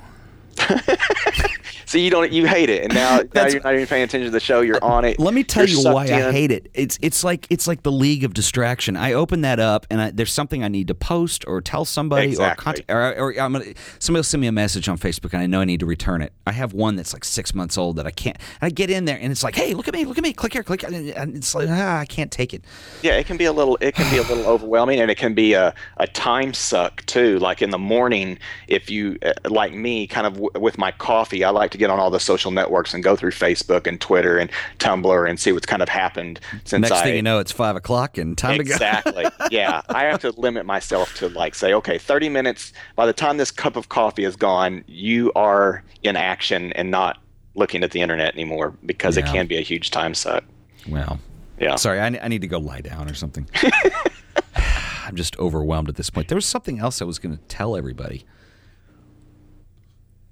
So 1.87 1.99
you 1.99 2.11
don't 2.11 2.33
you 2.33 2.47
hate 2.47 2.71
it, 2.71 2.83
and 2.83 2.93
now, 2.93 3.21
now 3.35 3.47
you're 3.47 3.63
not 3.63 3.75
even 3.75 3.87
paying 3.87 4.03
attention 4.03 4.25
to 4.25 4.31
the 4.31 4.41
show. 4.41 4.63
You're 4.63 4.83
on 4.83 5.05
it. 5.05 5.19
Let 5.21 5.33
me 5.33 5.45
tell 5.45 5.65
you 5.65 5.81
why 5.83 6.07
sucked 6.07 6.25
I 6.25 6.33
hate 6.33 6.51
it. 6.51 6.69
It's 6.75 6.99
it's 7.03 7.23
like 7.23 7.47
it's 7.51 7.69
like 7.69 7.85
the 7.85 7.93
league 7.93 8.25
of 8.25 8.35
distraction. 8.35 8.97
I 8.97 9.13
open 9.13 9.43
that 9.43 9.61
up 9.61 9.87
and 9.91 10.01
I, 10.01 10.11
there's 10.11 10.33
something 10.33 10.65
I 10.65 10.69
need 10.69 10.89
to 10.89 10.95
post 10.97 11.45
or 11.47 11.61
tell 11.61 11.85
somebody 11.85 12.29
Exactly. 12.29 12.85
or 12.89 13.15
or, 13.15 13.33
or 13.33 13.41
I'm 13.41 13.53
gonna 13.53 13.75
somebody 14.01 14.19
will 14.19 14.25
send 14.25 14.41
me 14.41 14.47
a 14.47 14.53
message 14.53 14.89
on 14.89 14.99
Facebook 14.99 15.35
and 15.35 15.43
I 15.43 15.47
know 15.47 15.61
I 15.61 15.65
need 15.65 15.81
to 15.81 15.87
return 15.87 16.21
it. 16.23 16.33
I 16.47 16.53
have 16.53 16.73
one 16.73 16.97
that's 16.97 17.13
like 17.13 17.25
six 17.25 17.55
months 17.55 17.79
old 17.79 17.95
that 17.97 18.07
I 18.07 18.11
can't. 18.11 18.39
I 18.61 18.71
get 18.71 18.91
in 18.91 19.05
there 19.05 19.19
and 19.21 19.31
it's 19.31 19.45
like, 19.45 19.55
hey, 19.55 19.75
look 19.75 19.87
at 19.87 19.95
me, 19.95 20.05
look 20.05 20.19
at 20.19 20.25
me, 20.25 20.33
click 20.33 20.55
here, 20.55 20.63
click, 20.63 20.85
here," 20.85 21.15
and 21.17 21.37
it's 21.37 21.55
like 21.55 21.69
ah, 21.71 21.99
I 21.99 22.07
can't 22.07 22.33
take 22.33 22.55
it. 22.55 22.65
Yeah, 23.03 23.13
it 23.19 23.27
can 23.27 23.37
be 23.37 23.45
a 23.45 23.53
little 23.53 23.79
it 23.81 23.95
can 23.95 24.11
be 24.11 24.19
a 24.19 24.23
little 24.35 24.47
overwhelming 24.51 25.01
and 25.01 25.11
it 25.11 25.17
can 25.17 25.35
be 25.35 25.53
a, 25.53 25.75
a 25.99 26.07
time 26.09 26.55
suck 26.55 27.07
too. 27.07 27.39
Like 27.39 27.63
in 27.63 27.71
the 27.71 27.79
morning, 27.79 28.39
if 28.67 28.91
you 28.91 29.19
uh, 29.25 29.33
like 29.49 29.73
me, 29.75 30.07
kind 30.09 30.27
of 30.27 30.44
w- 30.53 30.63
with 30.65 30.79
my 30.79 30.91
coffee, 30.93 31.45
I 31.45 31.51
like 31.51 31.71
to 31.73 31.79
get 31.79 31.91
on 31.91 31.99
all 31.99 32.11
the 32.11 32.21
social 32.21 32.51
networks 32.51 32.95
and 32.95 33.03
go 33.03 33.17
through 33.17 33.31
Facebook 33.33 33.87
and 33.87 34.01
Twitter 34.01 34.37
and 34.39 34.51
Tumblr 34.79 35.29
and 35.29 35.39
see 35.41 35.53
what's 35.53 35.67
kind 35.67 35.83
of 35.83 35.89
happened 35.89 36.41
since 36.65 36.83
Next 36.83 36.93
I 36.93 37.03
thing 37.05 37.17
you 37.17 37.23
know, 37.23 37.39
it's 37.39 37.53
five 37.53 37.77
o'clock 37.77 38.19
and 38.19 38.37
time 38.37 38.59
to 38.59 38.65
go. 38.65 38.73
exactly. 38.73 39.25
yeah, 39.51 39.83
I 39.89 40.05
have 40.05 40.21
to 40.21 40.31
limit 40.33 40.67
myself 40.67 41.15
to 41.17 41.29
like 41.29 41.55
say, 41.55 41.73
okay, 41.75 41.99
30 41.99 42.29
minutes. 42.29 42.73
By 42.97 43.07
the 43.07 43.13
time 43.13 43.37
this 43.37 43.51
cup 43.51 43.77
of 43.77 43.89
coffee 43.89 44.25
is 44.25 44.37
gone, 44.37 44.85
you 44.87 45.33
are 45.35 45.83
in 46.03 46.17
action 46.17 46.73
and 46.75 46.91
not 46.91 47.19
looking 47.55 47.85
at 47.85 47.93
the 47.93 48.01
internet 48.01 48.35
anymore 48.35 48.75
because 48.85 49.17
it 49.17 49.25
can 49.27 49.47
be 49.47 49.57
a 49.57 49.61
huge 49.63 49.91
time 49.91 50.13
suck. 50.15 50.43
Well, 50.89 51.21
Yeah. 51.59 51.77
sorry, 51.77 52.01
I, 52.01 52.07
I 52.07 52.29
need 52.29 52.41
to 52.41 52.49
go 52.49 52.59
lie 52.59 52.81
down 52.81 53.09
or 53.09 53.15
something. 53.15 53.49
I'm 55.07 55.17
just 55.17 55.39
overwhelmed 55.39 55.89
at 55.89 55.97
this 55.97 56.11
point. 56.11 56.29
There 56.29 56.37
was 56.37 56.47
something 56.47 56.79
else 56.79 57.01
I 57.03 57.05
was 57.05 57.19
going 57.19 57.37
to 57.37 57.43
tell 57.45 57.77
everybody. 57.77 58.25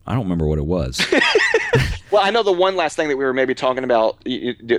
I 0.06 0.14
don't 0.14 0.24
remember 0.24 0.46
what 0.46 0.58
it 0.58 0.66
was. 0.66 1.04
Well, 2.12 2.22
I 2.22 2.28
know 2.28 2.42
the 2.42 2.52
one 2.52 2.76
last 2.76 2.94
thing 2.94 3.08
that 3.08 3.16
we 3.16 3.24
were 3.24 3.32
maybe 3.32 3.54
talking 3.54 3.84
about, 3.84 4.22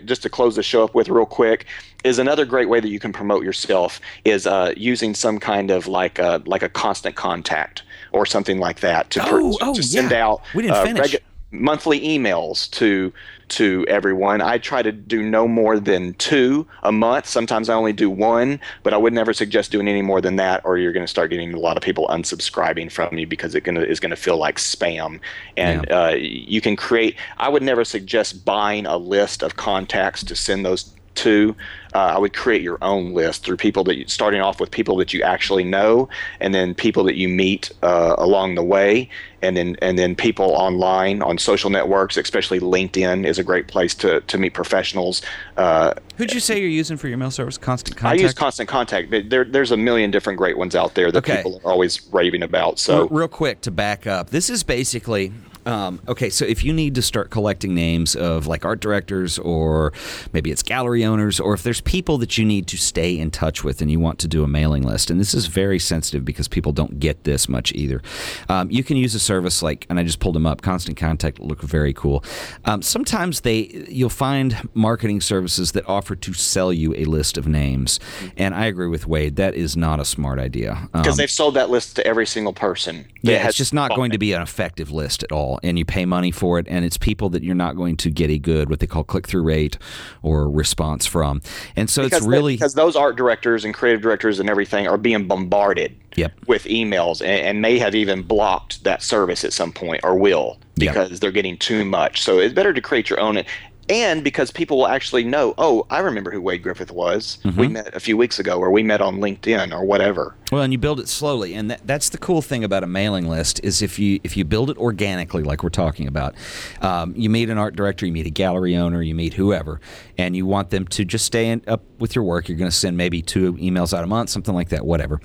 just 0.05 0.21
to 0.21 0.29
close 0.29 0.55
the 0.55 0.61
show 0.61 0.83
up 0.83 0.93
with 0.93 1.09
real 1.09 1.25
quick, 1.25 1.65
is 2.03 2.19
another 2.19 2.45
great 2.45 2.69
way 2.69 2.79
that 2.79 2.89
you 2.89 2.99
can 2.99 3.11
promote 3.11 3.43
yourself 3.43 3.99
is 4.23 4.45
uh, 4.45 4.71
using 4.77 5.15
some 5.15 5.39
kind 5.39 5.71
of 5.71 5.87
like 5.87 6.19
a 6.19 6.43
like 6.45 6.61
a 6.61 6.69
constant 6.69 7.15
contact 7.15 7.81
or 8.11 8.27
something 8.27 8.59
like 8.59 8.81
that 8.81 9.09
to, 9.09 9.21
Oh, 9.23 9.57
oh, 9.61 9.73
to 9.73 9.81
send 9.81 10.11
yeah. 10.11 10.27
out 10.27 10.41
We 10.53 10.61
didn't 10.61 10.77
uh, 10.77 10.83
finish. 10.83 11.15
Monthly 11.53 11.99
emails 12.01 12.69
to 12.71 13.13
to 13.49 13.85
everyone. 13.87 14.41
I 14.41 14.57
try 14.57 14.81
to 14.81 14.91
do 14.91 15.21
no 15.21 15.47
more 15.47 15.79
than 15.79 16.15
two 16.15 16.65
a 16.81 16.91
month. 16.91 17.27
Sometimes 17.27 17.69
I 17.69 17.75
only 17.75 17.93
do 17.93 18.09
one, 18.09 18.59
but 18.81 18.93
I 18.93 18.97
would 18.97 19.13
never 19.13 19.31
suggest 19.31 19.71
doing 19.71 19.87
any 19.87 20.01
more 20.01 20.21
than 20.21 20.37
that, 20.37 20.61
or 20.65 20.77
you're 20.77 20.91
going 20.91 21.05
to 21.05 21.09
start 21.09 21.29
getting 21.29 21.53
a 21.53 21.59
lot 21.59 21.77
of 21.77 21.83
people 21.83 22.07
unsubscribing 22.07 22.91
from 22.91 23.17
you 23.17 23.27
because 23.27 23.53
it 23.53 23.67
is 23.67 23.99
going 23.99 24.09
to 24.09 24.15
feel 24.15 24.37
like 24.37 24.57
spam. 24.57 25.19
And 25.55 25.89
uh, 25.91 26.15
you 26.17 26.61
can 26.61 26.75
create. 26.75 27.15
I 27.37 27.49
would 27.49 27.63
never 27.63 27.85
suggest 27.85 28.43
buying 28.43 28.85
a 28.87 28.97
list 28.97 29.43
of 29.43 29.55
contacts 29.55 30.23
to 30.23 30.35
send 30.35 30.65
those 30.65 30.91
to. 31.15 31.55
Uh, 31.93 32.13
I 32.15 32.17
would 32.17 32.33
create 32.33 32.61
your 32.63 32.79
own 32.81 33.13
list 33.13 33.45
through 33.45 33.57
people 33.57 33.83
that 33.83 33.97
you, 33.97 34.07
starting 34.07 34.41
off 34.41 34.59
with 34.59 34.71
people 34.71 34.95
that 34.97 35.13
you 35.13 35.21
actually 35.21 35.63
know, 35.63 36.09
and 36.39 36.53
then 36.53 36.73
people 36.73 37.03
that 37.03 37.15
you 37.15 37.29
meet 37.29 37.71
uh, 37.83 38.15
along 38.17 38.55
the 38.55 38.63
way, 38.63 39.09
and 39.43 39.55
then 39.55 39.75
and 39.81 39.99
then 39.99 40.15
people 40.15 40.45
online 40.51 41.21
on 41.21 41.37
social 41.37 41.69
networks, 41.69 42.17
especially 42.17 42.59
LinkedIn 42.59 43.25
is 43.27 43.37
a 43.37 43.43
great 43.43 43.67
place 43.67 43.93
to 43.95 44.21
to 44.21 44.37
meet 44.39 44.53
professionals. 44.55 45.21
Uh, 45.55 45.93
Who'd 46.17 46.33
you 46.33 46.39
say 46.39 46.59
you're 46.59 46.67
using 46.69 46.97
for 46.97 47.07
your 47.07 47.17
mail 47.17 47.31
service? 47.31 47.57
Constant 47.59 47.95
Contact. 47.95 48.19
I 48.19 48.23
use 48.23 48.33
Constant 48.33 48.67
Contact, 48.69 49.11
but 49.11 49.29
there, 49.29 49.43
there's 49.43 49.71
a 49.71 49.77
million 49.77 50.09
different 50.09 50.37
great 50.37 50.57
ones 50.57 50.75
out 50.75 50.95
there 50.95 51.11
that 51.11 51.19
Okay. 51.19 51.37
people 51.37 51.61
are 51.63 51.71
always 51.71 52.01
raving 52.11 52.41
about. 52.41 52.79
So 52.79 53.03
Re- 53.03 53.19
real 53.19 53.27
quick 53.27 53.61
to 53.61 53.71
back 53.71 54.07
up, 54.07 54.31
this 54.31 54.49
is 54.49 54.63
basically 54.63 55.31
um, 55.65 56.01
okay. 56.07 56.29
So 56.29 56.45
if 56.45 56.63
you 56.63 56.73
need 56.73 56.95
to 56.95 57.01
start 57.01 57.29
collecting 57.29 57.73
names 57.73 58.15
of 58.15 58.47
like 58.47 58.65
art 58.65 58.79
directors, 58.79 59.39
or 59.39 59.93
maybe 60.33 60.51
it's 60.51 60.63
gallery 60.63 61.05
owners, 61.05 61.39
or 61.39 61.53
if 61.53 61.63
there's 61.63 61.81
people 61.81 62.17
that 62.19 62.37
you 62.37 62.45
need 62.45 62.67
to 62.67 62.77
stay 62.77 63.17
in 63.17 63.31
touch 63.31 63.63
with, 63.63 63.81
and 63.81 63.89
you 63.89 63.99
want 63.99 64.19
to 64.19 64.27
do 64.27 64.43
a 64.43 64.47
mailing 64.47 64.83
list, 64.83 65.09
and 65.09 65.19
this 65.19 65.33
is 65.33 65.47
very 65.47 65.79
sensitive 65.79 66.25
because 66.25 66.47
people 66.47 66.71
don't 66.71 66.99
get 66.99 67.23
this 67.23 67.47
much 67.47 67.71
either. 67.73 68.01
Um, 68.49 68.69
you 68.69 68.83
can 68.83 68.97
use 68.97 69.15
a 69.15 69.19
service 69.19 69.61
like, 69.61 69.85
and 69.89 69.99
I 69.99 70.03
just 70.03 70.19
pulled 70.19 70.35
them 70.35 70.45
up. 70.45 70.61
Constant 70.61 70.97
Contact 70.97 71.39
look 71.39 71.61
very 71.61 71.93
cool. 71.93 72.23
Um, 72.65 72.81
sometimes 72.81 73.41
they 73.41 73.85
you'll 73.89 74.09
find 74.09 74.69
marketing 74.73 75.21
services 75.21 75.71
that 75.73 75.87
offer 75.87 76.15
to 76.15 76.33
sell 76.33 76.73
you 76.73 76.93
a 76.95 77.05
list 77.05 77.37
of 77.37 77.47
names, 77.47 77.99
and 78.37 78.53
I 78.53 78.65
agree 78.65 78.87
with 78.87 79.07
Wade. 79.07 79.35
That 79.35 79.55
is 79.55 79.77
not 79.77 79.99
a 79.99 80.05
smart 80.05 80.39
idea. 80.39 80.89
Um, 80.93 81.03
because 81.03 81.17
they've 81.17 81.31
sold 81.31 81.55
that 81.55 81.69
list 81.69 81.95
to 81.97 82.05
every 82.05 82.25
single 82.25 82.53
person. 82.53 83.05
yeah, 83.21 83.47
it's 83.47 83.57
just 83.57 83.73
not 83.73 83.95
going 83.95 84.11
to 84.11 84.17
be 84.17 84.33
an 84.33 84.41
effective 84.41 84.91
list 84.91 85.23
at 85.23 85.31
all, 85.31 85.52
and 85.63 85.77
you 85.77 85.85
pay 85.85 86.05
money 86.05 86.31
for 86.31 86.57
it, 86.59 86.65
and 86.69 86.83
it's 86.85 86.97
people 86.97 87.29
that 87.29 87.43
you're 87.43 87.53
not 87.55 87.75
going 87.75 87.97
to 87.97 88.09
get 88.09 88.29
a 88.29 88.39
good 88.39 88.69
what 88.69 88.79
they 88.79 88.87
call 88.87 89.03
click 89.03 89.27
through 89.27 89.43
rate 89.43 89.77
or 90.21 90.49
response 90.49 91.05
from, 91.05 91.41
and 91.75 91.89
so 91.89 92.03
because 92.03 92.17
it's 92.19 92.25
they- 92.25 92.31
really 92.31 92.55
because 92.55 92.73
those 92.73 92.95
art 92.95 93.15
directors 93.15 93.65
and 93.65 93.73
creative 93.73 94.01
directors 94.01 94.39
and 94.39 94.49
everything 94.49 94.87
are 94.87 94.97
being 94.97 95.27
bombarded 95.27 95.95
Yep. 96.15 96.31
with 96.47 96.65
emails 96.65 97.21
and, 97.21 97.29
and 97.47 97.61
may 97.61 97.79
have 97.79 97.95
even 97.95 98.21
blocked 98.21 98.83
that 98.83 99.01
service 99.01 99.43
at 99.43 99.51
some 99.51 99.71
point 99.71 100.01
or 100.03 100.15
will 100.15 100.59
Yep. 100.75 100.93
because 100.93 101.19
they're 101.19 101.31
getting 101.31 101.57
too 101.57 101.83
much. 101.85 102.21
So 102.21 102.37
it's 102.39 102.53
better 102.53 102.71
to 102.71 102.81
create 102.81 103.09
your 103.09 103.19
own. 103.19 103.43
And 103.89 104.23
because 104.23 104.49
people 104.51 104.77
will 104.77 104.87
actually 104.87 105.23
know, 105.23 105.53
oh, 105.57 105.85
I 105.89 105.99
remember 105.99 106.31
who 106.31 106.41
Wade 106.41 106.63
Griffith 106.63 106.91
was. 106.91 107.37
Mm-hmm. 107.43 107.59
We 107.59 107.67
met 107.67 107.93
a 107.93 107.99
few 107.99 108.15
weeks 108.15 108.39
ago, 108.39 108.57
or 108.57 108.71
we 108.71 108.81
met 108.81 109.01
on 109.01 109.17
LinkedIn, 109.17 109.73
or 109.73 109.83
whatever. 109.83 110.35
Well, 110.51 110.61
and 110.61 110.71
you 110.71 110.79
build 110.79 110.99
it 110.99 111.09
slowly, 111.09 111.53
and 111.53 111.71
that, 111.71 111.85
that's 111.85 112.09
the 112.09 112.17
cool 112.17 112.41
thing 112.41 112.63
about 112.63 112.83
a 112.83 112.87
mailing 112.87 113.27
list 113.27 113.59
is 113.63 113.81
if 113.81 113.99
you 113.99 114.19
if 114.23 114.37
you 114.37 114.45
build 114.45 114.69
it 114.69 114.77
organically, 114.77 115.43
like 115.43 115.63
we're 115.63 115.69
talking 115.69 116.07
about, 116.07 116.35
um, 116.81 117.13
you 117.15 117.29
meet 117.29 117.49
an 117.49 117.57
art 117.57 117.75
director, 117.75 118.05
you 118.05 118.13
meet 118.13 118.27
a 118.27 118.31
gallery 118.31 118.75
owner, 118.75 119.01
you 119.01 119.15
meet 119.15 119.33
whoever, 119.33 119.81
and 120.17 120.35
you 120.35 120.45
want 120.45 120.69
them 120.69 120.87
to 120.87 121.03
just 121.03 121.25
stay 121.25 121.49
in, 121.49 121.61
up 121.67 121.83
with 121.99 122.15
your 122.15 122.23
work. 122.23 122.47
You're 122.47 122.57
going 122.57 122.71
to 122.71 122.75
send 122.75 122.95
maybe 122.95 123.21
two 123.21 123.53
emails 123.55 123.97
out 123.97 124.03
a 124.03 124.07
month, 124.07 124.29
something 124.29 124.53
like 124.53 124.69
that, 124.69 124.85
whatever. 124.85 125.19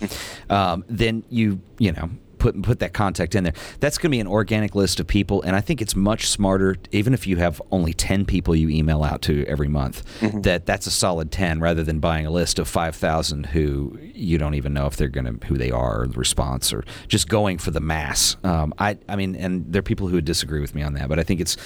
um, 0.50 0.84
then 0.88 1.24
you 1.28 1.60
you 1.78 1.92
know 1.92 2.10
put 2.38 2.60
put 2.62 2.78
that 2.80 2.92
contact 2.92 3.34
in 3.34 3.44
there. 3.44 3.54
That's 3.80 3.98
going 3.98 4.10
to 4.10 4.16
be 4.16 4.20
an 4.20 4.26
organic 4.26 4.74
list 4.74 5.00
of 5.00 5.06
people, 5.06 5.42
and 5.42 5.56
I 5.56 5.60
think 5.60 5.82
it's 5.82 5.96
much 5.96 6.28
smarter, 6.28 6.76
even 6.92 7.14
if 7.14 7.26
you 7.26 7.36
have 7.36 7.60
only 7.70 7.92
ten 7.92 8.24
people 8.24 8.54
you 8.54 8.68
email 8.68 9.02
out 9.02 9.22
to 9.22 9.44
every 9.46 9.68
month, 9.68 10.04
that 10.42 10.66
that's 10.66 10.86
a 10.86 10.90
solid 10.90 11.30
ten 11.30 11.60
rather 11.60 11.82
than 11.82 12.00
buying 12.00 12.26
a 12.26 12.30
list 12.30 12.58
of 12.58 12.68
five 12.68 12.96
thousand 12.96 13.46
who 13.46 13.98
you 14.00 14.38
don't 14.38 14.54
even 14.54 14.72
know 14.72 14.86
if 14.86 14.96
they're 14.96 15.08
going 15.08 15.38
to 15.38 15.46
who 15.46 15.56
they 15.56 15.70
are 15.70 16.02
or 16.02 16.06
the 16.06 16.18
response 16.18 16.72
or 16.72 16.84
just 17.08 17.28
going 17.28 17.58
for 17.58 17.70
the 17.70 17.80
mass. 17.80 18.36
Um, 18.44 18.74
I 18.78 18.98
I 19.08 19.16
mean, 19.16 19.34
and 19.36 19.72
there 19.72 19.80
are 19.80 19.82
people 19.82 20.08
who 20.08 20.14
would 20.14 20.24
disagree 20.24 20.60
with 20.60 20.74
me 20.74 20.82
on 20.82 20.94
that, 20.94 21.08
but 21.08 21.18
I 21.18 21.22
think 21.22 21.40
it's 21.40 21.56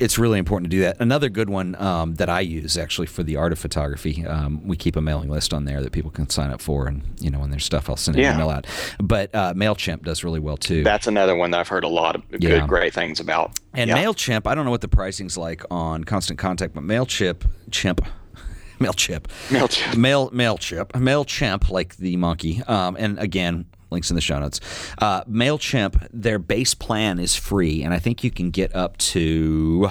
it's 0.00 0.18
really 0.18 0.38
important 0.38 0.70
to 0.70 0.76
do 0.76 0.82
that. 0.82 0.96
Another 1.00 1.28
good 1.28 1.48
one 1.50 1.74
um, 1.80 2.14
that 2.14 2.28
I 2.28 2.40
use 2.40 2.76
actually 2.78 3.06
for 3.06 3.22
the 3.22 3.36
art 3.36 3.52
of 3.52 3.58
photography, 3.58 4.24
um, 4.26 4.66
we 4.66 4.76
keep 4.76 4.96
a 4.96 5.00
mailing 5.00 5.28
list 5.28 5.52
on 5.54 5.64
there 5.66 5.82
that 5.82 5.92
people 5.92 6.10
can 6.10 6.28
sign 6.30 6.50
up 6.50 6.60
for, 6.60 6.86
and 6.86 7.02
you 7.20 7.30
know 7.30 7.38
when 7.38 7.50
there's 7.50 7.64
stuff, 7.64 7.88
I'll 7.90 7.96
send 7.96 8.16
an 8.16 8.22
Yeah. 8.22 8.34
email 8.34 8.50
out. 8.50 8.66
But 8.98 9.34
uh, 9.34 9.54
Mailchimp 9.54 10.02
does 10.04 10.24
really 10.24 10.40
well 10.40 10.56
too. 10.56 10.82
That's 10.82 11.06
another 11.06 11.36
one 11.36 11.50
that 11.52 11.60
I've 11.60 11.68
heard 11.68 11.84
a 11.84 11.88
lot 11.88 12.16
of 12.16 12.28
good, 12.30 12.42
Yeah. 12.42 12.66
great 12.66 12.94
things 12.94 13.20
about. 13.20 13.58
and 13.74 13.88
Yeah. 13.88 14.02
Mailchimp, 14.02 14.46
I 14.46 14.54
don't 14.54 14.64
know 14.64 14.70
what 14.72 14.80
the 14.80 14.88
pricing's 14.88 15.36
like 15.36 15.62
on 15.70 16.04
Constant 16.04 16.38
Contact, 16.38 16.74
but 16.74 16.82
Mailchimp, 16.82 17.42
Chimp, 17.70 18.00
Mailchimp, 18.80 19.24
Mailchimp. 19.48 19.96
Mail 19.96 20.30
Mailchimp, 20.30 20.92
Mailchimp, 20.92 21.70
like 21.70 21.96
the 21.96 22.16
monkey. 22.16 22.62
Um, 22.66 22.96
and 22.98 23.18
again, 23.18 23.66
links 23.90 24.10
in 24.10 24.14
the 24.14 24.20
show 24.20 24.38
notes. 24.38 24.60
Uh, 24.98 25.24
Mailchimp, 25.24 26.06
their 26.12 26.38
base 26.38 26.74
plan 26.74 27.18
is 27.18 27.34
free, 27.36 27.82
and 27.82 27.92
I 27.94 27.98
think 27.98 28.24
you 28.24 28.30
can 28.30 28.50
get 28.50 28.74
up 28.74 28.96
to. 28.98 29.88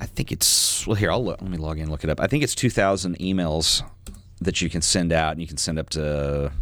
I 0.00 0.06
think 0.06 0.32
it's 0.32 0.86
well. 0.86 0.96
Here, 0.96 1.10
I'll 1.10 1.24
look, 1.24 1.40
let 1.40 1.50
me 1.50 1.58
log 1.58 1.78
in, 1.78 1.90
look 1.90 2.04
it 2.04 2.10
up. 2.10 2.20
I 2.20 2.26
think 2.26 2.42
it's 2.42 2.54
two 2.54 2.70
thousand 2.70 3.18
emails 3.18 3.82
that 4.40 4.60
you 4.60 4.68
can 4.68 4.82
send 4.82 5.12
out, 5.12 5.32
and 5.32 5.40
you 5.40 5.46
can 5.46 5.56
send 5.56 5.78
up 5.78 5.90
to 5.90 6.52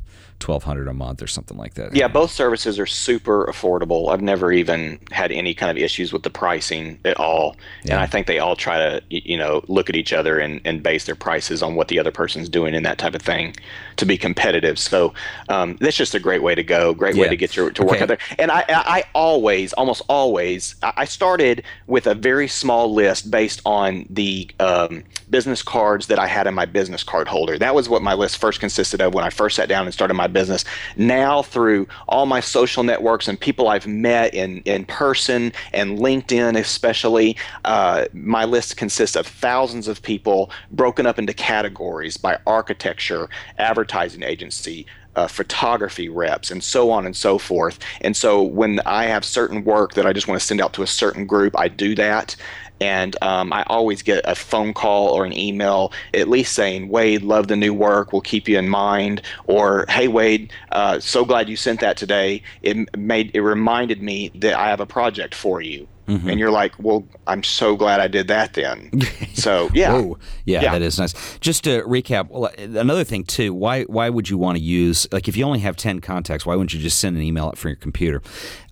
twelve 0.41 0.65
hundred 0.65 0.89
a 0.89 0.93
month 0.95 1.23
or 1.23 1.27
something 1.27 1.57
like 1.57 1.75
that. 1.75 1.95
Yeah, 1.95 2.09
both 2.09 2.31
services 2.31 2.79
are 2.79 2.87
super 2.87 3.47
affordable. 3.47 4.11
I've 4.13 4.23
never 4.23 4.53
even 4.53 4.99
had 5.13 5.31
any 5.31 5.55
kind 5.55 5.71
of 5.71 5.77
issues 5.77 6.13
with 6.13 6.25
the 6.25 6.31
pricing 6.31 6.99
at 7.05 7.17
all. 7.19 7.57
Yeah. 7.85 7.95
And 7.95 8.03
I 8.03 8.07
think 8.07 8.27
they 8.27 8.39
all 8.39 8.57
try 8.57 8.79
to 8.79 9.03
you 9.11 9.37
know 9.37 9.63
look 9.69 9.89
at 9.89 9.97
each 9.97 10.13
other 10.13 10.39
and, 10.39 10.61
and 10.65 10.83
base 10.83 11.05
their 11.05 11.15
prices 11.15 11.63
on 11.63 11.75
what 11.75 11.89
the 11.89 11.99
other 11.99 12.11
person's 12.11 12.49
doing 12.49 12.75
and 12.75 12.85
that 12.85 12.99
type 12.99 13.15
of 13.15 13.23
thing 13.23 13.55
to 13.97 14.07
be 14.07 14.17
competitive. 14.17 14.79
So 14.79 15.15
um, 15.49 15.77
that's 15.81 15.97
just 15.97 16.15
a 16.15 16.21
great 16.21 16.43
way 16.43 16.55
to 16.55 16.65
go. 16.65 16.95
Great 16.95 17.15
yeah. 17.15 17.23
way 17.23 17.29
to 17.29 17.37
get 17.37 17.55
your 17.55 17.71
to 17.71 17.83
work 17.83 17.97
okay. 17.97 18.03
out 18.03 18.09
there. 18.09 18.19
And 18.39 18.51
I 18.51 18.65
I 18.69 19.05
always 19.15 19.73
almost 19.75 20.03
always 20.09 20.75
I 20.83 21.05
started 21.05 21.63
with 21.87 22.07
a 22.07 22.15
very 22.15 22.49
small 22.49 22.93
list 22.93 23.31
based 23.31 23.61
on 23.67 24.07
the 24.09 24.51
um, 24.59 25.05
business 25.29 25.63
cards 25.63 26.07
that 26.07 26.19
I 26.19 26.27
had 26.27 26.47
in 26.47 26.55
my 26.55 26.65
business 26.65 27.03
card 27.03 27.29
holder. 27.29 27.59
That 27.59 27.75
was 27.75 27.89
what 27.89 28.03
my 28.03 28.15
list 28.15 28.39
first 28.39 28.59
consisted 28.61 29.01
of 29.01 29.15
when 29.15 29.25
I 29.25 29.31
first 29.31 29.57
sat 29.57 29.69
down 29.69 29.87
and 29.87 29.95
started 29.95 30.15
my 30.15 30.27
business. 30.31 30.65
Now, 30.97 31.43
through 31.43 31.87
all 32.09 32.27
my 32.27 32.41
social 32.41 32.83
networks 32.83 33.29
and 33.29 33.39
people 33.39 33.69
I've 33.69 33.87
met 33.87 34.35
in, 34.35 34.59
in 34.65 34.85
person 34.85 35.53
and 35.73 35.99
LinkedIn, 35.99 36.59
especially, 36.59 37.37
uh, 37.65 38.07
my 38.13 38.45
list 38.45 38.77
consists 38.77 39.17
of 39.17 39.27
thousands 39.27 39.89
of 39.89 40.03
people 40.03 40.51
broken 40.71 41.07
up 41.07 41.19
into 41.19 41.35
categories 41.35 42.17
by 42.17 42.39
architecture, 42.47 43.29
advertising 43.59 44.23
agency, 44.23 44.87
uh, 45.17 45.27
photography 45.27 46.09
reps 46.09 46.51
and 46.51 46.63
so 46.63 46.91
on 46.91 47.05
and 47.05 47.17
so 47.17 47.39
forth. 47.39 47.79
And 48.01 48.17
so 48.17 48.43
when 48.43 48.81
I 48.87 49.05
have 49.05 49.25
certain 49.25 49.65
work 49.65 49.95
that 49.95 50.07
I 50.07 50.13
just 50.13 50.29
want 50.29 50.41
to 50.41 50.47
send 50.47 50.61
out 50.61 50.73
to 50.75 50.83
a 50.83 50.87
certain 50.87 51.27
group, 51.27 51.59
I 51.59 51.69
do 51.69 51.95
that 51.97 52.37
and 52.81 53.17
um, 53.23 53.53
I 53.53 53.63
always 53.67 54.03
get 54.03 54.23
a 54.25 54.35
phone 54.35 54.73
call 54.73 55.09
or 55.09 55.25
an 55.25 55.37
email 55.37 55.93
at 56.15 56.29
least 56.29 56.55
saying, 56.55 56.89
Wade, 56.89 57.23
love 57.23 57.49
the 57.49 57.57
new 57.57 57.75
work, 57.75 58.13
we'll 58.13 58.23
keep 58.23 58.49
you 58.49 58.59
in 58.59 58.69
mind, 58.69 59.23
or 59.47 59.85
Hey 59.89 60.09
Wade, 60.09 60.53
uh, 60.73 60.99
so 61.01 61.25
glad 61.25 61.49
you 61.49 61.57
sent 61.57 61.81
that 61.81 61.97
today. 61.97 62.43
It 62.63 62.97
made 62.97 63.31
it 63.35 63.43
reminded 63.43 64.03
me 64.03 64.31
that 64.37 64.55
I 64.55 64.69
have 64.69 64.81
a 64.81 64.87
project 64.87 65.35
for 65.35 65.61
you. 65.61 65.87
Mm-hmm. 66.11 66.29
And 66.29 66.41
you're 66.41 66.51
like, 66.51 66.75
well, 66.79 67.07
I'm 67.27 67.45
so 67.45 67.77
glad 67.77 68.01
I 68.01 68.09
did 68.09 68.29
that 68.29 68.55
then. 68.55 68.91
So 69.41 69.71
yeah, 69.73 69.97
yeah, 70.45 70.61
yeah, 70.61 70.73
that 70.73 70.83
is 70.83 70.99
nice. 70.99 71.39
Just 71.39 71.65
to 71.65 71.83
recap, 71.85 72.29
well, 72.29 72.51
another 72.59 73.05
thing 73.05 73.25
too, 73.25 73.55
why 73.55 73.85
why 73.85 74.11
would 74.11 74.29
you 74.29 74.37
want 74.37 74.59
to 74.59 74.63
use 74.63 75.07
like 75.13 75.29
if 75.29 75.37
you 75.37 75.47
only 75.47 75.61
have 75.61 75.77
ten 75.77 76.01
contacts, 76.01 76.45
why 76.45 76.55
wouldn't 76.55 76.75
you 76.75 76.81
just 76.81 76.99
send 76.99 77.17
an 77.17 77.23
email 77.23 77.47
out 77.47 77.57
from 77.57 77.71
your 77.71 77.77
computer? 77.77 78.21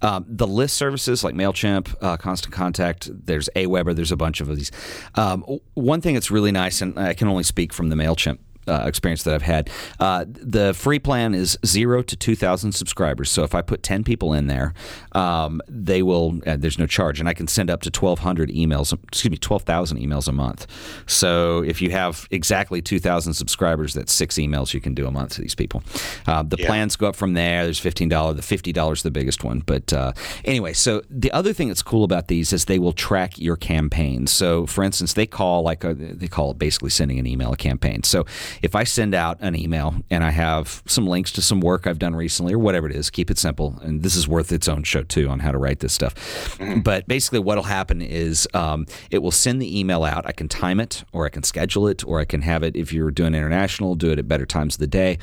Um, 0.03 0.27
the 0.29 0.47
list 0.47 0.77
services 0.77 1.25
like 1.25 1.35
Mailchimp, 1.35 1.95
uh, 2.03 2.19
Constant 2.19 2.53
Contact, 2.53 3.09
there's 3.11 3.49
Aweber, 3.57 3.97
there's 3.97 4.13
a 4.13 4.17
bunch 4.17 4.43
of 4.43 4.55
these. 4.55 4.71
Um, 5.15 5.43
one 5.73 6.03
thing 6.03 6.13
that's 6.13 6.31
really 6.31 6.53
nice, 6.53 6.83
and 6.83 6.99
I 6.99 7.15
can 7.15 7.29
only 7.29 7.45
speak 7.45 7.73
from 7.73 7.89
the 7.89 7.97
Mailchimp 7.97 8.39
uh, 8.69 8.85
experience 8.87 9.23
that 9.25 9.35
I've 9.35 9.43
had. 9.43 9.71
Uh, 9.99 10.25
the 10.29 10.75
free 10.75 10.99
plan 10.99 11.35
is 11.35 11.59
zero 11.65 12.03
to 12.03 12.17
2,000 12.17 12.73
subscribers. 12.73 13.31
So 13.31 13.43
if 13.43 13.55
I 13.55 13.63
put 13.63 13.83
10 13.83 14.05
people 14.05 14.33
in 14.33 14.47
there, 14.47 14.75
um, 15.13 15.61
they 15.69 16.03
will, 16.03 16.41
uh, 16.47 16.57
there's 16.57 16.79
no 16.79 16.87
charge. 16.87 17.21
And 17.21 17.29
I 17.29 17.35
can 17.35 17.49
send 17.49 17.71
up 17.71 17.83
to 17.83 17.91
1,200 17.91 18.51
emails, 18.51 18.93
excuse 19.05 19.31
me, 19.31 19.39
12,000 19.39 19.99
emails 19.99 20.29
a 20.29 20.33
month. 20.33 20.67
So 21.07 21.63
if 21.63 21.81
you 21.81 21.91
have 21.91 22.29
exactly 22.31 22.83
2,000 22.83 23.35
subscribers, 23.35 23.95
that's 23.95 24.13
six 24.13 24.37
emails 24.37 24.75
you 24.75 24.81
can 24.81 24.95
do 24.95 25.07
a 25.07 25.11
month 25.11 25.35
to 25.35 25.43
these 25.43 25.55
people. 25.55 25.83
Uh, 26.27 26.43
the 26.43 26.57
yeah. 26.59 26.67
plans 26.67 26.97
go 26.97 27.09
up 27.09 27.17
from 27.17 27.35
there. 27.35 27.65
There's 27.65 27.81
$15. 27.81 28.37
The 28.37 28.73
$50 28.73 28.93
is 28.93 29.03
the 29.03 29.11
biggest 29.11 29.45
one. 29.45 29.63
But 29.65 29.93
uh, 29.93 30.13
anyway, 30.45 30.73
so 30.73 31.03
the 31.09 31.33
other 31.33 31.53
thing 31.53 31.69
that's 31.69 31.83
cool 31.83 32.05
about 32.05 32.29
these 32.29 32.53
is 32.53 32.67
they 32.67 32.79
will 32.79 32.93
track 32.93 33.39
your 33.39 33.57
campaign. 33.57 34.27
So 34.27 34.67
for 34.67 34.85
instance, 34.85 35.15
they 35.15 35.27
call 35.27 35.63
like 35.63 35.85
a, 35.85 35.95
they 35.95 36.29
call 36.29 36.51
it 36.53 36.59
basically 36.59 36.91
sending 36.91 37.19
an 37.19 37.27
email 37.27 37.53
a 37.53 37.57
campaign. 37.57 38.03
So 38.03 38.27
if 38.63 38.75
I 38.75 38.85
send 38.85 39.15
out 39.15 39.39
an 39.41 39.57
email 39.57 39.95
and 40.11 40.25
I 40.25 40.31
have 40.31 40.83
some 40.87 41.07
links 41.07 41.33
to 41.33 41.43
some 41.43 41.61
work 41.61 41.87
I've 41.87 41.99
done 41.99 42.15
recently 42.15 42.55
or 42.55 42.59
whatever 42.59 42.89
it 42.89 42.95
is, 42.95 43.11
keep 43.11 43.31
it 43.31 43.39
simple. 43.39 43.79
And 43.83 44.03
this 44.03 44.17
is 44.17 44.29
worth 44.29 44.53
its 44.53 44.69
own 44.69 44.83
show 44.83 45.03
too 45.03 45.29
on 45.29 45.41
how 45.41 45.53
to 45.53 45.59
write 45.59 45.81
this 45.81 45.93
stuff. 45.93 46.15
Mm-hmm. 46.59 46.81
But 46.81 47.07
basically, 47.09 47.39
what'll 47.41 47.65
happen 47.65 48.03
is 48.03 48.49
um, 48.55 48.87
it 49.11 49.19
will 49.19 49.31
send 49.31 49.61
the 49.61 49.79
email 49.79 50.05
out. 50.05 50.27
I 50.27 50.33
can 50.33 50.49
time 50.49 50.81
it, 50.81 51.05
or 51.13 51.27
I 51.27 51.29
can 51.29 51.43
schedule 51.43 51.87
it, 51.87 52.05
or 52.07 52.21
I 52.21 52.25
can 52.25 52.43
have 52.43 52.63
it 52.63 52.77
if 52.77 52.93
you're 52.93 53.11
doing 53.11 53.35
international, 53.35 53.95
do 53.95 54.11
it 54.11 54.19
at 54.19 54.29
better 54.29 54.47
times 54.47 54.75
of 54.75 54.81
the 54.81 54.87
day, 54.87 55.19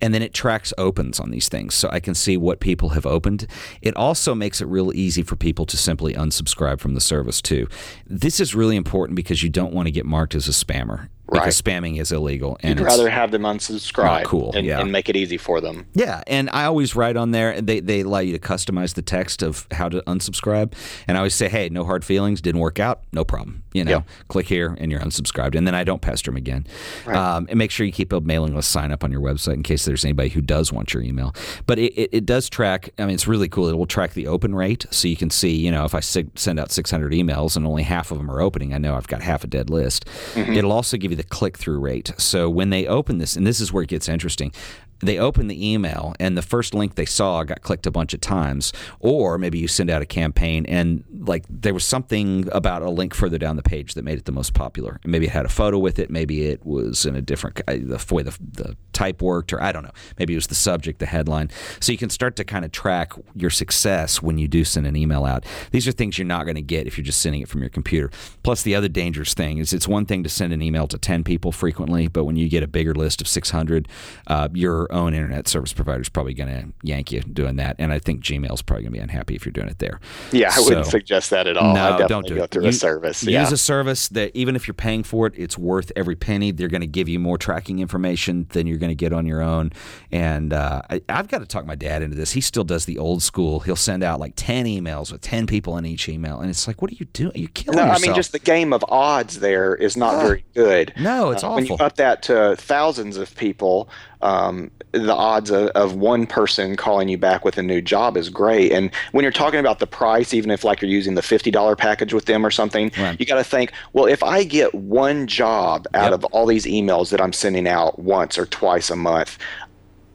and 0.00 0.14
then 0.14 0.22
it 0.22 0.34
tracks 0.34 0.72
opens 0.78 1.20
on 1.20 1.30
these 1.30 1.48
things, 1.48 1.74
so 1.74 1.88
I 1.90 2.00
can 2.00 2.14
see 2.14 2.36
what 2.36 2.60
people 2.60 2.90
have 2.90 3.06
opened. 3.06 3.46
It 3.82 3.96
also 3.96 4.34
makes 4.34 4.60
it 4.60 4.66
real 4.66 4.92
easy 4.94 5.22
for 5.22 5.36
people 5.36 5.66
to 5.66 5.76
simply 5.76 6.14
unsubscribe 6.14 6.80
from 6.80 6.94
the 6.94 7.00
service 7.00 7.42
too. 7.42 7.68
This 8.06 8.40
is 8.40 8.54
really 8.54 8.76
important 8.76 9.16
because 9.16 9.42
you 9.42 9.50
don't 9.50 9.72
want 9.72 9.86
to 9.86 9.92
get 9.92 10.06
marked 10.06 10.34
as 10.34 10.48
a 10.48 10.52
spammer 10.52 11.08
because 11.30 11.60
spamming 11.60 12.00
is 12.00 12.12
illegal. 12.12 12.58
And 12.62 12.78
You'd 12.78 12.84
rather 12.84 13.08
have 13.08 13.30
them 13.30 13.42
unsubscribe, 13.42 14.24
cool, 14.24 14.52
and, 14.54 14.66
yeah. 14.66 14.80
and 14.80 14.90
make 14.90 15.08
it 15.08 15.16
easy 15.16 15.36
for 15.36 15.60
them. 15.60 15.86
Yeah, 15.94 16.22
and 16.26 16.48
I 16.50 16.64
always 16.64 16.96
write 16.96 17.16
on 17.16 17.30
there. 17.32 17.60
They 17.60 17.80
they 17.80 18.00
allow 18.00 18.20
you 18.20 18.32
to 18.32 18.38
customize 18.38 18.94
the 18.94 19.02
text 19.02 19.42
of 19.42 19.66
how 19.70 19.88
to 19.88 20.00
unsubscribe, 20.02 20.72
and 21.06 21.16
I 21.16 21.20
always 21.20 21.34
say, 21.34 21.48
hey, 21.48 21.68
no 21.68 21.84
hard 21.84 22.04
feelings. 22.04 22.40
Didn't 22.40 22.60
work 22.60 22.80
out, 22.80 23.02
no 23.12 23.24
problem. 23.24 23.64
You 23.72 23.84
know, 23.84 24.04
click 24.28 24.48
here 24.48 24.76
and 24.78 24.90
you're 24.90 25.00
unsubscribed, 25.00 25.54
and 25.54 25.66
then 25.66 25.74
I 25.74 25.84
don't 25.84 26.02
pester 26.02 26.30
them 26.30 26.36
again. 26.36 26.66
Right. 27.06 27.16
Um, 27.16 27.46
and 27.48 27.58
make 27.58 27.70
sure 27.70 27.86
you 27.86 27.92
keep 27.92 28.12
a 28.12 28.20
mailing 28.20 28.54
list 28.54 28.72
sign 28.72 28.90
up 28.90 29.04
on 29.04 29.12
your 29.12 29.20
website 29.20 29.54
in 29.54 29.62
case 29.62 29.84
there's 29.84 30.04
anybody 30.04 30.30
who 30.30 30.40
does 30.40 30.72
want 30.72 30.94
your 30.94 31.02
email. 31.02 31.34
But 31.66 31.78
it, 31.78 31.92
it, 31.94 32.10
it 32.12 32.26
does 32.26 32.48
track. 32.48 32.90
I 32.98 33.04
mean, 33.04 33.14
it's 33.14 33.28
really 33.28 33.48
cool. 33.48 33.68
It 33.68 33.76
will 33.76 33.86
track 33.86 34.14
the 34.14 34.26
open 34.26 34.54
rate, 34.54 34.86
so 34.90 35.06
you 35.06 35.16
can 35.16 35.30
see. 35.30 35.54
You 35.54 35.70
know, 35.70 35.84
if 35.84 35.94
I 35.94 36.00
send 36.00 36.58
out 36.58 36.72
600 36.72 37.12
emails 37.12 37.56
and 37.56 37.66
only 37.66 37.82
half 37.82 38.10
of 38.10 38.18
them 38.18 38.30
are 38.30 38.40
opening, 38.40 38.74
I 38.74 38.78
know 38.78 38.94
I've 38.96 39.06
got 39.06 39.22
half 39.22 39.44
a 39.44 39.46
dead 39.46 39.70
list. 39.70 40.06
Mm-hmm. 40.34 40.54
It'll 40.54 40.72
also 40.72 40.96
give 40.96 41.10
you 41.10 41.16
the 41.18 41.24
click 41.24 41.58
through 41.58 41.80
rate. 41.80 42.12
So 42.16 42.48
when 42.48 42.70
they 42.70 42.86
open 42.86 43.18
this, 43.18 43.36
and 43.36 43.46
this 43.46 43.60
is 43.60 43.72
where 43.72 43.82
it 43.82 43.90
gets 43.90 44.08
interesting, 44.08 44.52
they 45.00 45.18
open 45.18 45.46
the 45.46 45.72
email 45.72 46.14
and 46.18 46.36
the 46.36 46.42
first 46.42 46.74
link 46.74 46.94
they 46.94 47.04
saw 47.04 47.44
got 47.44 47.62
clicked 47.62 47.86
a 47.86 47.90
bunch 47.90 48.14
of 48.14 48.20
times. 48.20 48.72
Or 49.00 49.38
maybe 49.38 49.58
you 49.58 49.68
send 49.68 49.90
out 49.90 50.02
a 50.02 50.06
campaign 50.06 50.66
and 50.66 51.04
like 51.20 51.44
there 51.48 51.74
was 51.74 51.84
something 51.84 52.48
about 52.52 52.82
a 52.82 52.90
link 52.90 53.14
further 53.14 53.38
down 53.38 53.56
the 53.56 53.62
page 53.62 53.94
that 53.94 54.04
made 54.04 54.18
it 54.18 54.24
the 54.24 54.32
most 54.32 54.54
popular. 54.54 55.00
Maybe 55.04 55.26
it 55.26 55.32
had 55.32 55.44
a 55.46 55.50
photo 55.50 55.78
with 55.78 55.98
it. 55.98 56.10
Maybe 56.10 56.46
it 56.46 56.64
was 56.64 57.06
in 57.06 57.14
a 57.14 57.22
different 57.22 57.60
the 57.66 58.04
way 58.10 58.22
the, 58.22 58.36
the 58.40 58.76
type 58.92 59.22
worked 59.22 59.52
or 59.52 59.62
i 59.62 59.70
don't 59.70 59.84
know. 59.84 59.92
Maybe 60.18 60.34
it 60.34 60.36
was 60.36 60.48
the 60.48 60.54
subject 60.54 60.98
the 60.98 61.06
headline. 61.06 61.50
So 61.80 61.92
you 61.92 61.98
can 61.98 62.10
start 62.10 62.34
to 62.36 62.44
kind 62.44 62.64
of 62.64 62.72
track 62.72 63.12
your 63.34 63.50
success 63.50 64.20
when 64.20 64.38
you 64.38 64.48
do 64.48 64.64
send 64.64 64.86
an 64.86 64.96
email 64.96 65.24
out. 65.24 65.44
These 65.70 65.86
are 65.86 65.92
things 65.92 66.18
you're 66.18 66.26
not 66.26 66.44
going 66.44 66.56
to 66.56 66.62
get 66.62 66.86
if 66.86 66.98
you're 66.98 67.04
just 67.04 67.22
sending 67.22 67.40
it 67.40 67.48
from 67.48 67.60
your 67.60 67.70
computer. 67.70 68.10
Plus 68.42 68.62
the 68.62 68.74
other 68.74 68.88
dangerous 68.88 69.34
thing 69.34 69.58
is 69.58 69.72
it's 69.72 69.86
one 69.86 70.06
thing 70.06 70.22
to 70.24 70.28
send 70.28 70.52
an 70.52 70.62
email 70.62 70.88
to 70.88 70.98
10 71.08 71.24
people 71.24 71.52
frequently 71.52 72.06
but 72.06 72.24
when 72.24 72.36
you 72.36 72.50
get 72.50 72.62
a 72.62 72.68
bigger 72.68 72.94
list 72.94 73.22
of 73.22 73.28
600 73.28 73.88
uh, 74.26 74.48
you're 74.52 74.86
own 74.92 75.14
internet 75.14 75.48
service 75.48 75.72
provider 75.72 76.02
is 76.02 76.08
probably 76.08 76.34
going 76.34 76.48
to 76.48 76.68
yank 76.82 77.12
you 77.12 77.20
doing 77.20 77.56
that, 77.56 77.76
and 77.78 77.92
I 77.92 77.98
think 77.98 78.22
Gmail's 78.22 78.62
probably 78.62 78.82
going 78.82 78.92
to 78.92 78.98
be 78.98 79.02
unhappy 79.02 79.34
if 79.34 79.44
you're 79.44 79.52
doing 79.52 79.68
it 79.68 79.78
there. 79.78 80.00
Yeah, 80.32 80.48
I 80.48 80.52
so, 80.52 80.64
wouldn't 80.64 80.86
suggest 80.86 81.30
that 81.30 81.46
at 81.46 81.56
all. 81.56 81.74
No, 81.74 82.06
don't 82.06 82.26
do 82.26 82.36
go 82.36 82.44
it. 82.44 82.50
through 82.50 82.64
you, 82.64 82.68
a 82.68 82.72
service. 82.72 83.22
Yeah. 83.22 83.40
Use 83.40 83.52
a 83.52 83.56
service 83.56 84.08
that 84.08 84.34
even 84.34 84.56
if 84.56 84.66
you're 84.66 84.74
paying 84.74 85.02
for 85.02 85.26
it, 85.26 85.34
it's 85.36 85.56
worth 85.56 85.90
every 85.96 86.16
penny. 86.16 86.50
They're 86.50 86.68
going 86.68 86.82
to 86.82 86.86
give 86.86 87.08
you 87.08 87.18
more 87.18 87.38
tracking 87.38 87.78
information 87.78 88.46
than 88.50 88.66
you're 88.66 88.78
going 88.78 88.90
to 88.90 88.94
get 88.94 89.12
on 89.12 89.26
your 89.26 89.40
own. 89.40 89.72
And 90.12 90.52
uh, 90.52 90.82
I, 90.90 91.00
have 91.08 91.28
got 91.28 91.38
to 91.38 91.46
talk 91.46 91.64
my 91.64 91.74
dad 91.74 92.02
into 92.02 92.16
this. 92.16 92.32
He 92.32 92.40
still 92.40 92.64
does 92.64 92.84
the 92.84 92.98
old 92.98 93.22
school. 93.22 93.60
He'll 93.60 93.76
send 93.76 94.02
out 94.02 94.20
like 94.20 94.34
ten 94.36 94.66
emails 94.66 95.12
with 95.12 95.20
ten 95.20 95.46
people 95.46 95.76
in 95.78 95.86
each 95.86 96.08
email, 96.08 96.40
and 96.40 96.50
it's 96.50 96.66
like, 96.66 96.82
what 96.82 96.90
are 96.90 96.96
you 96.96 97.06
doing? 97.06 97.32
Are 97.34 97.38
you 97.38 97.48
killing 97.48 97.76
no, 97.76 97.84
yourself? 97.84 98.02
I 98.02 98.06
mean, 98.06 98.14
just 98.14 98.32
the 98.32 98.38
game 98.38 98.72
of 98.72 98.84
odds 98.88 99.40
there 99.40 99.74
is 99.74 99.96
not 99.96 100.20
very 100.22 100.44
good. 100.54 100.92
No, 100.98 101.30
it's 101.30 101.42
uh, 101.42 101.48
awful. 101.48 101.56
When 101.56 101.66
you 101.66 101.74
up 101.76 101.96
that 101.96 102.22
to 102.24 102.56
thousands 102.56 103.16
of 103.16 103.34
people, 103.36 103.88
um, 104.20 104.70
the 104.92 105.14
odds 105.14 105.50
of, 105.50 105.68
of 105.70 105.94
one 105.94 106.26
person 106.26 106.76
calling 106.76 107.08
you 107.08 107.18
back 107.18 107.44
with 107.44 107.58
a 107.58 107.62
new 107.62 107.80
job 107.80 108.16
is 108.16 108.28
great. 108.28 108.72
And 108.72 108.90
when 109.12 109.22
you're 109.22 109.32
talking 109.32 109.60
about 109.60 109.78
the 109.78 109.86
price, 109.86 110.32
even 110.34 110.50
if 110.50 110.64
like 110.64 110.80
you're 110.80 110.90
using 110.90 111.14
the 111.14 111.20
$50 111.20 111.76
package 111.78 112.12
with 112.12 112.24
them 112.24 112.44
or 112.44 112.50
something, 112.50 112.90
right. 112.98 113.18
you 113.20 113.26
got 113.26 113.36
to 113.36 113.44
think, 113.44 113.72
well, 113.92 114.06
if 114.06 114.22
I 114.22 114.44
get 114.44 114.74
one 114.74 115.26
job 115.26 115.86
out 115.94 116.10
yep. 116.10 116.14
of 116.14 116.24
all 116.26 116.46
these 116.46 116.64
emails 116.64 117.10
that 117.10 117.20
I'm 117.20 117.32
sending 117.32 117.68
out 117.68 117.98
once 117.98 118.38
or 118.38 118.46
twice 118.46 118.90
a 118.90 118.96
month, 118.96 119.38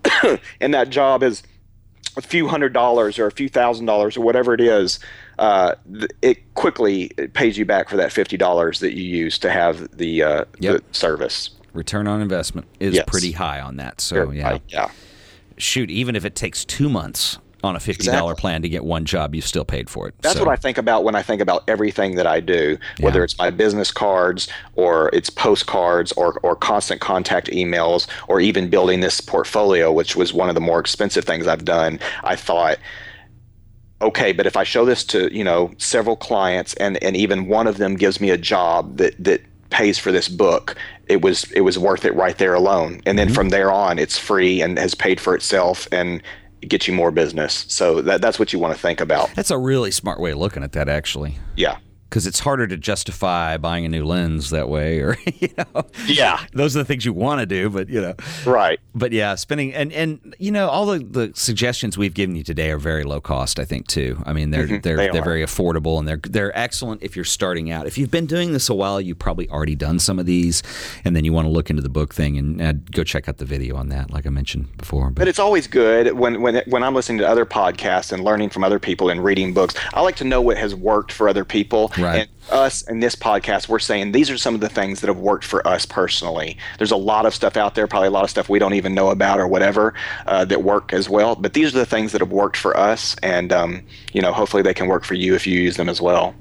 and 0.59 0.73
that 0.73 0.89
job 0.89 1.23
is 1.23 1.43
a 2.17 2.21
few 2.21 2.47
hundred 2.47 2.73
dollars 2.73 3.17
or 3.19 3.25
a 3.25 3.31
few 3.31 3.49
thousand 3.49 3.85
dollars 3.85 4.17
or 4.17 4.21
whatever 4.21 4.53
it 4.53 4.61
is, 4.61 4.99
uh, 5.39 5.75
it 6.21 6.53
quickly 6.53 7.09
pays 7.33 7.57
you 7.57 7.65
back 7.65 7.89
for 7.89 7.97
that 7.97 8.11
fifty 8.11 8.37
dollars 8.37 8.79
that 8.79 8.93
you 8.93 9.03
use 9.03 9.37
to 9.39 9.49
have 9.49 9.95
the, 9.97 10.23
uh, 10.23 10.45
yep. 10.59 10.77
the 10.77 10.83
service 10.93 11.51
return 11.73 12.07
on 12.07 12.21
investment 12.21 12.67
is 12.79 12.95
yes. 12.95 13.05
pretty 13.07 13.31
high 13.31 13.59
on 13.59 13.77
that. 13.77 13.99
So 13.99 14.31
yeah, 14.31 14.59
yeah. 14.67 14.91
Shoot, 15.57 15.91
even 15.91 16.15
if 16.15 16.25
it 16.25 16.35
takes 16.35 16.65
two 16.65 16.89
months 16.89 17.37
on 17.63 17.75
a 17.75 17.79
fifty 17.79 18.05
dollar 18.05 18.31
exactly. 18.31 18.41
plan 18.41 18.61
to 18.61 18.69
get 18.69 18.83
one 18.83 19.05
job, 19.05 19.33
you 19.33 19.41
still 19.41 19.65
paid 19.65 19.89
for 19.89 20.07
it. 20.07 20.15
That's 20.21 20.35
so. 20.35 20.45
what 20.45 20.51
I 20.51 20.55
think 20.55 20.77
about 20.77 21.03
when 21.03 21.15
I 21.15 21.21
think 21.21 21.41
about 21.41 21.63
everything 21.67 22.15
that 22.15 22.27
I 22.27 22.39
do, 22.39 22.77
whether 22.99 23.19
yeah. 23.19 23.23
it's 23.23 23.37
my 23.37 23.49
business 23.49 23.91
cards 23.91 24.49
or 24.75 25.09
it's 25.13 25.29
postcards 25.29 26.11
or 26.13 26.39
or 26.43 26.55
constant 26.55 27.01
contact 27.01 27.47
emails 27.47 28.07
or 28.27 28.41
even 28.41 28.69
building 28.69 28.99
this 28.99 29.21
portfolio, 29.21 29.91
which 29.91 30.15
was 30.15 30.33
one 30.33 30.49
of 30.49 30.55
the 30.55 30.61
more 30.61 30.79
expensive 30.79 31.23
things 31.23 31.47
I've 31.47 31.65
done. 31.65 31.99
I 32.23 32.35
thought 32.35 32.77
okay, 34.01 34.33
but 34.33 34.45
if 34.45 34.57
I 34.57 34.65
show 34.65 34.83
this 34.83 35.05
to, 35.05 35.33
you 35.33 35.45
know, 35.45 35.71
several 35.77 36.17
clients 36.17 36.73
and, 36.73 37.01
and 37.01 37.15
even 37.15 37.47
one 37.47 37.67
of 37.67 37.77
them 37.77 37.95
gives 37.95 38.19
me 38.19 38.31
a 38.31 38.37
job 38.37 38.97
that, 38.97 39.15
that 39.23 39.41
pays 39.69 39.97
for 39.97 40.11
this 40.11 40.27
book 40.27 40.75
it 41.07 41.21
was 41.21 41.51
it 41.51 41.61
was 41.61 41.77
worth 41.77 42.05
it 42.05 42.13
right 42.15 42.37
there 42.37 42.53
alone. 42.53 43.01
And 43.05 43.17
then 43.17 43.27
Mm-hmm. 43.27 43.35
from 43.35 43.49
there 43.49 43.71
on, 43.71 43.99
it's 43.99 44.17
free 44.17 44.61
and 44.61 44.77
has 44.77 44.95
paid 44.95 45.19
for 45.19 45.35
itself 45.35 45.87
and 45.91 46.21
it 46.63 46.69
gets 46.69 46.87
you 46.87 46.93
more 46.93 47.11
business. 47.11 47.65
So 47.67 48.01
that, 48.01 48.21
that's 48.21 48.39
what 48.39 48.53
you 48.53 48.59
want 48.59 48.73
to 48.73 48.79
think 48.79 49.01
about. 49.01 49.29
That's 49.35 49.51
a 49.51 49.57
really 49.57 49.91
smart 49.91 50.19
way 50.19 50.31
of 50.31 50.37
looking 50.37 50.63
at 50.63 50.71
that, 50.71 50.87
actually. 50.87 51.37
Yeah. 51.57 51.77
Because 52.13 52.27
it's 52.27 52.39
harder 52.41 52.67
to 52.67 52.77
justify 52.77 53.57
buying 53.57 53.85
a 53.85 53.89
new 53.89 54.05
lens 54.05 54.51
that 54.51 54.69
way, 54.69 54.99
or 54.99 55.17
you 55.39 55.49
know, 55.57 55.83
Yeah. 56.05 56.45
those 56.53 56.75
are 56.75 56.79
the 56.79 56.85
things 56.85 57.05
you 57.05 57.11
want 57.11 57.39
to 57.39 57.47
do. 57.47 57.71
But 57.71 57.89
you 57.89 58.01
know, 58.01 58.13
Right. 58.45 58.79
but 58.93 59.11
yeah, 59.11 59.33
spending 59.33 59.73
and 59.73 59.91
and 59.91 60.35
you 60.37 60.51
know 60.51 60.69
all 60.69 60.85
the, 60.85 60.99
the 60.99 61.31
suggestions 61.33 61.97
we've 61.97 62.13
given 62.13 62.35
you 62.35 62.43
today 62.43 62.69
are 62.69 62.77
very 62.77 63.03
low 63.03 63.19
cost. 63.19 63.57
I 63.59 63.65
think 63.65 63.87
too. 63.87 64.21
I 64.27 64.33
mean 64.33 64.51
they're 64.51 64.67
they're 64.67 64.95
they 64.95 65.07
they 65.07 65.17
are 65.17 65.21
are. 65.21 65.25
very 65.25 65.41
affordable 65.43 65.97
and 65.97 66.07
they're 66.07 66.19
they're 66.21 66.55
excellent 66.55 67.01
if 67.01 67.15
you're 67.15 67.25
starting 67.25 67.71
out. 67.71 67.87
If 67.87 67.97
you've 67.97 68.11
been 68.11 68.27
doing 68.27 68.53
this 68.53 68.69
a 68.69 68.75
while, 68.75 69.01
you've 69.01 69.17
probably 69.17 69.49
already 69.49 69.73
done 69.75 69.97
some 69.97 70.19
of 70.19 70.27
these, 70.27 70.61
and 71.03 71.15
then 71.15 71.25
you 71.25 71.33
want 71.33 71.47
to 71.47 71.51
look 71.51 71.71
into 71.71 71.81
the 71.81 71.89
book 71.89 72.13
thing 72.13 72.37
and 72.37 72.61
uh, 72.61 72.73
go 72.91 73.03
check 73.03 73.27
out 73.27 73.37
the 73.37 73.45
video 73.45 73.75
on 73.75 73.89
that, 73.89 74.11
like 74.11 74.27
I 74.27 74.29
mentioned 74.29 74.77
before. 74.77 75.09
But 75.09 75.27
it's 75.27 75.39
always 75.39 75.65
good 75.65 76.13
when 76.13 76.43
when 76.43 76.61
when 76.67 76.83
I'm 76.83 76.93
listening 76.93 77.17
to 77.19 77.27
other 77.27 77.43
podcasts 77.47 78.11
and 78.11 78.23
learning 78.23 78.49
from 78.51 78.63
other 78.63 78.77
people 78.77 79.09
and 79.09 79.23
reading 79.23 79.51
books. 79.51 79.73
I 79.95 80.01
like 80.01 80.17
to 80.17 80.23
know 80.25 80.41
what 80.41 80.57
has 80.57 80.75
worked 80.75 81.11
for 81.11 81.27
other 81.27 81.43
people. 81.43 81.91
Right. 81.97 82.02
And 82.07 82.29
us 82.51 82.81
in 82.83 82.99
this 82.99 83.15
podcast, 83.15 83.67
we're 83.67 83.79
saying 83.79 84.11
these 84.11 84.29
are 84.29 84.37
some 84.37 84.55
of 84.55 84.61
the 84.61 84.69
things 84.69 85.01
that 85.01 85.07
have 85.07 85.17
worked 85.17 85.45
for 85.45 85.65
us 85.67 85.85
personally. 85.85 86.57
There's 86.77 86.91
a 86.91 86.97
lot 86.97 87.25
of 87.25 87.33
stuff 87.33 87.57
out 87.57 87.75
there, 87.75 87.87
probably 87.87 88.07
a 88.07 88.11
lot 88.11 88.23
of 88.23 88.29
stuff 88.29 88.49
we 88.49 88.59
don't 88.59 88.73
even 88.73 88.93
know 88.93 89.09
about 89.09 89.39
or 89.39 89.47
whatever 89.47 89.93
uh, 90.27 90.45
that 90.45 90.63
work 90.63 90.93
as 90.93 91.09
well. 91.09 91.35
But 91.35 91.53
these 91.53 91.73
are 91.73 91.79
the 91.79 91.85
things 91.85 92.11
that 92.11 92.21
have 92.21 92.31
worked 92.31 92.57
for 92.57 92.75
us, 92.77 93.15
and 93.23 93.51
um, 93.51 93.81
you 94.13 94.21
know, 94.21 94.33
hopefully 94.33 94.63
they 94.63 94.73
can 94.73 94.87
work 94.87 95.03
for 95.03 95.13
you 95.15 95.35
if 95.35 95.47
you 95.47 95.59
use 95.59 95.77
them 95.77 95.89
as 95.89 96.01
well. 96.01 96.35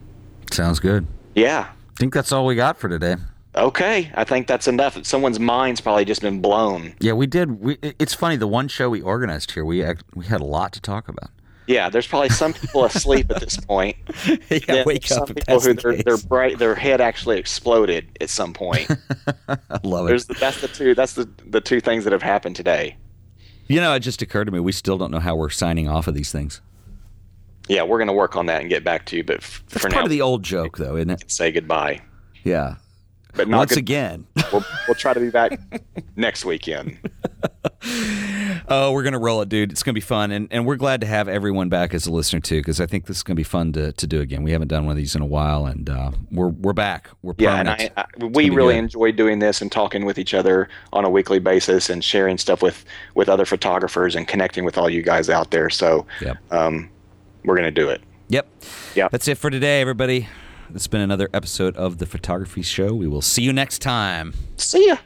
Sounds 0.50 0.80
good. 0.80 1.06
Yeah. 1.34 1.68
I 1.70 1.94
think 1.98 2.12
that's 2.12 2.32
all 2.32 2.46
we 2.46 2.54
got 2.54 2.78
for 2.78 2.88
today. 2.88 3.16
Okay, 3.54 4.10
I 4.14 4.24
think 4.24 4.46
that's 4.46 4.66
enough. 4.66 5.04
Someone's 5.04 5.38
mind's 5.38 5.80
probably 5.80 6.06
just 6.06 6.22
been 6.22 6.40
blown. 6.40 6.94
Yeah, 7.00 7.12
we 7.12 7.26
did. 7.26 7.60
We, 7.60 7.76
it's 7.82 8.14
funny. 8.14 8.36
The 8.36 8.46
one 8.46 8.66
show 8.66 8.88
we 8.88 9.02
organized 9.02 9.50
here, 9.50 9.64
we 9.64 9.84
act, 9.84 10.04
we 10.14 10.24
had 10.24 10.40
a 10.40 10.44
lot 10.44 10.72
to 10.72 10.80
talk 10.80 11.06
about. 11.08 11.30
Yeah, 11.66 11.88
there's 11.88 12.06
probably 12.06 12.28
some 12.30 12.52
people 12.52 12.84
asleep 12.84 13.30
at 13.30 13.40
this 13.40 13.56
point. 13.56 13.96
yeah, 14.26 14.58
Then 14.66 14.84
wake 14.86 15.06
some 15.06 15.22
up. 15.22 15.30
If 15.30 15.36
people 15.36 15.60
who 15.60 15.74
their, 15.74 15.96
their 16.02 16.16
bright 16.18 16.58
their 16.58 16.74
head 16.74 17.00
actually 17.00 17.38
exploded 17.38 18.08
at 18.20 18.30
some 18.30 18.52
point. 18.52 18.90
I 19.48 19.58
love 19.84 20.08
There's 20.08 20.24
it. 20.24 20.28
the, 20.28 20.34
that's 20.34 20.60
the 20.60 20.68
two 20.68 20.94
that's 20.94 21.12
the 21.14 21.28
the 21.46 21.60
two 21.60 21.80
things 21.80 22.04
that 22.04 22.12
have 22.12 22.22
happened 22.22 22.56
today. 22.56 22.96
You 23.68 23.80
know, 23.80 23.94
it 23.94 24.00
just 24.00 24.20
occurred 24.22 24.46
to 24.46 24.50
me. 24.52 24.58
We 24.60 24.72
still 24.72 24.98
don't 24.98 25.10
know 25.12 25.20
how 25.20 25.36
we're 25.36 25.50
signing 25.50 25.88
off 25.88 26.08
of 26.08 26.14
these 26.14 26.32
things. 26.32 26.60
Yeah, 27.68 27.84
we're 27.84 27.98
gonna 27.98 28.12
work 28.12 28.34
on 28.36 28.46
that 28.46 28.60
and 28.60 28.68
get 28.68 28.82
back 28.82 29.06
to 29.06 29.16
you. 29.16 29.24
But 29.24 29.36
f- 29.36 29.62
That's 29.68 29.82
for 29.84 29.88
part 29.88 30.00
now, 30.00 30.04
of 30.04 30.10
the 30.10 30.20
old 30.20 30.42
joke, 30.42 30.78
though, 30.78 30.96
isn't 30.96 31.10
it? 31.10 31.30
say 31.30 31.52
goodbye. 31.52 32.00
Yeah. 32.42 32.74
But 33.34 33.48
not 33.48 33.58
Once 33.58 33.70
good, 33.70 33.78
again, 33.78 34.26
we'll 34.52 34.64
we'll 34.86 34.94
try 34.94 35.14
to 35.14 35.20
be 35.20 35.30
back 35.30 35.58
next 36.16 36.44
weekend. 36.44 36.98
oh, 38.68 38.92
we're 38.92 39.02
gonna 39.02 39.18
roll 39.18 39.40
it, 39.42 39.48
dude. 39.48 39.72
It's 39.72 39.82
gonna 39.82 39.94
be 39.94 40.00
fun, 40.00 40.30
and 40.30 40.48
and 40.50 40.66
we're 40.66 40.76
glad 40.76 41.00
to 41.00 41.06
have 41.06 41.28
everyone 41.28 41.68
back 41.68 41.94
as 41.94 42.06
a 42.06 42.10
listener 42.12 42.40
too, 42.40 42.58
because 42.60 42.80
I 42.80 42.86
think 42.86 43.06
this 43.06 43.18
is 43.18 43.22
gonna 43.22 43.36
be 43.36 43.42
fun 43.42 43.72
to, 43.72 43.92
to 43.92 44.06
do 44.06 44.20
again. 44.20 44.42
We 44.42 44.52
haven't 44.52 44.68
done 44.68 44.84
one 44.84 44.92
of 44.92 44.96
these 44.96 45.14
in 45.16 45.22
a 45.22 45.26
while, 45.26 45.66
and 45.66 45.88
uh, 45.88 46.10
we're 46.30 46.48
we're 46.48 46.72
back. 46.74 47.08
We're 47.22 47.34
Yeah, 47.38 47.56
and. 47.58 47.70
I, 47.70 47.90
I, 47.96 48.04
we 48.24 48.50
really 48.50 48.74
good. 48.74 48.80
enjoy 48.80 49.12
doing 49.12 49.38
this 49.38 49.62
and 49.62 49.72
talking 49.72 50.04
with 50.04 50.18
each 50.18 50.34
other 50.34 50.68
on 50.92 51.04
a 51.04 51.10
weekly 51.10 51.38
basis 51.38 51.88
and 51.90 52.04
sharing 52.04 52.36
stuff 52.38 52.62
with 52.62 52.84
with 53.14 53.28
other 53.28 53.46
photographers 53.46 54.14
and 54.14 54.28
connecting 54.28 54.64
with 54.64 54.76
all 54.76 54.90
you 54.90 55.02
guys 55.02 55.30
out 55.30 55.50
there. 55.50 55.70
So, 55.70 56.06
Yep. 56.20 56.36
um, 56.50 56.90
we're 57.44 57.56
gonna 57.56 57.70
do 57.70 57.88
it. 57.88 58.02
Yep. 58.28 58.46
Yep. 58.94 59.10
That's 59.10 59.28
it 59.28 59.38
for 59.38 59.50
today, 59.50 59.80
everybody. 59.80 60.28
It's 60.74 60.86
been 60.86 61.02
another 61.02 61.28
episode 61.34 61.76
of 61.76 61.98
the 61.98 62.06
Photography 62.06 62.62
Show. 62.62 62.94
We 62.94 63.06
will 63.06 63.20
see 63.20 63.42
you 63.42 63.52
next 63.52 63.80
time. 63.80 64.32
See 64.56 64.86
ya. 64.88 64.96